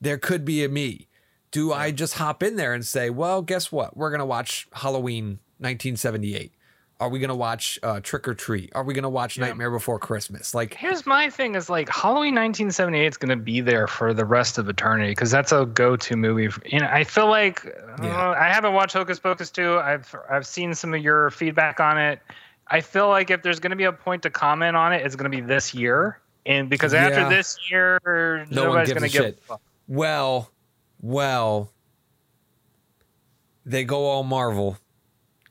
There 0.00 0.18
could 0.18 0.44
be 0.44 0.64
a 0.64 0.68
me. 0.68 1.08
Do 1.52 1.72
I 1.72 1.92
just 1.92 2.14
hop 2.14 2.42
in 2.42 2.56
there 2.56 2.74
and 2.74 2.84
say, 2.84 3.08
well, 3.10 3.40
guess 3.42 3.70
what? 3.70 3.96
We're 3.96 4.10
going 4.10 4.18
to 4.18 4.24
watch 4.26 4.66
Halloween 4.72 5.38
1978. 5.58 6.52
Are 7.00 7.08
we 7.08 7.18
going 7.18 7.28
to 7.28 7.34
watch 7.34 7.78
uh, 7.82 7.98
Trick 8.00 8.28
or 8.28 8.34
Treat? 8.34 8.70
Are 8.74 8.84
we 8.84 8.94
going 8.94 9.02
to 9.02 9.08
watch 9.08 9.36
Yeah. 9.36 9.46
Nightmare 9.46 9.70
Before 9.70 9.98
Christmas? 9.98 10.54
Like, 10.54 10.74
Here's 10.74 11.04
my 11.06 11.28
thing: 11.28 11.54
is 11.56 11.68
like 11.68 11.88
Halloween 11.88 12.34
1978 12.36 13.06
is 13.06 13.16
going 13.16 13.36
to 13.36 13.42
be 13.42 13.60
there 13.60 13.86
for 13.88 14.14
the 14.14 14.24
rest 14.24 14.58
of 14.58 14.68
eternity 14.68 15.10
because 15.10 15.30
that's 15.30 15.50
a 15.52 15.66
go-to 15.66 16.16
movie. 16.16 16.48
You 16.66 16.80
know, 16.80 16.88
I 16.90 17.02
feel 17.04 17.26
like 17.28 17.66
uh, 18.00 18.34
I 18.38 18.48
haven't 18.48 18.74
watched 18.74 18.92
Hocus 18.94 19.18
Pocus 19.18 19.50
2. 19.50 19.78
I've 19.78 20.14
I've 20.30 20.46
seen 20.46 20.72
some 20.74 20.94
of 20.94 21.02
your 21.02 21.30
feedback 21.30 21.80
on 21.80 21.98
it. 21.98 22.20
I 22.68 22.80
feel 22.80 23.08
like 23.08 23.30
if 23.30 23.42
there's 23.42 23.60
going 23.60 23.70
to 23.70 23.76
be 23.76 23.84
a 23.84 23.92
point 23.92 24.22
to 24.22 24.30
comment 24.30 24.76
on 24.76 24.92
it, 24.92 25.04
it's 25.04 25.16
going 25.16 25.30
to 25.30 25.36
be 25.36 25.42
this 25.42 25.74
year, 25.74 26.20
and 26.46 26.70
because 26.70 26.92
Yeah. 26.92 27.06
after 27.08 27.28
this 27.28 27.58
year, 27.70 28.46
No 28.50 28.66
nobody's 28.66 28.94
gonna 28.94 29.08
give. 29.08 29.12
shit. 29.24 29.42
well, 29.88 30.50
well, 31.02 31.70
they 33.66 33.84
go 33.84 34.04
all 34.06 34.22
Marvel 34.22 34.78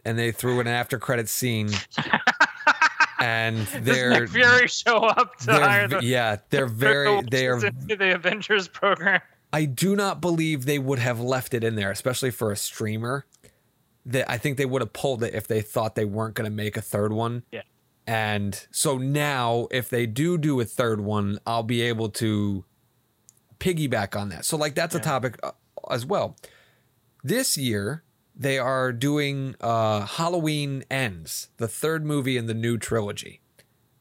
and 0.06 0.18
they 0.18 0.32
threw 0.32 0.60
an 0.60 0.68
after 0.68 1.00
credit 1.00 1.30
scene. 1.30 1.70
and 3.20 3.58
they're 3.68 4.28
Fury 4.28 4.68
show 4.68 4.98
up 4.98 5.38
to 5.38 5.54
hire 5.54 5.88
the 5.88 6.02
yeah 6.04 6.38
they're 6.50 6.66
very 6.68 7.22
they 7.32 7.48
are 7.48 7.66
into 7.66 7.96
the 7.96 8.14
Avengers 8.14 8.68
program? 8.68 9.22
I 9.54 9.66
do 9.66 9.96
not 9.96 10.20
believe 10.20 10.66
they 10.66 10.80
would 10.80 11.00
have 11.00 11.20
left 11.20 11.54
it 11.54 11.64
in 11.64 11.76
there, 11.76 11.92
especially 11.92 12.32
for 12.32 12.52
a 12.52 12.58
streamer. 12.58 13.26
That 14.06 14.30
I 14.30 14.38
think 14.38 14.58
they 14.58 14.66
would 14.66 14.82
have 14.82 14.92
pulled 14.92 15.24
it 15.24 15.34
if 15.34 15.48
they 15.48 15.62
thought 15.62 15.96
they 15.96 16.04
weren't 16.04 16.34
going 16.34 16.50
to 16.50 16.56
make 16.56 16.76
a 16.76 16.82
third 16.82 17.14
one. 17.14 17.44
Yeah. 17.52 17.62
And 18.06 18.68
so 18.72 18.98
now, 18.98 19.68
if 19.72 19.90
they 19.90 20.06
do 20.06 20.38
do 20.38 20.60
a 20.60 20.66
third 20.66 21.00
one, 21.00 21.40
I'll 21.48 21.64
be 21.64 21.82
able 21.84 22.10
to 22.10 22.66
piggyback 23.60 24.20
on 24.20 24.28
that. 24.30 24.44
So, 24.44 24.58
like, 24.58 24.76
that's 24.76 24.94
a 24.94 25.00
topic 25.00 25.40
uh, 25.42 25.52
as 25.90 26.06
well. 26.06 26.36
This 27.24 27.58
year, 27.58 28.04
they 28.36 28.58
are 28.58 28.92
doing 28.92 29.56
uh, 29.62 30.06
Halloween 30.06 30.84
Ends, 30.90 31.50
the 31.58 31.68
third 31.68 32.06
movie 32.06 32.38
in 32.38 32.48
the 32.48 32.54
new 32.54 32.78
trilogy. 32.78 33.42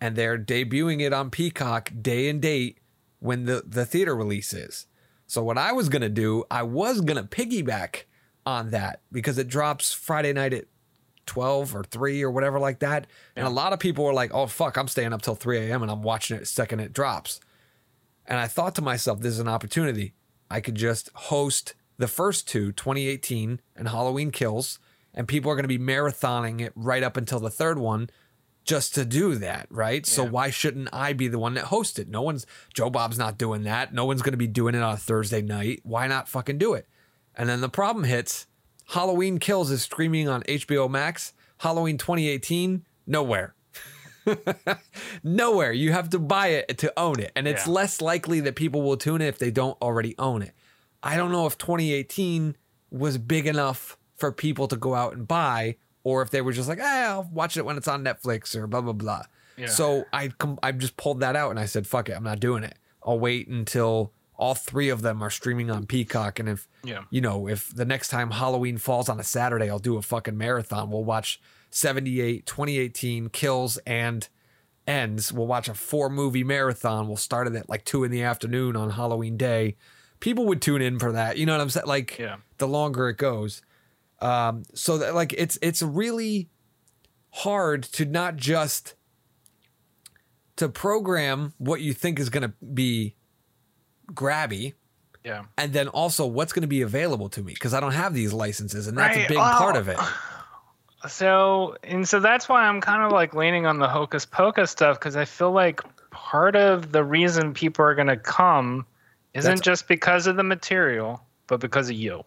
And 0.01 0.17
they're 0.17 0.39
debuting 0.39 1.01
it 1.01 1.13
on 1.13 1.31
Peacock 1.31 1.93
day 2.01 2.29
and 2.29 2.41
date 2.41 2.79
when 3.21 3.45
the, 3.45 3.63
the 3.65 3.87
theater 3.87 4.17
release 4.17 4.53
is. 4.53 4.87
So, 5.27 5.43
what 5.43 5.57
I 5.57 5.73
was 5.73 5.89
going 5.89 6.03
to 6.03 6.09
do, 6.09 6.45
I 6.51 6.63
was 6.63 7.01
going 7.01 7.17
to 7.17 7.29
piggyback 7.29 8.05
on 8.45 8.71
that 8.71 9.01
because 9.13 9.39
it 9.39 9.49
drops 9.49 9.93
Friday 9.93 10.33
night 10.33 10.53
at 10.53 10.65
12 11.27 11.77
or 11.77 11.85
3 11.85 12.23
or 12.23 12.31
whatever 12.31 12.59
like 12.59 12.81
that. 12.81 13.07
And 13.37 13.47
a 13.47 13.51
lot 13.51 13.73
of 13.73 13.79
people 13.79 14.05
were 14.05 14.13
like, 14.13 14.35
oh, 14.35 14.47
fuck, 14.47 14.77
I'm 14.77 14.89
staying 14.89 15.13
up 15.13 15.23
till 15.23 15.35
3 15.35 15.59
a.m. 15.59 15.83
and 15.83 15.91
I'm 15.91 16.03
watching 16.03 16.37
it 16.37 16.49
second 16.49 16.81
it 16.81 16.93
drops. 16.93 17.41
And 18.27 18.39
I 18.39 18.49
thought 18.49 18.75
to 18.77 18.83
myself, 18.83 19.21
this 19.21 19.35
is 19.35 19.41
an 19.41 19.49
opportunity. 19.49 20.15
I 20.51 20.61
could 20.61 20.75
just 20.75 21.11
host 21.15 21.75
the 21.99 22.09
first 22.09 22.49
two, 22.49 22.73
2018 22.73 23.61
and 23.77 23.89
Halloween 23.89 24.31
Kills, 24.31 24.79
and 25.15 25.29
people 25.29 25.51
are 25.51 25.55
going 25.55 25.65
to 25.65 25.69
be 25.69 25.79
marathoning 25.79 26.61
it 26.61 26.73
right 26.75 27.03
up 27.03 27.17
until 27.17 27.39
the 27.41 27.51
third 27.51 27.79
one 27.79 28.09
just 28.65 28.95
to 28.95 29.05
do 29.05 29.35
that, 29.37 29.67
right? 29.71 30.07
So 30.07 30.25
why 30.25 30.51
shouldn't 30.51 30.89
I 30.93 31.13
be 31.13 31.27
the 31.29 31.39
one 31.39 31.55
that 31.55 31.65
hosts 31.65 31.99
it? 31.99 32.09
No 32.09 32.23
one's, 32.23 32.47
Joe 32.73 32.91
Bob's 32.91 33.19
not 33.19 33.37
doing 33.37 33.65
that. 33.65 33.93
No 33.93 34.05
one's 34.05 34.23
going 34.23 34.33
to 34.33 34.39
be 34.39 34.47
doing 34.47 34.75
it 34.77 34.83
on 34.83 34.95
a 34.95 34.97
Thursday 34.97 35.43
night. 35.43 35.81
Why 35.83 36.07
not 36.07 36.29
fucking 36.29 36.59
do 36.59 36.75
it? 36.75 36.87
And 37.35 37.49
then 37.49 37.61
the 37.61 37.69
problem 37.69 38.05
hits 38.05 38.47
Halloween 38.91 39.39
Kills 39.39 39.71
is 39.71 39.83
streaming 39.83 40.29
on 40.29 40.43
HBO 40.45 40.89
Max. 40.89 41.33
Halloween 41.59 41.99
2018, 41.99 42.85
nowhere. 43.07 43.55
nowhere. 45.23 45.73
You 45.73 45.93
have 45.93 46.11
to 46.11 46.19
buy 46.19 46.49
it 46.49 46.79
to 46.79 46.93
own 46.99 47.21
it. 47.21 47.33
And 47.35 47.47
it's 47.49 47.67
Yeah. 47.67 47.73
less 47.73 48.01
likely 48.01 48.41
that 48.41 48.55
people 48.57 48.83
will 48.83 48.97
tune 48.97 49.21
it 49.21 49.27
if 49.27 49.39
they 49.39 49.51
don't 49.51 49.81
already 49.83 50.15
own 50.19 50.43
it. 50.43 50.53
I 51.03 51.17
don't 51.17 51.33
know 51.33 51.47
if 51.47 51.59
2018 51.59 52.57
was 52.91 53.19
big 53.19 53.47
enough 53.47 53.97
for 54.17 54.31
people 54.33 54.69
to 54.69 54.77
go 54.77 54.95
out 54.95 55.15
and 55.15 55.27
buy, 55.27 55.77
or 56.05 56.23
if 56.23 56.31
they 56.31 56.41
were 56.41 56.53
just 56.53 56.69
like, 56.69 56.79
eh, 56.79 57.07
I'll 57.09 57.29
watch 57.33 57.57
it 57.57 57.65
when 57.65 57.77
it's 57.77 57.89
on 57.89 58.05
Netflix 58.05 58.55
or 58.55 58.67
blah, 58.67 58.81
blah, 58.81 58.93
blah. 58.93 59.23
Yeah. 59.57 59.67
So 59.67 60.05
I 60.13 60.29
com- 60.29 60.59
I 60.63 60.73
just 60.73 60.97
pulled 60.97 61.21
that 61.21 61.37
out 61.37 61.51
and 61.51 61.59
I 61.59 61.67
said, 61.67 61.87
fuck 61.87 62.09
it, 62.09 62.13
I'm 62.13 62.23
not 62.25 62.41
doing 62.41 62.65
it. 62.65 62.77
I'll 63.05 63.19
wait 63.19 63.49
until 63.49 64.13
all 64.37 64.55
three 64.55 64.89
of 64.89 65.03
them 65.03 65.23
are 65.23 65.31
streaming 65.31 65.71
on 65.71 65.87
Peacock. 65.87 66.39
And 66.39 66.49
if, 66.49 66.69
Yeah. 66.85 67.03
you 67.11 67.21
know, 67.21 67.49
if 67.49 67.75
the 67.75 67.85
next 67.85 68.09
time 68.09 68.31
Halloween 68.31 68.79
falls 68.79 69.09
on 69.09 69.21
a 69.21 69.25
Saturday, 69.25 69.69
I'll 69.71 69.79
do 69.79 69.97
a 69.97 70.03
fucking 70.03 70.37
marathon. 70.39 70.91
We'll 70.91 71.05
watch 71.05 71.41
78, 71.71 72.47
2018 72.47 73.29
kills 73.29 73.77
and 73.87 74.29
ends. 74.87 75.33
We'll 75.33 75.47
watch 75.47 75.69
a 75.69 75.75
four 75.75 76.09
movie 76.09 76.45
marathon. 76.45 77.07
We'll 77.09 77.17
start 77.17 77.47
it 77.47 77.55
at 77.55 77.69
like 77.69 77.85
two 77.85 78.05
in 78.05 78.11
the 78.11 78.23
afternoon 78.23 78.77
on 78.77 78.91
Halloween 78.91 79.37
day. 79.37 79.77
People 80.23 80.47
would 80.47 80.63
tune 80.63 80.81
in 80.81 81.01
for 81.01 81.11
that. 81.11 81.37
You 81.37 81.47
know 81.47 81.53
what 81.53 81.61
I'm 81.61 81.69
saying? 81.69 81.87
Like 81.87 82.17
Yeah. 82.17 82.37
the 82.59 82.69
longer 82.69 83.09
it 83.09 83.19
goes. 83.19 83.61
Um, 84.21 84.63
so 84.73 84.99
that 84.99 85.17
like 85.17 85.33
it's 85.37 85.59
it's 85.61 85.83
really 85.83 86.49
hard 87.31 87.83
to 87.83 88.05
not 88.05 88.37
just 88.37 88.95
to 90.55 90.69
program 90.69 91.55
what 91.59 91.81
you 91.81 91.93
think 91.93 92.21
is 92.21 92.31
going 92.31 92.43
to 92.45 92.53
be 92.73 93.17
grabby 94.13 94.75
Yeah. 95.25 95.45
and 95.59 95.73
then 95.73 95.89
also 95.89 96.25
what's 96.25 96.53
going 96.53 96.63
to 96.63 96.69
be 96.69 96.83
available 96.83 97.29
to 97.31 97.43
me 97.43 97.53
because 97.55 97.75
I 97.75 97.81
don't 97.81 97.93
have 97.95 98.15
these 98.15 98.33
licenses 98.33 98.87
and 98.87 98.97
that's 98.97 99.17
a 99.17 99.27
big 99.27 99.39
well, 99.39 99.59
part 99.59 99.77
of 99.77 99.89
it. 99.89 99.99
So 101.09 101.77
and 101.83 102.09
so 102.09 102.21
that's 102.21 102.49
why 102.49 102.63
I'm 102.65 102.81
kind 102.81 103.03
of 103.03 103.11
like 103.11 103.35
leaning 103.35 103.67
on 103.67 103.81
the 103.81 103.89
hocus 103.89 104.25
pocus 104.25 104.71
stuff 104.71 105.01
because 105.01 105.17
I 105.17 105.25
feel 105.25 105.51
like 105.51 105.81
part 106.11 106.55
of 106.55 106.93
the 106.93 107.03
reason 107.03 107.55
people 107.55 107.85
are 107.85 107.97
gonna 107.97 108.17
come 108.17 108.87
isn't 109.35 109.49
That's- 109.49 109.61
just 109.65 109.89
because 109.89 110.27
of 110.27 110.37
the 110.37 110.43
material, 110.43 111.25
but 111.47 111.61
because 111.61 111.89
of 111.91 111.97
you. 111.97 112.23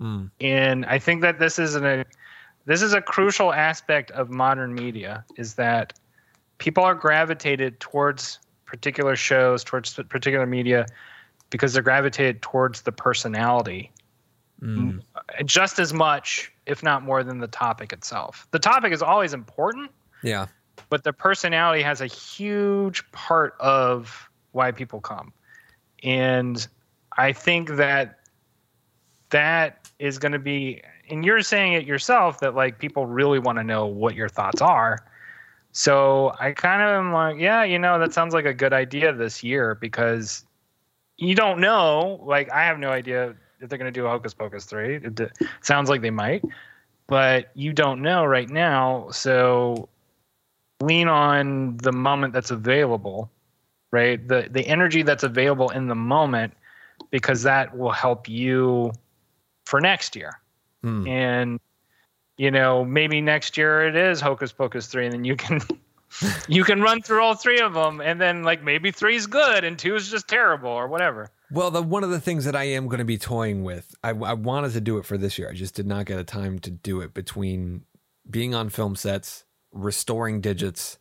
Mm. 0.00 0.30
And 0.40 0.84
I 0.86 0.98
think 0.98 1.22
that 1.22 1.38
this 1.38 1.58
is 1.58 1.74
an, 1.74 1.84
a 1.84 2.04
this 2.64 2.82
is 2.82 2.92
a 2.94 3.00
crucial 3.02 3.52
aspect 3.52 4.10
of 4.12 4.30
modern 4.30 4.74
media 4.74 5.24
is 5.36 5.54
that 5.54 5.92
people 6.58 6.84
are 6.84 6.94
gravitated 6.94 7.80
towards 7.80 8.38
particular 8.66 9.16
shows, 9.16 9.64
towards 9.64 9.94
particular 9.94 10.46
media, 10.46 10.86
because 11.50 11.72
they're 11.72 11.82
gravitated 11.82 12.40
towards 12.42 12.82
the 12.82 12.92
personality 12.92 13.90
Mm. 14.62 15.00
just 15.44 15.80
as 15.80 15.92
much, 15.92 16.52
if 16.66 16.84
not 16.84 17.02
more, 17.02 17.24
than 17.24 17.38
the 17.40 17.48
topic 17.48 17.92
itself. 17.92 18.46
The 18.52 18.60
topic 18.60 18.92
is 18.92 19.02
always 19.02 19.34
important, 19.34 19.90
Yeah. 20.22 20.46
but 20.88 21.02
the 21.02 21.12
personality 21.12 21.82
has 21.82 22.00
a 22.00 22.06
huge 22.06 23.10
part 23.10 23.56
of 23.58 24.30
why 24.52 24.70
people 24.70 25.00
come. 25.00 25.32
And 26.02 26.66
I 27.16 27.32
think 27.32 27.70
that 27.76 28.18
that 29.30 29.88
is 29.98 30.18
going 30.18 30.32
to 30.32 30.38
be, 30.38 30.82
and 31.08 31.24
you're 31.24 31.42
saying 31.42 31.74
it 31.74 31.86
yourself 31.86 32.40
that 32.40 32.54
like 32.54 32.78
people 32.78 33.06
really 33.06 33.38
want 33.38 33.58
to 33.58 33.64
know 33.64 33.86
what 33.86 34.14
your 34.14 34.28
thoughts 34.28 34.60
are. 34.60 34.98
So 35.72 36.34
I 36.38 36.52
kind 36.52 36.82
of 36.82 36.88
am 36.88 37.12
like, 37.12 37.38
yeah, 37.38 37.64
you 37.64 37.78
know, 37.78 37.98
that 37.98 38.12
sounds 38.12 38.34
like 38.34 38.44
a 38.44 38.52
good 38.52 38.72
idea 38.72 39.12
this 39.12 39.42
year 39.42 39.74
because 39.74 40.44
you 41.16 41.34
don't 41.34 41.60
know. 41.60 42.20
Like, 42.24 42.50
I 42.50 42.64
have 42.64 42.78
no 42.78 42.90
idea 42.90 43.34
if 43.60 43.68
they're 43.68 43.78
going 43.78 43.92
to 43.92 44.00
do 44.00 44.06
a 44.06 44.10
Hocus 44.10 44.34
Pocus 44.34 44.64
3. 44.66 44.96
It 44.96 45.14
d- 45.14 45.26
sounds 45.62 45.88
like 45.88 46.02
they 46.02 46.10
might, 46.10 46.44
but 47.06 47.50
you 47.54 47.72
don't 47.72 48.02
know 48.02 48.24
right 48.24 48.50
now. 48.50 49.08
So 49.10 49.88
lean 50.82 51.08
on 51.08 51.76
the 51.78 51.92
moment 51.92 52.34
that's 52.34 52.50
available, 52.50 53.30
right? 53.92 54.26
The 54.26 54.48
the 54.50 54.66
energy 54.66 55.02
that's 55.02 55.22
available 55.22 55.70
in 55.70 55.86
the 55.86 55.94
moment 55.94 56.54
because 57.10 57.42
that 57.42 57.76
will 57.76 57.92
help 57.92 58.28
you 58.28 58.92
for 59.66 59.80
next 59.80 60.16
year. 60.16 60.40
Mm. 60.84 61.08
And 61.08 61.60
you 62.36 62.50
know, 62.50 62.84
maybe 62.84 63.20
next 63.20 63.56
year 63.56 63.86
it 63.86 63.94
is 63.94 64.20
Hocus 64.20 64.52
Pocus 64.52 64.86
3 64.86 65.06
and 65.06 65.12
then 65.12 65.24
you 65.24 65.36
can 65.36 65.60
you 66.48 66.64
can 66.64 66.80
run 66.80 67.02
through 67.02 67.22
all 67.22 67.34
three 67.34 67.60
of 67.60 67.74
them 67.74 68.00
and 68.00 68.20
then 68.20 68.42
like 68.42 68.62
maybe 68.62 68.90
3 68.90 69.14
is 69.14 69.26
good 69.26 69.64
and 69.64 69.78
2 69.78 69.94
is 69.94 70.10
just 70.10 70.26
terrible 70.26 70.70
or 70.70 70.88
whatever. 70.88 71.30
Well, 71.50 71.70
the 71.70 71.82
one 71.82 72.02
of 72.02 72.10
the 72.10 72.20
things 72.20 72.46
that 72.46 72.56
I 72.56 72.64
am 72.64 72.86
going 72.86 72.98
to 72.98 73.04
be 73.04 73.18
toying 73.18 73.62
with, 73.62 73.94
I, 74.02 74.10
I 74.10 74.32
wanted 74.32 74.72
to 74.72 74.80
do 74.80 74.96
it 74.98 75.04
for 75.04 75.18
this 75.18 75.38
year. 75.38 75.50
I 75.50 75.52
just 75.52 75.74
did 75.74 75.86
not 75.86 76.06
get 76.06 76.18
a 76.18 76.24
time 76.24 76.58
to 76.60 76.70
do 76.70 77.00
it 77.02 77.12
between 77.12 77.82
being 78.28 78.54
on 78.54 78.70
film 78.70 78.96
sets, 78.96 79.44
restoring 79.70 80.40
digits, 80.40 80.98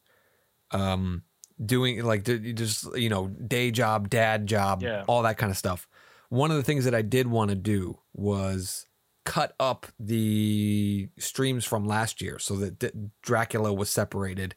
um, 0.72 1.24
doing 1.66 2.03
like 2.03 2.24
just 2.24 2.95
you 2.97 3.09
know 3.09 3.28
day 3.28 3.72
job, 3.72 4.09
dad 4.09 4.47
job, 4.47 4.82
Yeah. 4.82 5.03
all 5.07 5.22
that 5.24 5.38
kind 5.38 5.51
of 5.51 5.57
stuff. 5.57 5.88
One 6.30 6.49
of 6.51 6.57
the 6.57 6.64
things 6.64 6.86
that 6.86 6.95
I 6.95 7.01
did 7.01 7.28
want 7.28 7.49
to 7.49 7.55
do 7.55 7.99
was 8.14 8.86
cut 9.26 9.53
up 9.59 9.86
the 9.99 11.09
streams 11.20 11.64
from 11.66 11.86
last 11.86 12.22
year 12.22 12.39
so 12.39 12.55
that 12.57 12.80
D- 12.80 12.89
Dracula 13.22 13.72
was 13.74 13.89
separated 13.89 14.55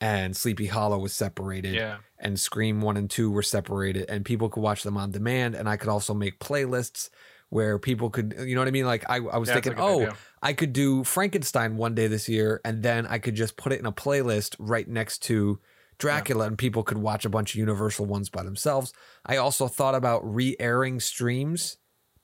and 0.00 0.36
Sleepy 0.36 0.66
Hollow 0.66 0.98
was 0.98 1.12
separated 1.12 1.74
Yeah. 1.74 1.98
and 2.18 2.38
Scream 2.40 2.80
1 2.80 2.96
and 2.96 3.08
2 3.08 3.30
were 3.30 3.42
separated 3.44 4.06
and 4.08 4.24
people 4.24 4.48
could 4.48 4.62
watch 4.62 4.82
them 4.82 4.96
on 4.96 5.12
demand 5.12 5.54
and 5.54 5.68
I 5.68 5.76
could 5.76 5.88
also 5.88 6.14
make 6.14 6.40
playlists 6.40 7.10
where 7.50 7.78
people 7.78 8.10
could 8.10 8.34
you 8.40 8.54
know 8.56 8.60
what 8.62 8.68
I 8.68 8.72
mean 8.72 8.86
like 8.86 9.08
I, 9.08 9.16
I 9.16 9.36
was 9.38 9.48
Yeah, 9.48 9.54
thinking 9.60 9.74
oh 9.78 10.00
idea. 10.02 10.14
I 10.42 10.52
could 10.54 10.72
do 10.72 11.04
Frankenstein 11.04 11.76
one 11.76 11.94
day 11.94 12.08
this 12.08 12.28
year 12.28 12.60
and 12.64 12.82
then 12.82 13.06
I 13.06 13.18
could 13.18 13.36
just 13.36 13.56
put 13.56 13.72
it 13.72 13.78
in 13.78 13.86
a 13.86 13.92
playlist 13.92 14.56
right 14.58 14.88
next 14.88 15.18
to 15.24 15.60
Dracula 16.02 16.46
and 16.46 16.58
people 16.58 16.82
could 16.82 16.98
watch 16.98 17.24
a 17.24 17.28
bunch 17.30 17.54
of 17.54 17.58
Universal 17.60 18.06
ones 18.06 18.28
by 18.28 18.42
themselves. 18.42 18.92
I 19.24 19.36
also 19.38 19.68
thought 19.68 19.94
about 19.94 20.20
re-airing 20.22 21.00
streams. 21.00 21.76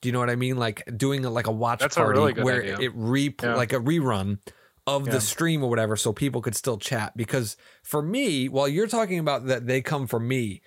Do 0.02 0.08
you 0.08 0.12
know 0.12 0.18
what 0.18 0.30
I 0.30 0.36
mean? 0.36 0.56
Like 0.56 0.82
doing 0.96 1.24
a, 1.24 1.30
like 1.30 1.46
a 1.46 1.52
watch 1.52 1.80
That's 1.80 1.96
a 1.96 2.00
party 2.00 2.18
really 2.18 2.32
where 2.42 2.62
idea. 2.62 2.80
it 2.80 2.92
re 2.94 3.34
Yeah. 3.42 3.54
like 3.54 3.72
a 3.72 3.80
rerun 3.80 4.38
of 4.86 5.06
Yeah. 5.06 5.12
the 5.14 5.20
stream 5.20 5.62
or 5.62 5.70
whatever 5.70 5.96
so 5.96 6.12
people 6.12 6.40
could 6.42 6.54
still 6.56 6.78
chat 6.78 7.16
because 7.16 7.56
for 7.82 8.00
me 8.02 8.48
while 8.48 8.66
you're 8.68 8.86
talking 8.86 9.18
about 9.18 9.46
that 9.46 9.66
they 9.66 9.80
come 9.82 10.06
from 10.06 10.26
me 10.26 10.62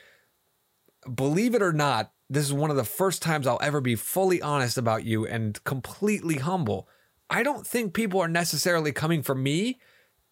believe 1.15 1.55
it 1.55 1.61
or 1.61 1.73
not 1.73 2.11
this 2.29 2.45
is 2.45 2.53
one 2.53 2.69
of 2.69 2.75
the 2.77 2.83
first 2.85 3.21
times 3.21 3.45
I'll 3.47 3.59
ever 3.61 3.81
be 3.81 3.95
fully 3.95 4.41
honest 4.41 4.77
about 4.77 5.03
you 5.03 5.25
and 5.25 5.61
completely 5.63 6.35
humble 6.35 6.87
I 7.29 7.43
don't 7.43 7.65
think 7.65 7.93
people 7.93 8.19
are 8.21 8.27
necessarily 8.27 8.91
coming 8.91 9.23
for 9.23 9.33
me 9.35 9.79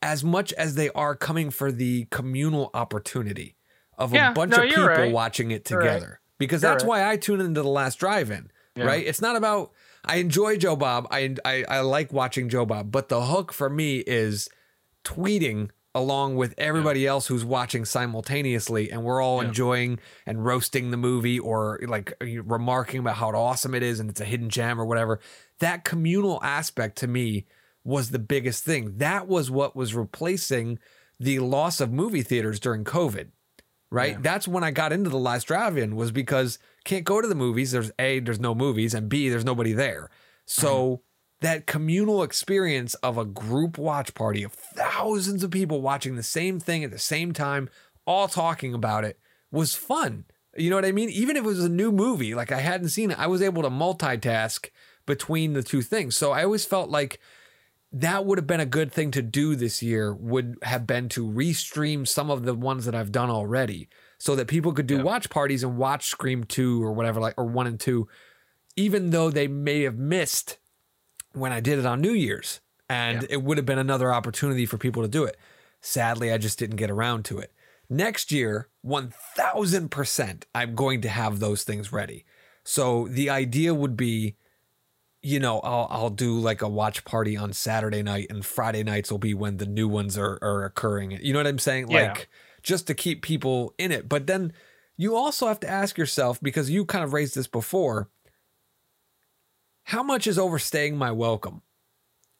as 0.01 0.23
much 0.23 0.53
as 0.53 0.75
they 0.75 0.89
are 0.91 1.15
coming 1.15 1.49
for 1.49 1.71
the 1.71 2.05
communal 2.11 2.69
opportunity 2.73 3.55
of 3.97 4.13
Yeah, 4.13 4.31
a 4.31 4.33
bunch 4.33 4.51
no, 4.51 4.63
of 4.63 4.69
people 4.69 4.85
right. 4.87 5.11
watching 5.11 5.51
it 5.51 5.69
You're 5.69 5.79
right. 5.79 5.93
together 5.93 6.21
because 6.37 6.61
You're 6.63 6.71
that's 6.71 6.83
right. 6.83 6.89
why 6.89 7.09
I 7.09 7.17
tune 7.17 7.41
into 7.41 7.61
the 7.61 7.67
last 7.69 7.99
drive-in 7.99 8.49
Yeah. 8.75 8.85
right 8.85 9.05
it's 9.05 9.21
not 9.21 9.35
about 9.35 9.71
I 10.05 10.15
enjoy 10.17 10.55
Joe 10.57 10.75
Bob 10.77 11.07
I, 11.11 11.35
I 11.43 11.65
I 11.67 11.79
like 11.81 12.13
watching 12.13 12.47
Joe 12.49 12.65
Bob 12.65 12.91
but 12.91 13.09
the 13.09 13.21
hook 13.25 13.51
for 13.51 13.69
me 13.69 13.97
is 13.99 14.47
tweeting 15.03 15.69
along 15.95 16.35
with 16.35 16.53
everybody 16.57 17.05
else 17.07 17.27
who's 17.27 17.43
watching 17.43 17.83
simultaneously 17.83 18.91
and 18.91 19.03
we're 19.03 19.21
all 19.21 19.41
Yeah. 19.41 19.47
enjoying 19.49 19.99
and 20.25 20.45
roasting 20.45 20.91
the 20.91 20.97
movie 20.97 21.39
or 21.39 21.79
like 21.87 22.13
remarking 22.21 22.99
about 22.99 23.15
how 23.15 23.31
awesome 23.31 23.73
it 23.73 23.83
is 23.83 23.99
and 23.99 24.09
it's 24.09 24.21
a 24.21 24.25
hidden 24.25 24.49
gem 24.49 24.79
or 24.79 24.85
whatever 24.85 25.19
that 25.59 25.83
communal 25.83 26.39
aspect 26.43 26.97
to 26.99 27.07
me 27.07 27.45
was 27.89 28.11
the 28.11 28.19
biggest 28.19 28.63
thing 28.63 28.97
that 28.97 29.27
was 29.27 29.49
what 29.51 29.75
was 29.75 29.93
replacing 29.95 30.79
the 31.19 31.39
loss 31.39 31.81
of 31.81 31.91
movie 31.91 32.23
theaters 32.23 32.59
during 32.59 32.83
covid 32.83 33.27
right 33.89 34.13
Yeah. 34.13 34.21
that's 34.21 34.47
when 34.47 34.63
i 34.63 34.71
got 34.71 34.93
into 34.93 35.09
the 35.09 35.17
last 35.17 35.47
drive-in 35.47 35.95
was 35.95 36.11
because 36.11 36.59
can't 36.85 37.03
go 37.03 37.21
to 37.21 37.27
the 37.27 37.35
movies 37.35 37.71
there's 37.71 37.91
a 37.99 38.19
there's 38.19 38.39
no 38.39 38.55
movies 38.55 38.93
and 38.93 39.09
b 39.09 39.29
there's 39.29 39.45
nobody 39.45 39.73
there 39.73 40.09
so 40.49 40.83
mm-hmm. 40.83 41.01
that 41.41 41.67
communal 41.67 42.23
experience 42.23 42.95
of 42.95 43.19
a 43.19 43.25
group 43.25 43.77
watch 43.77 44.15
party 44.15 44.41
of 44.41 44.51
thousands 44.51 45.43
of 45.43 45.51
people 45.51 45.79
watching 45.79 46.15
the 46.15 46.23
same 46.23 46.59
thing 46.59 46.83
at 46.83 46.89
the 46.89 46.97
same 46.97 47.33
time, 47.33 47.69
all 48.05 48.27
talking 48.27 48.73
about 48.73 49.03
it, 49.03 49.19
was 49.51 49.75
fun. 49.75 50.25
You 50.57 50.71
know 50.71 50.75
what 50.75 50.85
I 50.85 50.91
mean? 50.91 51.09
Even 51.09 51.37
if 51.37 51.43
it 51.43 51.47
was 51.47 51.63
a 51.63 51.69
new 51.69 51.91
movie, 51.91 52.33
like 52.33 52.51
I 52.51 52.61
hadn't 52.61 52.89
seen 52.89 53.11
it, 53.11 53.19
I 53.19 53.27
was 53.27 53.43
able 53.43 53.61
to 53.61 53.69
multitask 53.69 54.71
between 55.05 55.53
the 55.53 55.61
two 55.61 55.83
things. 55.83 56.17
So 56.17 56.31
I 56.31 56.43
always 56.43 56.65
felt 56.65 56.89
like 56.89 57.19
that 57.91 58.25
would 58.25 58.37
have 58.37 58.47
been 58.47 58.59
a 58.59 58.65
good 58.65 58.91
thing 58.91 59.11
to 59.11 59.21
do 59.21 59.55
this 59.55 59.81
year, 59.81 60.13
would 60.13 60.57
have 60.63 60.85
been 60.85 61.09
to 61.09 61.25
restream 61.27 62.07
some 62.07 62.29
of 62.29 62.43
the 62.43 62.53
ones 62.53 62.85
that 62.85 62.93
I've 62.95 63.11
done 63.11 63.29
already 63.29 63.89
so 64.19 64.35
that 64.35 64.47
people 64.47 64.73
could 64.73 64.85
do 64.87 64.97
Yeah. 64.97 65.03
watch 65.03 65.29
parties 65.29 65.63
and 65.63 65.77
watch 65.77 66.07
Scream 66.07 66.43
2 66.43 66.83
or 66.83 66.91
whatever, 66.91 67.19
like, 67.19 67.33
or 67.37 67.45
1 67.45 67.65
and 67.67 67.79
2, 67.79 68.07
even 68.75 69.09
though 69.09 69.29
they 69.31 69.47
may 69.47 69.81
have 69.83 69.97
missed 69.97 70.57
when 71.33 71.51
I 71.51 71.59
did 71.61 71.79
it 71.79 71.85
on 71.85 72.01
New 72.01 72.13
Year's. 72.13 72.59
And 72.89 73.21
Yeah. 73.23 73.27
it 73.31 73.43
would 73.43 73.57
have 73.57 73.65
been 73.65 73.79
another 73.79 74.13
opportunity 74.13 74.65
for 74.65 74.77
people 74.77 75.01
to 75.03 75.07
do 75.09 75.23
it. 75.23 75.37
Sadly, 75.81 76.31
I 76.31 76.37
just 76.37 76.59
didn't 76.59 76.75
get 76.77 76.89
around 76.91 77.23
to 77.25 77.39
it. 77.39 77.53
Next 77.89 78.31
year, 78.31 78.67
1000%, 78.83 80.45
I'm 80.53 80.75
going 80.75 81.01
to 81.01 81.09
have 81.09 81.39
those 81.39 81.63
things 81.63 81.91
ready. 81.91 82.25
So 82.63 83.07
the 83.07 83.29
idea 83.29 83.73
would 83.73 83.95
be, 83.97 84.35
you 85.21 85.39
know, 85.39 85.59
I'll, 85.59 85.87
I'll 85.89 86.09
do 86.09 86.39
like 86.39 86.61
a 86.61 86.69
watch 86.69 87.03
party 87.05 87.35
on 87.35 87.53
Saturday 87.53 88.01
night, 88.03 88.27
and 88.29 88.45
Friday 88.45 88.83
nights 88.83 89.11
will 89.11 89.17
be 89.17 89.33
when 89.33 89.57
the 89.57 89.65
new 89.65 89.87
ones 89.87 90.17
are, 90.17 90.39
are 90.41 90.63
occurring. 90.63 91.11
You 91.21 91.33
know 91.33 91.39
what 91.39 91.47
I'm 91.47 91.59
saying? 91.59 91.89
Yeah. 91.89 92.09
Like, 92.09 92.29
just 92.63 92.87
to 92.87 92.93
keep 92.93 93.21
people 93.21 93.73
in 93.77 93.91
it. 93.91 94.07
But 94.09 94.27
then 94.27 94.53
you 94.97 95.15
also 95.15 95.47
have 95.47 95.59
to 95.61 95.69
ask 95.69 95.97
yourself, 95.97 96.39
because 96.41 96.69
you 96.69 96.85
kind 96.85 97.03
of 97.03 97.13
raised 97.13 97.35
this 97.35 97.47
before, 97.47 98.09
how 99.83 100.03
much 100.03 100.27
is 100.27 100.37
overstaying 100.37 100.97
my 100.97 101.11
welcome? 101.11 101.61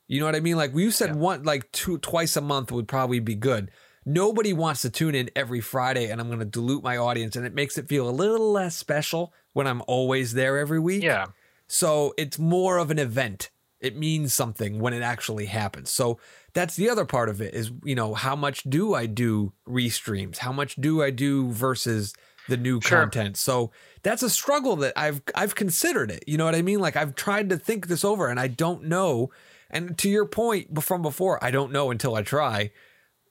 You 0.07 0.19
know 0.19 0.25
what 0.25 0.35
I 0.35 0.39
mean? 0.39 0.57
Like 0.57 0.75
you 0.75 0.91
said, 0.91 1.09
Yeah. 1.09 1.15
one 1.15 1.43
like 1.43 1.71
two 1.71 1.97
twice 1.99 2.35
a 2.35 2.41
month 2.41 2.71
would 2.71 2.87
probably 2.87 3.19
be 3.19 3.35
good. 3.35 3.71
Nobody 4.05 4.53
wants 4.53 4.81
to 4.81 4.89
tune 4.89 5.13
in 5.15 5.29
every 5.35 5.61
Friday, 5.61 6.09
and 6.09 6.19
I'm 6.19 6.27
going 6.27 6.39
to 6.39 6.45
dilute 6.45 6.83
my 6.83 6.97
audience, 6.97 7.35
and 7.35 7.45
it 7.45 7.53
makes 7.53 7.77
it 7.77 7.87
feel 7.87 8.09
a 8.09 8.11
little 8.11 8.51
less 8.51 8.75
special 8.75 9.33
when 9.53 9.67
I'm 9.67 9.83
always 9.87 10.33
there 10.33 10.57
every 10.57 10.79
week. 10.79 11.03
Yeah. 11.03 11.27
So 11.69 12.13
it's 12.17 12.39
more 12.39 12.77
of 12.77 12.91
an 12.91 12.99
event. 12.99 13.51
It 13.79 13.95
means 13.95 14.33
something 14.33 14.79
when 14.79 14.93
it 14.93 15.01
actually 15.01 15.45
happens. 15.45 15.89
So 15.91 16.19
that's 16.53 16.75
the 16.75 16.89
other 16.89 17.05
part 17.05 17.29
of 17.29 17.39
it 17.39 17.53
is, 17.53 17.71
you 17.83 17.95
know, 17.95 18.13
how 18.13 18.35
much 18.35 18.63
do 18.63 18.93
I 18.93 19.05
do 19.05 19.53
restreams? 19.67 20.39
How 20.39 20.51
much 20.51 20.75
do 20.75 21.01
I 21.01 21.11
do 21.11 21.49
versus 21.51 22.13
the 22.49 22.57
new 22.57 22.81
Sure. 22.81 22.99
content? 22.99 23.37
So 23.37 23.71
that's 24.01 24.23
a 24.23 24.29
struggle 24.29 24.75
that 24.77 24.93
I've 24.97 25.21
I've 25.33 25.55
considered 25.55 26.11
it. 26.11 26.23
You 26.27 26.37
know 26.37 26.45
what 26.45 26.55
I 26.55 26.61
mean? 26.61 26.79
Like 26.79 26.97
I've 26.97 27.15
tried 27.15 27.49
to 27.51 27.57
think 27.57 27.87
this 27.87 28.03
over 28.03 28.27
and 28.27 28.39
I 28.39 28.47
don't 28.47 28.85
know. 28.85 29.29
And 29.69 29.97
to 29.99 30.09
your 30.09 30.25
point 30.25 30.83
from 30.83 31.01
before, 31.01 31.41
I 31.41 31.51
don't 31.51 31.71
know 31.71 31.91
until 31.91 32.15
I 32.15 32.23
try. 32.23 32.71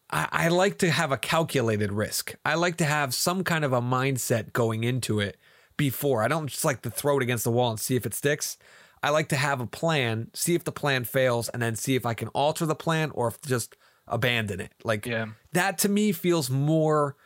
I, 0.08 0.28
I 0.30 0.48
like 0.48 0.78
to 0.78 0.90
have 0.90 1.12
a 1.12 1.18
calculated 1.18 1.92
risk. 1.92 2.36
I 2.44 2.54
like 2.54 2.76
to 2.76 2.84
have 2.84 3.12
some 3.12 3.44
kind 3.44 3.64
of 3.64 3.72
a 3.74 3.82
mindset 3.82 4.52
going 4.52 4.84
into 4.84 5.20
it 5.20 5.36
before. 5.78 6.22
I 6.22 6.28
don't 6.28 6.48
just 6.48 6.66
like 6.66 6.82
to 6.82 6.90
throw 6.90 7.16
it 7.18 7.22
against 7.22 7.44
the 7.44 7.50
wall 7.50 7.70
and 7.70 7.80
see 7.80 7.96
if 7.96 8.04
it 8.04 8.12
sticks. 8.12 8.58
I 9.02 9.08
like 9.10 9.28
to 9.30 9.36
have 9.36 9.60
a 9.62 9.66
plan, 9.66 10.30
see 10.34 10.54
if 10.54 10.64
the 10.64 10.72
plan 10.72 11.04
fails, 11.04 11.48
and 11.48 11.62
then 11.62 11.74
see 11.76 11.94
if 11.94 12.04
I 12.04 12.12
can 12.12 12.28
alter 12.28 12.66
the 12.66 12.74
plan 12.74 13.10
or 13.14 13.28
if 13.28 13.40
just 13.40 13.76
abandon 14.06 14.60
it. 14.60 14.72
Like 14.84 15.06
Yeah. 15.06 15.28
that 15.52 15.78
to 15.78 15.88
me 15.88 16.12
feels 16.12 16.50
more 16.50 17.16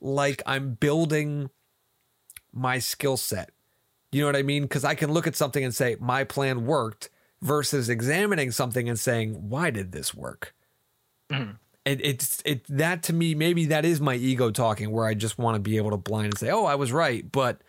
like 0.00 0.42
I'm 0.46 0.74
building 0.74 1.50
my 2.52 2.78
skill 2.78 3.16
set 3.16 3.50
You 4.12 4.20
know 4.20 4.28
what 4.28 4.36
I 4.36 4.42
mean? 4.42 4.62
Because 4.62 4.84
I 4.84 4.94
can 4.94 5.10
look 5.12 5.26
at 5.26 5.34
something 5.34 5.64
and 5.64 5.74
say, 5.74 5.96
my 6.00 6.22
plan 6.24 6.66
worked 6.66 7.10
versus 7.42 7.88
examining 7.88 8.52
something 8.52 8.88
and 8.88 8.98
saying, 8.98 9.50
why 9.50 9.70
did 9.70 9.90
this 9.92 10.14
work? 10.14 10.54
Mhm. 11.32 11.56
It, 11.84 12.00
it's 12.04 12.42
it 12.46 12.64
that 12.68 13.02
to 13.04 13.12
me 13.12 13.34
maybe 13.34 13.66
that 13.66 13.84
is 13.84 14.00
my 14.00 14.14
ego 14.14 14.50
talking 14.50 14.90
where 14.90 15.04
I 15.06 15.14
just 15.14 15.36
want 15.38 15.56
to 15.56 15.60
be 15.60 15.76
able 15.78 15.90
to 15.90 15.96
blind 15.98 16.26
and 16.26 16.38
say 16.38 16.50
oh 16.50 16.64
I 16.64 16.76
was 16.76 16.92
right 16.92 17.30
but 17.30 17.60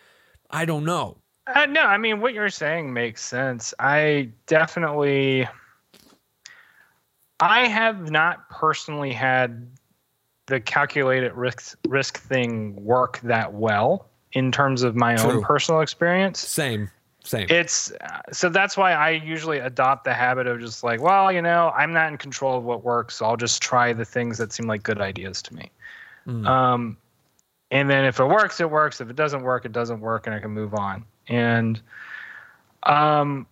I 0.50 0.66
don't 0.66 0.86
know 0.86 1.18
Uh, 1.54 1.66
no, 1.66 1.82
I 1.82 1.98
mean 1.98 2.22
what 2.22 2.34
you're 2.34 2.50
saying 2.50 2.92
makes 2.94 3.24
sense. 3.24 3.74
I 3.80 4.30
definitely, 4.48 5.48
I 7.40 7.68
have 7.68 8.10
not 8.10 8.50
personally 8.50 9.14
had 9.14 9.68
the 10.48 10.60
calculated 10.60 11.34
risk 11.34 11.78
risk 11.88 12.20
thing 12.20 12.76
work 12.84 13.20
that 13.22 13.54
well 13.54 14.08
in 14.34 14.52
terms 14.52 14.84
of 14.84 14.96
my 14.96 15.16
True. 15.16 15.38
own 15.38 15.44
personal 15.44 15.82
experience. 15.82 16.40
same 16.40 16.90
same 17.24 17.48
It's 17.50 17.92
uh, 17.92 18.22
so 18.32 18.50
that's 18.50 18.78
why 18.78 18.94
I 18.94 19.10
usually 19.12 19.58
adopt 19.60 20.04
the 20.04 20.14
habit 20.14 20.46
of 20.46 20.60
just 20.60 20.84
like, 20.84 21.02
well, 21.02 21.32
you 21.32 21.42
know, 21.42 21.72
I'm 21.76 21.94
not 21.94 22.12
in 22.12 22.18
control 22.18 22.58
of 22.58 22.64
what 22.64 22.84
works, 22.84 23.16
so 23.16 23.26
I'll 23.26 23.38
just 23.38 23.62
try 23.62 23.94
the 23.94 24.06
things 24.06 24.38
that 24.38 24.54
seem 24.54 24.68
like 24.68 24.84
good 24.84 25.02
ideas 25.02 25.42
to 25.44 25.56
me. 25.56 25.72
Mm. 26.28 26.48
Um, 26.48 26.98
and 27.72 27.90
then 27.90 28.06
if 28.06 28.20
it 28.20 28.26
works, 28.26 28.60
it 28.60 28.70
works. 28.70 29.02
If 29.02 29.10
it 29.10 29.16
doesn't 29.16 29.42
work, 29.42 29.66
it 29.66 29.72
doesn't 29.72 30.00
work, 30.00 30.28
and 30.28 30.36
I 30.36 30.40
can 30.40 30.52
move 30.52 30.74
on. 30.74 31.06
And 31.28 31.82
um, 32.84 33.48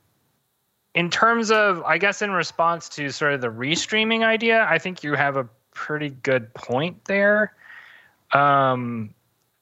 in 0.93 1.09
terms 1.09 1.51
of, 1.51 1.82
I 1.84 1.97
guess, 1.97 2.22
in 2.22 2.32
response 2.32 2.88
to 2.89 3.09
sort 3.09 3.34
of 3.34 3.41
the 3.41 3.47
restreaming 3.47 4.24
idea, 4.24 4.68
I 4.70 4.78
think 4.78 5.03
you 5.03 5.16
have 5.16 5.38
a 5.38 5.47
pretty 5.72 6.09
good 6.09 6.53
point 6.53 7.05
there. 7.05 7.53
Um, 8.34 9.14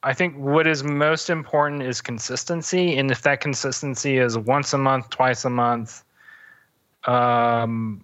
I 0.04 0.14
think 0.14 0.36
what 0.36 0.68
is 0.68 0.84
most 0.84 1.30
important 1.30 1.84
is 1.84 2.02
consistency, 2.02 2.98
and 2.98 3.12
if 3.12 3.22
that 3.22 3.40
consistency 3.40 4.18
is 4.18 4.38
once 4.38 4.74
a 4.74 4.78
month, 4.78 5.10
twice 5.10 5.46
a 5.46 5.50
month, 5.50 6.04
um, 7.06 8.04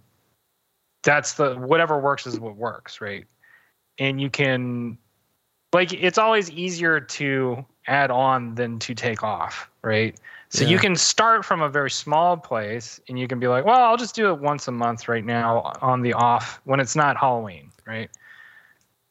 that's 1.04 1.34
the 1.34 1.56
whatever 1.56 2.00
works 2.00 2.28
is 2.28 2.40
what 2.40 2.56
works, 2.56 3.02
right? 3.02 3.26
And 3.98 4.22
you 4.22 4.30
can, 4.30 4.98
like, 5.74 5.94
it's 5.94 6.18
always 6.18 6.50
easier 6.52 7.00
to 7.00 7.66
add 7.88 8.12
on 8.12 8.56
than 8.56 8.80
to 8.80 8.94
take 8.94 9.24
off, 9.24 9.70
right? 9.82 10.20
So 10.50 10.64
you 10.64 10.80
can 10.80 10.96
start 10.96 11.44
from 11.44 11.62
a 11.62 11.68
very 11.68 11.92
small 11.92 12.38
place, 12.38 13.02
and 13.10 13.20
you 13.20 13.28
can 13.28 13.38
be 13.38 13.48
like, 13.48 13.66
well, 13.66 13.84
I'll 13.84 13.98
just 13.98 14.16
do 14.16 14.30
it 14.30 14.40
once 14.40 14.68
a 14.70 14.72
month 14.72 15.10
right 15.10 15.26
now 15.26 15.74
on 15.82 16.02
the 16.02 16.14
off 16.14 16.62
when 16.64 16.80
it's 16.80 16.96
not 16.96 17.18
Halloween, 17.18 17.70
right? 17.86 18.10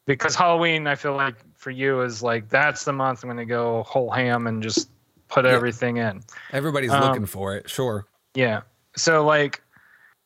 Because 0.07 0.35
Halloween, 0.35 0.87
I 0.87 0.95
feel 0.95 1.15
like 1.15 1.35
for 1.57 1.71
you 1.71 2.01
is 2.03 2.23
like 2.23 2.49
that's 2.49 2.85
the 2.85 2.93
month 2.93 3.23
I'm 3.23 3.29
going 3.29 3.39
to 3.39 3.45
go 3.45 3.83
whole 3.83 4.11
ham 4.11 4.47
and 4.47 4.63
just 4.63 4.89
put 5.29 5.45
Yeah. 5.45 5.51
everything 5.53 5.97
in. 5.97 6.23
everybody's 6.53 6.93
um, 6.93 7.03
looking 7.03 7.27
for 7.27 7.57
it 7.57 7.69
sure 7.69 8.07
Yeah. 8.35 8.61
So 8.97 9.25
like 9.25 9.63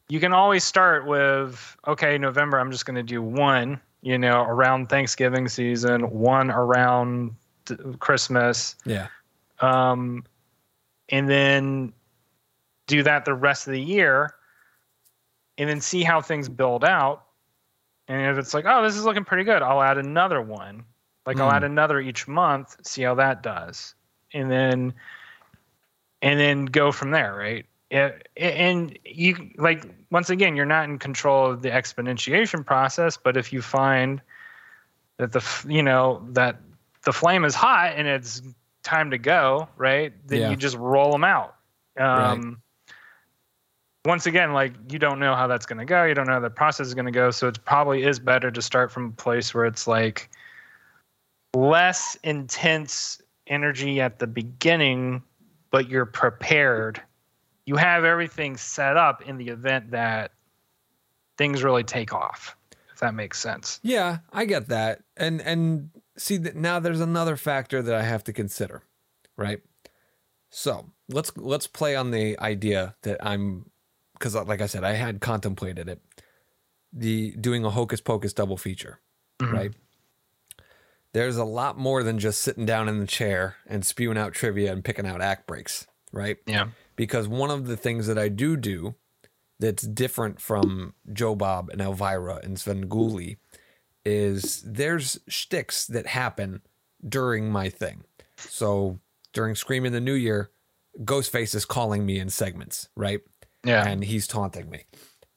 you 0.08 0.20
can 0.20 0.32
always 0.32 0.64
start 0.64 1.06
with 1.06 1.76
okay, 1.86 2.18
November 2.18 2.60
I'm 2.60 2.70
just 2.70 2.84
going 2.84 2.96
to 2.96 3.02
do 3.02 3.22
one, 3.22 3.80
you 4.02 4.18
know, 4.18 4.42
around 4.44 4.88
Thanksgiving 4.88 5.48
season, 5.48 6.10
one 6.10 6.50
around 6.50 7.34
Christmas, 7.98 8.76
yeah 8.84 9.08
um 9.60 10.24
and 11.10 11.28
then 11.28 11.92
do 12.86 13.02
that 13.02 13.24
the 13.24 13.34
rest 13.34 13.66
of 13.66 13.72
the 13.72 13.80
year 13.80 14.34
and 15.58 15.68
then 15.68 15.80
see 15.80 16.02
how 16.02 16.20
things 16.20 16.48
build 16.48 16.84
out. 16.84 17.26
And 18.08 18.26
if 18.32 18.38
it's 18.38 18.54
like, 18.54 18.64
oh, 18.66 18.82
this 18.82 18.96
is 18.96 19.04
looking 19.04 19.24
pretty 19.24 19.44
good, 19.44 19.62
I'll 19.62 19.82
add 19.82 19.98
another 19.98 20.40
one. 20.40 20.84
Like 21.26 21.38
I'll 21.38 21.50
Hmm. 21.50 21.56
add 21.56 21.64
another 21.64 22.00
each 22.00 22.26
month, 22.26 22.76
see 22.84 23.02
how 23.02 23.14
that 23.16 23.42
does. 23.42 23.94
And 24.32 24.50
then 24.50 24.94
and 26.22 26.40
then 26.40 26.64
go 26.66 26.90
from 26.92 27.10
there, 27.10 27.34
right? 27.34 27.66
It, 27.90 28.28
and 28.36 28.98
you 29.04 29.50
like 29.58 29.84
once 30.10 30.30
again, 30.30 30.56
you're 30.56 30.66
not 30.66 30.88
in 30.88 30.98
control 30.98 31.50
of 31.50 31.62
the 31.62 31.70
exponentiation 31.70 32.64
process, 32.64 33.16
but 33.16 33.36
if 33.36 33.52
you 33.52 33.62
find 33.62 34.20
that 35.18 35.32
the 35.32 35.44
you 35.68 35.82
know 35.82 36.26
that 36.30 36.56
the 37.04 37.12
flame 37.12 37.44
is 37.44 37.54
hot 37.54 37.94
and 37.96 38.08
it's 38.08 38.42
time 38.82 39.10
to 39.10 39.18
go, 39.18 39.68
right? 39.76 40.12
Then 40.26 40.40
Yeah. 40.40 40.50
you 40.50 40.56
just 40.56 40.76
roll 40.76 41.12
them 41.12 41.24
out. 41.24 41.56
Um, 41.96 42.62
Once 44.06 44.24
again, 44.24 44.54
like 44.54 44.72
you 44.90 44.98
don't 44.98 45.18
know 45.18 45.34
how 45.34 45.46
that's 45.46 45.66
going 45.66 45.78
to 45.78 45.84
go. 45.84 46.04
You 46.04 46.14
don't 46.14 46.26
know 46.26 46.32
how 46.34 46.40
the 46.40 46.48
process 46.48 46.86
is 46.86 46.94
going 46.94 47.04
to 47.04 47.12
go. 47.12 47.30
So 47.30 47.48
it 47.48 47.62
probably 47.66 48.02
is 48.04 48.18
better 48.18 48.50
to 48.50 48.62
start 48.62 48.90
from 48.90 49.06
a 49.06 49.10
place 49.10 49.52
where 49.52 49.66
it's 49.66 49.86
like 49.86 50.30
less 51.54 52.16
intense 52.24 53.20
energy 53.46 54.00
at 54.00 54.18
the 54.18 54.26
beginning, 54.26 55.22
but 55.70 55.90
you're 55.90 56.06
prepared. 56.06 57.02
You 57.70 57.76
have 57.76 58.02
everything 58.02 58.56
set 58.56 58.96
up 58.96 59.22
in 59.22 59.36
the 59.38 59.46
event 59.46 59.92
that 59.92 60.32
things 61.38 61.62
really 61.62 61.84
take 61.84 62.12
off. 62.12 62.56
If 62.92 62.98
that 62.98 63.14
makes 63.14 63.38
sense. 63.38 63.78
Yeah, 63.84 64.18
I 64.32 64.44
get 64.44 64.66
that. 64.70 65.02
And 65.16 65.40
and 65.40 65.90
see 66.16 66.36
that 66.38 66.56
now 66.56 66.80
there's 66.80 67.00
another 67.00 67.36
factor 67.36 67.80
that 67.80 67.94
I 67.94 68.02
have 68.02 68.24
to 68.24 68.32
consider, 68.32 68.82
right? 69.36 69.60
So, 70.48 70.90
let's 71.08 71.30
let's 71.36 71.68
play 71.68 71.94
on 71.94 72.10
the 72.10 72.36
idea 72.40 72.96
that 73.02 73.24
I'm 73.24 73.70
cuz 74.18 74.34
like 74.34 74.60
I 74.60 74.66
said 74.66 74.82
I 74.82 74.94
had 74.94 75.20
contemplated 75.20 75.88
it. 75.88 76.00
The 76.92 77.36
doing 77.40 77.64
a 77.64 77.70
hocus 77.70 78.00
pocus 78.00 78.32
double 78.32 78.56
feature, 78.56 78.98
Mhm. 79.40 79.52
right? 79.52 79.72
There's 81.12 81.36
a 81.36 81.44
lot 81.44 81.78
more 81.78 82.02
than 82.02 82.18
just 82.18 82.42
sitting 82.42 82.66
down 82.66 82.88
in 82.88 82.98
the 82.98 83.06
chair 83.06 83.58
and 83.64 83.86
spewing 83.86 84.18
out 84.18 84.32
trivia 84.32 84.72
and 84.72 84.84
picking 84.84 85.06
out 85.06 85.20
act 85.20 85.46
breaks, 85.46 85.86
right? 86.12 86.38
Yeah. 86.46 86.70
Because 87.00 87.26
one 87.26 87.50
of 87.50 87.66
the 87.66 87.78
things 87.78 88.08
that 88.08 88.18
I 88.18 88.28
do 88.28 88.58
do 88.58 88.94
that's 89.58 89.84
different 89.84 90.38
from 90.38 90.92
Joe 91.10 91.34
Bob 91.34 91.70
and 91.70 91.80
Elvira 91.80 92.40
and 92.44 92.58
Svengoolie 92.58 93.38
is 94.04 94.60
there's 94.66 95.18
shticks 95.26 95.86
that 95.86 96.08
happen 96.08 96.60
during 97.02 97.50
my 97.50 97.70
thing. 97.70 98.04
So 98.36 99.00
during 99.32 99.54
Screaming 99.54 99.92
the 99.92 100.00
New 100.02 100.12
Year, 100.12 100.50
Ghostface 101.02 101.54
is 101.54 101.64
calling 101.64 102.04
me 102.04 102.18
in 102.18 102.28
segments, 102.28 102.90
right? 102.94 103.20
Yeah. 103.64 103.88
And 103.88 104.04
he's 104.04 104.26
taunting 104.26 104.68
me. 104.68 104.84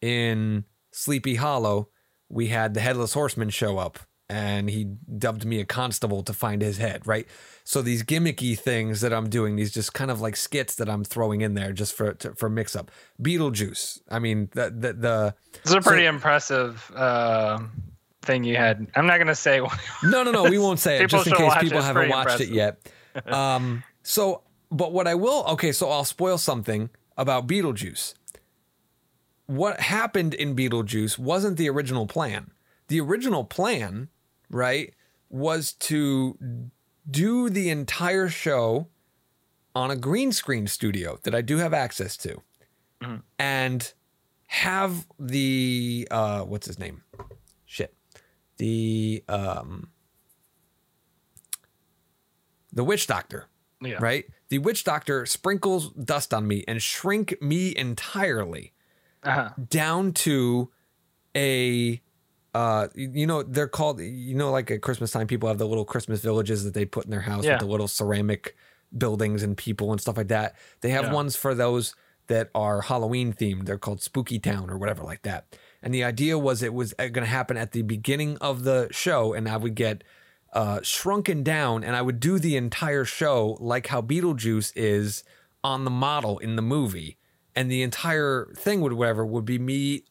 In 0.01 0.65
Sleepy 0.91 1.35
Hollow, 1.35 1.87
we 2.27 2.47
had 2.47 2.73
the 2.73 2.81
Headless 2.81 3.13
Horseman 3.13 3.51
show 3.51 3.77
up 3.77 3.99
and 4.33 4.67
he 4.67 4.85
dubbed 5.19 5.45
me 5.45 5.59
a 5.59 5.65
constable 5.65 6.23
to 6.23 6.33
find 6.33 6.63
his 6.63 6.77
head, 6.77 7.05
right? 7.05 7.27
So 7.63 7.83
these 7.83 8.01
gimmicky 8.01 8.57
things 8.57 9.01
that 9.01 9.13
I'm 9.13 9.29
doing, 9.29 9.55
these 9.55 9.71
just 9.71 9.93
kind 9.93 10.09
of 10.09 10.21
like 10.21 10.35
skits 10.35 10.73
that 10.75 10.89
I'm 10.89 11.03
throwing 11.03 11.41
in 11.41 11.53
there 11.53 11.71
just 11.71 11.93
for 11.93 12.13
to, 12.15 12.33
for 12.33 12.49
mix 12.49 12.75
up. 12.75 12.89
Beetlejuice. 13.21 14.01
I 14.09 14.17
mean, 14.17 14.49
the 14.53 14.71
the, 14.71 14.93
the 14.93 15.35
It's 15.61 15.71
a 15.71 15.81
pretty 15.81 16.07
impressive 16.07 16.91
uh, 16.95 17.59
thing 18.23 18.43
you 18.43 18.55
had. 18.55 18.87
I'm 18.95 19.05
not 19.05 19.19
gonna 19.19 19.35
say. 19.35 19.61
No, 20.03 20.23
no, 20.23 20.31
no. 20.31 20.45
We 20.45 20.57
won't 20.57 20.79
say 20.79 21.03
it 21.03 21.09
just 21.11 21.27
in 21.27 21.33
case 21.33 21.47
watch 21.47 21.57
it. 21.57 21.65
people 21.65 21.81
haven't 21.83 22.09
watched 22.09 22.41
it 22.41 22.49
yet. 22.49 22.79
Um, 23.27 23.83
so, 24.01 24.41
but 24.71 24.91
what 24.91 25.07
I 25.07 25.13
will, 25.13 25.45
okay, 25.49 25.71
so 25.71 25.87
I'll 25.91 26.03
spoil 26.03 26.39
something 26.39 26.89
about 27.15 27.45
Beetlejuice. 27.45 28.15
What 29.45 29.79
happened 29.81 30.33
in 30.33 30.55
Beetlejuice 30.55 31.19
wasn't 31.19 31.57
the 31.57 31.69
original 31.69 32.07
plan. 32.07 32.49
The 32.87 32.99
original 32.99 33.43
plan, 33.43 34.09
right, 34.53 34.93
was 35.29 35.73
to 35.73 36.37
do 37.09 37.49
the 37.49 37.69
entire 37.69 38.29
show 38.29 38.87
on 39.75 39.89
a 39.91 39.95
green 39.95 40.31
screen 40.31 40.67
studio 40.67 41.17
that 41.23 41.33
I 41.33 41.41
do 41.41 41.57
have 41.57 41.73
access 41.73 42.15
to 42.17 42.41
Mhm. 43.01 43.23
and 43.39 43.93
have 44.47 45.07
the, 45.19 46.07
uh, 46.11 46.43
what's 46.43 46.67
his 46.67 46.77
name? 46.77 47.03
Shit. 47.65 47.95
The, 48.57 49.23
um, 49.27 49.89
the 52.71 52.83
witch 52.83 53.07
doctor, 53.07 53.47
yeah. 53.81 53.97
right? 53.99 54.25
The 54.49 54.59
witch 54.59 54.83
doctor 54.83 55.25
sprinkles 55.25 55.91
dust 55.93 56.33
on 56.33 56.47
me 56.47 56.63
and 56.67 56.81
shrink 56.81 57.41
me 57.41 57.75
entirely 57.75 58.73
Uh-huh. 59.23 59.49
down 59.69 60.13
to 60.13 60.71
a 61.35 62.01
uh 62.53 62.87
you 62.95 63.25
know 63.25 63.41
they're 63.43 63.67
called 63.67 63.99
you 63.99 64.35
know 64.35 64.51
like 64.51 64.69
at 64.71 64.81
christmas 64.81 65.11
time 65.11 65.27
people 65.27 65.49
have 65.49 65.57
the 65.57 65.67
little 65.67 65.85
christmas 65.85 66.21
villages 66.21 66.63
that 66.63 66.73
they 66.73 66.85
put 66.85 67.05
in 67.05 67.11
their 67.11 67.21
house 67.21 67.43
Yeah. 67.45 67.53
with 67.53 67.61
the 67.61 67.65
little 67.67 67.87
ceramic 67.87 68.55
buildings 68.95 69.41
and 69.43 69.57
people 69.57 69.91
and 69.91 69.99
stuff 69.99 70.17
like 70.17 70.27
that 70.27 70.55
they 70.81 70.89
have 70.91 71.05
Yeah. 71.05 71.13
ones 71.13 71.35
for 71.35 71.55
those 71.55 71.95
that 72.27 72.49
are 72.53 72.81
halloween 72.81 73.33
themed 73.33 73.65
they're 73.65 73.77
called 73.79 74.01
spooky 74.01 74.39
town 74.39 74.69
or 74.69 74.77
whatever 74.77 75.03
like 75.03 75.23
that 75.23 75.57
and 75.81 75.93
the 75.93 76.03
idea 76.03 76.37
was 76.37 76.61
it 76.61 76.73
was 76.73 76.93
going 76.93 77.13
to 77.13 77.25
happen 77.25 77.57
at 77.57 77.71
the 77.71 77.81
beginning 77.81 78.37
of 78.37 78.63
the 78.63 78.87
show 78.91 79.33
and 79.33 79.49
i 79.49 79.57
would 79.57 79.75
get 79.75 80.03
uh 80.53 80.79
shrunken 80.83 81.41
down 81.43 81.83
and 81.83 81.95
i 81.95 82.01
would 82.01 82.19
do 82.19 82.37
the 82.39 82.55
entire 82.55 83.03
show 83.03 83.57
like 83.59 83.87
how 83.87 84.01
beetlejuice 84.01 84.71
is 84.75 85.23
on 85.63 85.83
the 85.85 85.91
model 85.91 86.37
in 86.37 86.55
the 86.55 86.61
movie 86.61 87.17
and 87.55 87.69
the 87.71 87.81
entire 87.81 88.51
thing 88.55 88.79
would 88.81 88.93
whatever 88.93 89.25
would 89.25 89.45
be 89.45 89.57
me 89.59 90.03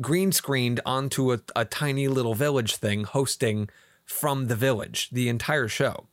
green 0.00 0.32
screened 0.32 0.80
onto 0.84 1.32
a, 1.32 1.40
a 1.54 1.64
tiny 1.64 2.08
little 2.08 2.34
village 2.34 2.76
thing 2.76 3.04
hosting 3.04 3.68
from 4.04 4.46
the 4.46 4.56
village 4.56 5.08
the 5.10 5.28
entire 5.28 5.68
show 5.68 6.06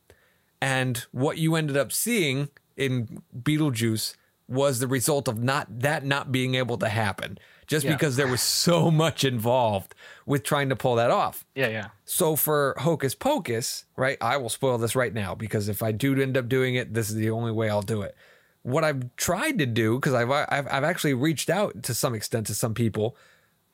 and 0.60 1.06
what 1.12 1.38
you 1.38 1.54
ended 1.54 1.76
up 1.76 1.92
seeing 1.92 2.48
in 2.76 3.22
Beetlejuice 3.38 4.14
was 4.48 4.78
the 4.78 4.86
result 4.86 5.28
of 5.28 5.42
not 5.42 5.80
that 5.80 6.04
not 6.04 6.32
being 6.32 6.54
able 6.54 6.76
to 6.78 6.88
happen 6.88 7.38
just 7.66 7.84
Yeah. 7.86 7.92
because 7.92 8.16
there 8.16 8.26
was 8.26 8.42
so 8.42 8.90
much 8.90 9.24
involved 9.24 9.94
with 10.26 10.42
trying 10.42 10.68
to 10.68 10.76
pull 10.76 10.96
that 10.96 11.10
off. 11.10 11.46
Yeah, 11.54 11.68
yeah. 11.68 11.88
So 12.04 12.36
for 12.36 12.74
Hocus 12.78 13.14
Pocus, 13.14 13.86
right? 13.96 14.18
I 14.20 14.36
will 14.36 14.50
spoil 14.50 14.76
this 14.76 14.94
right 14.94 15.14
now 15.14 15.34
because 15.34 15.68
if 15.68 15.82
I 15.82 15.90
do 15.92 16.20
end 16.20 16.36
up 16.36 16.46
doing 16.48 16.74
it, 16.74 16.92
this 16.92 17.08
is 17.08 17.14
the 17.16 17.30
only 17.30 17.52
way 17.52 17.70
I'll 17.70 17.80
do 17.80 18.02
it. 18.02 18.14
What 18.62 18.84
I've 18.84 19.14
tried 19.16 19.58
to 19.60 19.66
do 19.66 19.94
because 19.96 20.12
I've, 20.12 20.30
I've 20.30 20.66
I've 20.70 20.84
actually 20.84 21.14
reached 21.14 21.48
out 21.48 21.82
to 21.84 21.94
some 21.94 22.14
extent 22.14 22.46
to 22.48 22.54
some 22.54 22.74
people. 22.74 23.16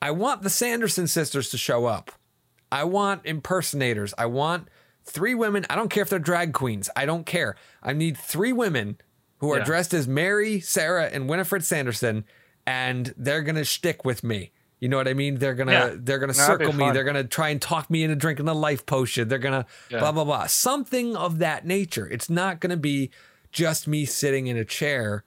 I 0.01 0.11
want 0.11 0.41
the 0.41 0.49
Sanderson 0.49 1.07
sisters 1.07 1.49
to 1.49 1.57
show 1.57 1.85
up. 1.85 2.11
I 2.71 2.83
want 2.85 3.25
impersonators. 3.25 4.13
I 4.17 4.25
want 4.27 4.67
three 5.03 5.35
women. 5.35 5.65
I 5.69 5.75
don't 5.75 5.89
care 5.89 6.03
if 6.03 6.09
they're 6.09 6.19
drag 6.19 6.53
queens. 6.53 6.89
I 6.95 7.05
don't 7.05 7.25
care. 7.25 7.55
I 7.83 7.93
need 7.93 8.17
three 8.17 8.53
women 8.53 8.97
who 9.39 9.51
are 9.51 9.57
Yeah. 9.59 9.65
dressed 9.65 9.93
as 9.93 10.07
Mary, 10.07 10.59
Sarah, 10.59 11.05
and 11.05 11.27
Winifred 11.29 11.63
Sanderson, 11.65 12.23
and 12.65 13.13
they're 13.17 13.41
gonna 13.41 13.65
stick 13.65 14.05
with 14.05 14.23
me. 14.23 14.51
You 14.79 14.89
know 14.89 14.97
what 14.97 15.07
I 15.07 15.13
mean? 15.13 15.37
They're 15.39 15.53
gonna 15.55 15.71
Yeah. 15.71 15.95
they're 15.95 16.17
gonna 16.19 16.33
No, 16.33 16.37
that'd 16.37 16.59
circle 16.67 16.73
me. 16.73 16.91
They're 16.91 17.03
gonna 17.03 17.23
try 17.23 17.49
and 17.49 17.61
talk 17.61 17.89
me 17.89 18.03
into 18.03 18.15
drinking 18.15 18.45
the 18.45 18.55
life 18.55 18.85
potion. 18.85 19.27
They're 19.27 19.37
gonna 19.39 19.65
Yeah. 19.89 19.99
blah 19.99 20.11
blah 20.11 20.23
blah. 20.23 20.47
Something 20.47 21.15
of 21.15 21.39
that 21.39 21.65
nature. 21.65 22.07
It's 22.07 22.29
not 22.29 22.59
gonna 22.59 22.77
be 22.77 23.11
just 23.51 23.87
me 23.87 24.05
sitting 24.05 24.47
in 24.47 24.57
a 24.57 24.65
chair 24.65 25.23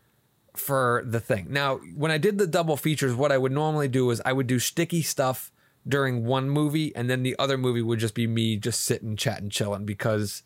for 0.56 1.02
the 1.06 1.20
thing. 1.20 1.46
Now, 1.50 1.76
when 1.94 2.10
I 2.10 2.18
did 2.18 2.38
the 2.38 2.46
double 2.46 2.76
features, 2.76 3.14
what 3.14 3.32
I 3.32 3.38
would 3.38 3.52
normally 3.52 3.88
do 3.88 4.10
is 4.10 4.22
I 4.24 4.32
would 4.32 4.46
do 4.46 4.58
sticky 4.58 5.02
stuff 5.02 5.52
during 5.86 6.24
one 6.24 6.48
movie, 6.48 6.94
and 6.94 7.10
then 7.10 7.22
the 7.22 7.36
other 7.38 7.58
movie 7.58 7.82
would 7.82 7.98
just 7.98 8.14
be 8.14 8.26
me 8.26 8.56
just 8.56 8.82
sitting, 8.82 9.16
chatting, 9.16 9.50
chilling 9.50 9.84
because 9.84 10.42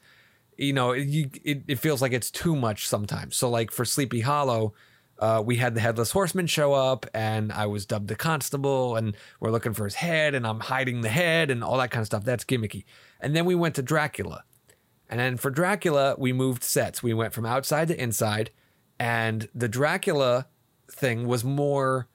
you 0.56 0.72
know 0.72 0.92
it, 0.92 1.06
you, 1.06 1.30
it, 1.44 1.62
it 1.68 1.78
feels 1.78 2.02
like 2.02 2.12
it's 2.12 2.30
too 2.30 2.56
much 2.56 2.88
sometimes. 2.88 3.36
So, 3.36 3.48
like 3.48 3.70
for 3.70 3.84
Sleepy 3.84 4.20
Hollow. 4.20 4.74
Uh, 5.20 5.42
we 5.44 5.56
had 5.56 5.74
the 5.74 5.80
headless 5.80 6.12
horseman 6.12 6.46
show 6.46 6.72
up, 6.72 7.04
and 7.12 7.50
I 7.50 7.66
was 7.66 7.84
dubbed 7.84 8.06
the 8.06 8.14
constable, 8.14 8.94
and 8.94 9.16
we're 9.40 9.50
looking 9.50 9.72
for 9.74 9.82
his 9.82 9.96
head, 9.96 10.32
and 10.32 10.46
I'm 10.46 10.60
hiding 10.60 11.00
the 11.00 11.08
head, 11.08 11.50
and 11.50 11.64
all 11.64 11.76
that 11.78 11.90
kind 11.90 12.02
of 12.02 12.06
stuff. 12.06 12.22
That's 12.22 12.44
gimmicky. 12.44 12.84
And 13.20 13.34
then 13.34 13.44
we 13.44 13.56
went 13.56 13.74
to 13.74 13.82
Dracula, 13.82 14.44
and 15.08 15.18
then 15.18 15.36
for 15.36 15.50
Dracula, 15.50 16.14
we 16.18 16.32
moved 16.32 16.62
sets. 16.62 17.02
We 17.02 17.14
went 17.14 17.32
from 17.32 17.46
outside 17.46 17.88
to 17.88 18.00
inside, 18.00 18.50
and 18.98 19.48
the 19.54 19.68
Dracula 19.68 20.46
thing 20.90 21.26
was 21.26 21.44
more, 21.44 22.08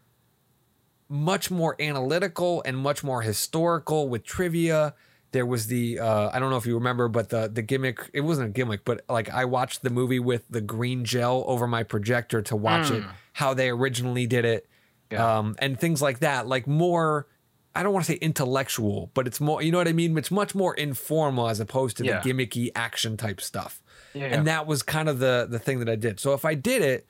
much 1.10 1.52
more 1.52 1.76
analytical 1.82 2.62
and 2.66 2.78
much 2.78 3.04
more 3.04 3.22
historical 3.22 4.10
with 4.10 4.24
trivia. 4.24 4.94
There 5.32 5.46
was 5.46 5.68
the 5.68 6.00
uh, 6.00 6.30
I 6.32 6.40
don't 6.40 6.50
know 6.52 6.58
if 6.58 6.66
you 6.66 6.76
remember, 6.76 7.08
but 7.08 7.30
the 7.30 7.50
the 7.52 7.62
gimmick 7.62 8.10
it 8.14 8.22
wasn't 8.22 8.50
a 8.50 8.52
gimmick, 8.52 8.86
but 8.86 9.02
like 9.10 9.30
I 9.30 9.46
watched 9.46 9.82
the 9.82 9.90
movie 9.90 10.20
with 10.20 10.44
the 10.50 10.62
green 10.62 11.06
gel 11.06 11.44
over 11.48 11.66
my 11.68 11.84
projector 11.84 12.42
to 12.44 12.56
watch 12.56 12.92
it, 12.92 13.04
how 13.34 13.54
they 13.54 13.70
originally 13.70 14.28
did 14.28 14.46
it, 14.46 14.68
Yeah. 15.12 15.38
um, 15.40 15.56
and 15.60 15.80
things 15.80 16.02
like 16.04 16.20
that. 16.20 16.48
Like 16.48 16.68
more, 16.68 17.28
I 17.74 17.82
don't 17.82 17.94
want 17.94 18.06
to 18.06 18.12
say 18.12 18.18
intellectual, 18.20 19.10
but 19.16 19.26
it's 19.26 19.42
more, 19.42 19.60
you 19.64 19.72
know 19.72 19.80
what 19.80 19.88
I 19.88 19.94
mean? 19.94 20.16
It's 20.20 20.30
much 20.30 20.54
more 20.54 20.76
informal 20.76 21.50
as 21.50 21.60
opposed 21.60 21.98
to 21.98 22.06
Yeah. 22.06 22.20
the 22.22 22.30
gimmicky 22.32 22.70
action 22.76 23.18
type 23.18 23.42
stuff. 23.42 23.82
Yeah, 24.14 24.26
And 24.26 24.48
that 24.48 24.68
was 24.68 24.84
kind 24.84 25.10
of 25.10 25.20
the 25.20 25.48
the 25.50 25.60
thing 25.60 25.80
that 25.80 25.90
I 25.90 25.96
did. 25.96 26.20
So 26.20 26.34
if 26.34 26.46
I 26.46 26.56
did 26.56 26.82
it, 26.82 27.08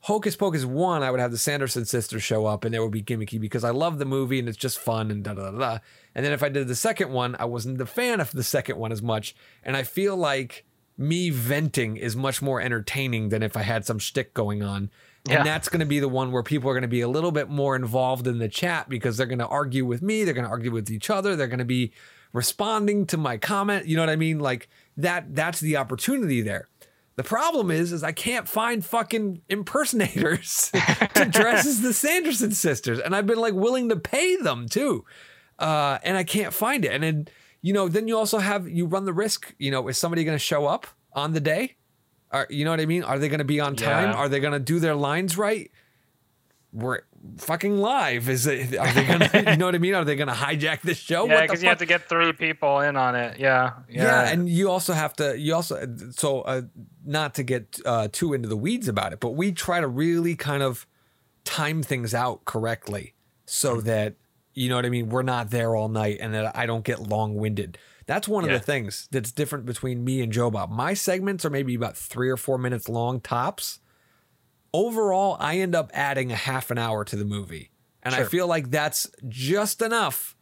Hocus 0.00 0.36
Pocus 0.36 0.64
one, 0.64 1.02
I 1.02 1.10
would 1.10 1.20
have 1.20 1.30
the 1.30 1.38
Sanderson 1.38 1.84
sisters 1.84 2.22
show 2.22 2.44
up, 2.46 2.64
and 2.64 2.74
it 2.74 2.80
would 2.80 2.90
be 2.90 3.02
gimmicky 3.02 3.40
because 3.40 3.64
I 3.64 3.70
love 3.70 3.98
the 3.98 4.04
movie 4.04 4.38
and 4.38 4.48
it's 4.48 4.58
just 4.58 4.78
fun 4.78 5.10
and 5.10 5.24
da 5.24 5.34
da 5.34 5.50
da. 5.50 5.58
da. 5.58 5.78
And 6.14 6.24
then 6.24 6.32
if 6.32 6.42
I 6.42 6.48
did 6.48 6.68
the 6.68 6.74
second 6.74 7.10
one, 7.10 7.36
I 7.38 7.46
wasn't 7.46 7.78
the 7.78 7.86
fan 7.86 8.20
of 8.20 8.30
the 8.32 8.42
second 8.42 8.78
one 8.78 8.92
as 8.92 9.02
much, 9.02 9.34
and 9.62 9.76
I 9.76 9.82
feel 9.82 10.16
like 10.16 10.64
me 10.96 11.30
venting 11.30 11.96
is 11.96 12.14
much 12.14 12.40
more 12.40 12.60
entertaining 12.60 13.30
than 13.30 13.42
if 13.42 13.56
I 13.56 13.62
had 13.62 13.84
some 13.84 13.98
shtick 13.98 14.34
going 14.34 14.62
on. 14.62 14.90
Yeah. 15.26 15.38
And 15.38 15.46
that's 15.46 15.68
going 15.68 15.80
to 15.80 15.86
be 15.86 16.00
the 16.00 16.08
one 16.08 16.32
where 16.32 16.42
people 16.42 16.68
are 16.70 16.74
going 16.74 16.82
to 16.82 16.88
be 16.88 17.00
a 17.00 17.08
little 17.08 17.32
bit 17.32 17.48
more 17.48 17.74
involved 17.74 18.26
in 18.26 18.38
the 18.38 18.48
chat 18.48 18.88
because 18.88 19.16
they're 19.16 19.26
going 19.26 19.38
to 19.38 19.46
argue 19.46 19.86
with 19.86 20.02
me, 20.02 20.24
they're 20.24 20.34
going 20.34 20.44
to 20.44 20.50
argue 20.50 20.70
with 20.70 20.90
each 20.90 21.08
other, 21.08 21.34
they're 21.34 21.48
going 21.48 21.58
to 21.58 21.64
be 21.64 21.92
responding 22.32 23.06
to 23.06 23.16
my 23.16 23.38
comment. 23.38 23.86
You 23.86 23.96
know 23.96 24.02
what 24.02 24.10
I 24.10 24.16
mean? 24.16 24.38
Like 24.38 24.68
that. 24.96 25.34
That's 25.34 25.60
the 25.60 25.76
opportunity 25.76 26.40
there. 26.40 26.68
The 27.16 27.22
problem 27.22 27.70
is, 27.70 27.92
is 27.92 28.02
I 28.02 28.12
can't 28.12 28.48
find 28.48 28.84
fucking 28.84 29.42
impersonators 29.48 30.70
to 31.14 31.24
dress 31.26 31.64
as 31.64 31.80
the 31.80 31.92
Sanderson 31.92 32.50
sisters, 32.50 32.98
and 32.98 33.14
I've 33.14 33.26
been 33.26 33.38
like 33.38 33.54
willing 33.54 33.88
to 33.90 33.96
pay 33.96 34.36
them 34.36 34.68
too, 34.68 35.04
uh, 35.58 35.98
and 36.02 36.16
I 36.16 36.24
can't 36.24 36.52
find 36.52 36.84
it. 36.84 36.92
And 36.92 37.02
then 37.04 37.28
you 37.62 37.72
know, 37.72 37.88
then 37.88 38.08
you 38.08 38.18
also 38.18 38.38
have 38.38 38.68
you 38.68 38.84
run 38.86 39.04
the 39.04 39.12
risk. 39.12 39.54
You 39.58 39.70
know, 39.70 39.88
is 39.88 39.96
somebody 39.96 40.24
going 40.24 40.34
to 40.34 40.42
show 40.42 40.66
up 40.66 40.86
on 41.12 41.32
the 41.32 41.40
day? 41.40 41.76
Are 42.30 42.46
you 42.50 42.64
know 42.64 42.72
what 42.72 42.80
I 42.80 42.86
mean? 42.86 43.04
Are 43.04 43.18
they 43.18 43.28
going 43.28 43.38
to 43.38 43.44
be 43.44 43.60
on 43.60 43.76
time? 43.76 44.10
Yeah. 44.10 44.16
Are 44.16 44.28
they 44.28 44.40
going 44.40 44.52
to 44.52 44.58
do 44.58 44.80
their 44.80 44.94
lines 44.94 45.38
right? 45.38 45.70
We're 46.74 47.02
fucking 47.38 47.78
live. 47.78 48.28
Is 48.28 48.48
it? 48.48 48.76
Are 48.76 48.92
they 48.92 49.06
to? 49.06 49.44
You 49.52 49.56
know 49.56 49.66
what 49.66 49.76
I 49.76 49.78
mean? 49.78 49.94
Are 49.94 50.04
they 50.04 50.16
going 50.16 50.28
to 50.28 50.34
hijack 50.34 50.80
this 50.82 50.98
show? 50.98 51.26
yeah, 51.26 51.42
because 51.42 51.62
you 51.62 51.68
have 51.68 51.78
to 51.78 51.86
get 51.86 52.08
three 52.08 52.32
people 52.32 52.80
in 52.80 52.96
on 52.96 53.14
it. 53.14 53.38
Yeah, 53.38 53.74
yeah, 53.88 54.02
Yeah, 54.02 54.32
and 54.32 54.48
you 54.48 54.68
also 54.68 54.92
have 54.92 55.12
to. 55.14 55.38
You 55.38 55.54
also 55.54 55.86
so 56.10 56.40
uh, 56.42 56.62
not 57.04 57.34
to 57.36 57.44
get 57.44 57.78
uh, 57.86 58.08
too 58.10 58.34
into 58.34 58.48
the 58.48 58.56
weeds 58.56 58.88
about 58.88 59.12
it, 59.12 59.20
but 59.20 59.30
we 59.30 59.52
try 59.52 59.80
to 59.80 59.86
really 59.86 60.34
kind 60.34 60.64
of 60.64 60.84
time 61.44 61.82
things 61.82 62.12
out 62.12 62.44
correctly 62.44 63.14
so 63.46 63.80
that 63.82 64.14
you 64.52 64.68
know 64.68 64.74
what 64.74 64.84
I 64.84 64.88
mean. 64.88 65.10
We're 65.10 65.22
not 65.22 65.50
there 65.50 65.76
all 65.76 65.88
night, 65.88 66.18
and 66.20 66.34
that 66.34 66.56
I 66.56 66.66
don't 66.66 66.84
get 66.84 66.98
long 67.00 67.36
winded. 67.36 67.78
That's 68.06 68.26
one 68.26 68.44
of 68.44 68.50
the 68.50 68.58
things 68.58 69.08
that's 69.12 69.32
different 69.32 69.64
between 69.64 70.04
me 70.04 70.20
and 70.20 70.32
Joe 70.32 70.50
Bob. 70.50 70.70
My 70.70 70.92
segments 70.92 71.44
are 71.44 71.50
maybe 71.50 71.74
about 71.74 71.96
three 71.96 72.28
or 72.28 72.36
four 72.36 72.58
minutes 72.58 72.88
long 72.88 73.20
tops. 73.20 73.78
Overall, 74.74 75.36
I 75.38 75.58
end 75.60 75.76
up 75.76 75.92
adding 75.94 76.32
a 76.32 76.36
half 76.36 76.72
an 76.72 76.78
hour 76.78 77.04
to 77.04 77.14
the 77.14 77.24
movie, 77.24 77.70
and 78.02 78.12
I 78.12 78.24
feel 78.24 78.48
like 78.48 78.72
that's 78.72 79.08
just 79.28 79.80
enough 79.80 80.34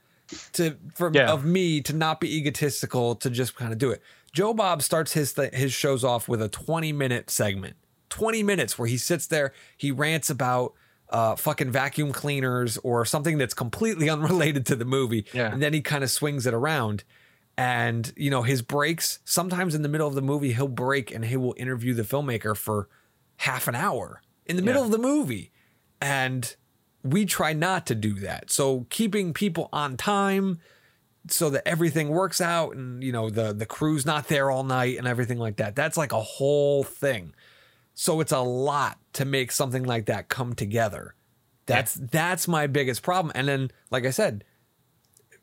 to 0.54 0.76
for 0.94 1.10
Yeah. 1.12 1.30
of 1.30 1.44
me 1.44 1.82
to 1.82 1.92
not 1.92 2.18
be 2.18 2.34
egotistical 2.38 3.14
to 3.16 3.28
just 3.28 3.54
kind 3.54 3.72
of 3.74 3.78
do 3.78 3.90
it. 3.90 4.00
Joe 4.32 4.54
Bob 4.54 4.80
starts 4.82 5.12
his 5.12 5.34
th- 5.34 5.52
his 5.52 5.74
shows 5.74 6.02
off 6.02 6.28
with 6.28 6.40
a 6.40 6.48
20 6.48 6.94
minute 6.94 7.28
segment. 7.28 7.76
20 8.08 8.42
minutes 8.42 8.78
where 8.78 8.88
he 8.88 8.96
sits 8.96 9.26
there, 9.26 9.52
he 9.76 9.90
rants 9.90 10.30
about 10.30 10.72
uh, 11.10 11.36
fucking 11.36 11.70
vacuum 11.70 12.10
cleaners 12.10 12.78
or 12.78 13.04
something 13.04 13.36
that's 13.36 13.52
completely 13.52 14.08
unrelated 14.16 14.64
to 14.64 14.74
the 14.76 14.86
movie. 14.86 15.26
Yeah. 15.34 15.52
And 15.52 15.62
then 15.62 15.74
he 15.74 15.82
kind 15.82 16.02
of 16.02 16.10
swings 16.10 16.46
it 16.46 16.54
around. 16.54 17.04
And, 17.58 18.10
you 18.16 18.30
know, 18.30 18.40
his 18.42 18.62
breaks, 18.62 19.18
sometimes 19.26 19.74
in 19.74 19.82
the 19.82 19.90
middle 19.90 20.08
of 20.08 20.14
the 20.14 20.22
movie, 20.22 20.54
he'll 20.54 20.68
break 20.68 21.10
and 21.14 21.26
he 21.26 21.36
will 21.36 21.54
interview 21.58 21.92
the 21.92 22.02
filmmaker 22.02 22.56
for 22.56 22.88
half 23.42 23.68
an 23.68 23.74
hour 23.74 24.20
in 24.46 24.56
the 24.56 24.62
middle 24.62 24.82
Yeah. 24.82 24.86
of 24.86 24.92
the 24.92 24.98
movie. 24.98 25.50
And 26.00 26.54
we 27.02 27.24
try 27.24 27.52
not 27.52 27.86
to 27.86 27.94
do 27.94 28.14
that. 28.20 28.50
So 28.50 28.86
keeping 28.90 29.32
people 29.32 29.68
on 29.72 29.96
time 29.96 30.58
so 31.28 31.50
that 31.50 31.66
everything 31.66 32.08
works 32.08 32.40
out 32.40 32.74
and 32.76 33.02
you 33.02 33.12
know 33.12 33.30
the 33.30 33.52
the 33.52 33.66
crew's 33.66 34.04
not 34.04 34.28
there 34.28 34.50
all 34.50 34.64
night 34.64 34.98
and 34.98 35.06
everything 35.06 35.38
like 35.38 35.56
that. 35.56 35.74
That's 35.76 35.96
like 35.96 36.12
a 36.12 36.20
whole 36.20 36.82
thing. 36.84 37.34
So 37.94 38.20
it's 38.20 38.32
a 38.32 38.40
lot 38.40 38.98
to 39.14 39.24
make 39.24 39.52
something 39.52 39.84
like 39.84 40.06
that 40.06 40.28
come 40.28 40.54
together. 40.54 41.14
That's 41.66 41.94
that's 41.94 42.48
my 42.48 42.66
biggest 42.66 43.02
problem. 43.02 43.32
And 43.34 43.46
then 43.48 43.70
like 43.90 44.04
I 44.06 44.10
said, 44.10 44.44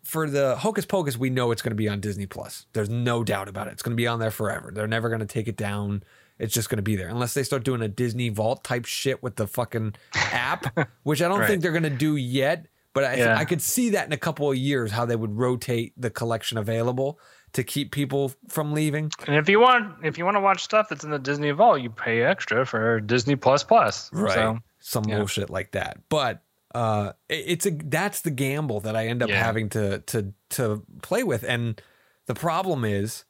for 0.04 0.30
the 0.30 0.56
Hocus 0.58 0.86
Pocus, 0.86 1.18
we 1.18 1.30
know 1.30 1.52
it's 1.52 1.62
going 1.62 1.72
to 1.72 1.76
be 1.76 1.88
on 1.89 2.00
Disney 2.00 2.26
Plus. 2.26 2.66
There's 2.74 2.89
no 2.89 3.24
doubt 3.24 3.47
about 3.47 3.68
it. 3.68 3.72
It's 3.74 3.84
going 3.84 3.95
to 3.95 4.02
be 4.02 4.08
on 4.08 4.20
there 4.20 4.32
forever. 4.32 4.72
They're 4.74 4.88
never 4.88 5.08
going 5.10 5.20
to 5.20 5.26
take 5.26 5.47
it 5.47 5.56
down. 5.58 6.04
It's 6.40 6.54
just 6.54 6.70
going 6.70 6.78
to 6.78 6.82
be 6.84 6.96
there 6.96 7.10
unless 7.10 7.34
they 7.34 7.44
start 7.44 7.64
doing 7.64 7.82
a 7.82 7.88
Disney 7.90 8.30
Vault 8.30 8.64
type 8.64 8.86
shit 8.86 9.22
with 9.22 9.36
the 9.36 9.46
fucking 9.48 9.96
app, 10.14 10.90
which 11.04 11.22
I 11.22 11.28
don't 11.28 11.40
Right. 11.40 11.48
think 11.48 11.62
they're 11.62 11.72
going 11.74 11.84
to 11.84 11.90
do 11.90 12.16
yet. 12.16 12.68
But 12.94 13.04
I, 13.04 13.16
Yeah. 13.16 13.38
I 13.38 13.46
could 13.46 13.62
see 13.62 13.90
that 13.92 14.08
in 14.08 14.14
a 14.14 14.18
couple 14.18 14.50
of 14.50 14.58
years 14.58 14.92
how 14.92 15.06
they 15.06 15.16
would 15.16 15.38
rotate 15.38 15.94
the 15.98 16.10
collection 16.10 16.58
available 16.58 17.20
to 17.54 17.64
keep 17.64 17.92
people 17.92 18.32
from 18.48 18.74
leaving. 18.74 19.12
And 19.28 19.36
if 19.36 19.50
you 19.50 19.60
want, 19.60 20.04
if 20.06 20.18
you 20.18 20.26
want 20.26 20.38
to 20.38 20.42
watch 20.42 20.64
stuff 20.64 20.88
that's 20.90 21.04
in 21.04 21.10
the 21.12 21.20
Disney 21.20 21.52
Vault, 21.52 21.82
you 21.82 21.90
pay 21.90 22.24
extra 22.24 22.66
for 22.66 23.00
Disney 23.02 23.36
Plus 23.36 23.64
Plus. 23.64 24.10
So, 24.14 24.60
Some 24.80 25.04
yeah. 25.06 25.18
bullshit 25.18 25.50
like 25.50 25.72
that. 25.72 25.98
But 26.10 26.42
uh 26.76 27.14
it- 27.28 27.46
it's 27.48 27.66
a 27.66 27.72
that's 27.72 28.22
the 28.22 28.30
gamble 28.32 28.80
that 28.82 28.96
I 28.96 29.08
end 29.08 29.24
up 29.24 29.30
Yeah. 29.30 29.44
having 29.44 29.70
to 29.70 30.00
to 30.00 30.34
to 30.52 30.84
play 31.02 31.24
with. 31.24 31.44
And 31.44 31.82
the 32.28 32.36
problem 32.36 32.86
is 32.86 33.26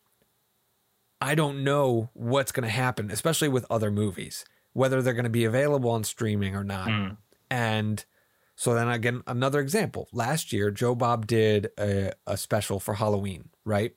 I 1.21 1.35
don't 1.35 1.63
know 1.63 2.09
what's 2.13 2.51
gonna 2.51 2.69
happen, 2.69 3.11
especially 3.11 3.49
with 3.49 3.65
other 3.69 3.91
movies, 3.91 4.45
whether 4.73 5.01
they're 5.01 5.13
gonna 5.13 5.29
be 5.29 5.45
available 5.45 5.89
on 5.91 6.03
streaming 6.03 6.55
or 6.55 6.63
not. 6.63 6.87
Mm. 6.87 7.17
And 7.49 8.05
so 8.55 8.73
then 8.73 8.89
again, 8.89 9.23
another 9.27 9.59
example. 9.59 10.07
Last 10.13 10.51
year, 10.53 10.71
Joe 10.71 10.95
Bob 10.95 11.27
did 11.27 11.69
a, 11.79 12.11
a 12.27 12.37
special 12.37 12.79
for 12.79 12.93
Halloween, 12.95 13.49
right? 13.65 13.93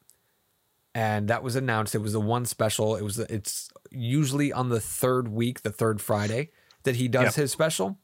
And 0.95 1.29
that 1.29 1.43
was 1.43 1.57
announced. 1.57 1.95
It 1.95 1.99
was 2.03 2.12
the 2.12 2.20
one 2.20 2.45
special. 2.45 2.97
It 2.97 3.03
was 3.03 3.18
it's 3.18 3.70
usually 3.91 4.53
on 4.53 4.68
the 4.68 4.81
third 4.81 5.29
week, 5.29 5.62
the 5.62 5.70
third 5.73 6.01
Friday, 6.01 6.51
that 6.83 6.97
he 6.97 7.09
does 7.09 7.25
Yep. 7.25 7.35
his 7.35 7.53
special. 7.53 7.99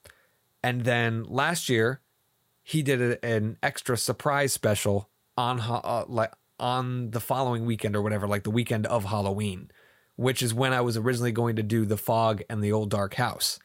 And 0.62 0.84
then 0.84 1.24
last 1.24 1.68
year, 1.68 2.00
he 2.62 2.82
did 2.82 3.00
a, 3.00 3.24
an 3.24 3.56
extra 3.62 3.96
surprise 3.96 4.52
special 4.52 5.10
on 5.36 5.58
Ha- 5.58 5.80
uh, 5.84 6.04
like 6.08 6.32
on 6.58 7.10
the 7.10 7.20
following 7.20 7.64
weekend 7.64 7.96
or 7.96 8.02
whatever, 8.02 8.26
like 8.26 8.44
the 8.44 8.50
weekend 8.50 8.86
of 8.86 9.04
Halloween, 9.04 9.70
which 10.16 10.42
is 10.42 10.52
when 10.52 10.72
I 10.72 10.80
was 10.80 10.96
originally 10.96 11.32
going 11.32 11.56
to 11.56 11.62
do 11.62 11.84
the 11.84 11.96
fog 11.96 12.42
and 12.50 12.62
the 12.62 12.72
old 12.72 12.90
dark 12.90 13.14
house. 13.14 13.58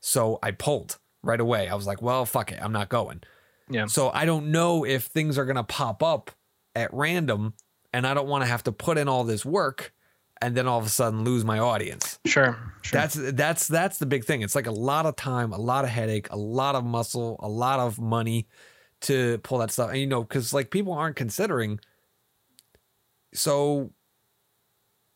So 0.00 0.38
I 0.42 0.52
pulled 0.52 0.98
right 1.22 1.40
away. 1.40 1.68
I 1.68 1.74
was 1.74 1.86
like, 1.86 2.00
well, 2.00 2.24
fuck 2.24 2.52
it. 2.52 2.58
I'm 2.62 2.72
not 2.72 2.88
going. 2.88 3.22
Yeah. 3.68 3.86
So 3.86 4.10
I 4.10 4.24
don't 4.24 4.52
know 4.52 4.84
if 4.84 5.04
things 5.04 5.38
are 5.38 5.44
going 5.44 5.56
to 5.56 5.64
pop 5.64 6.02
up 6.02 6.30
at 6.74 6.92
random 6.92 7.54
and 7.92 8.06
I 8.06 8.14
don't 8.14 8.28
want 8.28 8.44
to 8.44 8.48
have 8.48 8.62
to 8.64 8.72
put 8.72 8.98
in 8.98 9.08
all 9.08 9.24
this 9.24 9.44
work 9.44 9.92
and 10.40 10.54
then 10.54 10.66
all 10.66 10.78
of 10.78 10.86
a 10.86 10.90
sudden 10.90 11.24
lose 11.24 11.44
my 11.44 11.58
audience. 11.58 12.18
Sure. 12.26 12.58
Sure. 12.82 13.00
That's 13.00 13.14
that's 13.14 13.66
that's 13.66 13.98
the 13.98 14.06
big 14.06 14.24
thing. 14.24 14.42
It's 14.42 14.54
like 14.54 14.66
a 14.66 14.72
lot 14.72 15.06
of 15.06 15.16
time, 15.16 15.52
a 15.52 15.58
lot 15.58 15.84
of 15.84 15.90
headache, 15.90 16.30
a 16.30 16.36
lot 16.36 16.74
of 16.74 16.84
muscle, 16.84 17.36
a 17.40 17.48
lot 17.48 17.80
of 17.80 17.98
money 17.98 18.46
to 19.02 19.38
pull 19.38 19.58
that 19.58 19.70
stuff. 19.70 19.90
And 19.90 19.98
you 19.98 20.06
know, 20.06 20.24
cuz 20.24 20.52
like 20.52 20.70
people 20.70 20.92
aren't 20.92 21.16
considering 21.16 21.80
so 23.36 23.92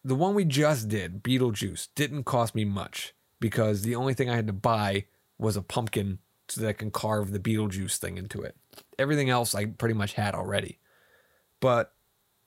the 0.04 0.14
one 0.14 0.34
we 0.34 0.44
just 0.44 0.88
did, 0.88 1.22
Beetlejuice, 1.22 1.88
didn't 1.94 2.24
cost 2.24 2.54
me 2.54 2.64
much 2.64 3.14
because 3.38 3.82
the 3.82 3.96
only 3.96 4.14
thing 4.14 4.30
I 4.30 4.36
had 4.36 4.46
to 4.46 4.52
buy 4.52 5.06
was 5.38 5.56
a 5.56 5.62
pumpkin 5.62 6.18
so 6.48 6.60
that 6.60 6.68
I 6.68 6.72
can 6.72 6.90
carve 6.90 7.32
the 7.32 7.38
Beetlejuice 7.38 7.96
thing 7.96 8.18
into 8.18 8.42
it. 8.42 8.56
Everything 8.98 9.30
else 9.30 9.54
I 9.54 9.66
pretty 9.66 9.94
much 9.94 10.14
had 10.14 10.34
already. 10.34 10.78
But 11.60 11.92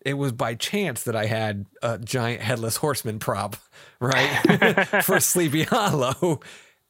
it 0.06 0.16
was 0.16 0.32
by 0.32 0.56
chance 0.56 1.04
that 1.04 1.16
I 1.16 1.26
had 1.26 1.66
a 1.82 1.98
giant 1.98 2.42
headless 2.42 2.78
horseman 2.78 3.20
prop, 3.20 3.56
right? 4.00 5.04
For 5.04 5.20
Sleepy 5.20 5.64
Hollow. 5.64 6.42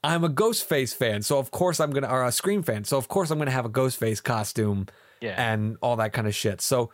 I'm 0.03 0.23
a 0.23 0.29
Ghostface 0.29 0.93
fan, 0.93 1.21
so 1.21 1.37
of 1.39 1.51
course 1.51 1.79
I'm 1.79 1.91
gonna 1.91 2.09
or 2.09 2.25
a 2.25 2.31
Scream 2.31 2.61
fan, 2.61 2.83
so 2.83 2.97
of 2.97 3.07
course 3.07 3.31
I'm 3.31 3.37
gonna 3.37 3.51
have 3.51 3.65
a 3.65 3.69
Ghostface 3.69 4.21
costume 4.21 4.87
yeah. 5.21 5.35
and 5.37 5.77
all 5.81 5.95
that 5.97 6.11
kind 6.11 6.27
of 6.27 6.35
shit. 6.35 6.59
So 6.59 6.91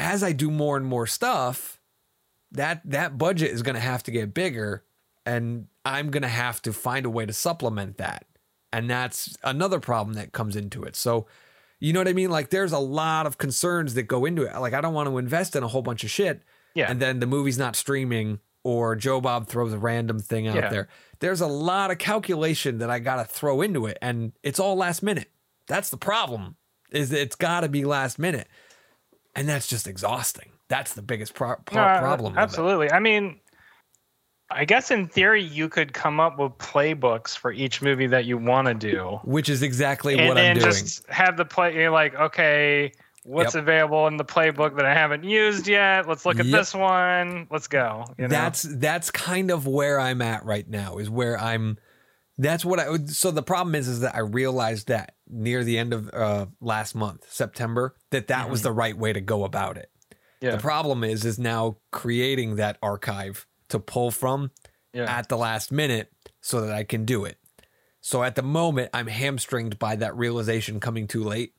as 0.00 0.22
I 0.22 0.32
do 0.32 0.50
more 0.50 0.76
and 0.76 0.86
more 0.86 1.06
stuff, 1.06 1.78
that 2.52 2.80
that 2.84 3.18
budget 3.18 3.50
is 3.50 3.62
gonna 3.62 3.80
have 3.80 4.02
to 4.04 4.10
get 4.10 4.34
bigger, 4.34 4.84
and 5.24 5.66
I'm 5.84 6.10
gonna 6.10 6.28
have 6.28 6.60
to 6.62 6.72
find 6.72 7.06
a 7.06 7.10
way 7.10 7.26
to 7.26 7.32
supplement 7.32 7.98
that. 7.98 8.26
And 8.72 8.88
that's 8.88 9.36
another 9.42 9.80
problem 9.80 10.14
that 10.14 10.32
comes 10.32 10.56
into 10.56 10.82
it. 10.84 10.96
So 10.96 11.26
you 11.80 11.92
know 11.92 12.00
what 12.00 12.08
I 12.08 12.12
mean? 12.12 12.30
Like 12.30 12.50
there's 12.50 12.72
a 12.72 12.78
lot 12.78 13.26
of 13.26 13.38
concerns 13.38 13.94
that 13.94 14.02
go 14.04 14.24
into 14.24 14.42
it. 14.42 14.54
Like 14.58 14.74
I 14.74 14.80
don't 14.80 14.94
want 14.94 15.08
to 15.08 15.18
invest 15.18 15.56
in 15.56 15.62
a 15.62 15.68
whole 15.68 15.82
bunch 15.82 16.04
of 16.04 16.10
shit. 16.10 16.42
Yeah. 16.74 16.90
And 16.90 17.00
then 17.00 17.20
the 17.20 17.26
movie's 17.26 17.58
not 17.58 17.74
streaming 17.74 18.38
or 18.62 18.94
Joe 18.96 19.20
Bob 19.20 19.48
throws 19.48 19.72
a 19.72 19.78
random 19.78 20.18
thing 20.20 20.46
out 20.46 20.56
Yeah. 20.56 20.68
there. 20.68 20.88
There's 21.20 21.40
a 21.40 21.46
lot 21.46 21.90
of 21.90 21.96
calculation 21.98 22.78
that 22.78 22.90
I 22.90 22.98
got 22.98 23.16
to 23.16 23.24
throw 23.24 23.62
into 23.62 23.86
it 23.86 23.96
and 24.02 24.32
it's 24.42 24.60
all 24.60 24.76
last 24.76 25.02
minute. 25.02 25.30
That's 25.66 25.88
the 25.90 25.96
problem. 25.96 26.56
Is 26.90 27.12
it's 27.12 27.36
got 27.36 27.60
to 27.60 27.68
be 27.68 27.84
last 27.84 28.18
minute. 28.18 28.46
And 29.34 29.48
that's 29.48 29.66
just 29.68 29.86
exhausting. 29.86 30.50
That's 30.68 30.94
the 30.94 31.02
biggest 31.02 31.34
pro- 31.34 31.56
pro- 31.64 31.82
I- 31.82 31.98
problem. 31.98 32.36
Absolutely. 32.36 32.90
I 32.90 32.98
mean, 32.98 33.40
I 34.50 34.64
guess 34.64 34.90
in 34.90 35.06
theory 35.06 35.42
you 35.42 35.68
could 35.68 35.92
come 35.92 36.18
up 36.18 36.38
with 36.38 36.52
playbooks 36.58 37.36
for 37.36 37.52
each 37.52 37.80
movie 37.82 38.08
that 38.08 38.24
you 38.24 38.36
want 38.36 38.66
to 38.66 38.74
do, 38.74 39.20
Which 39.22 39.48
is 39.48 39.62
exactly 39.62 40.18
and 40.18 40.28
what 40.28 40.38
I'm 40.38 40.56
doing. 40.56 40.66
just 40.66 41.06
have 41.08 41.36
the 41.36 41.44
play. 41.44 41.74
You're 41.76 41.90
like, 41.92 42.14
okay, 42.16 42.92
what's 43.22 43.54
Yep. 43.54 43.62
available 43.62 44.08
in 44.08 44.16
the 44.16 44.24
playbook 44.24 44.74
that 44.76 44.84
I 44.86 44.92
haven't 44.94 45.22
used 45.22 45.68
yet? 45.68 46.08
Let's 46.08 46.26
look 46.26 46.40
at 46.40 46.46
Yep. 46.46 46.58
this 46.58 46.74
one. 46.74 47.46
Let's 47.50 47.68
go. 47.68 48.04
You 48.18 48.24
know? 48.24 48.28
That's 48.28 48.62
that's 48.62 49.12
kind 49.12 49.52
of 49.52 49.68
where 49.68 50.00
I'm 50.00 50.20
at 50.20 50.44
right 50.44 50.68
now. 50.68 50.98
Is 50.98 51.08
where 51.08 51.38
I'm. 51.38 51.78
That's 52.36 52.64
what 52.64 52.80
I. 52.80 52.96
So 53.06 53.30
the 53.30 53.42
problem 53.44 53.76
is, 53.76 53.86
is 53.86 54.00
that 54.00 54.16
I 54.16 54.20
realized 54.20 54.88
that 54.88 55.14
near 55.30 55.64
the 55.64 55.78
end 55.78 55.92
of 55.92 56.10
uh, 56.12 56.46
last 56.60 56.94
month, 56.94 57.26
September, 57.30 57.94
that 58.10 58.28
that 58.28 58.50
was 58.50 58.62
the 58.62 58.72
right 58.72 58.96
way 58.96 59.12
to 59.12 59.20
go 59.20 59.44
about 59.44 59.76
it. 59.76 59.90
Mm-hmm. 60.10 60.46
yeah. 60.46 60.50
The 60.52 60.62
problem 60.62 61.04
is, 61.04 61.24
is 61.24 61.38
now 61.38 61.76
creating 61.90 62.56
that 62.56 62.78
archive 62.82 63.46
to 63.68 63.78
pull 63.78 64.10
from 64.10 64.50
yeah. 64.92 65.04
at 65.04 65.28
the 65.28 65.36
last 65.36 65.70
minute 65.72 66.12
so 66.40 66.60
that 66.62 66.74
I 66.74 66.84
can 66.84 67.04
do 67.04 67.24
it. 67.24 67.38
So 68.00 68.22
at 68.22 68.34
the 68.34 68.42
moment, 68.42 68.90
I'm 68.94 69.06
hamstringed 69.06 69.78
by 69.78 69.96
that 69.96 70.16
realization 70.16 70.80
coming 70.80 71.06
too 71.06 71.22
late. 71.22 71.54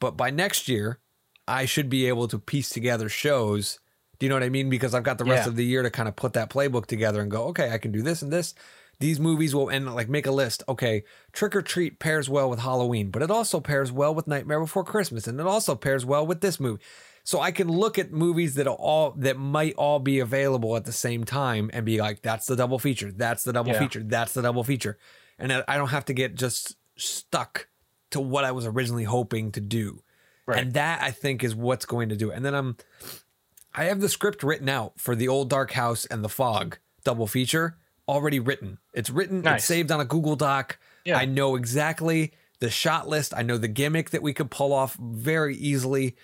But 0.00 0.16
by 0.16 0.30
next 0.30 0.68
year, 0.68 0.98
I 1.46 1.66
should 1.66 1.88
be 1.88 2.06
able 2.06 2.26
to 2.28 2.38
piece 2.38 2.68
together 2.68 3.08
shows. 3.08 3.78
Do 4.18 4.26
you 4.26 4.30
know 4.30 4.36
what 4.36 4.42
I 4.42 4.48
mean? 4.48 4.68
Because 4.68 4.94
I've 4.94 5.04
got 5.04 5.18
the 5.18 5.24
rest 5.24 5.44
Yeah. 5.46 5.50
of 5.50 5.56
the 5.56 5.64
year 5.64 5.82
to 5.82 5.90
kind 5.90 6.08
of 6.08 6.16
put 6.16 6.32
that 6.32 6.50
playbook 6.50 6.86
together 6.86 7.20
and 7.20 7.30
go, 7.30 7.44
okay, 7.44 7.70
I 7.70 7.78
can 7.78 7.92
do 7.92 8.02
this 8.02 8.22
and 8.22 8.32
this. 8.32 8.54
These 9.00 9.20
movies 9.20 9.54
will, 9.54 9.68
and 9.68 9.94
like 9.94 10.08
make 10.08 10.26
a 10.26 10.30
list. 10.30 10.62
Okay, 10.68 11.04
Trick 11.32 11.54
or 11.56 11.62
Treat 11.62 11.98
pairs 11.98 12.28
well 12.28 12.48
with 12.48 12.60
Halloween, 12.60 13.10
but 13.10 13.22
it 13.22 13.30
also 13.30 13.60
pairs 13.60 13.90
well 13.92 14.14
with 14.14 14.26
Nightmare 14.26 14.60
Before 14.60 14.84
Christmas, 14.84 15.26
and 15.26 15.38
it 15.40 15.46
also 15.46 15.74
pairs 15.74 16.04
well 16.06 16.26
with 16.26 16.40
this 16.40 16.60
movie. 16.60 16.82
So 17.24 17.40
I 17.40 17.52
can 17.52 17.68
look 17.68 17.98
at 17.98 18.12
movies 18.12 18.54
that 18.56 18.66
are 18.66 18.76
all 18.76 19.12
that 19.12 19.38
might 19.38 19.74
all 19.76 19.98
be 19.98 20.18
available 20.20 20.76
at 20.76 20.84
the 20.84 20.92
same 20.92 21.24
time 21.24 21.70
and 21.72 21.84
be 21.86 21.98
like, 21.98 22.20
that's 22.22 22.46
the 22.46 22.56
double 22.56 22.78
feature, 22.78 23.10
that's 23.10 23.44
the 23.44 23.52
double 23.52 23.72
Yeah. 23.72 23.78
feature, 23.78 24.02
that's 24.04 24.34
the 24.34 24.42
double 24.42 24.62
feature, 24.64 24.98
and 25.38 25.52
I 25.52 25.64
I 25.66 25.76
don't 25.76 25.88
have 25.88 26.04
to 26.06 26.12
get 26.12 26.34
just 26.34 26.76
stuck 26.96 27.68
to 28.10 28.20
what 28.20 28.44
I 28.44 28.52
was 28.52 28.66
originally 28.66 29.04
hoping 29.04 29.50
to 29.52 29.60
do. 29.60 30.02
Right. 30.46 30.58
And 30.60 30.74
that 30.74 31.02
I 31.02 31.10
think 31.10 31.42
is 31.42 31.54
what's 31.54 31.86
going 31.86 32.10
to 32.10 32.16
do 32.16 32.30
it. 32.30 32.36
And 32.36 32.44
then 32.44 32.54
I'm 32.54 32.76
I 33.74 33.84
have 33.84 34.00
the 34.00 34.08
script 34.08 34.42
written 34.42 34.68
out 34.68 35.00
for 35.00 35.16
the 35.16 35.26
old 35.26 35.50
dark 35.50 35.72
house 35.72 36.04
and 36.06 36.22
the 36.22 36.28
fog 36.28 36.78
double 37.02 37.26
feature 37.26 37.78
already 38.08 38.38
written. 38.40 38.78
It's 38.92 39.10
written, 39.10 39.46
it's 39.46 39.64
saved 39.64 39.90
on 39.90 40.00
a 40.00 40.04
Google 40.04 40.36
Doc. 40.36 40.78
Yeah. 41.04 41.18
I 41.18 41.24
know 41.24 41.56
exactly 41.56 42.32
the 42.60 42.70
shot 42.70 43.08
list. 43.08 43.34
I 43.36 43.42
know 43.42 43.58
the 43.58 43.68
gimmick 43.68 44.10
that 44.10 44.22
we 44.22 44.32
could 44.32 44.50
pull 44.50 44.72
off 44.72 44.96
very 45.00 45.56
easily 45.56 46.16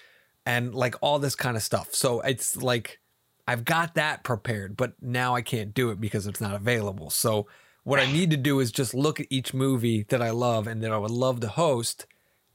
and 0.46 0.74
like 0.74 0.94
all 1.00 1.18
this 1.18 1.34
kind 1.34 1.56
of 1.56 1.62
stuff. 1.62 1.94
So 1.94 2.20
it's 2.20 2.56
like 2.56 3.00
I've 3.46 3.64
got 3.64 3.94
that 3.94 4.22
prepared, 4.24 4.76
but 4.76 4.94
now 5.02 5.34
I 5.34 5.42
can't 5.42 5.74
do 5.74 5.90
it 5.90 6.00
because 6.00 6.26
it's 6.26 6.40
not 6.40 6.54
available. 6.54 7.10
So 7.10 7.46
what 7.82 7.98
I 7.98 8.10
need 8.10 8.30
to 8.30 8.36
do 8.36 8.60
is 8.60 8.70
just 8.70 8.94
look 8.94 9.20
at 9.20 9.26
each 9.30 9.52
movie 9.54 10.04
that 10.04 10.22
I 10.22 10.30
love 10.30 10.66
and 10.66 10.82
that 10.82 10.92
I 10.92 10.98
would 10.98 11.10
love 11.10 11.40
to 11.40 11.48
host 11.48 12.06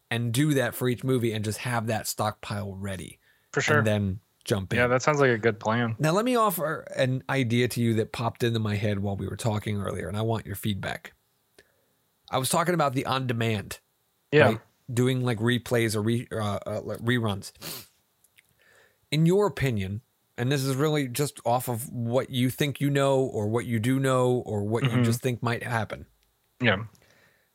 and 0.09 0.31
do 0.31 0.53
that 0.53 0.75
for 0.75 0.87
each 0.87 1.03
movie 1.03 1.33
and 1.33 1.43
just 1.43 1.59
have 1.59 1.87
that 1.87 2.07
stockpile 2.07 2.75
ready 2.75 3.19
for 3.51 3.61
sure. 3.61 3.79
and 3.79 3.87
then 3.87 4.19
jump 4.45 4.71
in. 4.71 4.77
yeah, 4.79 4.87
that 4.87 5.01
sounds 5.01 5.19
like 5.19 5.31
a 5.31 5.37
good 5.37 5.59
plan. 5.59 5.95
Now, 5.99 6.11
let 6.11 6.23
me 6.23 6.35
offer 6.35 6.81
an 6.95 7.23
idea 7.29 7.67
to 7.69 7.81
you 7.81 7.93
that 7.95 8.11
popped 8.13 8.43
into 8.43 8.59
my 8.59 8.75
head 8.75 8.99
while 8.99 9.17
we 9.17 9.27
were 9.27 9.35
talking 9.35 9.81
earlier, 9.81 10.07
and 10.07 10.15
I 10.15 10.21
want 10.21 10.45
your 10.45 10.55
feedback. 10.55 11.13
I 12.31 12.37
was 12.37 12.49
talking 12.49 12.73
about 12.73 12.93
the 12.93 13.05
on 13.05 13.27
demand, 13.27 13.79
Yeah. 14.31 14.45
right? 14.45 14.59
Doing 14.91 15.23
like 15.23 15.39
replays 15.39 15.95
or 15.95 16.01
re, 16.01 16.27
uh, 16.31 16.59
uh, 16.65 16.81
reruns. 17.01 17.51
In 19.11 19.25
your 19.25 19.47
opinion, 19.47 20.01
and 20.37 20.51
this 20.51 20.63
is 20.63 20.75
really 20.75 21.07
just 21.07 21.39
off 21.45 21.67
of 21.69 21.89
what 21.91 22.29
you 22.29 22.49
think 22.49 22.81
you 22.81 22.89
know, 22.89 23.19
or 23.19 23.47
what 23.47 23.65
you 23.65 23.79
do 23.79 23.99
know, 23.99 24.31
or 24.45 24.63
what 24.63 24.83
you 24.83 24.89
Mhm. 24.89 25.05
just 25.05 25.21
think 25.21 25.41
might 25.41 25.63
happen, 25.63 26.05
Yeah. 26.61 26.85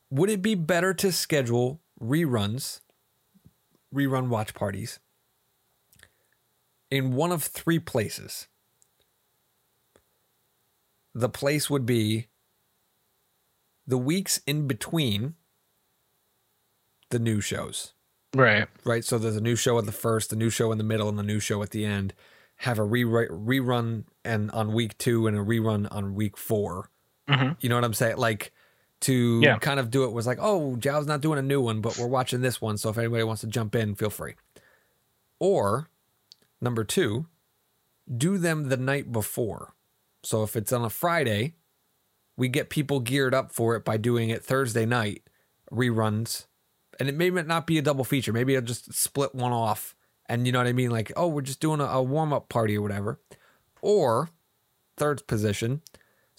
would 0.09 0.29
it 0.29 0.41
be 0.41 0.55
better 0.55 0.93
to 0.95 1.11
schedule 1.11 1.81
reruns, 2.01 2.81
rerun 3.93 4.29
watch 4.29 4.53
parties 4.53 4.99
in 6.91 7.13
one 7.15 7.31
of 7.31 7.43
three 7.43 7.79
places? 7.79 8.47
The 11.13 11.29
place 11.29 11.69
would 11.69 11.85
be 11.85 12.27
the 13.87 13.97
weeks 13.97 14.39
in 14.45 14.67
between 14.67 15.35
the 17.09 17.19
new 17.19 17.41
shows, 17.41 17.93
Right. 18.33 18.67
right? 18.85 19.03
So 19.03 19.17
there's 19.17 19.35
a 19.35 19.41
new 19.41 19.55
show 19.57 19.77
at 19.77 19.85
the 19.85 19.91
first, 19.91 20.29
the 20.29 20.35
new 20.37 20.49
show 20.49 20.71
in 20.71 20.77
the 20.77 20.83
middle, 20.83 21.09
and 21.09 21.19
the 21.19 21.23
new 21.23 21.39
show 21.39 21.61
at 21.63 21.71
the 21.71 21.83
end. 21.83 22.13
Have 22.57 22.77
a 22.79 22.83
re- 22.83 23.03
rerun 23.03 24.05
and 24.23 24.51
on 24.51 24.71
week 24.71 24.97
two 24.97 25.25
and 25.27 25.35
a 25.35 25.41
rerun 25.41 25.87
on 25.91 26.13
week 26.13 26.37
four. 26.37 26.89
hmm 27.27 27.49
You 27.59 27.69
know 27.69 27.75
what 27.75 27.83
I'm 27.83 27.93
saying? 27.93 28.17
Like 28.17 28.53
to 29.01 29.41
Yeah. 29.43 29.57
kind 29.57 29.79
of 29.79 29.89
do 29.89 30.03
it 30.05 30.11
was 30.13 30.27
like, 30.27 30.37
oh, 30.39 30.75
Zhao's 30.79 31.07
not 31.07 31.21
doing 31.21 31.39
a 31.39 31.41
new 31.41 31.59
one, 31.59 31.81
but 31.81 31.97
we're 31.97 32.07
watching 32.07 32.41
this 32.41 32.61
one. 32.61 32.77
So 32.77 32.89
if 32.89 32.97
anybody 32.99 33.23
wants 33.23 33.41
to 33.41 33.47
jump 33.47 33.73
in, 33.75 33.95
feel 33.95 34.11
free. 34.11 34.35
Or 35.39 35.89
number 36.61 36.83
two, 36.83 37.27
do 38.15 38.37
them 38.37 38.69
the 38.69 38.77
night 38.77 39.11
before. 39.11 39.73
So 40.23 40.43
if 40.43 40.55
it's 40.55 40.71
on 40.71 40.83
a 40.83 40.89
Friday, 40.89 41.55
we 42.37 42.47
get 42.47 42.69
people 42.69 42.99
geared 42.99 43.33
up 43.33 43.51
for 43.51 43.75
it 43.75 43.83
by 43.83 43.97
doing 43.97 44.29
it 44.29 44.43
Thursday 44.43 44.85
night 44.85 45.23
reruns. 45.71 46.45
And 46.99 47.09
it 47.09 47.15
may 47.15 47.29
not 47.29 47.67
be 47.67 47.77
a 47.77 47.81
double 47.81 48.03
feature. 48.03 48.33
Maybe 48.33 48.55
I'll 48.55 48.61
just 48.61 48.93
split 48.93 49.33
one 49.33 49.51
off. 49.51 49.95
And 50.27 50.45
you 50.45 50.51
know 50.51 50.59
what 50.59 50.67
I 50.67 50.73
mean? 50.73 50.91
Like, 50.91 51.11
oh, 51.15 51.27
we're 51.27 51.41
just 51.41 51.59
doing 51.59 51.79
a, 51.79 51.85
a 51.85 52.03
warm 52.03 52.31
up 52.33 52.49
party 52.49 52.77
or 52.77 52.81
whatever. 52.81 53.19
Or 53.81 54.29
third 54.97 55.25
position, 55.25 55.81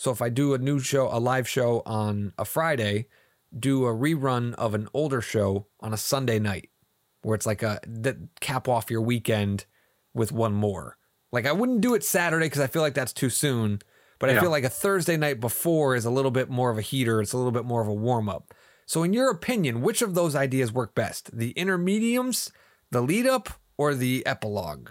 so 0.02 0.10
if 0.10 0.20
I 0.20 0.30
do 0.30 0.52
a 0.52 0.58
new 0.58 0.80
show, 0.80 1.08
a 1.12 1.20
live 1.20 1.48
show 1.48 1.80
on 1.86 2.32
a 2.36 2.44
Friday, 2.44 3.06
do 3.56 3.86
a 3.86 3.94
rerun 3.94 4.52
of 4.54 4.74
an 4.74 4.88
older 4.92 5.20
show 5.20 5.66
on 5.78 5.92
a 5.92 5.96
Sunday 5.96 6.40
night, 6.40 6.70
where 7.22 7.36
it's 7.36 7.46
like 7.46 7.62
a 7.62 7.78
that 7.86 8.16
cap 8.40 8.66
off 8.66 8.90
your 8.90 9.00
weekend 9.00 9.66
with 10.14 10.32
one 10.32 10.52
more. 10.54 10.96
Like 11.32 11.46
I 11.46 11.52
wouldn't 11.52 11.80
do 11.80 11.94
it 11.94 12.04
Saturday 12.04 12.46
because 12.46 12.60
I 12.60 12.66
feel 12.66 12.82
like 12.82 12.94
that's 12.94 13.12
too 13.12 13.30
soon. 13.30 13.80
But 14.18 14.30
I 14.30 14.34
Yeah. 14.34 14.40
feel 14.40 14.50
like 14.50 14.64
a 14.64 14.68
Thursday 14.68 15.16
night 15.16 15.40
before 15.40 15.96
is 15.96 16.04
a 16.04 16.10
little 16.10 16.30
bit 16.30 16.48
more 16.48 16.70
of 16.70 16.78
a 16.78 16.82
heater. 16.82 17.20
It's 17.20 17.32
a 17.32 17.36
little 17.36 17.50
bit 17.52 17.64
more 17.64 17.80
of 17.82 17.88
a 17.88 17.94
warm 17.94 18.28
up. 18.28 18.54
So 18.86 19.02
in 19.02 19.12
your 19.12 19.30
opinion, 19.30 19.80
which 19.80 20.02
of 20.02 20.14
those 20.14 20.36
ideas 20.36 20.72
work 20.72 20.94
best? 20.94 21.36
The 21.36 21.50
intermediums, 21.52 22.52
the 22.90 23.00
lead 23.00 23.26
up, 23.26 23.48
or 23.78 23.94
the 23.94 24.24
epilogue? 24.26 24.90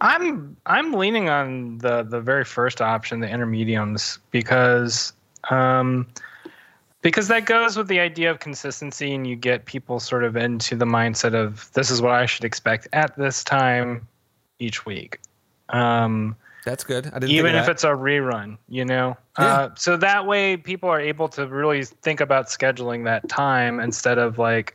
I'm 0.00 0.56
I'm 0.64 0.92
leaning 0.92 1.28
on 1.28 1.78
the 1.78 2.04
the 2.04 2.20
very 2.20 2.44
first 2.44 2.80
option, 2.80 3.20
the 3.20 3.28
intermediums, 3.28 4.18
because 4.30 5.12
um, 5.50 6.06
because 7.02 7.28
that 7.28 7.46
goes 7.46 7.76
with 7.76 7.88
the 7.88 7.98
idea 7.98 8.30
of 8.30 8.38
consistency, 8.38 9.12
and 9.14 9.26
you 9.26 9.34
get 9.36 9.64
people 9.64 9.98
sort 9.98 10.22
of 10.24 10.36
into 10.36 10.76
the 10.76 10.84
mindset 10.84 11.34
of 11.34 11.70
this 11.72 11.90
is 11.90 12.00
what 12.00 12.12
I 12.12 12.26
should 12.26 12.44
expect 12.44 12.86
at 12.92 13.16
this 13.16 13.42
time 13.42 14.06
each 14.58 14.86
week. 14.86 15.20
Um, 15.68 16.36
That's 16.64 16.84
good. 16.84 17.06
I 17.06 17.18
didn't 17.18 17.30
even 17.30 17.54
if 17.54 17.68
it's 17.68 17.84
a 17.84 17.88
rerun, 17.88 18.58
you 18.68 18.84
know. 18.84 19.16
Yeah. 19.38 19.44
Uh, 19.46 19.70
so 19.76 19.96
that 19.96 20.26
way, 20.26 20.56
people 20.56 20.88
are 20.88 21.00
able 21.00 21.28
to 21.30 21.46
really 21.46 21.84
think 21.84 22.20
about 22.20 22.46
scheduling 22.46 23.04
that 23.04 23.28
time 23.28 23.80
instead 23.80 24.18
of 24.18 24.38
like. 24.38 24.74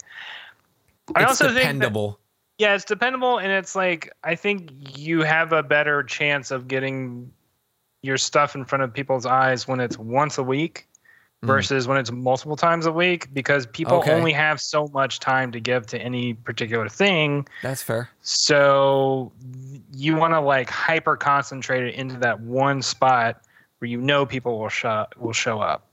I 1.16 1.24
it's 1.24 1.42
also 1.42 1.54
think 1.54 1.82
that- 1.82 2.16
yeah, 2.60 2.76
it's 2.76 2.86
dependable, 2.86 3.40
and 3.40 3.52
it's 3.52 3.76
like 3.76 4.12
I 4.24 4.36
think 4.36 4.98
you 4.98 5.22
have 5.24 5.52
a 5.52 5.64
better 5.64 6.04
chance 6.04 6.52
of 6.52 6.68
getting 6.68 7.32
your 8.04 8.18
stuff 8.18 8.54
in 8.56 8.66
front 8.66 8.84
of 8.84 8.94
people's 8.94 9.26
eyes 9.26 9.68
when 9.68 9.80
it's 9.80 9.98
once 9.98 10.38
a 10.38 10.44
week 10.44 10.88
Mm. 11.44 11.48
versus 11.48 11.88
when 11.88 11.98
it's 11.98 12.12
multiple 12.12 12.56
times 12.56 12.86
a 12.86 12.92
week 12.92 13.28
because 13.34 13.66
people 13.68 13.98
Okay. 13.98 14.14
only 14.14 14.32
have 14.32 14.62
so 14.62 14.88
much 14.94 15.20
time 15.20 15.52
to 15.52 15.60
give 15.60 15.86
to 15.88 16.00
any 16.00 16.34
particular 16.36 16.88
thing. 16.88 17.46
That's 17.62 17.84
fair. 17.84 18.10
So 18.22 19.32
you 19.94 20.16
want 20.16 20.34
to 20.34 20.40
like 20.40 20.70
hyper 20.70 21.18
concentrate 21.18 21.84
it 21.84 21.96
into 21.96 22.18
that 22.20 22.40
one 22.40 22.82
spot 22.82 23.42
where 23.80 23.90
you 23.90 24.00
know 24.00 24.26
people 24.26 24.58
will 24.58 24.70
show 24.70 25.06
will 25.18 25.34
show 25.34 25.60
up 25.60 25.88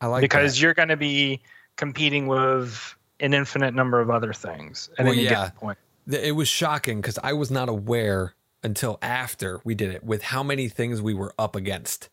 I 0.00 0.06
like 0.08 0.20
because 0.20 0.54
that. 0.54 0.60
you're 0.60 0.74
going 0.74 0.88
to 0.88 0.96
be 0.96 1.40
competing 1.76 2.26
with 2.26 2.94
an 3.20 3.34
infinite 3.34 3.74
number 3.74 4.00
of 4.00 4.10
other 4.10 4.32
things 4.32 4.90
at 4.98 5.04
Well, 5.04 5.14
any 5.14 5.22
yeah. 5.24 5.50
point. 5.50 5.78
It 6.10 6.34
was 6.34 6.48
shocking 6.48 7.00
because 7.00 7.18
I 7.22 7.32
was 7.34 7.50
not 7.52 7.68
aware 7.68 8.34
until 8.64 8.98
after 9.00 9.60
we 9.64 9.76
did 9.76 9.92
it 9.94 10.02
with 10.02 10.22
how 10.22 10.42
many 10.42 10.68
things 10.68 11.00
we 11.00 11.14
were 11.14 11.32
up 11.38 11.54
against 11.54 12.08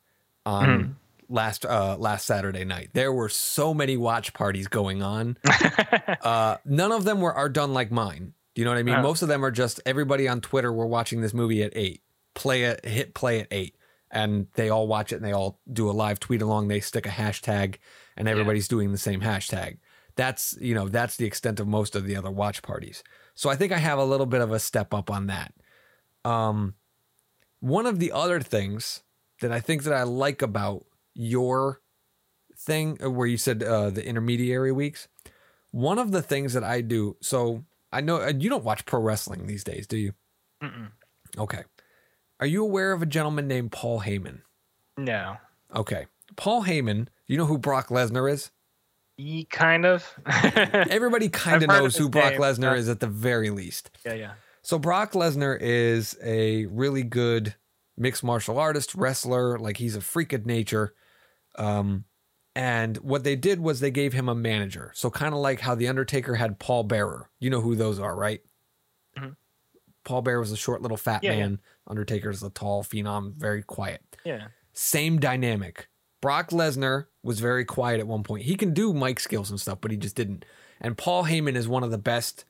on 0.45 0.67
Mhm. 0.67 0.93
Last 1.29 1.65
uh 1.65 1.95
last 1.97 2.25
Saturday 2.25 2.65
night. 2.65 2.89
There 2.93 3.13
were 3.13 3.29
so 3.29 3.73
many 3.73 3.97
watch 3.97 4.33
parties 4.33 4.67
going 4.67 5.01
on. 5.01 5.37
uh 6.21 6.57
none 6.65 6.91
of 6.91 7.03
them 7.03 7.21
were 7.21 7.33
are 7.33 7.49
done 7.49 7.73
like 7.73 7.91
mine. 7.91 8.33
Do 8.55 8.61
you 8.61 8.65
know 8.65 8.71
what 8.71 8.79
I 8.79 8.83
mean? 8.83 8.95
Oh. 8.95 9.01
Most 9.01 9.21
of 9.21 9.27
them 9.27 9.45
are 9.45 9.51
just 9.51 9.79
everybody 9.85 10.27
on 10.27 10.41
Twitter 10.41 10.73
we're 10.73 10.85
watching 10.85 11.21
this 11.21 11.33
movie 11.33 11.63
at 11.63 11.71
8. 11.75 12.01
Play 12.33 12.63
it 12.63 12.85
hit 12.85 13.13
play 13.13 13.39
at 13.39 13.47
8 13.51 13.75
and 14.11 14.47
they 14.55 14.69
all 14.69 14.87
watch 14.87 15.11
it 15.13 15.17
and 15.17 15.25
they 15.25 15.31
all 15.31 15.59
do 15.71 15.89
a 15.89 15.91
live 15.91 16.19
tweet 16.19 16.41
along, 16.41 16.67
they 16.67 16.79
stick 16.79 17.05
a 17.05 17.09
hashtag 17.09 17.75
and 18.17 18.27
everybody's 18.27 18.67
doing 18.67 18.91
the 18.91 18.97
same 18.97 19.21
hashtag. 19.21 19.77
That's, 20.15 20.57
you 20.59 20.73
know, 20.73 20.89
that's 20.89 21.15
the 21.15 21.25
extent 21.25 21.59
of 21.59 21.67
most 21.67 21.95
of 21.95 22.05
the 22.05 22.15
other 22.15 22.31
watch 22.31 22.61
parties. 22.61 23.03
So 23.35 23.49
I 23.49 23.55
think 23.55 23.71
I 23.71 23.77
have 23.77 23.99
a 23.99 24.05
little 24.05 24.25
bit 24.25 24.41
of 24.41 24.51
a 24.51 24.59
step 24.59 24.93
up 24.93 25.09
on 25.09 25.27
that. 25.27 25.53
Um, 26.25 26.73
one 27.59 27.85
of 27.85 27.99
the 27.99 28.11
other 28.11 28.41
things 28.41 29.03
that 29.41 29.51
I 29.51 29.59
think 29.59 29.83
that 29.83 29.93
I 29.93 30.03
like 30.03 30.41
about 30.41 30.85
your 31.19 31.81
thing, 32.57 32.97
uh, 33.03 33.11
where 33.11 33.27
you 33.27 33.37
said 33.37 33.61
uh, 33.61 33.89
the 33.89 34.05
intermediary 34.05 34.71
weeks, 34.71 35.09
one 35.71 35.99
of 35.99 36.11
the 36.11 36.21
things 36.21 36.53
that 36.53 36.63
I 36.63 36.79
do. 36.81 37.17
So 37.21 37.65
I 37.91 38.01
know 38.01 38.25
you 38.27 38.49
don't 38.49 38.63
watch 38.63 38.85
pro 38.85 39.01
wrestling 39.01 39.45
these 39.45 39.65
days, 39.65 39.85
do 39.85 39.97
you? 39.97 40.13
Mm-mm. 40.63 40.91
Okay. 41.37 41.63
Are 42.39 42.47
you 42.47 42.63
aware 42.63 42.93
of 42.93 43.01
a 43.01 43.05
gentleman 43.05 43.47
named 43.47 43.73
Paul 43.73 44.01
Heyman? 44.01 44.41
No. 44.97 45.35
Okay. 45.75 46.07
Paul 46.37 46.63
Heyman, 46.63 47.07
you 47.27 47.37
know 47.37 47.45
who 47.45 47.57
Brock 47.57 47.89
Lesnar 47.89 48.31
is? 48.31 48.51
Ye 49.17 49.43
kind 49.43 49.85
of. 49.85 50.09
Everybody 50.25 51.27
kind 51.27 51.63
of 51.63 51.67
knows 51.67 51.97
who 51.97 52.07
Brock 52.07 52.31
name, 52.31 52.41
Lesnar 52.41 52.73
yeah. 52.73 52.75
is 52.75 52.87
at 52.87 53.01
the 53.01 53.07
very 53.07 53.49
least. 53.49 53.91
yeah, 54.05 54.13
yeah. 54.13 54.31
So 54.61 54.79
Brock 54.79 55.11
Lesnar 55.11 55.57
is 55.59 56.17
a 56.23 56.65
really 56.67 57.03
good 57.03 57.55
mixed 57.97 58.23
martial 58.23 58.57
artist, 58.57 58.95
wrestler, 58.95 59.59
like 59.59 59.77
he's 59.77 59.97
a 59.97 60.01
freak 60.01 60.31
of 60.31 60.45
nature. 60.45 60.93
Um 61.59 62.05
and 62.55 62.97
what 62.97 63.23
they 63.23 63.35
did 63.35 63.59
was 63.59 63.79
they 63.79 63.91
gave 63.91 64.11
him 64.13 64.27
a 64.27 64.35
manager. 64.35 64.91
So 64.95 65.09
kind 65.11 65.33
of 65.33 65.39
like 65.39 65.59
how 65.61 65.75
the 65.75 65.87
Undertaker 65.87 66.35
had 66.35 66.59
Paul 66.59 66.83
Bearer. 66.83 67.29
You 67.39 67.49
know 67.51 67.61
who 67.61 67.75
those 67.75 67.99
are, 67.99 68.15
right? 68.15 68.41
Mhm. 69.17 69.35
Paul 70.03 70.23
Bearer 70.23 70.39
was 70.39 70.51
a 70.51 70.57
short 70.57 70.81
little 70.81 70.97
fat 70.97 71.23
Yeah, 71.23 71.33
yeah. 71.33 71.39
man. 71.39 71.59
Undertaker's 71.87 72.41
a 72.41 72.49
tall 72.49 72.83
phenom, 72.83 73.35
very 73.35 73.61
quiet. 73.63 74.01
Yeah. 74.25 74.47
Same 74.73 75.19
dynamic. 75.19 75.87
Brock 76.21 76.49
Lesnar 76.49 77.05
was 77.23 77.39
very 77.39 77.63
quiet 77.65 77.99
at 77.99 78.07
one 78.07 78.23
point. 78.23 78.43
He 78.43 78.55
can 78.55 78.73
do 78.73 78.93
mic 78.93 79.19
skills 79.19 79.49
and 79.49 79.59
stuff, 79.59 79.79
but 79.81 79.91
he 79.91 79.97
just 79.97 80.15
didn't. 80.15 80.43
And 80.81 80.97
Paul 80.97 81.25
Heyman 81.25 81.55
is 81.55 81.67
one 81.67 81.83
of 81.83 81.91
the 81.91 81.97
best 81.97 82.45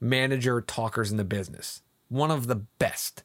manager 0.00 0.60
talkers 0.60 1.10
in 1.10 1.16
the 1.16 1.24
business. 1.24 1.82
One 2.08 2.30
of 2.30 2.46
the 2.48 2.56
best. 2.56 3.22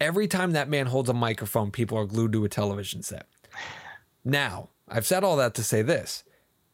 Every 0.00 0.28
time 0.28 0.52
that 0.52 0.68
man 0.68 0.86
holds 0.86 1.08
a 1.08 1.14
microphone, 1.14 1.70
people 1.70 1.98
are 1.98 2.04
glued 2.06 2.32
to 2.32 2.44
a 2.44 2.48
television 2.48 3.02
set. 3.02 3.26
Now, 4.24 4.70
I've 4.88 5.06
said 5.06 5.24
all 5.24 5.36
that 5.36 5.54
to 5.54 5.64
say 5.64 5.82
this. 5.82 6.24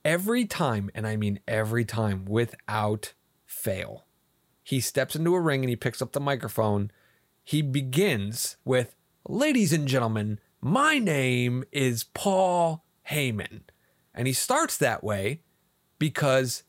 Every 0.04 0.44
time, 0.44 0.90
and 0.94 1.06
I 1.06 1.16
mean 1.16 1.40
every 1.46 1.84
time 1.84 2.24
without 2.24 3.12
fail, 3.44 4.06
he 4.62 4.80
steps 4.80 5.16
into 5.16 5.34
a 5.34 5.40
ring 5.40 5.62
and 5.62 5.68
he 5.68 5.76
picks 5.76 6.00
up 6.00 6.12
the 6.12 6.20
microphone. 6.20 6.90
He 7.42 7.60
begins 7.60 8.56
with, 8.64 8.94
Ladies 9.28 9.72
and 9.72 9.86
gentlemen, 9.86 10.38
my 10.60 10.98
name 10.98 11.64
is 11.72 12.04
Paul 12.04 12.84
Heyman. 13.10 13.62
And 14.14 14.26
he 14.26 14.32
starts 14.32 14.78
that 14.78 15.04
way 15.04 15.42
because 15.98 16.62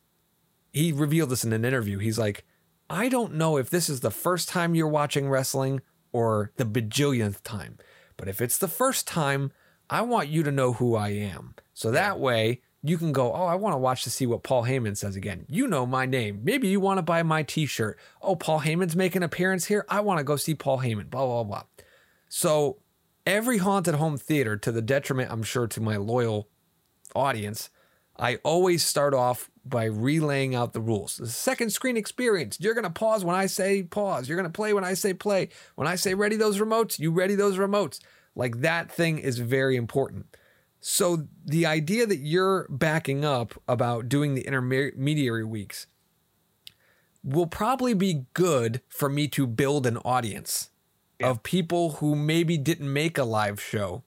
he 0.72 0.92
revealed 0.92 1.30
this 1.30 1.44
in 1.44 1.52
an 1.52 1.64
interview. 1.64 1.98
He's 1.98 2.18
like, 2.18 2.44
I 2.90 3.08
don't 3.08 3.34
know 3.34 3.56
if 3.56 3.70
this 3.70 3.88
is 3.88 4.00
the 4.00 4.10
first 4.10 4.48
time 4.48 4.74
you're 4.74 4.88
watching 4.88 5.28
wrestling 5.28 5.80
or 6.12 6.52
the 6.56 6.66
bajillionth 6.66 7.42
time, 7.42 7.78
but 8.16 8.28
if 8.28 8.40
it's 8.40 8.58
the 8.58 8.68
first 8.68 9.06
time, 9.06 9.52
I 9.92 10.00
want 10.00 10.28
you 10.28 10.42
to 10.44 10.50
know 10.50 10.72
who 10.72 10.94
I 10.94 11.10
am. 11.10 11.54
So 11.74 11.90
that 11.90 12.18
way 12.18 12.62
you 12.82 12.96
can 12.96 13.12
go, 13.12 13.30
Oh, 13.30 13.44
I 13.44 13.56
want 13.56 13.74
to 13.74 13.78
watch 13.78 14.04
to 14.04 14.10
see 14.10 14.26
what 14.26 14.42
Paul 14.42 14.64
Heyman 14.64 14.96
says 14.96 15.16
again. 15.16 15.44
You 15.50 15.68
know 15.68 15.84
my 15.84 16.06
name. 16.06 16.40
Maybe 16.42 16.68
you 16.68 16.80
want 16.80 16.96
to 16.96 17.02
buy 17.02 17.22
my 17.22 17.42
t 17.42 17.66
shirt. 17.66 17.98
Oh, 18.22 18.34
Paul 18.34 18.60
Heyman's 18.60 18.96
making 18.96 19.18
an 19.18 19.24
appearance 19.24 19.66
here. 19.66 19.84
I 19.90 20.00
want 20.00 20.16
to 20.16 20.24
go 20.24 20.36
see 20.36 20.54
Paul 20.54 20.78
Heyman, 20.78 21.10
blah, 21.10 21.26
blah, 21.26 21.44
blah. 21.44 21.64
So 22.30 22.78
every 23.26 23.58
haunted 23.58 23.96
home 23.96 24.16
theater, 24.16 24.56
to 24.56 24.72
the 24.72 24.80
detriment, 24.80 25.30
I'm 25.30 25.42
sure, 25.42 25.66
to 25.66 25.80
my 25.82 25.96
loyal 25.96 26.48
audience, 27.14 27.68
I 28.16 28.36
always 28.36 28.82
start 28.82 29.12
off 29.12 29.50
by 29.62 29.84
relaying 29.84 30.54
out 30.54 30.72
the 30.72 30.80
rules. 30.80 31.18
The 31.18 31.26
second 31.26 31.70
screen 31.70 31.98
experience, 31.98 32.56
you're 32.58 32.74
going 32.74 32.84
to 32.84 32.90
pause 32.90 33.26
when 33.26 33.36
I 33.36 33.44
say 33.44 33.82
pause. 33.82 34.26
You're 34.26 34.38
going 34.38 34.50
to 34.50 34.56
play 34.56 34.72
when 34.72 34.84
I 34.84 34.94
say 34.94 35.12
play. 35.12 35.50
When 35.74 35.86
I 35.86 35.96
say 35.96 36.14
ready 36.14 36.36
those 36.36 36.58
remotes, 36.58 36.98
you 36.98 37.10
ready 37.10 37.34
those 37.34 37.58
remotes. 37.58 38.00
Like 38.34 38.60
that 38.60 38.90
thing 38.90 39.18
is 39.18 39.38
very 39.38 39.76
important. 39.76 40.26
So 40.80 41.28
the 41.44 41.66
idea 41.66 42.06
that 42.06 42.18
you're 42.18 42.66
backing 42.68 43.24
up 43.24 43.54
about 43.68 44.08
doing 44.08 44.34
the 44.34 44.42
intermediary 44.46 45.44
weeks 45.44 45.86
will 47.22 47.46
probably 47.46 47.94
be 47.94 48.24
good 48.34 48.80
for 48.88 49.08
me 49.08 49.28
to 49.28 49.46
build 49.46 49.86
an 49.86 49.96
audience 49.98 50.70
of 51.22 51.44
people 51.44 51.92
who 51.94 52.16
maybe 52.16 52.58
didn't 52.58 52.92
make 52.92 53.16
a 53.16 53.22
live 53.22 53.60
show 53.62 54.02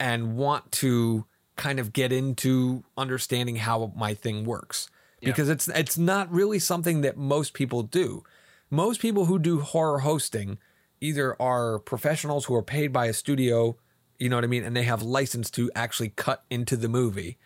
and 0.00 0.36
want 0.36 0.72
to 0.72 1.26
kind 1.56 1.78
of 1.78 1.92
get 1.92 2.12
into 2.12 2.82
understanding 2.96 3.56
how 3.56 3.92
my 3.94 4.14
thing 4.14 4.44
works 4.44 4.88
Yeah. 5.20 5.30
because 5.30 5.50
it's 5.50 5.68
it's 5.68 5.98
not 5.98 6.32
really 6.32 6.58
something 6.58 7.02
that 7.02 7.18
most 7.18 7.52
people 7.52 7.82
do. 7.82 8.24
Most 8.70 9.00
people 9.02 9.26
who 9.26 9.38
do 9.38 9.60
horror 9.60 9.98
hosting 10.00 10.58
either 11.00 11.40
are 11.40 11.78
professionals 11.78 12.46
who 12.46 12.54
are 12.54 12.62
paid 12.62 12.92
by 12.92 13.06
a 13.06 13.12
studio, 13.12 13.76
you 14.18 14.28
know 14.28 14.36
what 14.36 14.44
I 14.44 14.48
mean, 14.48 14.64
and 14.64 14.76
they 14.76 14.84
have 14.84 15.02
license 15.02 15.50
to 15.52 15.70
actually 15.74 16.10
cut 16.10 16.44
into 16.50 16.76
the 16.76 16.88
movie, 16.88 17.38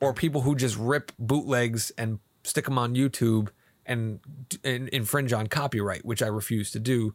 or 0.00 0.12
people 0.12 0.42
who 0.42 0.54
just 0.54 0.76
rip 0.76 1.12
bootlegs 1.18 1.90
and 1.96 2.18
stick 2.44 2.64
them 2.64 2.78
on 2.78 2.94
YouTube 2.94 3.48
and, 3.86 4.20
and 4.64 4.88
infringe 4.88 5.32
on 5.32 5.46
copyright, 5.46 6.04
which 6.04 6.22
I 6.22 6.26
refuse 6.26 6.70
to 6.72 6.80
do 6.80 7.14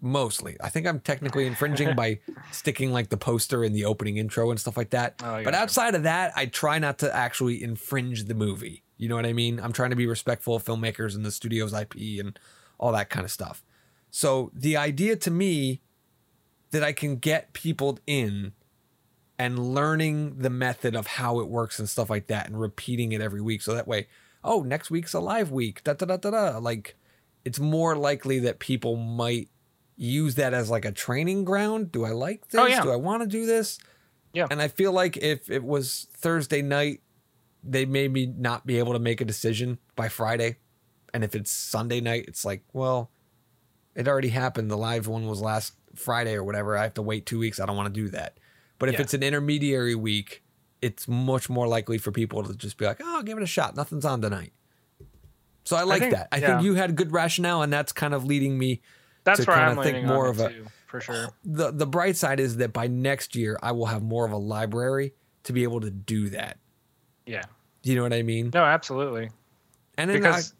mostly. 0.00 0.56
I 0.60 0.68
think 0.68 0.86
I'm 0.86 1.00
technically 1.00 1.46
infringing 1.46 1.94
by 1.94 2.18
sticking 2.50 2.92
like 2.92 3.08
the 3.08 3.16
poster 3.16 3.64
in 3.64 3.72
the 3.72 3.84
opening 3.84 4.16
intro 4.16 4.50
and 4.50 4.58
stuff 4.58 4.76
like 4.76 4.90
that. 4.90 5.14
Oh, 5.22 5.34
I 5.34 5.44
but 5.44 5.54
outside 5.54 5.94
of 5.94 6.02
that, 6.02 6.32
I 6.36 6.46
try 6.46 6.78
not 6.78 6.98
to 6.98 7.14
actually 7.14 7.62
infringe 7.62 8.24
the 8.24 8.34
movie. 8.34 8.82
You 8.98 9.08
know 9.08 9.16
what 9.16 9.26
I 9.26 9.32
mean? 9.32 9.60
I'm 9.60 9.72
trying 9.72 9.90
to 9.90 9.96
be 9.96 10.06
respectful 10.06 10.56
of 10.56 10.64
filmmakers 10.64 11.14
and 11.14 11.24
the 11.24 11.30
studio's 11.30 11.72
IP 11.72 11.94
and 12.20 12.38
all 12.78 12.92
that 12.92 13.10
kind 13.10 13.24
of 13.24 13.30
stuff. 13.30 13.64
So 14.12 14.52
the 14.54 14.76
idea 14.76 15.16
to 15.16 15.30
me 15.30 15.80
that 16.70 16.84
I 16.84 16.92
can 16.92 17.16
get 17.16 17.54
people 17.54 17.98
in 18.06 18.52
and 19.38 19.74
learning 19.74 20.38
the 20.38 20.50
method 20.50 20.94
of 20.94 21.06
how 21.06 21.40
it 21.40 21.48
works 21.48 21.78
and 21.78 21.88
stuff 21.88 22.10
like 22.10 22.26
that 22.26 22.46
and 22.46 22.60
repeating 22.60 23.12
it 23.12 23.22
every 23.22 23.40
week. 23.40 23.62
So 23.62 23.74
that 23.74 23.88
way, 23.88 24.08
oh, 24.44 24.62
next 24.62 24.90
week's 24.90 25.14
a 25.14 25.20
live 25.20 25.50
week. 25.50 25.82
Da 25.82 25.94
da 25.94 26.04
da 26.04 26.18
da 26.18 26.30
da. 26.30 26.58
Like 26.58 26.94
it's 27.44 27.58
more 27.58 27.96
likely 27.96 28.38
that 28.40 28.58
people 28.58 28.96
might 28.96 29.48
use 29.96 30.34
that 30.34 30.52
as 30.52 30.68
like 30.68 30.84
a 30.84 30.92
training 30.92 31.46
ground. 31.46 31.90
Do 31.90 32.04
I 32.04 32.10
like 32.10 32.42
oh, 32.42 32.46
this? 32.50 32.60
Oh, 32.60 32.66
yeah. 32.66 32.82
Do 32.82 32.92
I 32.92 32.96
want 32.96 33.22
to 33.22 33.26
do 33.26 33.46
this? 33.46 33.78
Yeah. 34.34 34.46
And 34.50 34.60
I 34.60 34.68
feel 34.68 34.92
like 34.92 35.16
if 35.16 35.50
it 35.50 35.64
was 35.64 36.06
Thursday 36.14 36.60
night, 36.60 37.00
they 37.64 37.86
made 37.86 38.12
me 38.12 38.26
not 38.26 38.66
be 38.66 38.78
able 38.78 38.92
to 38.92 38.98
make 38.98 39.22
a 39.22 39.24
decision 39.24 39.78
by 39.96 40.10
Friday. 40.10 40.58
And 41.14 41.24
if 41.24 41.34
it's 41.34 41.50
Sunday 41.50 42.02
night, 42.02 42.26
it's 42.28 42.44
like, 42.44 42.62
well, 42.74 43.10
it 43.94 44.08
already 44.08 44.28
happened. 44.28 44.70
The 44.70 44.76
live 44.76 45.06
one 45.06 45.26
was 45.26 45.40
last 45.40 45.74
Friday 45.94 46.34
or 46.34 46.44
whatever. 46.44 46.76
I 46.76 46.82
have 46.84 46.94
to 46.94 47.02
wait 47.02 47.26
two 47.26 47.38
weeks. 47.38 47.60
I 47.60 47.66
don't 47.66 47.76
want 47.76 47.92
to 47.94 48.00
do 48.00 48.08
that. 48.10 48.38
But 48.78 48.88
if 48.88 48.94
Yeah. 48.96 49.02
it's 49.02 49.14
an 49.14 49.22
intermediary 49.22 49.94
week, 49.94 50.42
it's 50.80 51.06
much 51.06 51.48
more 51.48 51.68
likely 51.68 51.98
for 51.98 52.10
people 52.10 52.42
to 52.42 52.54
just 52.54 52.76
be 52.78 52.84
like, 52.86 53.00
"Oh, 53.02 53.22
give 53.22 53.36
it 53.38 53.42
a 53.44 53.46
shot. 53.46 53.76
Nothing's 53.76 54.04
on 54.04 54.20
tonight." 54.20 54.52
So 55.64 55.76
I 55.76 55.82
like 55.84 56.00
think- 56.00 56.14
that. 56.14 56.28
I 56.32 56.38
yeah. 56.38 56.46
think 56.48 56.62
you 56.64 56.74
had 56.74 56.96
good 56.96 57.12
rationale, 57.12 57.62
and 57.62 57.72
that's 57.72 57.92
kind 57.92 58.14
of 58.14 58.24
leading 58.24 58.58
me. 58.58 58.80
That's 59.24 59.40
to 59.40 59.46
kinda 59.46 59.60
I'm 59.60 59.82
think 59.82 60.04
more 60.06 60.26
of 60.26 60.40
it 60.40 60.50
a- 60.50 60.54
too, 60.54 60.66
for 60.88 61.00
sure. 61.00 61.28
The 61.44 61.70
the 61.70 61.86
bright 61.86 62.16
side 62.16 62.40
is 62.40 62.56
that 62.56 62.72
by 62.72 62.88
next 62.88 63.36
year, 63.36 63.58
I 63.62 63.70
will 63.72 63.86
have 63.86 64.02
more 64.02 64.24
of 64.26 64.32
a 64.32 64.36
library 64.36 65.14
to 65.44 65.52
be 65.52 65.62
able 65.62 65.80
to 65.80 65.90
do 65.90 66.30
that. 66.30 66.58
Yeah. 67.26 67.44
You 67.84 67.94
know 67.94 68.02
what 68.02 68.12
I 68.12 68.22
mean? 68.22 68.50
No, 68.52 68.64
absolutely. 68.64 69.30
And 69.96 70.10
then 70.10 70.16
Because 70.16 70.52
I, 70.52 70.56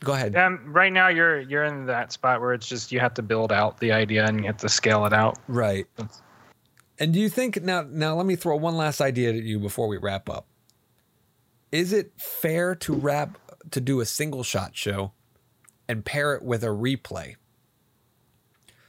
go 0.00 0.12
ahead. 0.12 0.34
um, 0.36 0.60
right 0.66 0.92
now 0.92 1.08
you're 1.08 1.40
you're 1.40 1.64
in 1.64 1.86
that 1.86 2.12
spot 2.12 2.40
where 2.40 2.52
it's 2.52 2.68
just 2.68 2.90
you 2.92 3.00
have 3.00 3.14
to 3.14 3.22
build 3.22 3.52
out 3.52 3.78
the 3.78 3.92
idea 3.92 4.26
and 4.26 4.40
you 4.40 4.46
have 4.46 4.56
to 4.58 4.68
scale 4.68 5.06
it 5.06 5.12
out. 5.12 5.38
Right. 5.46 5.86
And 6.98 7.12
do 7.14 7.20
you 7.20 7.28
think 7.28 7.62
now 7.62 7.86
now 7.88 8.14
let 8.16 8.26
me 8.26 8.36
throw 8.36 8.56
one 8.56 8.76
last 8.76 9.00
idea 9.00 9.30
at 9.30 9.36
you 9.36 9.58
before 9.58 9.88
we 9.88 9.96
wrap 9.96 10.28
up. 10.28 10.46
Is 11.72 11.92
it 11.92 12.12
fair 12.18 12.74
to 12.76 12.94
wrap 12.94 13.38
to 13.70 13.80
do 13.80 14.00
a 14.00 14.06
single 14.06 14.42
shot 14.42 14.76
show 14.76 15.12
and 15.88 16.04
pair 16.04 16.34
it 16.34 16.42
with 16.42 16.64
a 16.64 16.68
replay? 16.68 17.36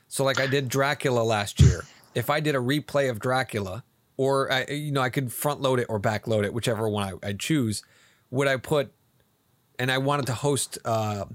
So 0.08 0.24
like 0.24 0.40
I 0.40 0.48
did 0.48 0.68
Dracula 0.68 1.22
last 1.22 1.62
year. 1.62 1.86
If 2.16 2.30
I 2.30 2.42
did 2.42 2.56
a 2.56 2.60
replay 2.60 3.10
of 3.10 3.20
Dracula 3.20 3.84
or 4.18 4.52
I 4.52 4.66
you 4.66 4.92
know 4.92 5.02
I 5.02 5.10
could 5.10 5.32
front 5.32 5.62
load 5.62 5.80
it 5.80 5.86
or 5.88 6.00
back 6.00 6.28
load 6.28 6.44
it 6.44 6.54
whichever 6.54 6.90
one 6.90 7.14
I, 7.24 7.28
I'd 7.28 7.40
choose, 7.40 7.84
would 8.30 8.48
I 8.48 8.58
put 8.58 8.94
and 9.82 9.92
I 9.92 9.98
wanted 9.98 10.28
to 10.28 10.34
host 10.34 10.78
uh 10.86 11.26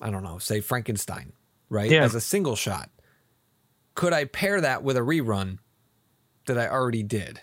I 0.00 0.10
don't 0.10 0.22
know, 0.22 0.38
say 0.38 0.60
Frankenstein, 0.60 1.32
right? 1.68 1.90
Yeah. 1.90 2.04
As 2.04 2.14
a 2.14 2.20
single 2.20 2.56
shot 2.56 2.90
could 3.96 4.12
I 4.12 4.26
pair 4.26 4.60
that 4.60 4.84
with 4.84 4.96
a 4.96 5.00
rerun 5.00 5.58
that 6.46 6.56
I 6.56 6.68
already 6.68 7.02
did? 7.02 7.40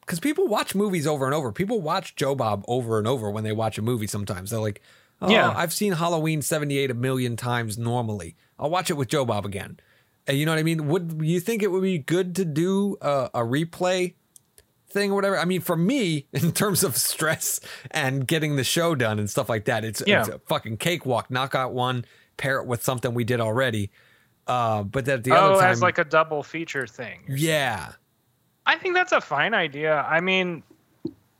Because 0.00 0.20
people 0.20 0.46
watch 0.46 0.74
movies 0.74 1.06
over 1.06 1.26
and 1.26 1.34
over. 1.34 1.52
People 1.52 1.82
watch 1.82 2.16
Joe 2.16 2.34
Bob 2.34 2.64
over 2.66 2.96
and 2.98 3.06
over 3.06 3.30
when 3.30 3.44
they 3.44 3.52
watch 3.52 3.76
a 3.76 3.82
movie 3.82 4.06
sometimes. 4.06 4.50
They're 4.50 4.60
like, 4.60 4.80
oh, 5.20 5.28
Yeah. 5.28 5.52
I've 5.54 5.72
seen 5.72 5.92
Halloween 5.92 6.42
78 6.42 6.90
a 6.90 6.94
million 6.94 7.36
times 7.36 7.76
normally. 7.76 8.36
I'll 8.58 8.70
watch 8.70 8.88
it 8.90 8.94
with 8.94 9.08
Joe 9.08 9.24
Bob 9.24 9.44
again. 9.44 9.78
And 10.26 10.38
you 10.38 10.46
know 10.46 10.52
what 10.52 10.58
I 10.58 10.62
mean? 10.62 10.86
Would 10.88 11.20
you 11.22 11.40
think 11.40 11.62
it 11.62 11.72
would 11.72 11.82
be 11.82 11.98
good 11.98 12.36
to 12.36 12.44
do 12.44 12.96
a, 13.00 13.30
a 13.34 13.40
replay 13.40 14.14
thing 14.90 15.10
or 15.10 15.14
whatever? 15.14 15.38
I 15.38 15.44
mean, 15.44 15.60
for 15.60 15.76
me, 15.76 16.26
in 16.32 16.52
terms 16.52 16.84
of 16.84 16.96
stress 16.96 17.60
and 17.90 18.26
getting 18.26 18.56
the 18.56 18.64
show 18.64 18.94
done 18.94 19.18
and 19.18 19.28
stuff 19.28 19.48
like 19.48 19.64
that, 19.66 19.84
it's, 19.84 20.02
Yeah. 20.06 20.20
it's 20.20 20.28
a 20.28 20.38
fucking 20.40 20.78
cakewalk. 20.78 21.30
Knock 21.30 21.54
out 21.54 21.72
one, 21.72 22.04
pair 22.36 22.58
it 22.60 22.66
with 22.66 22.82
something 22.82 23.14
we 23.14 23.24
did 23.24 23.40
already. 23.40 23.90
Uh, 24.46 24.82
but 24.82 25.04
that 25.04 25.22
the 25.22 25.30
oh, 25.32 25.52
other 25.52 25.60
time, 25.60 25.70
as 25.70 25.82
like 25.82 25.98
a 25.98 26.04
double 26.04 26.42
feature 26.42 26.86
thing. 26.86 27.20
yeah, 27.28 27.92
I 28.66 28.76
think 28.76 28.94
that's 28.94 29.12
a 29.12 29.20
fine 29.20 29.54
idea. 29.54 30.00
I 30.08 30.20
mean, 30.20 30.62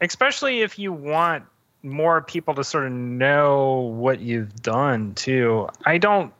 especially 0.01 0.61
if 0.61 0.78
you 0.78 0.92
want 0.92 1.44
more 1.82 2.22
people 2.22 2.55
to 2.55 2.62
sort 2.62 2.86
of 2.86 2.92
know 2.92 3.92
what 3.96 4.20
you've 4.20 4.55
done 4.62 5.14
too. 5.14 5.68
I 5.86 5.98
don't 5.98 6.32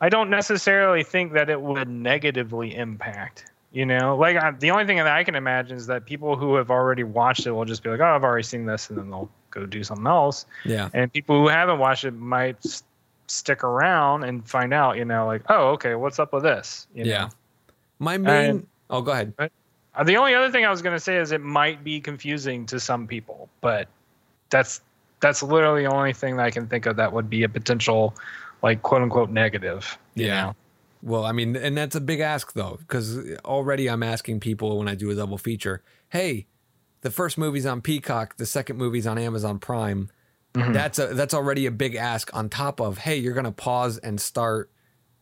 I 0.00 0.08
don't 0.08 0.28
necessarily 0.30 1.04
think 1.04 1.32
that 1.32 1.48
it 1.48 1.60
would 1.60 1.88
negatively 1.88 2.74
impact. 2.74 3.46
You 3.74 3.84
know, 3.84 4.16
like 4.16 4.36
I, 4.36 4.52
the 4.52 4.70
only 4.70 4.86
thing 4.86 4.98
that 4.98 5.08
I 5.08 5.24
can 5.24 5.34
imagine 5.34 5.76
is 5.76 5.86
that 5.88 6.06
people 6.06 6.36
who 6.36 6.54
have 6.54 6.70
already 6.70 7.02
watched 7.02 7.44
it 7.46 7.50
will 7.50 7.64
just 7.64 7.82
be 7.82 7.90
like, 7.90 7.98
"Oh, 7.98 8.04
I've 8.04 8.22
already 8.22 8.44
seen 8.44 8.66
this," 8.66 8.88
and 8.88 8.96
then 8.96 9.10
they'll 9.10 9.28
go 9.50 9.66
do 9.66 9.82
something 9.82 10.06
else. 10.06 10.46
yeah, 10.64 10.88
And 10.94 11.12
people 11.12 11.40
who 11.42 11.48
haven't 11.48 11.80
watched 11.80 12.04
it 12.04 12.12
might 12.12 12.56
s- 12.64 12.84
stick 13.26 13.64
around 13.64 14.22
and 14.22 14.48
find 14.48 14.72
out. 14.72 14.96
You 14.96 15.04
know, 15.04 15.26
like, 15.26 15.42
"Oh, 15.48 15.70
okay, 15.72 15.96
what's 15.96 16.20
up 16.20 16.32
with 16.32 16.44
this?" 16.44 16.86
You 16.94 17.02
know? 17.04 17.10
yeah. 17.10 17.28
My 17.98 18.16
main. 18.16 18.50
And- 18.50 18.66
oh, 18.90 19.02
go 19.02 19.10
ahead. 19.10 19.32
Uh, 19.38 20.04
the 20.04 20.16
only 20.18 20.34
other 20.36 20.52
thing 20.52 20.64
I 20.64 20.70
was 20.70 20.80
going 20.82 20.94
to 20.96 21.00
say 21.00 21.16
is 21.16 21.32
it 21.32 21.40
might 21.40 21.82
be 21.82 22.00
confusing 22.00 22.66
to 22.66 22.78
some 22.78 23.08
people, 23.08 23.48
but 23.60 23.88
that's 24.50 24.82
that's 25.18 25.42
literally 25.42 25.82
the 25.82 25.92
only 25.92 26.12
thing 26.12 26.36
that 26.36 26.46
I 26.46 26.50
can 26.52 26.68
think 26.68 26.86
of 26.86 26.94
that 26.96 27.12
would 27.12 27.28
be 27.28 27.42
a 27.42 27.48
potential, 27.48 28.14
like 28.62 28.82
quote 28.82 29.02
unquote 29.02 29.30
negative. 29.30 29.98
Yeah. 30.14 30.42
know? 30.46 30.56
Well, 31.04 31.24
I 31.26 31.32
mean, 31.32 31.54
and 31.54 31.76
that's 31.76 31.94
a 31.94 32.00
big 32.00 32.20
ask 32.20 32.54
though, 32.54 32.78
because 32.80 33.18
already 33.44 33.88
I'm 33.90 34.02
asking 34.02 34.40
people 34.40 34.78
when 34.78 34.88
I 34.88 34.94
do 34.94 35.10
a 35.10 35.14
double 35.14 35.36
feature, 35.36 35.82
hey, 36.08 36.46
the 37.02 37.10
first 37.10 37.36
movie's 37.36 37.66
on 37.66 37.82
Peacock, 37.82 38.38
the 38.38 38.46
second 38.46 38.78
movie's 38.78 39.06
on 39.06 39.18
Amazon 39.18 39.58
Prime. 39.58 40.08
Mhm. 40.54 40.72
That's 40.72 40.98
a 40.98 41.08
that's 41.08 41.34
already 41.34 41.66
a 41.66 41.70
big 41.70 41.94
ask 41.94 42.34
on 42.34 42.48
top 42.48 42.80
of, 42.80 42.98
hey, 42.98 43.16
you're 43.18 43.34
gonna 43.34 43.52
pause 43.52 43.98
and 43.98 44.18
start 44.18 44.70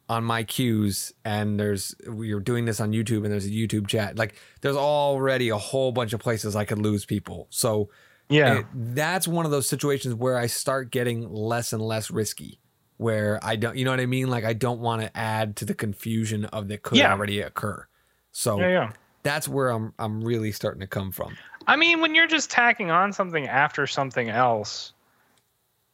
on 0.09 0.22
my 0.22 0.45
cues, 0.45 1.12
and 1.24 1.59
there's 1.59 1.95
you're 2.07 2.39
doing 2.39 2.64
this 2.64 2.78
on 2.80 2.93
YouTube, 2.93 3.24
and 3.24 3.33
there's 3.33 3.47
a 3.47 3.51
YouTube 3.51 3.89
chat. 3.89 4.16
Like, 4.16 4.35
there's 4.61 4.76
already 4.76 5.49
a 5.49 5.59
whole 5.59 5.91
bunch 5.91 6.12
of 6.12 6.20
places 6.20 6.55
I 6.55 6.64
could 6.64 6.78
lose 6.78 7.05
people. 7.05 7.49
So 7.51 7.89
Yeah. 8.28 8.61
it- 8.61 8.66
that's 8.74 9.26
one 9.26 9.47
of 9.47 9.51
those 9.51 9.68
situations 9.68 10.14
where 10.14 10.37
I 10.39 10.47
start 10.47 10.91
getting 10.93 11.28
less 11.33 11.72
and 11.72 11.83
less 11.83 12.09
risky. 12.11 12.61
Where 12.99 13.40
I 13.43 13.57
don't, 13.57 13.76
you 13.76 13.84
know 13.84 13.90
what 13.90 14.01
I 14.01 14.07
mean? 14.07 14.28
Like 14.28 14.45
I 14.45 14.53
don't 14.53 14.80
want 14.80 15.03
to 15.03 15.16
add 15.16 15.57
to 15.57 15.64
the 15.64 15.74
confusion 15.74 16.45
of 16.47 16.68
that 16.68 16.82
could 16.82 16.99
Yeah. 16.99 17.12
already 17.12 17.40
occur. 17.40 17.86
So 18.32 18.61
yeah, 18.61 18.68
yeah. 18.68 18.93
that's 19.22 19.49
where 19.49 19.70
I'm, 19.70 19.93
I'm 19.99 20.22
really 20.22 20.53
starting 20.53 20.80
to 20.80 20.86
come 20.86 21.11
from. 21.11 21.36
I 21.66 21.76
mean, 21.76 22.01
when 22.01 22.14
you're 22.14 22.26
just 22.26 22.51
tacking 22.51 22.90
on 22.90 23.12
something 23.12 23.47
after 23.47 23.86
something 23.86 24.28
else, 24.28 24.93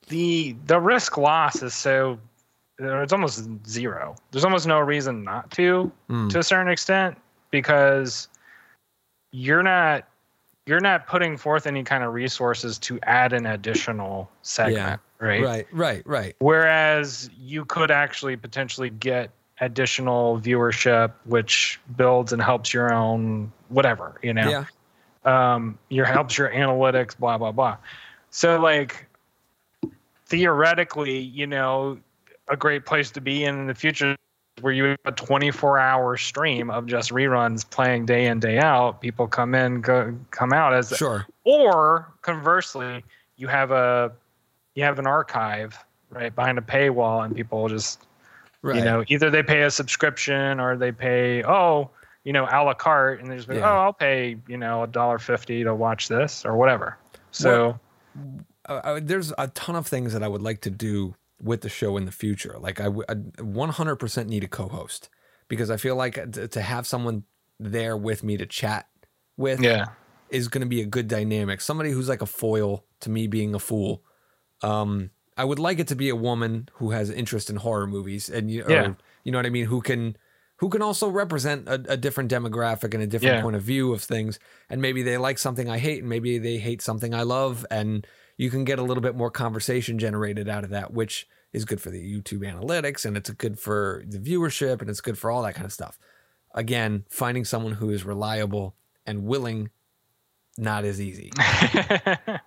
the 0.08 0.56
the 0.66 0.80
risk 0.80 1.18
loss 1.18 1.62
is 1.62 1.74
so 1.74 2.18
it's 2.78 3.12
almost 3.12 3.46
zero. 3.66 4.14
There's 4.30 4.44
almost 4.44 4.66
no 4.66 4.78
reason 4.80 5.24
not 5.24 5.50
to. 5.52 5.90
Mm. 6.08 6.30
to 6.30 6.38
a 6.38 6.42
certain 6.42 6.70
extent 6.70 7.18
because 7.50 8.28
you're 9.32 9.62
not 9.62 10.08
you're 10.66 10.80
not 10.80 11.06
putting 11.06 11.36
forth 11.36 11.66
any 11.66 11.82
kind 11.82 12.04
of 12.04 12.12
resources 12.12 12.78
to 12.78 12.98
add 13.02 13.32
an 13.32 13.46
additional 13.46 14.30
segment 14.42 15.00
right? 15.20 15.42
Right, 15.42 15.66
right, 15.72 16.02
right. 16.06 16.36
whereas 16.38 17.30
you 17.38 17.64
could 17.64 17.90
actually 17.90 18.36
potentially 18.36 18.90
get 18.90 19.30
additional 19.60 20.40
viewership 20.40 21.12
which 21.24 21.80
builds 21.96 22.32
and 22.32 22.40
helps 22.40 22.72
your 22.72 22.92
own 22.92 23.52
whatever 23.70 24.20
you 24.22 24.32
know 24.32 24.48
Yeah, 24.48 24.64
um, 25.28 25.78
your 25.88 26.06
helps 26.06 26.38
your 26.38 26.50
analytics, 26.50 27.16
blah 27.16 27.38
blah 27.38 27.52
blah. 27.52 27.76
So 28.30 28.60
like 28.60 29.06
theoretically, 30.26 31.18
you 31.18 31.46
know, 31.46 31.98
a 32.48 32.56
great 32.56 32.86
place 32.86 33.10
to 33.12 33.20
be 33.20 33.44
in, 33.44 33.58
in 33.60 33.66
the 33.66 33.74
future 33.74 34.16
where 34.60 34.72
you 34.72 34.84
have 34.84 34.98
a 35.04 35.12
24 35.12 35.78
hour 35.78 36.16
stream 36.16 36.70
of 36.70 36.86
just 36.86 37.10
reruns 37.10 37.68
playing 37.68 38.06
day 38.06 38.26
in 38.26 38.40
day 38.40 38.58
out. 38.58 39.00
People 39.00 39.26
come 39.28 39.54
in, 39.54 39.80
go 39.80 40.16
come 40.30 40.52
out 40.52 40.74
as 40.74 40.88
sure. 40.96 41.26
or 41.44 42.08
conversely, 42.22 43.04
you 43.36 43.46
have 43.48 43.70
a 43.70 44.12
you 44.78 44.84
have 44.84 45.00
an 45.00 45.06
archive 45.08 45.76
right 46.10 46.32
behind 46.34 46.56
a 46.56 46.62
paywall, 46.62 47.24
and 47.24 47.34
people 47.34 47.68
just 47.68 48.04
Right. 48.62 48.76
you 48.76 48.84
know 48.84 49.04
either 49.08 49.28
they 49.30 49.42
pay 49.42 49.62
a 49.62 49.70
subscription 49.70 50.58
or 50.60 50.76
they 50.76 50.90
pay 50.92 51.42
oh 51.44 51.90
you 52.24 52.32
know 52.32 52.44
a 52.44 52.58
la 52.62 52.74
carte, 52.74 53.20
and 53.20 53.30
they 53.30 53.36
just 53.36 53.48
be, 53.48 53.56
Yeah. 53.56 53.70
oh 53.70 53.76
I'll 53.84 53.92
pay 53.92 54.36
you 54.48 54.56
know 54.56 54.82
a 54.84 54.86
dollar 54.86 55.18
fifty 55.18 55.64
to 55.64 55.74
watch 55.74 56.08
this 56.08 56.44
or 56.44 56.56
whatever. 56.56 56.96
So 57.30 57.78
uh, 58.68 58.72
uh, 58.72 59.00
there's 59.02 59.32
a 59.38 59.48
ton 59.48 59.74
of 59.76 59.86
things 59.86 60.12
that 60.12 60.22
I 60.22 60.28
would 60.28 60.42
like 60.42 60.60
to 60.62 60.70
do 60.70 61.14
with 61.42 61.60
the 61.62 61.68
show 61.68 61.96
in 61.96 62.04
the 62.04 62.12
future. 62.12 62.56
Like 62.58 62.80
I 62.80 62.84
w- 62.84 63.04
I 63.08 63.14
100% 63.14 64.26
need 64.26 64.42
a 64.44 64.48
co-host 64.48 65.08
because 65.48 65.70
I 65.70 65.76
feel 65.76 65.94
like 65.96 66.14
t- 66.32 66.48
to 66.48 66.60
have 66.60 66.86
someone 66.86 67.22
there 67.60 67.96
with 67.96 68.22
me 68.24 68.36
to 68.36 68.44
chat 68.46 68.88
with 69.36 69.60
yeah, 69.62 69.86
is 70.30 70.48
going 70.48 70.62
to 70.62 70.66
be 70.68 70.80
a 70.80 70.86
good 70.86 71.06
dynamic. 71.06 71.60
Somebody 71.60 71.90
who's 71.92 72.08
like 72.08 72.22
a 72.22 72.26
foil 72.26 72.84
to 73.00 73.10
me 73.10 73.26
being 73.28 73.54
a 73.54 73.58
fool. 73.60 74.02
Um, 74.62 75.10
I 75.36 75.44
would 75.44 75.58
like 75.58 75.78
it 75.78 75.88
to 75.88 75.94
be 75.96 76.08
a 76.08 76.16
woman 76.16 76.68
who 76.74 76.90
has 76.90 77.10
interest 77.10 77.48
in 77.48 77.56
horror 77.56 77.86
movies 77.86 78.28
and 78.28 78.50
you, 78.50 78.64
or, 78.64 78.70
Yeah. 78.70 78.94
you 79.24 79.30
know 79.32 79.38
what 79.38 79.46
I 79.46 79.50
mean, 79.50 79.66
who 79.66 79.80
can 79.80 80.16
who 80.56 80.68
can 80.68 80.82
also 80.82 81.08
represent 81.08 81.68
a, 81.68 81.74
a 81.88 81.96
different 81.96 82.28
demographic 82.32 82.92
and 82.92 83.00
a 83.00 83.06
different 83.06 83.36
Yeah. 83.36 83.42
point 83.42 83.54
of 83.54 83.62
view 83.62 83.92
of 83.92 84.02
things. 84.02 84.40
And 84.68 84.82
maybe 84.82 85.04
they 85.04 85.16
like 85.16 85.38
something 85.38 85.70
I 85.70 85.78
hate, 85.78 86.00
and 86.00 86.08
maybe 86.08 86.38
they 86.38 86.58
hate 86.58 86.82
something 86.82 87.14
I 87.14 87.22
love, 87.22 87.64
and 87.70 88.04
you 88.36 88.50
can 88.50 88.64
get 88.64 88.80
a 88.80 88.82
little 88.82 89.00
bit 89.00 89.14
more 89.14 89.30
conversation 89.30 90.00
generated 90.00 90.48
out 90.48 90.64
of 90.64 90.70
that, 90.70 90.92
which 90.92 91.28
is 91.52 91.64
good 91.64 91.80
for 91.80 91.90
the 91.90 92.02
YouTube 92.02 92.40
analytics 92.40 93.04
and 93.06 93.16
it's 93.16 93.30
good 93.30 93.58
for 93.58 94.02
the 94.06 94.18
viewership 94.18 94.80
and 94.80 94.90
it's 94.90 95.00
good 95.00 95.16
for 95.16 95.30
all 95.30 95.42
that 95.44 95.54
kind 95.54 95.64
of 95.64 95.72
stuff. 95.72 95.96
Again, 96.54 97.04
finding 97.08 97.44
someone 97.44 97.72
who 97.74 97.90
is 97.90 98.04
reliable 98.04 98.74
and 99.06 99.24
willing 99.24 99.70
not 100.58 100.84
as 100.84 101.00
easy. 101.00 101.30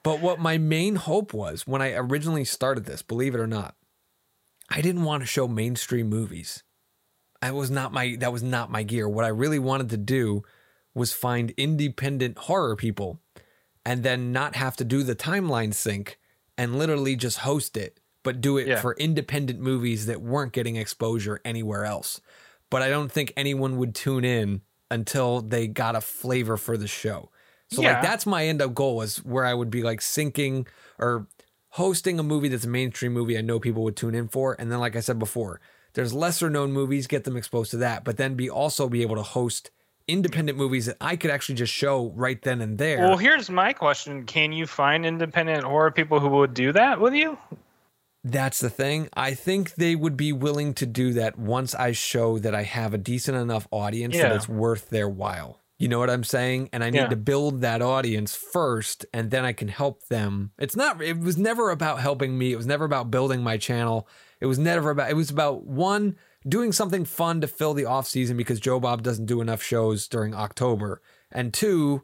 But 0.03 0.20
what 0.20 0.39
my 0.39 0.57
main 0.57 0.95
hope 0.95 1.34
was 1.34 1.68
when 1.68 1.82
I 1.82 1.93
originally 1.93 2.43
started 2.45 2.86
this, 2.86 3.01
believe 3.01 3.36
it 3.36 3.39
or 3.39 3.47
not, 3.47 3.76
I 4.70 4.82
didn't 4.82 5.03
want 5.03 5.22
to 5.22 5.28
show 5.28 5.47
mainstream 5.47 6.09
movies. 6.09 6.64
I 7.41 7.51
was 7.51 7.70
not 7.72 7.91
my 7.93 8.16
that 8.20 8.32
was 8.34 8.43
not 8.43 8.72
my 8.72 8.84
gear. 8.84 9.07
What 9.07 9.26
I 9.26 9.30
really 9.30 9.59
wanted 9.59 9.89
to 9.89 9.97
do 9.97 10.43
was 10.93 11.14
find 11.14 11.51
independent 11.57 12.38
horror 12.38 12.76
people 12.76 13.20
and 13.86 14.03
then 14.03 14.32
not 14.32 14.55
have 14.55 14.76
to 14.78 14.84
do 14.84 15.03
the 15.03 15.16
timeline 15.16 15.74
sync 15.74 16.20
and 16.57 16.78
literally 16.78 17.16
just 17.16 17.39
host 17.39 17.78
it 17.78 17.99
but 18.24 18.41
do 18.41 18.57
it 18.57 18.68
Yeah. 18.68 18.80
for 18.82 18.93
independent 18.95 19.59
movies 19.59 20.05
that 20.05 20.22
weren't 20.22 20.53
getting 20.53 20.76
exposure 20.76 21.41
anywhere 21.43 21.86
else. 21.86 22.22
But 22.70 22.82
I 22.84 22.89
don't 22.89 23.12
think 23.12 23.34
anyone 23.36 23.78
would 23.78 23.95
tune 23.95 24.24
in 24.26 24.62
until 24.91 25.41
they 25.41 25.68
got 25.68 25.95
a 25.95 26.01
flavor 26.01 26.57
for 26.57 26.78
the 26.78 26.88
show. 26.88 27.32
So 27.72 27.82
Yeah. 27.82 27.93
like 27.93 28.01
that's 28.01 28.26
my 28.26 28.45
end 28.45 28.61
up 28.61 28.74
goal 28.74 29.01
is 29.01 29.17
where 29.19 29.45
I 29.45 29.53
would 29.53 29.69
be 29.69 29.82
like 29.82 29.99
syncing 29.99 30.67
or 30.99 31.28
hosting 31.69 32.19
a 32.19 32.24
movie 32.24 32.49
that's 32.49 32.65
a 32.65 32.69
mainstream 32.69 33.13
movie 33.13 33.38
I 33.38 33.41
know 33.41 33.59
people 33.59 33.84
would 33.84 33.95
tune 33.95 34.13
in 34.13 34.28
for. 34.28 34.55
And 34.59 34.72
then 34.72 34.80
like 34.80 34.95
I 34.95 34.99
said 34.99 35.19
before, 35.19 35.61
there's 35.93 36.13
lesser 36.13 36.49
known 36.49 36.72
movies, 36.72 37.07
get 37.07 37.24
them 37.24 37.38
exposed 37.38 37.72
to 37.72 37.78
that, 37.78 38.03
but 38.03 38.17
then 38.17 38.36
be 38.36 38.49
also 38.49 38.89
be 38.89 39.01
able 39.01 39.15
to 39.15 39.24
host 39.24 39.72
independent 40.07 40.57
movies 40.57 40.88
that 40.88 40.97
I 40.99 41.15
could 41.15 41.32
actually 41.32 41.55
just 41.55 41.74
show 41.74 42.11
right 42.15 42.41
then 42.41 42.59
and 42.61 42.78
there. 42.78 42.99
Well, 42.99 43.17
here's 43.17 43.49
my 43.49 43.72
question: 43.74 44.26
Can 44.26 44.51
you 44.51 44.67
find 44.67 45.05
independent 45.05 45.63
horror 45.63 45.91
people 45.91 46.19
who 46.19 46.30
would 46.30 46.53
do 46.53 46.74
that 46.74 46.99
with 46.99 47.13
you? 47.13 47.38
That's 48.24 48.59
the 48.59 48.69
thing. 48.69 49.09
I 49.13 49.34
think 49.34 49.76
they 49.76 49.95
would 49.95 50.15
be 50.15 50.32
willing 50.32 50.74
to 50.76 50.86
do 50.86 51.13
that 51.13 51.39
once 51.39 51.74
I 51.74 51.91
show 51.91 52.38
that 52.39 52.53
I 52.53 52.63
have 52.63 52.93
a 52.93 52.97
decent 52.97 53.38
enough 53.38 53.67
audience 53.72 54.15
that 54.17 54.32
it's 54.32 54.47
worth 54.49 54.89
their 54.89 55.09
while. 55.09 55.59
You 55.82 55.88
know 55.88 55.97
what 55.97 56.11
I'm 56.11 56.23
saying? 56.23 56.69
And 56.71 56.84
I 56.84 56.91
need 56.91 56.99
Yeah. 56.99 57.07
to 57.07 57.15
build 57.15 57.61
that 57.61 57.82
audience 57.82 58.36
first 58.36 59.05
and 59.13 59.32
then 59.32 59.43
I 59.45 59.51
can 59.53 59.67
help 59.67 60.07
them. 60.09 60.51
It's 60.59 60.75
not 60.75 61.01
it 61.01 61.17
was 61.19 61.38
never 61.38 61.71
about 61.71 61.99
helping 61.99 62.38
me. 62.38 62.51
It 62.53 62.55
was 62.57 62.67
never 62.67 62.86
about 62.86 63.09
building 63.09 63.41
my 63.41 63.57
channel. 63.57 64.07
It 64.39 64.45
was 64.45 64.59
never 64.59 64.91
about 64.91 65.09
it 65.09 65.15
was 65.15 65.32
about 65.32 65.65
one 65.65 66.17
doing 66.47 66.71
something 66.71 67.03
fun 67.05 67.41
to 67.41 67.47
fill 67.47 67.73
the 67.73 67.86
off 67.86 68.07
season 68.07 68.38
because 68.38 68.59
Joe 68.59 68.79
Bob 68.79 69.01
doesn't 69.01 69.25
do 69.25 69.41
enough 69.41 69.63
shows 69.63 70.07
during 70.07 70.36
October. 70.36 71.01
And 71.32 71.51
two, 71.53 72.03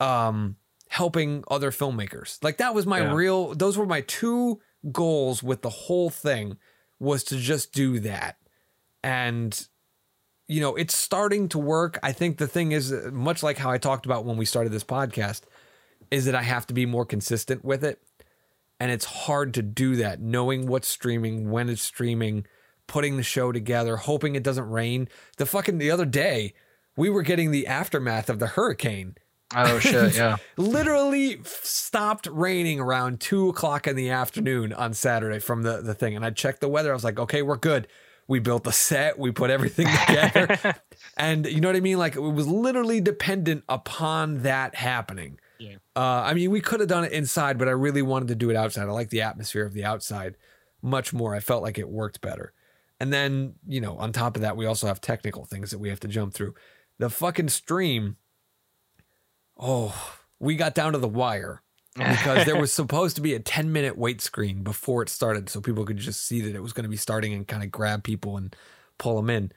um 0.00 0.56
helping 0.88 1.44
other 1.50 1.70
filmmakers. 1.70 2.42
Like 2.42 2.56
that 2.58 2.74
was 2.74 2.86
my 2.86 3.00
Yeah. 3.00 3.12
real 3.14 3.54
those 3.54 3.76
were 3.76 3.86
my 3.86 4.00
two 4.00 4.60
goals 4.92 5.42
with 5.42 5.60
the 5.62 5.68
whole 5.70 6.08
thing 6.08 6.56
was 6.98 7.22
to 7.24 7.36
just 7.36 7.72
do 7.72 8.00
that. 8.00 8.36
And 9.02 9.68
you 10.48 10.60
know, 10.60 10.74
it's 10.76 10.96
starting 10.96 11.48
to 11.50 11.58
work. 11.58 11.98
I 12.02 12.12
think 12.12 12.38
the 12.38 12.46
thing 12.46 12.72
is 12.72 12.92
uh, 12.92 13.10
much 13.12 13.42
like 13.42 13.58
how 13.58 13.70
I 13.70 13.78
talked 13.78 14.06
about 14.06 14.24
when 14.24 14.36
we 14.36 14.44
started 14.44 14.72
this 14.72 14.84
podcast 14.84 15.42
is 16.10 16.26
that 16.26 16.34
I 16.34 16.42
have 16.42 16.66
to 16.68 16.74
be 16.74 16.86
more 16.86 17.06
consistent 17.06 17.64
with 17.64 17.82
it. 17.82 18.00
And 18.78 18.90
it's 18.90 19.04
hard 19.04 19.54
to 19.54 19.62
do 19.62 19.96
that 19.96 20.20
knowing 20.20 20.66
what's 20.66 20.88
streaming, 20.88 21.50
when 21.50 21.68
it's 21.68 21.82
streaming, 21.82 22.46
putting 22.86 23.16
the 23.16 23.22
show 23.22 23.52
together, 23.52 23.96
hoping 23.96 24.34
it 24.34 24.42
doesn't 24.42 24.68
rain. 24.68 25.08
The 25.38 25.46
fucking 25.46 25.78
the 25.78 25.90
other 25.90 26.04
day, 26.04 26.54
we 26.96 27.08
were 27.08 27.22
getting 27.22 27.50
the 27.50 27.66
aftermath 27.66 28.28
of 28.28 28.38
the 28.38 28.48
hurricane 28.48 29.16
Oh 29.54 29.78
shit! 29.80 30.16
Yeah. 30.16 30.36
literally 30.56 31.40
stopped 31.44 32.26
raining 32.30 32.80
around 32.80 33.20
two 33.20 33.48
o'clock 33.48 33.86
in 33.86 33.96
the 33.96 34.10
afternoon 34.10 34.72
on 34.72 34.94
Saturday 34.94 35.38
from 35.38 35.62
the, 35.62 35.80
the 35.80 35.94
thing. 35.94 36.16
And 36.16 36.24
I 36.24 36.30
checked 36.30 36.60
the 36.60 36.68
weather. 36.68 36.90
I 36.90 36.94
was 36.94 37.04
like, 37.04 37.18
okay, 37.18 37.42
we're 37.42 37.56
good. 37.56 37.86
We 38.26 38.38
built 38.38 38.64
the 38.64 38.72
set, 38.72 39.18
we 39.18 39.32
put 39.32 39.50
everything 39.50 39.86
together. 40.06 40.76
and 41.16 41.46
you 41.46 41.60
know 41.60 41.68
what 41.68 41.76
I 41.76 41.80
mean? 41.80 41.98
Like 41.98 42.16
it 42.16 42.20
was 42.20 42.46
literally 42.46 43.00
dependent 43.00 43.64
upon 43.68 44.42
that 44.42 44.74
happening. 44.74 45.38
Yeah. 45.58 45.76
Uh, 45.94 46.22
I 46.24 46.34
mean, 46.34 46.50
we 46.50 46.60
could 46.60 46.80
have 46.80 46.88
done 46.88 47.04
it 47.04 47.12
inside, 47.12 47.58
but 47.58 47.68
I 47.68 47.72
really 47.72 48.02
wanted 48.02 48.28
to 48.28 48.34
do 48.34 48.50
it 48.50 48.56
outside. 48.56 48.88
I 48.88 48.92
like 48.92 49.10
the 49.10 49.22
atmosphere 49.22 49.64
of 49.64 49.72
the 49.72 49.84
outside 49.84 50.36
much 50.82 51.12
more. 51.12 51.34
I 51.34 51.40
felt 51.40 51.62
like 51.62 51.78
it 51.78 51.88
worked 51.88 52.20
better. 52.20 52.52
And 53.00 53.12
then, 53.12 53.54
you 53.66 53.80
know, 53.80 53.96
on 53.98 54.12
top 54.12 54.36
of 54.36 54.42
that, 54.42 54.56
we 54.56 54.66
also 54.66 54.86
have 54.86 55.00
technical 55.00 55.44
things 55.44 55.70
that 55.70 55.78
we 55.78 55.88
have 55.88 56.00
to 56.00 56.08
jump 56.08 56.34
through. 56.34 56.54
The 56.98 57.10
fucking 57.10 57.48
stream, 57.48 58.16
oh, 59.58 60.16
we 60.38 60.56
got 60.56 60.74
down 60.74 60.92
to 60.92 60.98
the 60.98 61.08
wire 61.08 61.62
because 61.94 62.44
there 62.44 62.58
was 62.58 62.72
supposed 62.80 63.16
to 63.16 63.22
be 63.22 63.34
a 63.34 63.40
10 63.40 63.72
minute 63.72 63.96
wait 63.96 64.20
screen 64.20 64.62
before 64.62 65.02
it 65.02 65.08
started 65.08 65.48
so 65.48 65.60
people 65.60 65.84
could 65.84 65.98
just 65.98 66.26
see 66.26 66.40
that 66.40 66.54
it 66.54 66.62
was 66.62 66.72
going 66.72 66.84
to 66.84 66.90
be 66.90 66.96
starting 66.96 67.32
and 67.32 67.46
kind 67.46 67.62
of 67.62 67.70
grab 67.70 68.02
people 68.04 68.36
and 68.36 68.54
pull 68.98 69.16
them 69.16 69.30
in. 69.30 69.52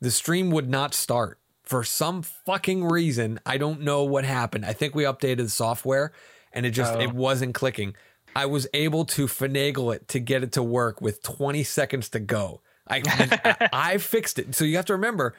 The 0.00 0.10
stream 0.10 0.50
would 0.50 0.68
not 0.68 0.94
start 0.94 1.38
for 1.62 1.82
some 1.82 2.22
fucking 2.22 2.84
reason. 2.84 3.40
I 3.46 3.58
don't 3.58 3.80
know 3.80 4.04
what 4.04 4.24
happened. 4.24 4.64
I 4.64 4.72
think 4.72 4.94
we 4.94 5.04
updated 5.04 5.38
the 5.38 5.48
software 5.50 6.12
and 6.52 6.64
it 6.66 6.70
just 6.70 6.94
Oh. 6.94 7.00
it 7.00 7.12
wasn't 7.12 7.54
clicking. 7.54 7.94
I 8.34 8.46
was 8.46 8.68
able 8.74 9.04
to 9.06 9.26
finagle 9.26 9.94
it 9.94 10.08
to 10.08 10.20
get 10.20 10.42
it 10.42 10.52
to 10.52 10.62
work 10.62 11.00
with 11.00 11.22
20 11.22 11.62
seconds 11.64 12.08
to 12.10 12.20
go. 12.20 12.60
I 12.86 13.02
I, 13.06 13.68
I 13.72 13.98
fixed 13.98 14.38
it. 14.38 14.54
So 14.54 14.64
you 14.64 14.76
have 14.76 14.84
to 14.86 14.92
remember 14.92 15.34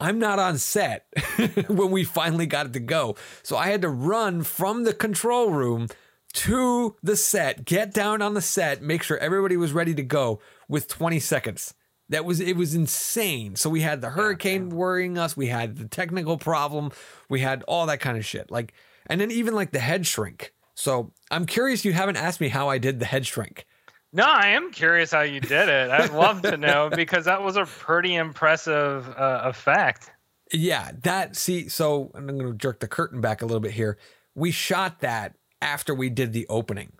I'm 0.00 0.18
not 0.18 0.38
on 0.38 0.58
set 0.58 1.06
when 1.68 1.90
we 1.90 2.04
finally 2.04 2.46
got 2.46 2.66
it 2.66 2.72
to 2.74 2.80
go. 2.80 3.16
So 3.42 3.56
I 3.56 3.68
had 3.68 3.82
to 3.82 3.88
run 3.88 4.42
from 4.42 4.84
the 4.84 4.94
control 4.94 5.50
room 5.50 5.88
to 6.34 6.96
the 7.02 7.16
set, 7.16 7.64
get 7.64 7.92
down 7.92 8.22
on 8.22 8.34
the 8.34 8.42
set, 8.42 8.82
make 8.82 9.02
sure 9.02 9.18
everybody 9.18 9.56
was 9.56 9.72
ready 9.72 9.94
to 9.94 10.02
go 10.02 10.40
with 10.68 10.88
20 10.88 11.18
seconds. 11.18 11.74
That 12.10 12.24
was 12.24 12.40
it 12.40 12.56
was 12.56 12.74
insane. 12.74 13.56
So 13.56 13.68
we 13.68 13.80
had 13.80 14.00
the 14.00 14.10
hurricane 14.10 14.70
worrying 14.70 15.18
us, 15.18 15.36
we 15.36 15.48
had 15.48 15.76
the 15.76 15.88
technical 15.88 16.38
problem, 16.38 16.90
we 17.28 17.40
had 17.40 17.62
all 17.64 17.86
that 17.86 18.00
kind 18.00 18.16
of 18.16 18.24
shit. 18.24 18.50
Like 18.50 18.72
and 19.06 19.20
then 19.20 19.30
even 19.30 19.54
like 19.54 19.72
the 19.72 19.80
head 19.80 20.06
shrink. 20.06 20.54
So 20.74 21.12
I'm 21.30 21.44
curious 21.44 21.84
you 21.84 21.92
haven't 21.92 22.16
asked 22.16 22.40
me 22.40 22.48
how 22.48 22.68
I 22.68 22.78
did 22.78 23.00
the 23.00 23.04
head 23.04 23.26
shrink. 23.26 23.66
No, 24.12 24.24
I 24.24 24.48
am 24.48 24.70
curious 24.72 25.10
how 25.12 25.20
you 25.20 25.40
did 25.40 25.68
it. 25.68 25.90
I'd 25.90 26.12
love 26.12 26.42
to 26.42 26.56
know 26.56 26.90
because 26.94 27.26
that 27.26 27.42
was 27.42 27.56
a 27.56 27.66
pretty 27.66 28.14
impressive 28.14 29.08
uh, 29.08 29.42
effect. 29.44 30.10
Yeah, 30.52 30.92
that 31.02 31.36
see, 31.36 31.68
so 31.68 32.10
I'm 32.14 32.26
going 32.26 32.40
to 32.40 32.54
jerk 32.54 32.80
the 32.80 32.88
curtain 32.88 33.20
back 33.20 33.42
a 33.42 33.46
little 33.46 33.60
bit 33.60 33.72
here. 33.72 33.98
We 34.34 34.50
shot 34.50 35.00
that 35.00 35.34
after 35.60 35.94
we 35.94 36.08
did 36.08 36.32
the 36.32 36.46
opening. 36.48 36.92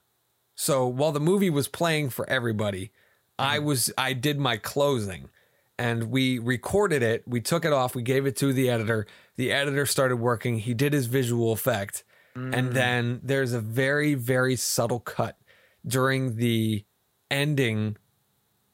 So 0.54 0.86
while 0.86 1.12
the 1.12 1.20
movie 1.20 1.50
was 1.50 1.68
playing 1.68 2.10
for 2.10 2.28
everybody, 2.28 2.90
I 3.38 3.60
was 3.60 3.92
I 3.96 4.12
did 4.12 4.38
my 4.38 4.56
closing 4.56 5.30
and 5.78 6.10
we 6.10 6.40
recorded 6.40 7.02
it. 7.02 7.22
We 7.26 7.40
took 7.40 7.64
it 7.64 7.72
off, 7.72 7.94
we 7.94 8.02
gave 8.02 8.26
it 8.26 8.36
to 8.38 8.52
the 8.52 8.68
editor. 8.68 9.06
The 9.36 9.52
editor 9.52 9.86
started 9.86 10.16
working. 10.16 10.58
He 10.58 10.74
did 10.74 10.92
his 10.92 11.06
visual 11.06 11.52
effect. 11.52 12.04
And 12.34 12.72
then 12.72 13.20
there's 13.24 13.52
a 13.52 13.60
very 13.60 14.14
very 14.14 14.54
subtle 14.54 15.00
cut 15.00 15.36
during 15.84 16.36
the 16.36 16.84
ending 17.30 17.96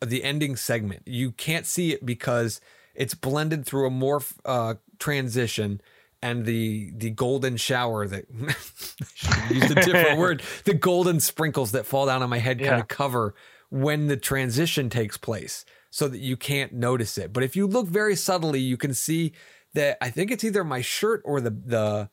the 0.05 0.23
ending 0.25 0.57
segment. 0.57 1.03
You 1.07 1.33
can't 1.33 1.67
see 1.67 1.93
it 1.93 2.05
because 2.05 2.61
it's 2.95 3.15
blended 3.15 3.65
through 3.65 3.87
a 3.87 3.91
morph 3.91 4.35
uh, 4.45 4.75
transition 4.99 5.81
and 6.23 6.45
the 6.47 6.91
the 6.97 7.11
golden 7.11 7.57
shower 7.57 8.07
that 8.07 8.25
used 9.51 9.71
a 9.71 9.75
different 9.75 10.19
word. 10.19 10.43
The 10.65 10.75
golden 10.75 11.21
sprinkles 11.21 11.73
that 11.73 11.87
fall 11.87 12.07
down 12.07 12.23
on 12.23 12.31
my 12.31 12.39
head 12.39 12.59
kind 12.59 12.71
Yeah. 12.73 12.81
of 12.81 12.89
cover 12.89 13.35
when 13.71 14.07
the 14.07 14.17
transition 14.17 14.89
takes 14.91 15.17
place 15.17 15.65
so 15.91 16.09
that 16.09 16.19
you 16.19 16.37
can't 16.37 16.73
notice 16.73 17.19
it. 17.19 17.33
But 17.33 17.43
if 17.43 17.57
you 17.57 17.67
look 17.67 17.87
very 17.87 18.17
subtly, 18.17 18.61
you 18.61 18.77
can 18.77 18.95
see 18.95 19.33
that 19.75 19.99
I 20.01 20.11
think 20.11 20.31
it's 20.31 20.45
either 20.45 20.65
my 20.65 20.81
shirt 20.81 21.23
or 21.25 21.41
the 21.41 21.51
the 21.51 22.11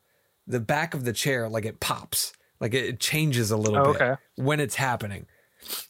the 0.47 0.59
back 0.59 0.93
of 0.93 1.05
the 1.05 1.13
chair 1.13 1.47
like 1.49 1.65
it 1.65 1.79
pops. 1.79 2.33
Like 2.59 2.73
it, 2.73 2.85
it 2.85 2.99
changes 2.99 3.49
a 3.51 3.57
little 3.57 3.79
Oh, 3.79 3.93
bit 3.93 4.01
okay. 4.01 4.21
when 4.35 4.59
it's 4.59 4.75
happening. 4.75 5.25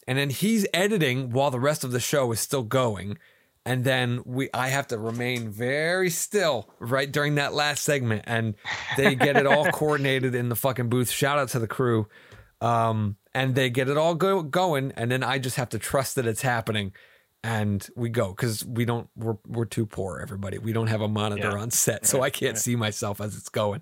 And 0.08 0.18
then 0.18 0.30
he's 0.30 0.66
editing 0.74 1.30
while 1.32 1.52
the 1.52 1.60
rest 1.60 1.84
of 1.84 1.92
the 1.92 2.00
show 2.00 2.32
is 2.32 2.40
still 2.40 2.64
going. 2.64 3.18
And 3.66 3.84
then 3.84 4.22
we 4.26 4.50
I 4.54 4.70
have 4.70 4.88
to 4.88 4.98
remain 4.98 5.50
very 5.52 6.10
still 6.10 6.68
right 6.80 7.12
during 7.12 7.36
that 7.36 7.54
last 7.54 7.84
segment. 7.84 8.24
And 8.26 8.56
they 8.98 9.14
get 9.16 9.38
it 9.38 9.46
all 9.46 9.66
coordinated 9.72 10.34
in 10.34 10.50
the 10.50 10.56
fucking 10.56 10.90
booth. 10.90 11.12
Shout 11.12 11.38
out 11.38 11.50
to 11.50 11.60
the 11.60 11.68
crew. 11.68 12.08
Um, 12.60 13.18
and 13.34 13.56
they 13.56 13.70
get 13.70 13.88
it 13.88 13.98
all 13.98 14.16
go, 14.16 14.42
going. 14.42 14.92
And 14.98 15.12
then 15.12 15.24
I 15.24 15.38
just 15.40 15.58
have 15.58 15.70
to 15.70 15.80
trust 15.80 16.16
that 16.16 16.26
it's 16.26 16.42
happening. 16.42 16.94
And 17.44 17.88
we 17.96 18.10
go 18.10 18.30
because 18.30 18.64
we 18.66 18.86
don't 18.86 19.10
we're 19.16 19.38
we're 19.48 19.66
too 19.66 19.86
poor, 19.88 20.20
everybody. 20.22 20.58
We 20.60 20.74
don't 20.74 20.88
have 20.88 21.02
a 21.02 21.08
monitor 21.08 21.52
Yeah. 21.52 21.58
on 21.62 21.72
set, 21.72 22.06
so 22.06 22.22
I 22.22 22.30
can't 22.30 22.58
see 22.58 22.76
myself 22.76 23.20
as 23.20 23.36
it's 23.36 23.50
going. 23.50 23.82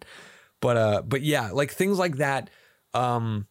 But 0.62 0.78
uh 0.78 1.02
but 1.06 1.22
yeah, 1.24 1.52
like 1.52 1.72
things 1.72 1.98
like 2.00 2.18
that. 2.18 2.50
Um 2.94 3.48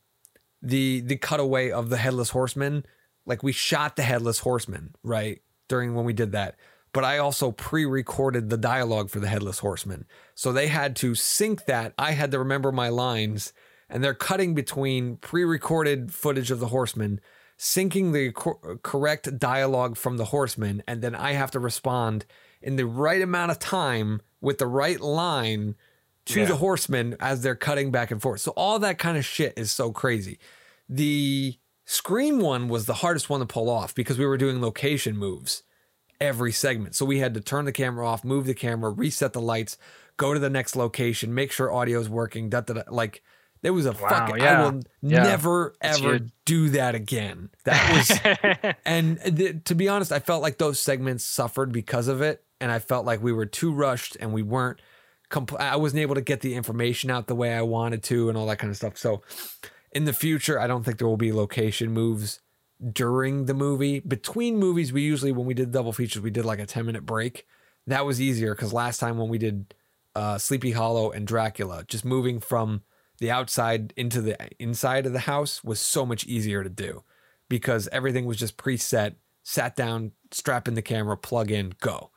the 0.62 1.00
the 1.00 1.16
cutaway 1.16 1.70
of 1.70 1.90
the 1.90 1.96
headless 1.96 2.30
horseman. 2.30 2.84
Like 3.26 3.42
we 3.42 3.52
shot 3.52 3.96
the 3.96 4.02
headless 4.02 4.40
horseman 4.40 4.94
right 5.02 5.42
during 5.68 5.94
when 5.94 6.04
we 6.04 6.12
did 6.12 6.32
that. 6.32 6.56
But 6.92 7.04
i 7.04 7.18
also 7.18 7.52
pre-recorded 7.52 8.48
the 8.48 8.56
dialogue 8.56 9.10
for 9.10 9.20
the 9.20 9.28
headless 9.28 9.58
horseman. 9.58 10.06
So 10.34 10.52
they 10.52 10.68
had 10.68 10.96
to 10.96 11.14
sync 11.14 11.66
that. 11.66 11.92
I 11.98 12.12
had 12.12 12.30
to 12.30 12.38
remember 12.38 12.72
my 12.72 12.88
lines 12.88 13.52
and 13.90 14.02
they're 14.02 14.14
cutting 14.14 14.54
between 14.54 15.16
pre-recorded 15.16 16.12
footage 16.12 16.50
of 16.50 16.60
the 16.60 16.68
horseman 16.68 17.20
syncing 17.58 18.12
the 18.12 18.30
cor- 18.30 18.78
correct 18.82 19.38
dialogue 19.38 19.96
from 19.96 20.16
the 20.16 20.26
horseman 20.26 20.82
and 20.86 21.02
then 21.02 21.14
i 21.14 21.32
have 21.32 21.50
to 21.50 21.58
respond 21.58 22.24
in 22.62 22.76
the 22.76 22.86
right 22.86 23.20
amount 23.20 23.50
of 23.50 23.58
time 23.58 24.20
with 24.40 24.58
the 24.58 24.66
right 24.66 25.00
line 25.00 25.74
to 26.28 26.40
Yeah. 26.40 26.46
the 26.46 26.56
horsemen 26.56 27.16
as 27.20 27.42
they're 27.42 27.54
cutting 27.54 27.90
back 27.90 28.10
and 28.10 28.20
forth. 28.22 28.40
So 28.40 28.52
all 28.52 28.78
that 28.80 28.98
kind 28.98 29.16
of 29.18 29.24
shit 29.24 29.54
is 29.56 29.70
so 29.70 29.92
crazy. 29.92 30.38
The 30.88 31.56
scream 31.84 32.38
one 32.40 32.68
was 32.68 32.86
the 32.86 32.94
hardest 32.94 33.28
one 33.30 33.40
to 33.40 33.46
pull 33.46 33.68
off 33.70 33.94
because 33.94 34.18
we 34.18 34.26
were 34.26 34.36
doing 34.36 34.60
location 34.60 35.16
moves 35.16 35.62
every 36.20 36.52
segment. 36.52 36.94
So 36.94 37.04
we 37.06 37.18
had 37.20 37.34
to 37.34 37.40
turn 37.40 37.64
the 37.64 37.72
camera 37.72 38.06
off, 38.06 38.24
move 38.24 38.46
the 38.46 38.54
camera, 38.54 38.90
reset 38.90 39.32
the 39.32 39.40
lights, 39.40 39.78
go 40.16 40.34
to 40.34 40.40
the 40.40 40.50
next 40.50 40.74
location, 40.76 41.32
make 41.34 41.52
sure 41.52 41.72
audio's 41.72 42.08
working, 42.08 42.48
da, 42.50 42.60
da, 42.62 42.74
da, 42.74 42.82
like 42.90 43.22
There 43.60 43.72
was 43.72 43.86
a 43.86 43.92
Wow, 43.92 44.08
fucking. 44.08 44.34
I 44.36 44.44
yeah. 44.44 44.62
will 44.70 44.82
Yeah. 45.02 45.22
never 45.24 45.74
It's 45.82 45.98
ever 46.00 46.12
huge. 46.14 46.30
do 46.44 46.68
that 46.70 46.94
again. 46.94 47.50
That 47.64 47.92
was 48.68 48.76
and 48.84 49.18
th- 49.36 49.64
to 49.64 49.74
be 49.74 49.88
honest, 49.88 50.12
I 50.12 50.20
felt 50.20 50.42
like 50.42 50.58
those 50.58 50.78
segments 50.78 51.24
suffered 51.24 51.72
because 51.72 52.06
of 52.06 52.20
it, 52.22 52.44
and 52.60 52.70
I 52.70 52.78
felt 52.78 53.04
like 53.04 53.20
we 53.22 53.32
were 53.32 53.46
too 53.46 53.72
rushed 53.72 54.16
and 54.20 54.32
we 54.32 54.42
weren't. 54.42 54.80
I 55.58 55.76
wasn't 55.76 56.00
able 56.00 56.14
to 56.14 56.20
get 56.20 56.40
the 56.40 56.54
information 56.54 57.10
out 57.10 57.26
the 57.26 57.34
way 57.34 57.54
I 57.54 57.62
wanted 57.62 58.02
to, 58.04 58.28
and 58.28 58.38
all 58.38 58.46
that 58.46 58.58
kind 58.58 58.70
of 58.70 58.76
stuff. 58.76 58.96
So, 58.96 59.22
in 59.92 60.04
the 60.04 60.12
future, 60.12 60.58
I 60.58 60.66
don't 60.66 60.84
think 60.84 60.98
there 60.98 61.08
will 61.08 61.16
be 61.16 61.32
location 61.32 61.92
moves 61.92 62.40
during 62.92 63.46
the 63.46 63.54
movie. 63.54 64.00
Between 64.00 64.56
movies, 64.56 64.92
we 64.92 65.02
usually 65.02 65.32
when 65.32 65.46
we 65.46 65.54
did 65.54 65.72
double 65.72 65.92
features, 65.92 66.22
we 66.22 66.30
did 66.30 66.44
like 66.44 66.58
a 66.58 66.66
ten 66.66 66.86
minute 66.86 67.04
break. 67.04 67.46
That 67.86 68.06
was 68.06 68.20
easier 68.20 68.54
because 68.54 68.72
last 68.72 68.98
time 68.98 69.18
when 69.18 69.28
we 69.28 69.38
did 69.38 69.74
uh, 70.14 70.38
Sleepy 70.38 70.72
Hollow 70.72 71.10
and 71.10 71.26
Dracula, 71.26 71.84
just 71.86 72.04
moving 72.04 72.40
from 72.40 72.82
the 73.18 73.30
outside 73.30 73.92
into 73.96 74.20
the 74.20 74.36
inside 74.62 75.06
of 75.06 75.12
the 75.12 75.20
house 75.20 75.62
was 75.64 75.80
so 75.80 76.06
much 76.06 76.24
easier 76.26 76.62
to 76.62 76.70
do 76.70 77.02
because 77.48 77.88
everything 77.92 78.24
was 78.24 78.36
just 78.36 78.56
preset. 78.56 79.14
Sat 79.42 79.74
down, 79.74 80.12
strap 80.30 80.68
in 80.68 80.74
the 80.74 80.82
camera, 80.82 81.16
plug 81.16 81.50
in, 81.50 81.72
go, 81.80 82.10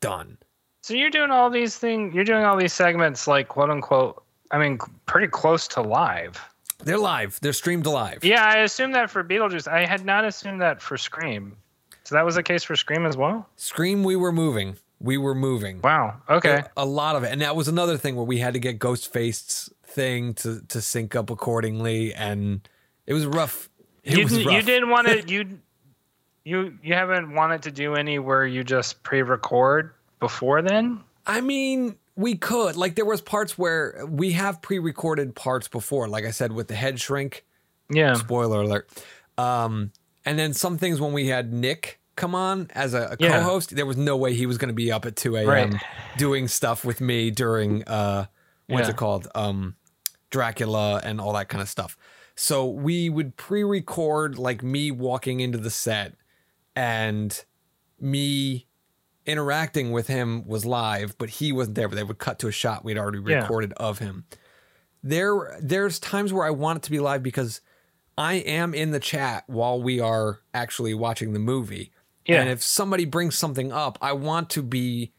done. 0.00 0.38
So 0.84 0.92
you're 0.92 1.08
doing 1.08 1.30
all 1.30 1.48
these 1.48 1.78
things. 1.78 2.14
You're 2.14 2.24
doing 2.24 2.44
all 2.44 2.58
these 2.58 2.74
segments, 2.74 3.26
like 3.26 3.48
quote 3.48 3.70
unquote. 3.70 4.22
I 4.50 4.58
mean, 4.58 4.78
pretty 5.06 5.28
close 5.28 5.66
to 5.68 5.80
live. 5.80 6.38
They're 6.84 6.98
live. 6.98 7.38
They're 7.40 7.54
streamed 7.54 7.86
live. 7.86 8.22
Yeah, 8.22 8.44
I 8.44 8.58
assumed 8.58 8.94
that 8.94 9.08
for 9.08 9.24
Beetlejuice. 9.24 9.66
I 9.66 9.86
had 9.86 10.04
not 10.04 10.26
assumed 10.26 10.60
that 10.60 10.82
for 10.82 10.98
Scream. 10.98 11.56
So 12.02 12.14
that 12.16 12.22
was 12.26 12.34
the 12.34 12.42
case 12.42 12.62
for 12.62 12.76
Scream 12.76 13.06
as 13.06 13.16
well. 13.16 13.48
Scream, 13.56 14.04
we 14.04 14.14
were 14.14 14.30
moving. 14.30 14.76
We 15.00 15.16
were 15.16 15.34
moving. 15.34 15.80
Wow. 15.80 16.16
Okay. 16.28 16.62
A 16.76 16.84
lot 16.84 17.16
of 17.16 17.24
it. 17.24 17.32
And 17.32 17.40
that 17.40 17.56
was 17.56 17.66
another 17.66 17.96
thing 17.96 18.14
where 18.14 18.26
we 18.26 18.38
had 18.40 18.52
to 18.52 18.60
get 18.60 18.78
Ghostface's 18.78 19.72
thing 19.86 20.34
to, 20.34 20.60
to 20.68 20.82
sync 20.82 21.16
up 21.16 21.30
accordingly. 21.30 22.12
And 22.12 22.68
it 23.06 23.14
was 23.14 23.24
rough. 23.24 23.70
It 24.02 24.18
you, 24.18 24.24
was 24.24 24.32
didn't- 24.32 24.46
rough. 24.48 24.56
you 24.56 24.62
didn't 24.62 24.90
want 24.90 25.06
to 25.08 25.24
you 25.32 25.58
you 26.44 26.76
you 26.82 26.92
haven't 26.92 27.32
wanted 27.34 27.62
to 27.62 27.70
do 27.70 27.94
any 27.94 28.18
where 28.18 28.44
you 28.46 28.62
just 28.62 29.02
pre-record 29.02 29.94
before 30.28 30.62
then. 30.62 31.00
I 31.26 31.40
mean, 31.40 31.96
we 32.16 32.36
could. 32.36 32.76
Like 32.76 32.94
there 32.96 33.04
was 33.04 33.20
parts 33.20 33.58
where 33.58 34.04
we 34.08 34.32
have 34.32 34.62
pre-recorded 34.62 35.34
parts 35.34 35.68
before, 35.68 36.08
like 36.08 36.24
I 36.24 36.30
said, 36.30 36.52
with 36.52 36.68
the 36.68 36.74
head 36.74 37.00
shrink. 37.00 37.44
Yeah. 37.90 38.14
Spoiler 38.14 38.60
alert. 38.62 38.88
Um, 39.36 39.92
and 40.24 40.38
then 40.38 40.52
some 40.54 40.78
things 40.78 41.00
when 41.00 41.12
we 41.12 41.26
had 41.28 41.52
Nick 41.52 42.00
come 42.16 42.34
on 42.34 42.68
as 42.74 42.94
a, 42.94 43.02
a 43.12 43.16
Yeah. 43.18 43.38
co-host, 43.38 43.74
there 43.76 43.86
was 43.86 43.96
no 43.96 44.16
way 44.16 44.32
he 44.34 44.46
was 44.46 44.56
going 44.58 44.68
to 44.68 44.74
be 44.74 44.90
up 44.92 45.04
at 45.04 45.16
2 45.16 45.36
a.m. 45.36 45.48
Right. 45.48 45.74
doing 46.16 46.48
stuff 46.48 46.84
with 46.84 47.00
me 47.00 47.30
during 47.30 47.82
uh, 47.84 48.26
what's 48.68 48.86
Yeah. 48.88 48.92
it 48.94 48.96
called? 48.96 49.28
Um, 49.34 49.74
Dracula 50.30 51.00
and 51.04 51.20
all 51.20 51.32
that 51.34 51.48
kind 51.48 51.60
of 51.62 51.68
stuff. 51.68 51.96
So 52.36 52.66
we 52.66 53.08
would 53.10 53.36
pre-record 53.36 54.38
like 54.38 54.62
me 54.62 54.90
walking 54.90 55.40
into 55.40 55.58
the 55.58 55.70
set 55.70 56.14
and 56.74 57.44
me 58.00 58.66
interacting 59.26 59.90
with 59.92 60.06
him 60.06 60.46
was 60.46 60.64
live, 60.66 61.16
but 61.18 61.28
he 61.30 61.52
wasn't 61.52 61.76
there. 61.76 61.88
But 61.88 61.96
they 61.96 62.04
would 62.04 62.18
cut 62.18 62.38
to 62.40 62.48
a 62.48 62.52
shot 62.52 62.84
we'd 62.84 62.98
already 62.98 63.20
Yeah. 63.26 63.40
recorded 63.42 63.72
of 63.74 63.98
him. 63.98 64.24
There, 65.02 65.58
there's 65.60 65.98
times 65.98 66.32
where 66.32 66.46
I 66.46 66.50
want 66.50 66.78
it 66.78 66.82
to 66.84 66.90
be 66.90 66.98
live 66.98 67.22
because 67.22 67.60
I 68.16 68.34
am 68.34 68.74
in 68.74 68.90
the 68.90 69.00
chat 69.00 69.44
while 69.46 69.82
we 69.82 70.00
are 70.00 70.40
actually 70.54 70.94
watching 70.94 71.32
the 71.32 71.38
movie. 71.38 71.92
Yeah. 72.26 72.40
And 72.40 72.48
if 72.48 72.62
somebody 72.62 73.04
brings 73.04 73.36
something 73.36 73.70
up, 73.72 73.98
I 74.00 74.12
want 74.12 74.50
to 74.50 74.62
be 74.62 75.12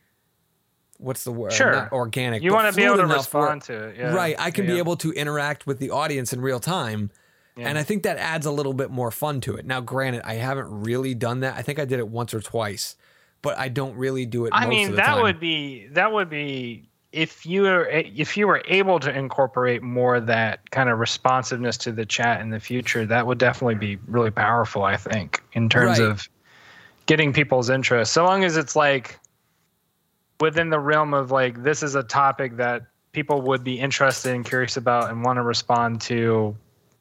what's 0.97 1.23
the 1.23 1.31
word? 1.31 1.51
Sure. 1.53 1.71
Not 1.73 1.91
organic. 1.91 2.41
You 2.41 2.53
want 2.53 2.69
to 2.73 2.75
be 2.75 2.83
able 2.85 2.95
to 2.97 3.03
enough 3.03 3.31
where- 3.33 3.43
respond 3.43 3.61
to 3.63 3.83
it. 3.89 3.97
Yeah. 3.97 4.13
Right. 4.13 4.35
I 4.39 4.49
can 4.51 4.65
be 4.65 4.77
able 4.77 4.95
to 4.97 5.11
interact 5.11 5.67
with 5.67 5.79
the 5.79 5.91
audience 5.91 6.31
in 6.33 6.41
real 6.41 6.59
time. 6.59 7.11
Yeah. 7.57 7.67
And 7.69 7.77
I 7.77 7.83
think 7.83 8.03
that 8.03 8.17
adds 8.17 8.45
a 8.45 8.51
little 8.51 8.73
bit 8.73 8.91
more 8.91 9.11
fun 9.11 9.39
to 9.41 9.55
it. 9.55 9.65
Now, 9.65 9.81
granted, 9.81 10.21
I 10.25 10.35
haven't 10.35 10.67
really 10.69 11.13
done 11.13 11.41
that. 11.41 11.55
I 11.55 11.61
think 11.61 11.79
I 11.79 11.85
did 11.85 11.99
it 11.99 12.07
once 12.07 12.33
or 12.33 12.39
twice, 12.41 12.95
but 13.41 13.57
I 13.57 13.67
don't 13.69 13.95
really 13.95 14.25
do 14.25 14.45
it 14.45 14.49
I 14.53 14.65
most 14.65 14.69
mean, 14.69 14.87
of 14.89 14.91
the 14.93 14.97
that 14.97 15.13
time. 15.15 15.21
would 15.23 15.39
be 15.39 15.87
that 15.91 16.11
would 16.11 16.29
be 16.29 16.89
if 17.11 17.45
you 17.45 17.61
were 17.63 17.85
if 17.87 18.35
you 18.35 18.47
were 18.47 18.61
able 18.67 18.99
to 18.99 19.15
incorporate 19.15 19.81
more 19.81 20.15
of 20.15 20.25
that 20.27 20.69
kind 20.71 20.89
of 20.89 20.99
responsiveness 20.99 21.77
to 21.77 21.91
the 21.91 22.05
chat 22.05 22.41
in 22.41 22.49
the 22.49 22.59
future, 22.59 23.05
that 23.05 23.25
would 23.25 23.37
definitely 23.37 23.75
be 23.75 23.97
really 24.07 24.31
powerful. 24.31 24.83
I 24.83 24.97
think 24.97 25.41
in 25.53 25.69
terms 25.69 25.99
Right. 25.99 26.09
of 26.09 26.27
getting 27.05 27.31
people's 27.31 27.69
interest. 27.69 28.11
So 28.13 28.25
long 28.25 28.43
as 28.43 28.57
it's 28.57 28.75
like 28.75 29.19
within 30.41 30.69
the 30.69 30.79
realm 30.79 31.13
of 31.13 31.31
like 31.31 31.63
this 31.63 31.83
is 31.83 31.95
a 31.95 32.03
topic 32.03 32.57
that 32.57 32.83
people 33.13 33.41
would 33.41 33.63
be 33.63 33.79
interested 33.79 34.33
and 34.35 34.43
curious 34.45 34.75
about 34.75 35.09
and 35.09 35.23
want 35.23 35.37
to 35.37 35.43
respond 35.43 36.01
to, 36.01 36.55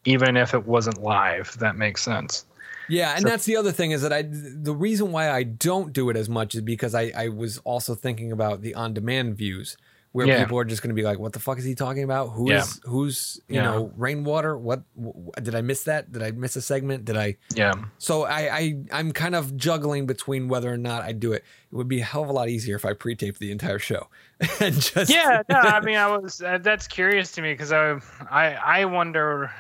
even 0.04 0.36
if 0.36 0.54
it 0.54 0.64
wasn't 0.66 1.02
live. 1.02 1.56
That 1.58 1.76
makes 1.76 2.02
sense. 2.02 2.44
Yeah, 2.88 3.12
and 3.14 3.22
So- 3.22 3.28
that's 3.28 3.44
the 3.44 3.56
other 3.56 3.72
thing 3.72 3.90
is 3.92 4.02
that 4.02 4.12
I 4.12 4.22
the 4.22 4.74
reason 4.74 5.12
why 5.12 5.30
I 5.30 5.42
don't 5.42 5.92
do 5.92 6.10
it 6.10 6.16
as 6.16 6.28
much 6.28 6.54
is 6.54 6.60
because 6.60 6.94
I 6.94 7.12
I 7.16 7.28
was 7.28 7.58
also 7.64 7.94
thinking 7.94 8.32
about 8.32 8.62
the 8.62 8.74
on 8.74 8.92
demand 8.94 9.36
views 9.36 9.76
where 10.12 10.28
Yeah. 10.28 10.38
people 10.44 10.56
are 10.58 10.64
just 10.64 10.80
going 10.80 10.90
to 10.90 10.94
be 10.94 11.02
like, 11.02 11.18
"What 11.18 11.32
the 11.32 11.40
fuck 11.40 11.58
is 11.58 11.64
he 11.64 11.74
talking 11.74 12.04
about? 12.04 12.28
Who 12.28 12.48
is 12.48 12.80
Yeah. 12.84 12.90
who's 12.90 13.40
you 13.48 13.56
Yeah. 13.56 13.62
know 13.62 13.92
rainwater? 13.96 14.56
What 14.56 14.82
w- 14.96 15.32
did 15.42 15.56
I 15.56 15.60
miss 15.60 15.82
that? 15.84 16.12
Did 16.12 16.22
I 16.22 16.30
miss 16.30 16.54
a 16.54 16.62
segment? 16.62 17.04
Did 17.04 17.16
I?" 17.16 17.36
Yeah. 17.56 17.72
So 17.98 18.22
I, 18.24 18.56
I 18.56 18.76
I'm 18.92 19.10
kind 19.12 19.34
of 19.34 19.56
juggling 19.56 20.06
between 20.06 20.46
whether 20.46 20.72
or 20.72 20.76
not 20.76 21.02
I 21.02 21.10
do 21.12 21.32
it. 21.32 21.42
It 21.72 21.74
would 21.74 21.88
be 21.88 22.00
a 22.00 22.04
hell 22.04 22.22
of 22.22 22.28
a 22.28 22.32
lot 22.32 22.48
easier 22.48 22.76
if 22.76 22.84
I 22.84 22.92
pre-taped 22.92 23.40
the 23.40 23.50
entire 23.50 23.80
show 23.80 24.08
and 24.60 24.74
just 24.80 25.10
yeah 25.10 25.42
no 25.48 25.56
i 25.56 25.80
mean 25.80 25.96
i 25.96 26.06
was 26.16 26.42
uh, 26.42 26.58
that's 26.58 26.86
curious 26.88 27.30
to 27.32 27.40
me 27.40 27.52
because 27.54 27.70
I, 27.72 27.98
I 28.30 28.54
i 28.80 28.84
wonder 28.84 29.50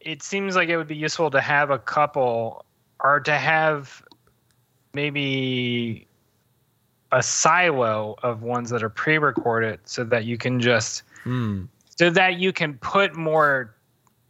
it 0.00 0.20
seems 0.22 0.56
like 0.56 0.68
it 0.68 0.76
would 0.76 0.88
be 0.88 0.96
useful 0.96 1.30
to 1.30 1.40
have 1.40 1.70
a 1.70 1.78
couple 1.78 2.65
or 3.06 3.20
to 3.20 3.36
have 3.38 4.02
maybe 4.94 6.06
a 7.12 7.22
silo 7.22 8.16
of 8.22 8.42
ones 8.42 8.70
that 8.70 8.82
are 8.82 8.88
pre-recorded 8.88 9.78
so 9.84 10.02
that 10.04 10.24
you 10.24 10.36
can 10.36 10.60
just 10.60 11.02
Hmm. 11.22 11.64
so 11.96 12.08
that 12.10 12.36
you 12.38 12.52
can 12.52 12.74
put 12.74 13.16
more 13.16 13.74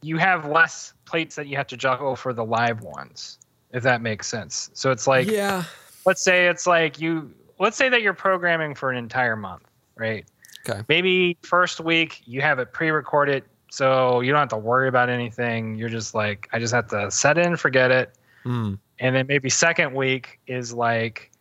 you 0.02 0.18
have 0.18 0.46
less 0.46 0.92
plates 1.04 1.36
that 1.36 1.46
you 1.46 1.56
have 1.56 1.66
to 1.68 1.76
juggle 1.76 2.16
for 2.16 2.32
the 2.32 2.44
live 2.44 2.80
ones 2.82 3.38
if 3.72 3.82
that 3.82 4.00
makes 4.02 4.26
sense 4.28 4.70
so 4.74 4.90
it's 4.90 5.06
like 5.06 5.26
yeah. 5.28 5.64
let's 6.04 6.22
say 6.22 6.48
it's 6.48 6.66
like 6.66 7.00
you 7.00 7.30
let's 7.58 7.76
say 7.76 7.88
that 7.88 8.02
you're 8.02 8.14
programming 8.14 8.74
for 8.74 8.90
an 8.90 8.96
entire 8.96 9.36
month 9.36 9.64
right 9.96 10.24
Okay. 10.68 10.82
maybe 10.88 11.36
first 11.42 11.80
week 11.80 12.22
you 12.26 12.40
have 12.40 12.58
it 12.58 12.72
pre-recorded 12.72 13.44
so 13.70 14.20
you 14.20 14.32
don't 14.32 14.40
have 14.40 14.48
to 14.48 14.56
worry 14.56 14.88
about 14.88 15.08
anything 15.08 15.76
you're 15.76 15.88
just 15.88 16.14
like 16.14 16.48
i 16.52 16.58
just 16.58 16.74
have 16.74 16.88
to 16.88 17.10
set 17.10 17.38
it 17.38 17.46
and 17.46 17.58
forget 17.60 17.90
it 17.90 18.14
Hmm. 18.46 18.74
and 19.00 19.16
then 19.16 19.26
maybe 19.26 19.50
second 19.50 19.92
week 19.92 20.38
is 20.46 20.72
like 20.72 21.32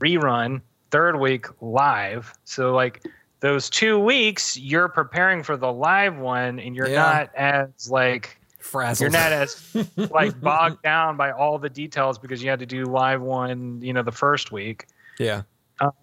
rerun 0.00 0.62
third 0.90 1.20
week 1.20 1.44
live 1.60 2.32
so 2.44 2.72
like 2.74 3.04
those 3.40 3.68
two 3.68 3.98
weeks 3.98 4.56
you're 4.56 4.88
preparing 4.88 5.42
for 5.42 5.58
the 5.58 5.70
live 5.70 6.16
one 6.16 6.58
and 6.58 6.74
you're 6.74 6.88
Yeah. 6.88 7.02
not 7.02 7.34
as 7.34 7.90
like 7.90 8.40
Frazzled. 8.60 9.12
you're 9.12 9.20
not 9.20 9.30
as 9.30 9.76
like 10.10 10.40
bogged 10.40 10.80
down 10.82 11.18
by 11.18 11.32
all 11.32 11.58
the 11.58 11.68
details 11.68 12.18
because 12.18 12.42
you 12.42 12.48
had 12.48 12.60
to 12.60 12.66
do 12.66 12.86
live 12.86 13.20
one 13.20 13.82
you 13.82 13.92
know 13.92 14.02
the 14.02 14.10
first 14.12 14.50
week 14.50 14.86
yeah. 15.18 15.42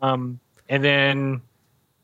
um 0.03 0.39
and 0.69 0.83
then 0.83 1.41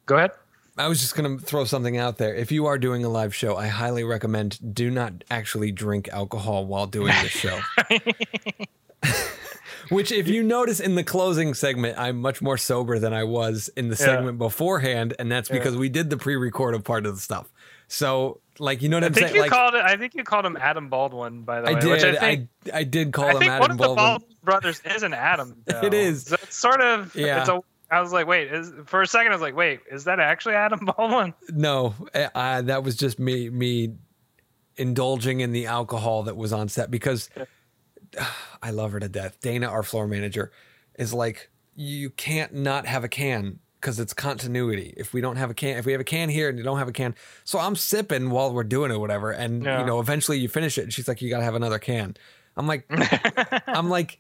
go 0.08 0.16
ahead 0.18 0.32
I 0.78 0.88
was 0.88 1.00
just 1.00 1.16
going 1.16 1.38
to 1.38 1.44
throw 1.44 1.66
something 1.66 1.98
out 1.98 2.18
there. 2.18 2.36
If 2.36 2.52
you 2.52 2.68
are 2.68 2.78
doing 2.78 3.04
a 3.04 3.10
live 3.10 3.34
show, 3.34 3.56
I 3.58 3.68
highly 3.68 4.04
recommend 4.04 4.74
do 4.76 4.90
not 4.92 5.24
actually 5.32 5.72
drink 5.72 6.08
alcohol 6.10 6.66
while 6.66 6.86
doing 6.88 7.14
the 7.24 7.30
show. 7.30 7.60
Which, 9.90 10.12
if 10.12 10.28
you 10.28 10.44
notice 10.44 10.80
in 10.82 10.96
the 10.96 11.04
closing 11.04 11.54
segment, 11.54 11.98
I'm 11.98 12.18
much 12.20 12.42
more 12.42 12.58
sober 12.58 13.00
than 13.00 13.14
I 13.14 13.24
was 13.24 13.70
in 13.78 13.88
the 13.90 13.96
Yeah. 13.98 14.06
segment 14.06 14.38
beforehand, 14.38 15.14
and 15.18 15.32
that's 15.32 15.50
Yeah. 15.50 15.58
because 15.58 15.78
we 15.78 15.88
did 15.88 16.10
the 16.10 16.18
pre-recorded 16.18 16.84
part 16.84 17.06
of 17.06 17.16
the 17.16 17.22
stuff. 17.22 17.48
So, 17.88 18.42
like, 18.60 18.82
you 18.82 18.90
know 18.90 18.98
what 18.98 19.04
i 19.04 19.08
I'm 19.08 19.14
think 19.14 19.28
saying? 19.28 19.36
you 19.36 19.42
Like, 19.44 19.52
called 19.52 19.76
it 19.76 19.86
i 19.86 19.96
think 19.96 20.14
you 20.16 20.24
called 20.24 20.44
him 20.46 20.58
adam 20.60 20.90
baldwin 20.90 21.44
by 21.44 21.62
the 21.62 21.70
I 21.70 21.74
way 21.76 21.80
did. 21.80 21.90
which 21.92 22.04
i 22.04 22.10
I, 22.10 22.16
think 22.20 22.50
I, 22.74 22.84
did 22.84 23.14
call 23.14 23.26
I 23.28 23.32
him 23.36 23.44
Adam 23.44 23.60
one 23.60 23.72
of 23.72 23.78
the 23.78 23.84
Baldwin. 23.84 23.96
Baldwin 24.06 24.30
brothers 24.44 24.82
is 24.84 25.04
an 25.04 25.14
Adam. 25.14 25.62
Though. 25.66 25.80
It 25.82 25.94
is. 25.94 26.24
So 26.24 26.36
it's 26.42 26.58
sort 26.58 26.82
of. 26.82 27.16
Yeah. 27.16 27.40
It's 27.42 27.50
a, 27.50 27.62
I 27.90 28.02
was 28.02 28.12
like, 28.12 28.28
wait. 28.28 28.52
Is, 28.52 28.72
for 28.86 29.02
a 29.02 29.08
second, 29.08 29.32
I 29.32 29.36
was 29.36 29.42
like, 29.42 29.56
wait. 29.56 29.80
Is 29.92 30.04
that 30.06 30.20
actually 30.20 30.56
Adam 30.56 30.80
Baldwin? 30.98 31.34
No, 31.50 31.96
uh, 32.14 32.62
that 32.64 32.84
was 32.84 32.96
just 32.96 33.18
me 33.20 33.50
me 33.50 33.96
indulging 34.76 35.40
in 35.40 35.52
the 35.52 35.66
alcohol 35.66 36.24
that 36.24 36.36
was 36.38 36.54
on 36.54 36.70
set 36.70 36.92
because 36.92 37.30
I 38.62 38.72
love 38.72 38.92
her 38.92 39.00
to 39.00 39.10
death. 39.10 39.40
Dana, 39.42 39.68
our 39.68 39.84
floor 39.84 40.08
manager, 40.08 40.52
is 40.98 41.14
like, 41.14 41.50
you 41.76 42.10
can't 42.10 42.54
not 42.54 42.86
have 42.86 43.04
a 43.04 43.08
can 43.10 43.60
because 43.80 44.00
it's 44.00 44.14
continuity. 44.14 44.94
If 44.98 45.14
we 45.14 45.22
don't 45.22 45.36
have 45.36 45.50
a 45.52 45.54
can, 45.54 45.78
if 45.78 45.86
we 45.86 45.92
have 45.92 46.02
a 46.02 46.06
can 46.06 46.30
here 46.30 46.50
and 46.50 46.58
you 46.58 46.64
don't 46.64 46.80
have 46.80 46.88
a 46.88 46.92
can, 46.94 47.16
so 47.44 47.60
I'm 47.60 47.76
sipping 47.76 48.32
while 48.32 48.52
we're 48.54 48.64
doing 48.64 48.90
it, 48.92 48.96
or 48.96 49.00
whatever, 49.00 49.32
and 49.32 49.64
Yeah. 49.64 49.80
you 49.82 49.86
know, 49.86 50.00
eventually 50.00 50.40
you 50.40 50.50
finish 50.50 50.78
it, 50.78 50.84
and 50.84 50.94
she's 50.94 51.08
like, 51.08 51.22
you 51.22 51.30
gotta 51.30 51.44
have 51.44 51.56
another 51.56 51.78
can. 51.80 52.16
I'm 52.56 52.66
like, 52.66 52.86
I'm 53.68 53.90
like, 53.90 54.20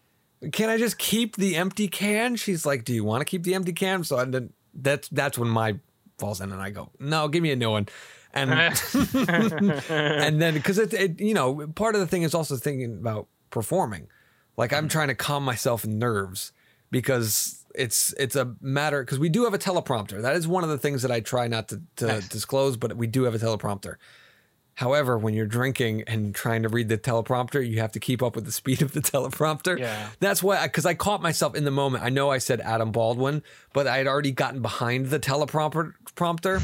can 0.51 0.69
I 0.69 0.77
just 0.77 0.97
keep 0.97 1.35
the 1.35 1.55
empty 1.55 1.87
can? 1.87 2.35
She's 2.35 2.65
like, 2.65 2.83
do 2.83 2.93
you 2.93 3.03
want 3.03 3.21
to 3.21 3.25
keep 3.25 3.43
the 3.43 3.55
empty 3.55 3.73
can? 3.73 4.03
So 4.03 4.17
and 4.17 4.33
then 4.33 4.53
that's 4.73 5.09
that's 5.09 5.37
when 5.37 5.49
my 5.49 5.79
falls 6.17 6.41
in, 6.41 6.51
and 6.51 6.61
I 6.61 6.69
go, 6.69 6.89
no, 6.99 7.27
give 7.27 7.43
me 7.43 7.51
a 7.51 7.55
new 7.55 7.71
one. 7.71 7.87
and 8.33 8.51
and 9.89 10.41
then 10.41 10.53
because 10.53 10.77
it, 10.77 10.93
it 10.93 11.19
you 11.19 11.33
know 11.33 11.67
part 11.75 11.95
of 11.95 12.01
the 12.01 12.07
thing 12.07 12.23
is 12.23 12.35
also 12.35 12.55
thinking 12.55 12.93
about 12.93 13.27
performing 13.49 14.07
like 14.57 14.73
i'm 14.73 14.83
mm-hmm. 14.83 14.89
trying 14.89 15.07
to 15.07 15.15
calm 15.15 15.43
myself 15.43 15.85
in 15.85 15.97
nerves 15.97 16.51
because 16.91 17.65
it's 17.73 18.13
it's 18.13 18.35
a 18.35 18.53
matter 18.61 19.01
because 19.01 19.17
we 19.17 19.29
do 19.29 19.45
have 19.45 19.53
a 19.53 19.57
teleprompter 19.57 20.21
that 20.21 20.35
is 20.35 20.47
one 20.47 20.63
of 20.63 20.69
the 20.69 20.77
things 20.77 21.01
that 21.01 21.11
i 21.11 21.19
try 21.19 21.47
not 21.47 21.69
to, 21.69 21.81
to 21.95 22.07
Nice. 22.07 22.27
disclose 22.27 22.75
but 22.77 22.95
we 22.97 23.07
do 23.07 23.23
have 23.23 23.33
a 23.33 23.39
teleprompter 23.39 23.95
however 24.77 25.17
when 25.17 25.33
you're 25.33 25.45
drinking 25.45 26.03
and 26.07 26.33
trying 26.33 26.63
to 26.63 26.69
read 26.69 26.87
the 26.87 26.97
teleprompter 26.97 27.67
you 27.67 27.79
have 27.79 27.91
to 27.91 27.99
keep 27.99 28.23
up 28.23 28.35
with 28.35 28.45
the 28.45 28.51
speed 28.61 28.81
of 28.81 28.93
the 28.93 29.01
teleprompter 29.01 29.77
Yeah. 29.77 30.09
that's 30.19 30.41
why 30.41 30.65
because 30.65 30.85
I, 30.85 30.93
caught 30.93 31.21
myself 31.21 31.55
in 31.55 31.63
the 31.65 31.71
moment 31.71 32.03
i 32.03 32.09
know 32.09 32.29
i 32.29 32.37
said 32.37 32.61
adam 32.61 32.91
baldwin 32.91 33.43
but 33.73 33.87
i 33.87 33.97
had 33.97 34.07
already 34.07 34.31
gotten 34.31 34.61
behind 34.61 35.07
the 35.07 35.19
teleprompter 35.19 35.93
prompter 36.15 36.59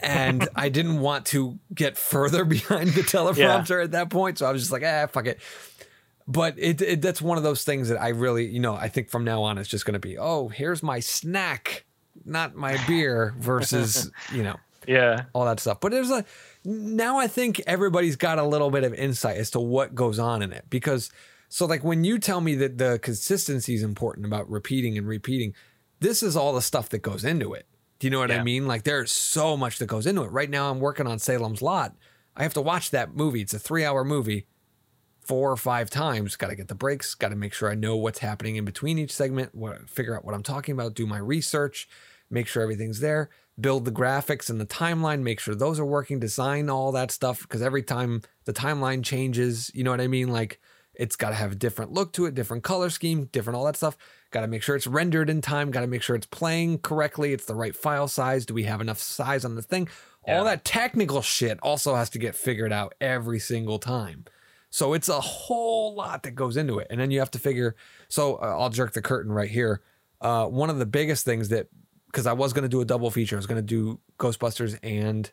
and 0.00 0.48
I 0.56 0.68
didn't 0.68 1.00
want 1.00 1.26
to 1.26 1.58
get 1.74 1.96
further 1.96 2.44
behind 2.56 2.90
the 2.90 3.00
teleprompter 3.02 3.82
at 3.82 3.92
that 3.92 4.10
point. 4.10 4.38
So 4.38 4.46
I 4.46 4.52
was 4.52 4.62
just 4.62 4.72
like, 4.72 4.82
ah, 4.84 5.06
fuck 5.06 5.26
it. 5.26 5.40
But 6.26 6.58
it, 6.58 6.80
it 6.80 7.02
that's 7.02 7.20
one 7.20 7.36
of 7.36 7.44
those 7.44 7.64
things 7.64 7.88
that 7.88 8.00
I 8.00 8.08
really, 8.08 8.46
you 8.46 8.60
know, 8.60 8.74
I 8.74 8.88
think 8.88 9.10
from 9.10 9.24
now 9.24 9.42
on 9.42 9.58
it's 9.58 9.68
just 9.68 9.84
going 9.84 9.94
to 9.94 9.98
be, 10.00 10.18
oh, 10.18 10.48
here's 10.48 10.82
my 10.82 11.00
snack, 11.00 11.84
not 12.24 12.54
my 12.54 12.78
beer, 12.86 13.34
versus 13.38 14.10
you 14.32 14.42
know 14.42 14.56
yeah. 14.86 15.24
all 15.34 15.44
that 15.44 15.60
stuff. 15.60 15.80
But 15.80 15.92
there's 15.92 16.10
a 16.10 16.24
now 16.64 17.18
I 17.18 17.26
think 17.26 17.60
everybody's 17.66 18.16
got 18.16 18.38
a 18.38 18.44
little 18.44 18.70
bit 18.70 18.84
of 18.84 18.94
insight 18.94 19.36
as 19.36 19.50
to 19.50 19.60
what 19.60 19.94
goes 19.94 20.18
on 20.18 20.42
in 20.42 20.52
it 20.52 20.64
because 20.70 21.10
so 21.48 21.66
like 21.66 21.84
when 21.84 22.04
you 22.04 22.18
tell 22.18 22.40
me 22.40 22.54
that 22.56 22.78
the 22.78 22.98
consistency 23.02 23.74
is 23.74 23.82
important 23.82 24.26
about 24.26 24.50
repeating 24.50 24.98
and 24.98 25.06
repeating, 25.06 25.54
this 26.00 26.22
is 26.22 26.36
all 26.36 26.52
the 26.52 26.62
stuff 26.62 26.88
that 26.88 26.98
goes 26.98 27.24
into 27.24 27.52
it. 27.52 27.66
Do 27.98 28.06
you 28.06 28.10
know 28.10 28.18
what 28.18 28.32
I 28.32 28.42
mean? 28.42 28.66
Like 28.66 28.82
there's 28.82 29.12
so 29.12 29.56
much 29.56 29.78
that 29.78 29.86
goes 29.86 30.06
into 30.06 30.22
it. 30.22 30.32
Right 30.32 30.50
now 30.50 30.70
I'm 30.70 30.80
working 30.80 31.06
on 31.06 31.18
Salem's 31.18 31.62
Lot. 31.62 31.94
I 32.36 32.42
have 32.42 32.54
to 32.54 32.60
watch 32.60 32.90
that 32.90 33.14
movie. 33.14 33.40
It's 33.40 33.54
a 33.54 33.58
3-hour 33.58 34.04
movie 34.04 34.46
four 35.20 35.50
or 35.50 35.56
five 35.56 35.90
times. 35.90 36.36
Got 36.36 36.48
to 36.48 36.56
get 36.56 36.68
the 36.68 36.74
breaks. 36.74 37.14
Got 37.14 37.28
to 37.28 37.36
make 37.36 37.52
sure 37.52 37.70
I 37.70 37.74
know 37.74 37.96
what's 37.96 38.18
happening 38.18 38.56
in 38.56 38.64
between 38.64 38.98
each 38.98 39.12
segment. 39.12 39.54
What, 39.54 39.88
figure 39.88 40.16
out 40.16 40.24
what 40.24 40.34
I'm 40.34 40.42
talking 40.42 40.72
about. 40.72 40.94
Do 40.94 41.06
my 41.06 41.18
research. 41.18 41.88
Make 42.30 42.46
sure 42.46 42.62
everything's 42.62 43.00
there. 43.00 43.30
Build 43.60 43.84
the 43.84 43.92
graphics 43.92 44.50
and 44.50 44.60
the 44.60 44.66
timeline. 44.66 45.22
Make 45.22 45.38
sure 45.38 45.54
those 45.54 45.78
are 45.78 45.84
working. 45.84 46.18
Design 46.18 46.68
all 46.68 46.90
that 46.92 47.10
stuff 47.10 47.42
because 47.42 47.62
every 47.62 47.82
time 47.82 48.22
the 48.44 48.52
timeline 48.52 49.04
changes, 49.04 49.70
you 49.74 49.84
know 49.84 49.90
what 49.90 50.00
I 50.00 50.08
mean. 50.08 50.28
Like 50.28 50.60
it's 50.94 51.16
got 51.16 51.30
to 51.30 51.34
have 51.34 51.52
a 51.52 51.56
different 51.56 51.92
look 51.92 52.12
to 52.14 52.26
it, 52.26 52.34
different 52.34 52.64
color 52.64 52.90
scheme, 52.90 53.26
different 53.26 53.56
all 53.56 53.64
that 53.64 53.76
stuff. 53.76 53.96
Got 54.30 54.40
to 54.40 54.48
make 54.48 54.62
sure 54.62 54.74
it's 54.74 54.86
rendered 54.86 55.30
in 55.30 55.40
time. 55.40 55.70
Got 55.70 55.82
to 55.82 55.86
make 55.86 56.02
sure 56.02 56.16
it's 56.16 56.26
playing 56.26 56.78
correctly. 56.78 57.32
It's 57.32 57.44
the 57.44 57.54
right 57.54 57.74
file 57.74 58.08
size. 58.08 58.46
Do 58.46 58.54
we 58.54 58.64
have 58.64 58.80
enough 58.80 58.98
size 58.98 59.44
on 59.44 59.54
the 59.54 59.62
thing? 59.62 59.88
Yeah. 60.26 60.38
All 60.38 60.44
that 60.44 60.64
technical 60.64 61.22
shit 61.22 61.58
also 61.60 61.94
has 61.94 62.10
to 62.10 62.18
get 62.18 62.34
figured 62.34 62.72
out 62.72 62.94
every 63.00 63.38
single 63.38 63.78
time. 63.78 64.24
So 64.70 64.92
it's 64.92 65.08
a 65.08 65.20
whole 65.20 65.94
lot 65.94 66.24
that 66.24 66.32
goes 66.32 66.56
into 66.56 66.78
it. 66.78 66.88
And 66.90 66.98
then 66.98 67.12
you 67.12 67.20
have 67.20 67.30
to 67.32 67.38
figure. 67.38 67.76
So 68.08 68.36
uh, 68.36 68.56
I'll 68.58 68.70
jerk 68.70 68.92
the 68.92 69.02
curtain 69.02 69.30
right 69.30 69.50
here. 69.50 69.82
Uh, 70.20 70.46
one 70.46 70.70
of 70.70 70.78
the 70.78 70.86
biggest 70.86 71.24
things 71.24 71.50
that, 71.50 71.68
because 72.14 72.28
I 72.28 72.32
was 72.32 72.52
going 72.52 72.62
to 72.62 72.68
do 72.68 72.80
a 72.80 72.84
double 72.84 73.10
feature, 73.10 73.34
I 73.34 73.38
was 73.40 73.48
going 73.48 73.58
to 73.60 73.66
do 73.66 73.98
Ghostbusters 74.20 74.78
and 74.84 75.32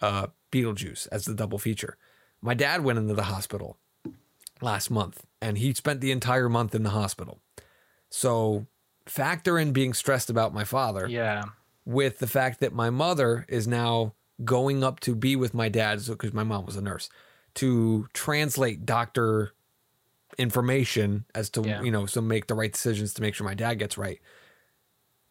uh, 0.00 0.26
Beetlejuice 0.50 1.06
as 1.12 1.24
the 1.24 1.34
double 1.34 1.56
feature. 1.56 1.96
My 2.42 2.52
dad 2.52 2.82
went 2.82 2.98
into 2.98 3.14
the 3.14 3.22
hospital 3.24 3.78
last 4.60 4.90
month 4.90 5.24
and 5.40 5.56
he 5.56 5.72
spent 5.72 6.00
the 6.00 6.10
entire 6.10 6.48
month 6.48 6.74
in 6.74 6.82
the 6.82 6.90
hospital. 6.90 7.38
So 8.08 8.66
factor 9.06 9.56
in 9.56 9.70
being 9.72 9.94
stressed 9.94 10.28
about 10.30 10.52
my 10.52 10.64
father 10.64 11.06
Yeah. 11.06 11.44
with 11.84 12.18
the 12.18 12.26
fact 12.26 12.58
that 12.58 12.72
my 12.72 12.90
mother 12.90 13.46
is 13.48 13.68
now 13.68 14.14
going 14.44 14.82
up 14.82 14.98
to 15.00 15.14
be 15.14 15.36
with 15.36 15.54
my 15.54 15.68
dad 15.68 16.00
because 16.04 16.32
my 16.32 16.42
mom 16.42 16.66
was 16.66 16.74
a 16.74 16.80
nurse 16.82 17.08
to 17.54 18.08
translate 18.14 18.84
doctor 18.84 19.52
information 20.38 21.24
as 21.36 21.50
to 21.50 21.62
Yeah. 21.62 21.82
you 21.82 21.90
know 21.92 22.06
so 22.06 22.20
make 22.20 22.46
the 22.48 22.54
right 22.54 22.72
decisions 22.72 23.14
to 23.14 23.22
make 23.22 23.34
sure 23.34 23.44
my 23.46 23.54
dad 23.54 23.74
gets 23.78 23.96
right 23.98 24.20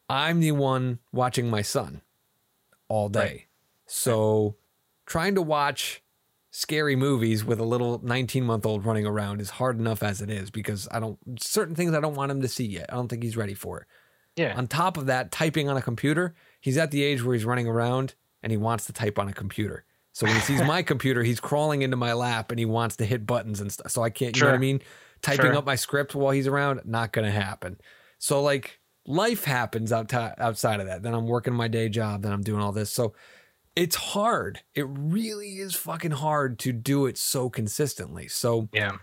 i'm 0.10 0.40
the 0.40 0.52
one 0.52 0.99
watching 1.11 1.49
my 1.49 1.61
son 1.61 2.02
all 2.88 3.10
day 3.10 3.19
Right. 3.19 3.45
so 3.86 4.56
trying 5.06 5.36
to 5.36 5.41
watch 5.41 6.02
scary 6.52 6.95
movies 6.95 7.45
with 7.45 7.60
a 7.60 7.64
little 7.64 7.99
19 8.03 8.44
month 8.44 8.65
old 8.65 8.86
running 8.86 9.06
around 9.06 9.40
is 9.40 9.52
hard 9.52 9.80
enough 9.80 10.02
as 10.03 10.22
it 10.22 10.30
is 10.30 10.49
because 10.49 10.88
i 10.91 10.99
don't 10.99 11.18
certain 11.41 11.76
things 11.76 11.94
i 11.94 11.99
don't 11.99 12.15
want 12.15 12.31
him 12.31 12.41
to 12.41 12.48
see 12.48 12.65
yet 12.65 12.88
i 12.91 12.95
don't 12.95 13.07
think 13.07 13.22
he's 13.23 13.38
ready 13.38 13.53
for 13.53 13.81
it 13.81 13.88
Yeah. 14.36 14.56
on 14.57 14.68
top 14.68 14.98
of 14.98 15.06
that, 15.07 15.31
typing 15.31 15.68
on 15.69 15.76
a 15.77 15.81
computer, 15.81 16.34
he's 16.61 16.77
at 16.77 16.91
the 16.91 17.03
age 17.03 17.22
where 17.23 17.36
he's 17.36 17.45
running 17.45 17.68
around 17.68 18.15
and 18.41 18.52
he 18.52 18.57
wants 18.57 18.86
to 18.86 18.94
type 18.94 19.19
on 19.19 19.27
a 19.27 19.34
computer. 19.34 19.84
So 20.14 20.26
when 20.26 20.36
he 20.36 20.41
sees 20.41 20.61
my 20.76 20.81
computer, 20.81 21.23
he's 21.23 21.41
crawling 21.41 21.81
into 21.81 21.98
my 21.98 22.14
lap 22.14 22.49
and 22.52 22.57
he 22.60 22.65
wants 22.65 22.95
to 22.98 23.06
hit 23.06 23.26
buttons 23.26 23.60
and 23.60 23.69
stuff. 23.72 23.91
So 23.91 24.02
I 24.02 24.10
can't, 24.11 24.36
you 24.36 24.41
know 24.44 24.48
what 24.49 24.56
I 24.56 24.60
mean? 24.60 24.80
Typing 25.22 25.48
Sure. 25.48 25.56
up 25.57 25.65
my 25.65 25.76
script 25.76 26.15
while 26.15 26.31
he's 26.31 26.48
around, 26.48 26.80
not 26.86 27.11
going 27.11 27.26
to 27.26 27.31
happen. 27.31 27.81
So 28.18 28.41
like 28.41 28.80
life 29.10 29.44
happens 29.44 29.91
out 29.91 30.14
outside 30.14 30.80
of 30.80 30.86
that. 30.86 31.02
Then 31.02 31.14
I'm 31.15 31.26
working 31.27 31.53
my 31.53 31.68
day 31.68 31.90
job, 31.90 32.22
then 32.22 32.31
I'm 32.31 32.44
doing 32.44 32.61
all 32.61 32.72
this. 32.72 32.91
So 32.91 33.14
it's 33.76 33.95
hard. 33.95 34.61
It 34.76 34.86
really 34.88 35.57
is 35.57 35.76
fucking 35.76 36.11
hard 36.11 36.60
to 36.60 36.72
do 36.72 37.07
it 37.07 37.18
so 37.18 37.49
consistently. 37.49 38.27
So 38.27 38.69
yeah. 38.72 38.98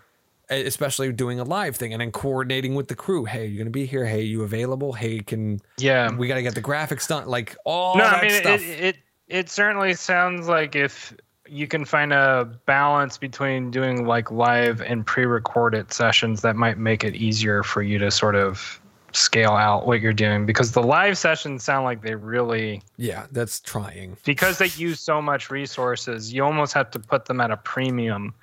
especially 0.49 1.13
doing 1.13 1.41
a 1.41 1.45
live 1.45 1.75
thing 1.77 1.93
and 1.93 2.01
then 2.01 2.13
coordinating 2.13 2.77
with 2.77 2.87
the 2.87 2.95
crew. 2.95 3.25
Hey, 3.25 3.47
you're 3.47 3.59
gonna 3.59 3.71
be 3.71 3.85
here. 3.87 4.07
Hey, 4.07 4.23
you 4.23 4.43
available? 4.45 4.93
Hey, 4.93 5.19
can 5.19 5.61
Yeah. 5.77 6.15
we 6.15 6.29
got 6.29 6.37
to 6.37 6.43
get 6.43 6.55
the 6.55 6.63
graphics 6.63 7.09
done? 7.09 7.27
Like 7.27 7.57
all 7.65 7.97
no, 7.97 8.05
that 8.05 8.15
I 8.15 8.23
mean 8.23 8.31
stuff. 8.31 8.61
it, 8.63 8.85
it 8.85 8.97
it 9.29 9.49
certainly 9.51 9.93
sounds 9.95 10.47
like 10.47 10.77
if 10.77 11.13
you 11.49 11.67
can 11.67 11.85
find 11.85 12.13
a 12.13 12.45
balance 12.67 13.19
between 13.19 13.73
doing 13.73 14.07
like 14.07 14.31
live 14.31 14.81
and 14.83 15.05
pre-recorded 15.05 15.93
sessions 15.93 16.43
that 16.43 16.55
might 16.55 16.79
make 16.79 17.03
it 17.03 17.17
easier 17.17 17.63
for 17.65 17.83
you 17.83 17.99
to 17.99 18.11
sort 18.11 18.37
of 18.37 18.81
scale 19.17 19.53
out 19.53 19.87
what 19.87 20.01
you're 20.01 20.13
doing 20.13 20.47
because 20.47 20.73
the 20.73 20.83
live 20.83 21.17
sessions 21.19 21.65
sound 21.65 21.85
like 21.85 22.03
they 22.03 22.15
really 22.15 22.83
yeah, 22.97 23.27
that's 23.33 23.61
trying. 23.61 24.17
because 24.25 24.59
they 24.59 24.69
use 24.77 25.01
so 25.01 25.21
much 25.23 25.51
resources 25.51 26.33
you 26.33 26.45
almost 26.45 26.73
have 26.75 26.91
to 26.91 26.99
put 26.99 27.25
them 27.27 27.41
at 27.41 27.51
a 27.51 27.57
premium. 27.57 28.35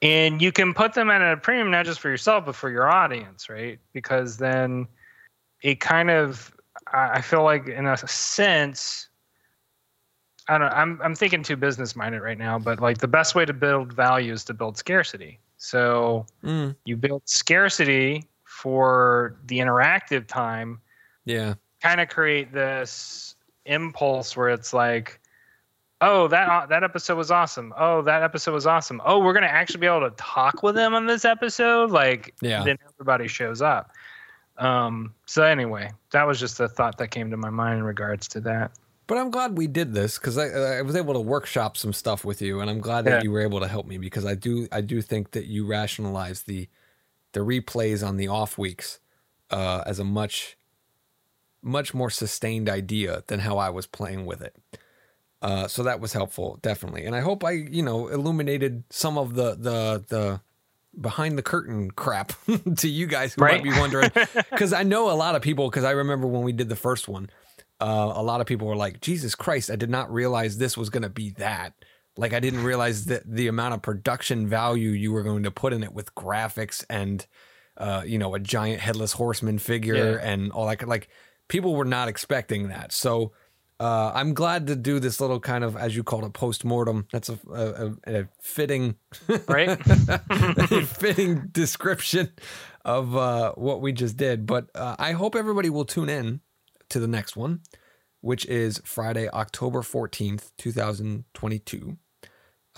And 0.00 0.40
you 0.40 0.52
can 0.52 0.74
put 0.74 0.94
them 0.94 1.10
at 1.10 1.20
a 1.20 1.36
premium 1.36 1.70
not 1.70 1.86
just 1.86 2.00
for 2.00 2.08
yourself 2.08 2.46
but 2.46 2.54
for 2.54 2.70
your 2.70 2.88
audience 2.90 3.48
right? 3.48 3.78
Because 3.92 4.36
then 4.36 4.86
it 5.62 5.80
kind 5.80 6.10
of 6.10 6.54
i 6.92 7.20
feel 7.20 7.42
like 7.42 7.66
in 7.66 7.86
a 7.86 7.96
sense 7.96 9.08
i 10.48 10.56
don't 10.56 10.70
know 10.70 10.76
i'm, 10.76 11.00
I'm 11.02 11.14
thinking 11.14 11.42
too 11.42 11.56
business 11.56 11.96
minded 11.96 12.22
right 12.22 12.38
now 12.38 12.58
but 12.58 12.80
like 12.80 12.98
the 12.98 13.08
best 13.08 13.34
way 13.34 13.44
to 13.44 13.52
build 13.52 13.92
value 13.92 14.32
is 14.32 14.44
to 14.44 14.54
build 14.54 14.76
scarcity. 14.78 15.40
So 15.56 16.24
Mm, 16.44 16.76
you 16.84 16.96
build 16.96 17.22
scarcity 17.24 18.24
for 18.62 19.36
the 19.46 19.58
interactive 19.58 20.26
time 20.26 20.80
yeah, 21.24 21.54
kind 21.82 22.00
of 22.00 22.08
create 22.08 22.52
this 22.52 23.36
impulse 23.66 24.36
where 24.36 24.48
it's 24.48 24.72
like 24.72 25.20
oh 26.00 26.26
that 26.28 26.68
that 26.70 26.82
episode 26.82 27.16
was 27.16 27.30
awesome. 27.30 27.72
Oh 27.76 28.02
that 28.02 28.22
episode 28.22 28.52
was 28.54 28.66
awesome. 28.66 29.00
Oh 29.04 29.18
we're 29.18 29.34
gonna 29.34 29.46
actually 29.46 29.80
be 29.80 29.86
able 29.86 30.08
to 30.08 30.16
talk 30.16 30.62
with 30.62 30.74
them 30.74 30.94
on 30.94 31.06
this 31.06 31.24
episode? 31.24 31.90
Like 31.90 32.34
Yeah. 32.40 32.64
then 32.64 32.78
everybody 32.94 33.28
shows 33.28 33.60
up. 33.60 33.92
Um 34.56 35.12
so 35.26 35.42
anyway 35.42 35.90
that 36.12 36.26
was 36.26 36.40
just 36.40 36.58
a 36.60 36.68
thought 36.68 36.96
that 36.98 37.10
came 37.10 37.30
to 37.30 37.36
my 37.36 37.50
mind 37.50 37.78
in 37.78 37.84
regards 37.84 38.26
to 38.28 38.40
that. 38.40 38.72
But 39.06 39.18
I'm 39.18 39.30
glad 39.30 39.56
we 39.56 39.66
did 39.66 39.92
this 39.94 40.18
because 40.18 40.36
I 40.38 40.46
I 40.78 40.82
was 40.82 40.96
able 40.96 41.14
to 41.14 41.20
workshop 41.20 41.76
some 41.76 41.92
stuff 41.92 42.24
with 42.24 42.40
you, 42.42 42.60
and 42.60 42.68
I'm 42.70 42.80
glad 42.80 43.04
that 43.04 43.10
Yeah. 43.18 43.22
you 43.22 43.32
were 43.32 43.40
able 43.40 43.60
to 43.60 43.68
help 43.68 43.86
me 43.86 43.98
because 43.98 44.24
I 44.24 44.34
do 44.34 44.66
I 44.72 44.80
do 44.80 45.00
think 45.02 45.30
that 45.32 45.46
you 45.46 45.66
rationalize 45.66 46.42
the 46.42 46.68
the 47.32 47.40
replays 47.40 48.06
on 48.06 48.16
the 48.16 48.28
off 48.28 48.58
weeks 48.58 49.00
uh, 49.50 49.82
as 49.86 49.98
a 49.98 50.04
much 50.04 50.56
much 51.60 51.92
more 51.92 52.10
sustained 52.10 52.68
idea 52.68 53.24
than 53.26 53.40
how 53.40 53.58
I 53.58 53.70
was 53.70 53.86
playing 53.86 54.26
with 54.26 54.40
it. 54.40 54.54
Uh, 55.40 55.68
so 55.68 55.82
that 55.82 56.00
was 56.00 56.12
helpful, 56.12 56.58
definitely. 56.62 57.04
And 57.04 57.14
I 57.14 57.20
hope 57.20 57.44
I, 57.44 57.52
you 57.52 57.82
know, 57.82 58.08
illuminated 58.08 58.84
some 58.90 59.18
of 59.18 59.34
the 59.34 59.54
the 59.54 60.04
the 60.08 60.40
behind 61.00 61.38
the 61.38 61.42
curtain 61.42 61.90
crap 61.90 62.32
to 62.76 62.88
you 62.88 63.06
guys 63.06 63.34
who 63.34 63.42
might 63.42 63.62
be 63.62 63.70
wondering. 63.70 64.10
Because 64.50 64.72
I 64.72 64.82
know 64.82 65.10
a 65.10 65.14
lot 65.14 65.36
of 65.36 65.42
people. 65.42 65.70
Because 65.70 65.84
I 65.84 65.92
remember 65.92 66.26
when 66.26 66.42
we 66.42 66.52
did 66.52 66.68
the 66.68 66.76
first 66.76 67.08
one, 67.08 67.30
uh, 67.80 68.12
a 68.14 68.22
lot 68.22 68.40
of 68.40 68.46
people 68.46 68.66
were 68.66 68.76
like, 68.76 69.00
"Jesus 69.00 69.34
Christ, 69.34 69.70
I 69.70 69.76
did 69.76 69.90
not 69.90 70.12
realize 70.12 70.58
this 70.58 70.76
was 70.76 70.90
going 70.90 71.04
to 71.04 71.08
be 71.08 71.30
that." 71.30 71.74
Like 72.18 72.32
I 72.34 72.40
didn't 72.40 72.64
realize 72.64 73.04
that 73.06 73.22
the 73.24 73.46
amount 73.48 73.74
of 73.74 73.80
production 73.82 74.46
value 74.48 74.90
you 74.90 75.12
were 75.12 75.22
going 75.22 75.44
to 75.44 75.50
put 75.50 75.72
in 75.72 75.82
it 75.82 75.92
with 75.94 76.14
graphics 76.14 76.84
and, 76.90 77.24
uh, 77.76 78.02
you 78.04 78.18
know, 78.18 78.34
a 78.34 78.40
giant 78.40 78.80
headless 78.80 79.12
horseman 79.12 79.58
figure 79.58 79.94
Yeah. 80.20 80.30
and 80.30 80.52
all 80.52 80.66
that. 80.66 80.86
Like 80.86 81.08
people 81.48 81.74
were 81.76 81.84
not 81.84 82.08
expecting 82.08 82.68
that. 82.68 82.92
So 82.92 83.32
uh, 83.80 84.10
I'm 84.12 84.34
glad 84.34 84.66
to 84.66 84.74
do 84.74 84.98
this 84.98 85.20
little 85.20 85.38
kind 85.38 85.62
of, 85.62 85.76
as 85.76 85.94
you 85.94 86.02
called 86.02 86.24
it, 86.24 86.32
post 86.32 86.64
mortem. 86.64 87.06
That's 87.12 87.28
a, 87.28 87.38
a, 87.52 87.64
a, 88.12 88.20
a 88.22 88.28
fitting, 88.42 88.96
right 89.48 89.78
a 89.88 90.84
fitting 90.84 91.48
description 91.52 92.32
of 92.84 93.16
uh, 93.16 93.52
what 93.54 93.80
we 93.80 93.92
just 93.92 94.16
did. 94.16 94.44
But 94.46 94.66
uh, 94.74 94.96
I 94.98 95.12
hope 95.12 95.36
everybody 95.36 95.70
will 95.70 95.84
tune 95.84 96.08
in 96.08 96.40
to 96.88 96.98
the 96.98 97.06
next 97.06 97.36
one. 97.36 97.60
which 98.20 98.44
is 98.46 98.82
Friday, 98.84 99.28
October 99.28 99.82
14th, 99.82 100.50
2022, 100.58 101.96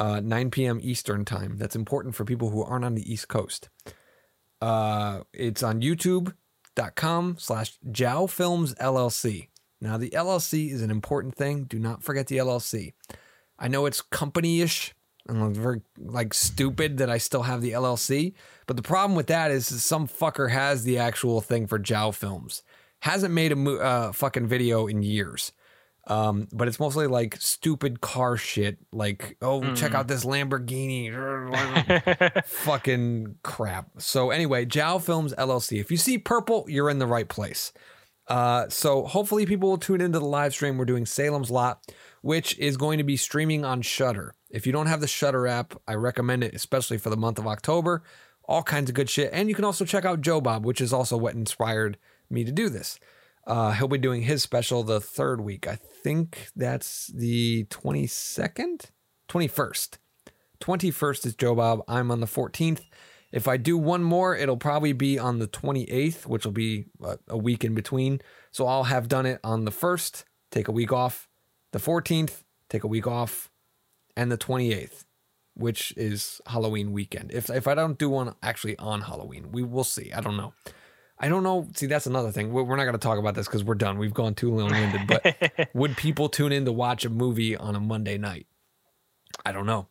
uh, 0.00 0.18
9 0.20 0.50
p.m. 0.50 0.80
Eastern 0.82 1.24
time. 1.24 1.58
That's 1.58 1.76
important 1.76 2.14
for 2.14 2.24
people 2.24 2.50
who 2.50 2.64
aren't 2.64 2.86
on 2.86 2.94
the 2.94 3.12
East 3.12 3.28
Coast. 3.28 3.68
Uh, 4.60 5.20
it's 5.32 5.62
on 5.62 5.82
youtube.com 5.82 7.36
slash 7.38 7.78
Jow 7.90 8.26
Films 8.26 8.74
LLC. 8.76 9.48
Now, 9.80 9.98
the 9.98 10.10
LLC 10.10 10.72
is 10.72 10.82
an 10.82 10.90
important 10.90 11.34
thing. 11.34 11.64
Do 11.64 11.78
not 11.78 12.02
forget 12.02 12.26
the 12.26 12.38
LLC. 12.38 12.94
I 13.58 13.68
know 13.68 13.84
it's 13.86 14.00
company 14.00 14.62
ish 14.62 14.94
and 15.26 15.50
it's 15.50 15.58
very 15.58 15.82
like 15.98 16.32
stupid 16.32 16.96
that 16.96 17.10
I 17.10 17.18
still 17.18 17.42
have 17.42 17.60
the 17.60 17.72
LLC, 17.72 18.32
but 18.66 18.76
the 18.76 18.82
problem 18.82 19.14
with 19.14 19.26
that 19.26 19.50
is 19.50 19.66
some 19.82 20.08
fucker 20.08 20.50
has 20.50 20.84
the 20.84 20.98
actual 20.98 21.42
thing 21.42 21.66
for 21.66 21.78
Jow 21.78 22.10
Films. 22.10 22.62
Hasn't 23.00 23.34
made 23.34 23.52
a 23.52 23.56
mo- 23.56 23.76
uh, 23.76 24.12
fucking 24.12 24.46
video 24.46 24.86
in 24.86 25.02
years. 25.02 25.52
Um, 26.06 26.48
but 26.52 26.66
it's 26.66 26.80
mostly 26.80 27.06
like 27.06 27.36
stupid 27.36 28.00
car 28.00 28.36
shit, 28.36 28.78
like 28.90 29.36
oh, 29.42 29.74
check 29.74 29.94
out 29.94 30.08
this 30.08 30.24
Lamborghini, 30.24 31.12
fucking 32.46 33.36
crap. 33.42 33.90
So 33.98 34.30
anyway, 34.30 34.64
Jow 34.64 34.98
Films 34.98 35.34
LLC. 35.34 35.78
If 35.78 35.90
you 35.90 35.96
see 35.96 36.18
purple, 36.18 36.64
you're 36.68 36.90
in 36.90 36.98
the 36.98 37.06
right 37.06 37.28
place. 37.28 37.72
Uh, 38.26 38.68
so 38.68 39.04
hopefully 39.04 39.44
people 39.44 39.70
will 39.70 39.78
tune 39.78 40.00
into 40.00 40.18
the 40.20 40.24
live 40.24 40.52
stream. 40.52 40.78
We're 40.78 40.84
doing 40.84 41.04
Salem's 41.04 41.50
Lot, 41.50 41.84
which 42.22 42.56
is 42.58 42.76
going 42.76 42.98
to 42.98 43.04
be 43.04 43.16
streaming 43.16 43.64
on 43.64 43.82
Shudder. 43.82 44.36
If 44.48 44.66
you 44.66 44.72
don't 44.72 44.86
have 44.86 45.00
the 45.00 45.08
Shudder 45.08 45.48
app, 45.48 45.74
I 45.86 45.94
recommend 45.94 46.44
it, 46.44 46.54
especially 46.54 46.98
for 46.98 47.10
the 47.10 47.16
month 47.16 47.38
of 47.38 47.46
October. 47.46 48.04
All 48.44 48.62
kinds 48.62 48.88
of 48.88 48.94
good 48.94 49.10
shit, 49.10 49.30
and 49.32 49.48
you 49.48 49.54
can 49.54 49.64
also 49.64 49.84
check 49.84 50.04
out 50.04 50.22
Joe 50.22 50.40
Bob, 50.40 50.64
which 50.64 50.80
is 50.80 50.92
also 50.92 51.16
what 51.16 51.34
inspired 51.34 51.98
me 52.28 52.42
to 52.44 52.50
do 52.50 52.68
this. 52.68 52.98
Uh, 53.50 53.72
he'll 53.72 53.88
be 53.88 53.98
doing 53.98 54.22
his 54.22 54.44
special 54.44 54.84
the 54.84 55.00
third 55.00 55.40
week. 55.40 55.66
I 55.66 55.74
think 55.74 56.50
that's 56.54 57.08
the 57.08 57.64
22nd, 57.64 58.90
21st. 59.28 59.98
21st 60.60 61.26
is 61.26 61.34
Joe 61.34 61.56
Bob. 61.56 61.82
I'm 61.88 62.12
on 62.12 62.20
the 62.20 62.28
14th. 62.28 62.82
If 63.32 63.48
I 63.48 63.56
do 63.56 63.76
one 63.76 64.04
more, 64.04 64.36
it'll 64.36 64.56
probably 64.56 64.92
be 64.92 65.18
on 65.18 65.40
the 65.40 65.48
28th, 65.48 66.26
which 66.26 66.44
will 66.44 66.52
be 66.52 66.84
a, 67.02 67.18
a 67.26 67.36
week 67.36 67.64
in 67.64 67.74
between. 67.74 68.20
So 68.52 68.68
I'll 68.68 68.84
have 68.84 69.08
done 69.08 69.26
it 69.26 69.40
on 69.42 69.64
the 69.64 69.72
1st, 69.72 70.22
take 70.52 70.68
a 70.68 70.72
week 70.72 70.92
off, 70.92 71.28
the 71.72 71.80
14th, 71.80 72.44
take 72.68 72.84
a 72.84 72.88
week 72.88 73.08
off, 73.08 73.50
and 74.16 74.30
the 74.30 74.38
28th, 74.38 75.06
which 75.54 75.92
is 75.96 76.40
Halloween 76.46 76.92
weekend. 76.92 77.32
If 77.32 77.50
if 77.50 77.66
I 77.66 77.74
don't 77.74 77.98
do 77.98 78.10
one 78.10 78.32
actually 78.44 78.78
on 78.78 79.00
Halloween, 79.00 79.50
we 79.50 79.64
will 79.64 79.82
see. 79.82 80.12
I 80.12 80.20
don't 80.20 80.36
know. 80.36 80.52
I 81.20 81.28
don't 81.28 81.42
know. 81.42 81.68
See, 81.74 81.86
that's 81.86 82.06
another 82.06 82.32
thing. 82.32 82.50
We're 82.50 82.62
we're 82.62 82.76
not 82.76 82.84
going 82.84 82.94
to 82.94 82.98
talk 82.98 83.18
about 83.18 83.34
this 83.34 83.46
because 83.46 83.62
we're 83.62 83.74
done. 83.74 83.98
We've 83.98 84.14
gone 84.14 84.34
too 84.34 84.54
long 84.54 84.70
winded. 84.70 85.06
But 85.06 85.68
would 85.74 85.96
people 85.96 86.30
tune 86.30 86.50
in 86.50 86.64
to 86.64 86.72
watch 86.72 87.04
a 87.04 87.10
movie 87.10 87.56
on 87.56 87.76
a 87.76 87.80
Monday 87.80 88.16
night? 88.16 88.46
I 89.44 89.52
don't 89.52 89.66
know. 89.66 89.88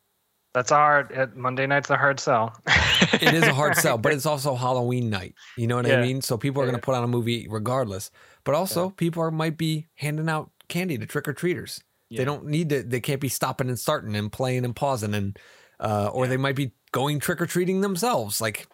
That's 0.54 0.72
a 0.72 0.76
hard. 0.76 1.16
uh, 1.16 1.28
Monday 1.36 1.68
night's 1.68 1.92
a 1.92 1.96
hard 1.96 2.20
sell. 2.20 2.60
It 3.14 3.34
is 3.34 3.44
a 3.44 3.54
hard 3.54 3.76
sell, 3.76 3.98
but 3.98 4.14
it's 4.14 4.26
also 4.26 4.56
Halloween 4.56 5.10
night. 5.10 5.34
You 5.58 5.68
know 5.68 5.78
what 5.78 5.90
I 5.90 6.02
mean? 6.02 6.22
So 6.22 6.38
people 6.38 6.62
are 6.62 6.66
going 6.66 6.76
to 6.76 6.82
put 6.82 6.96
on 6.96 7.04
a 7.04 7.08
movie 7.08 7.48
regardless. 7.50 8.12
But 8.44 8.56
also, 8.56 8.90
people 8.90 9.24
are 9.24 9.32
might 9.32 9.58
be 9.58 9.88
handing 9.96 10.30
out 10.30 10.52
candy 10.68 10.98
to 10.98 11.06
trick 11.06 11.28
or 11.28 11.34
treaters. 11.34 11.82
They 12.10 12.26
don't 12.26 12.46
need 12.46 12.70
to. 12.70 12.84
They 12.84 13.00
can't 13.00 13.22
be 13.22 13.30
stopping 13.30 13.70
and 13.70 13.80
starting 13.80 14.16
and 14.16 14.32
playing 14.32 14.66
and 14.66 14.76
pausing 14.76 15.14
and, 15.14 15.38
uh, 15.80 16.10
or 16.12 16.28
they 16.28 16.38
might 16.38 16.56
be 16.56 16.72
going 16.92 17.20
trick 17.20 17.42
or 17.42 17.46
treating 17.46 17.82
themselves, 17.82 18.42
like 18.42 18.68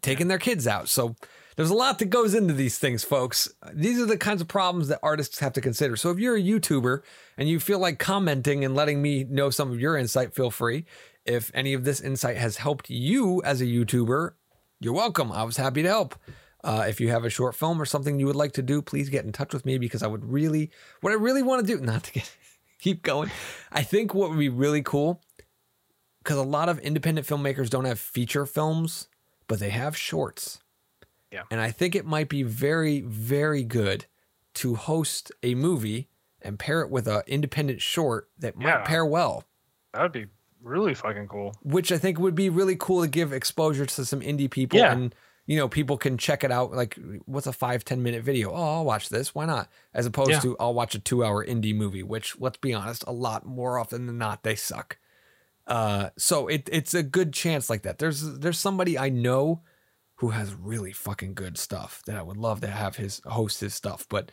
taking 0.00 0.28
their 0.28 0.38
kids 0.38 0.66
out. 0.66 0.88
So 0.88 1.16
there's 1.58 1.70
a 1.70 1.74
lot 1.74 1.98
that 1.98 2.04
goes 2.04 2.34
into 2.34 2.54
these 2.54 2.78
things, 2.78 3.02
folks. 3.02 3.52
These 3.72 3.98
are 3.98 4.06
the 4.06 4.16
kinds 4.16 4.40
of 4.40 4.46
problems 4.46 4.86
that 4.86 5.00
artists 5.02 5.40
have 5.40 5.52
to 5.54 5.60
consider. 5.60 5.96
So 5.96 6.10
if 6.10 6.18
you're 6.20 6.36
a 6.36 6.40
YouTuber 6.40 7.02
and 7.36 7.48
you 7.48 7.58
feel 7.58 7.80
like 7.80 7.98
commenting 7.98 8.64
and 8.64 8.76
letting 8.76 9.02
me 9.02 9.24
know 9.24 9.50
some 9.50 9.72
of 9.72 9.80
your 9.80 9.96
insight, 9.96 10.36
feel 10.36 10.52
free. 10.52 10.84
If 11.24 11.50
any 11.54 11.74
of 11.74 11.82
this 11.82 12.00
insight 12.00 12.36
has 12.36 12.58
helped 12.58 12.88
you 12.88 13.42
as 13.42 13.60
a 13.60 13.64
YouTuber, 13.64 14.34
you're 14.78 14.92
welcome. 14.92 15.32
I 15.32 15.42
was 15.42 15.56
happy 15.56 15.82
to 15.82 15.88
help. 15.88 16.14
Uh, 16.62 16.86
if 16.88 17.00
you 17.00 17.08
have 17.08 17.24
a 17.24 17.30
short 17.30 17.56
film 17.56 17.82
or 17.82 17.86
something 17.86 18.20
you 18.20 18.26
would 18.26 18.36
like 18.36 18.52
to 18.52 18.62
do, 18.62 18.80
please 18.80 19.08
get 19.08 19.24
in 19.24 19.32
touch 19.32 19.52
with 19.52 19.66
me 19.66 19.78
because 19.78 20.04
I 20.04 20.06
would 20.06 20.24
really, 20.24 20.70
what 21.00 21.10
I 21.10 21.16
really 21.16 21.42
want 21.42 21.66
to 21.66 21.76
do, 21.76 21.80
not 21.84 22.04
to 22.04 22.12
get, 22.12 22.36
keep 22.78 23.02
going. 23.02 23.32
I 23.72 23.82
think 23.82 24.14
what 24.14 24.30
would 24.30 24.38
be 24.38 24.48
really 24.48 24.82
cool, 24.82 25.22
because 26.22 26.36
a 26.36 26.44
lot 26.44 26.68
of 26.68 26.78
independent 26.78 27.26
filmmakers 27.26 27.68
don't 27.68 27.84
have 27.84 27.98
feature 27.98 28.46
films, 28.46 29.08
but 29.48 29.58
they 29.58 29.70
have 29.70 29.96
shorts. 29.96 30.60
Yeah. 31.32 31.42
And 31.50 31.60
I 31.60 31.70
think 31.70 31.94
it 31.94 32.06
might 32.06 32.28
be 32.28 32.42
very, 32.42 33.00
very 33.00 33.62
good 33.62 34.06
to 34.54 34.74
host 34.76 35.30
a 35.42 35.54
movie 35.54 36.08
and 36.42 36.58
pair 36.58 36.80
it 36.82 36.90
with 36.90 37.06
an 37.06 37.22
independent 37.26 37.80
short 37.82 38.28
that 38.38 38.56
might 38.56 38.66
Yeah. 38.68 38.84
pair 38.84 39.04
well 39.04 39.44
that 39.92 40.02
would 40.02 40.12
be 40.12 40.26
really 40.62 40.94
fucking 40.94 41.28
cool. 41.28 41.56
which 41.62 41.90
I 41.92 41.98
think 41.98 42.18
would 42.18 42.34
be 42.34 42.48
really 42.48 42.76
cool 42.76 43.02
to 43.02 43.08
give 43.08 43.32
exposure 43.32 43.86
to 43.86 44.04
some 44.04 44.20
indie 44.20 44.50
people 44.50 44.78
Yeah. 44.78 44.92
and 44.92 45.14
you 45.46 45.56
know 45.56 45.68
people 45.68 45.96
can 45.96 46.18
check 46.18 46.44
it 46.44 46.50
out 46.52 46.72
like 46.72 46.98
what's 47.26 47.46
a 47.46 47.52
five 47.52 47.84
ten 47.84 48.02
minute 48.02 48.22
video 48.22 48.50
oh 48.52 48.76
I'll 48.76 48.84
watch 48.84 49.08
this 49.08 49.34
why 49.34 49.46
not 49.46 49.68
as 49.94 50.06
opposed 50.06 50.30
Yeah. 50.30 50.40
to 50.40 50.56
I'll 50.60 50.74
watch 50.74 50.94
a 50.94 50.98
two 50.98 51.24
hour 51.24 51.44
indie 51.44 51.74
movie 51.74 52.02
which 52.02 52.38
let's 52.40 52.58
be 52.58 52.72
honest 52.74 53.04
a 53.06 53.12
lot 53.12 53.46
more 53.46 53.78
often 53.78 54.06
than 54.06 54.18
not 54.18 54.42
they 54.42 54.54
suck 54.56 54.98
uh 55.66 56.10
so 56.16 56.48
it 56.48 56.68
it's 56.72 56.94
a 56.94 57.02
good 57.02 57.32
chance 57.32 57.68
like 57.70 57.82
that 57.82 57.98
there's 57.98 58.38
there's 58.38 58.58
somebody 58.58 58.98
I 58.98 59.08
know 59.08 59.62
who 60.18 60.30
has 60.30 60.54
really 60.54 60.92
fucking 60.92 61.34
good 61.34 61.58
stuff 61.58 62.02
that 62.06 62.16
I 62.16 62.22
would 62.22 62.36
love 62.36 62.60
to 62.60 62.68
have 62.68 62.96
his 62.96 63.20
host 63.24 63.60
his 63.60 63.74
stuff 63.74 64.06
but 64.08 64.30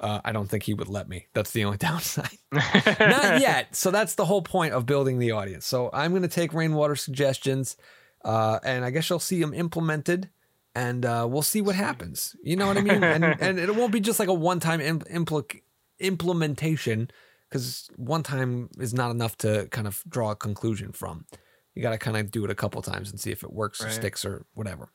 uh, 0.00 0.20
I 0.24 0.32
don't 0.32 0.48
think 0.48 0.64
he 0.64 0.74
would 0.74 0.88
let 0.88 1.08
me 1.08 1.26
that's 1.34 1.52
the 1.52 1.64
only 1.64 1.78
downside 1.88 2.38
not 2.52 3.40
yet. 3.40 3.74
So 3.74 3.90
that's 3.90 4.14
the 4.14 4.24
whole 4.24 4.42
point 4.42 4.74
of 4.74 4.86
building 4.86 5.18
the 5.18 5.32
audience. 5.32 5.66
So 5.66 5.90
I'm 5.92 6.12
going 6.12 6.22
to 6.22 6.28
take 6.28 6.52
rainwater 6.52 6.96
suggestions, 6.96 7.76
uh, 8.24 8.58
and 8.64 8.84
I 8.84 8.90
guess 8.90 9.08
you'll 9.10 9.18
see 9.18 9.40
them 9.40 9.54
implemented, 9.54 10.30
and 10.74 11.04
uh, 11.04 11.26
we'll 11.28 11.42
see 11.42 11.60
what 11.60 11.74
happens. 11.74 12.36
You 12.42 12.56
know 12.56 12.66
what 12.66 12.76
I 12.76 12.82
mean? 12.82 13.02
And 13.04 13.24
and 13.24 13.58
it 13.58 13.74
won't 13.74 13.92
be 13.92 14.00
just 14.00 14.18
like 14.18 14.28
a 14.28 14.34
one 14.34 14.60
time 14.60 14.80
impl- 14.80 15.10
impl- 15.10 15.60
implementation, 15.98 17.10
because 17.48 17.88
one 17.96 18.22
time 18.22 18.70
is 18.78 18.94
not 18.94 19.10
enough 19.10 19.36
to 19.38 19.68
kind 19.70 19.86
of 19.86 20.02
draw 20.08 20.32
a 20.32 20.36
conclusion 20.36 20.92
from. 20.92 21.26
You 21.74 21.82
got 21.82 21.90
to 21.90 21.98
kind 21.98 22.16
of 22.16 22.30
do 22.30 22.44
it 22.44 22.50
a 22.50 22.54
couple 22.54 22.80
times 22.82 23.10
and 23.10 23.18
see 23.18 23.32
if 23.32 23.42
it 23.42 23.52
works 23.52 23.82
or 23.84 23.90
sticks 23.90 24.24
or 24.24 24.46
whatever. 24.54 24.90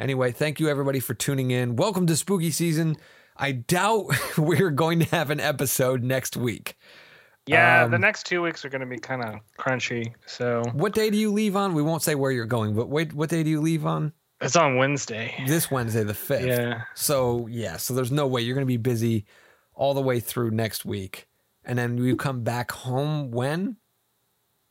Anyway, 0.00 0.32
thank 0.32 0.58
you 0.58 0.68
everybody 0.70 0.98
for 0.98 1.12
tuning 1.12 1.50
in. 1.50 1.76
Welcome 1.76 2.06
to 2.06 2.16
spooky 2.16 2.50
season. 2.50 2.96
I 3.36 3.52
doubt 3.52 4.06
we're 4.38 4.70
going 4.70 5.00
to 5.00 5.06
have 5.10 5.28
an 5.28 5.40
episode 5.40 6.02
next 6.02 6.38
week. 6.38 6.74
yeah, 7.46 7.86
the 7.86 7.96
Um, 7.96 8.00
next 8.00 8.24
two 8.24 8.40
weeks 8.40 8.64
are 8.64 8.70
going 8.70 8.80
to 8.80 8.86
be 8.86 8.96
kind 8.98 9.22
of 9.22 9.40
crunchy. 9.58 10.14
So 10.24 10.62
What 10.72 10.94
day 10.94 11.10
do 11.10 11.18
you 11.18 11.30
leave 11.30 11.54
on? 11.54 11.74
We 11.74 11.82
won't 11.82 12.02
say 12.02 12.14
where 12.14 12.32
you're 12.32 12.46
going, 12.46 12.74
but 12.74 12.88
wait, 12.88 13.12
what 13.12 13.28
day 13.28 13.42
do 13.42 13.50
you 13.50 13.60
leave 13.60 13.84
on? 13.84 14.14
it's 14.40 14.56
on 14.56 14.76
Wednesday. 14.76 15.34
This 15.46 15.70
Wednesday, 15.70 16.02
the 16.02 16.14
5th. 16.14 16.46
Yeah. 16.46 16.82
So, 16.94 17.46
yeah, 17.48 17.76
so 17.76 17.92
there's 17.92 18.10
no 18.10 18.26
way 18.26 18.40
you're 18.40 18.54
going 18.54 18.66
to 18.66 18.66
be 18.66 18.78
busy 18.78 19.26
all 19.74 19.92
the 19.92 20.00
way 20.00 20.18
through 20.18 20.50
next 20.50 20.86
week. 20.86 21.28
And 21.62 21.78
then 21.78 21.98
you 21.98 22.16
come 22.16 22.42
back 22.42 22.70
home 22.70 23.30
when? 23.32 23.76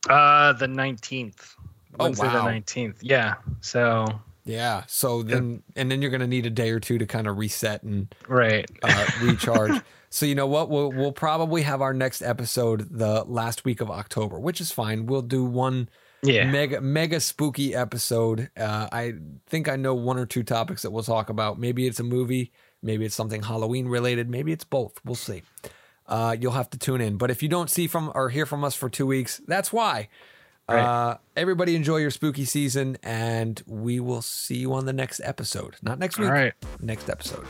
Uh, 0.08 0.54
the 0.54 0.66
19th. 0.66 1.54
Oh, 2.00 2.04
Wednesday 2.06 2.26
wow. 2.26 2.46
the 2.46 2.50
19th. 2.50 2.96
Yeah. 3.00 3.34
So, 3.60 4.06
Yeah. 4.44 4.84
So 4.86 5.22
then, 5.22 5.62
and 5.76 5.90
then 5.90 6.00
you're 6.02 6.10
going 6.10 6.20
to 6.22 6.26
need 6.26 6.46
a 6.46 6.50
day 6.50 6.70
or 6.70 6.80
two 6.80 6.98
to 6.98 7.06
kind 7.06 7.26
of 7.26 7.36
reset 7.38 7.82
and 7.82 8.12
right. 8.26 8.68
uh, 8.82 9.06
recharge. 9.22 9.80
so 10.10 10.26
you 10.26 10.34
know 10.34 10.46
what? 10.46 10.70
We'll 10.70 10.90
we'll 10.90 11.12
probably 11.12 11.62
have 11.62 11.82
our 11.82 11.92
next 11.94 12.22
episode 12.22 12.88
the 12.90 13.24
last 13.24 13.64
week 13.64 13.80
of 13.80 13.90
October, 13.90 14.38
which 14.40 14.60
is 14.60 14.72
fine. 14.72 15.06
We'll 15.06 15.22
do 15.22 15.44
one 15.44 15.88
Yeah. 16.22 16.50
mega 16.50 16.80
mega 16.80 17.20
spooky 17.20 17.74
episode. 17.74 18.50
Uh, 18.56 18.88
I 18.90 19.14
think 19.46 19.68
I 19.68 19.76
know 19.76 19.94
one 19.94 20.18
or 20.18 20.26
two 20.26 20.42
topics 20.42 20.82
that 20.82 20.90
we'll 20.90 21.02
talk 21.04 21.28
about. 21.28 21.58
Maybe 21.58 21.86
it's 21.86 22.00
a 22.00 22.04
movie, 22.04 22.52
maybe 22.82 23.04
it's 23.04 23.14
something 23.14 23.42
Halloween 23.42 23.88
related, 23.88 24.28
maybe 24.30 24.52
it's 24.52 24.64
both. 24.64 24.98
We'll 25.04 25.14
see. 25.16 25.42
Uh, 26.06 26.34
you'll 26.40 26.52
have 26.52 26.70
to 26.70 26.78
tune 26.78 27.00
in. 27.00 27.18
But 27.18 27.30
if 27.30 27.40
you 27.42 27.48
don't 27.48 27.70
see 27.70 27.86
from 27.86 28.10
or 28.16 28.30
hear 28.30 28.44
from 28.46 28.64
us 28.64 28.74
for 28.74 28.88
two 28.88 29.06
weeks, 29.06 29.40
that's 29.46 29.72
why. 29.72 30.08
Right. 30.70 31.10
Uh, 31.10 31.16
everybody 31.36 31.74
enjoy 31.74 31.96
your 31.98 32.10
spooky 32.10 32.44
season, 32.44 32.96
and 33.02 33.60
we 33.66 33.98
will 33.98 34.22
see 34.22 34.56
you 34.56 34.72
on 34.72 34.86
the 34.86 34.92
next 34.92 35.20
episode. 35.24 35.76
Not 35.82 35.98
next 35.98 36.18
week. 36.18 36.28
All 36.28 36.34
right. 36.34 36.52
Next 36.80 37.10
episode. 37.10 37.44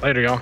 Later, 0.00 0.20
y'all. 0.20 0.40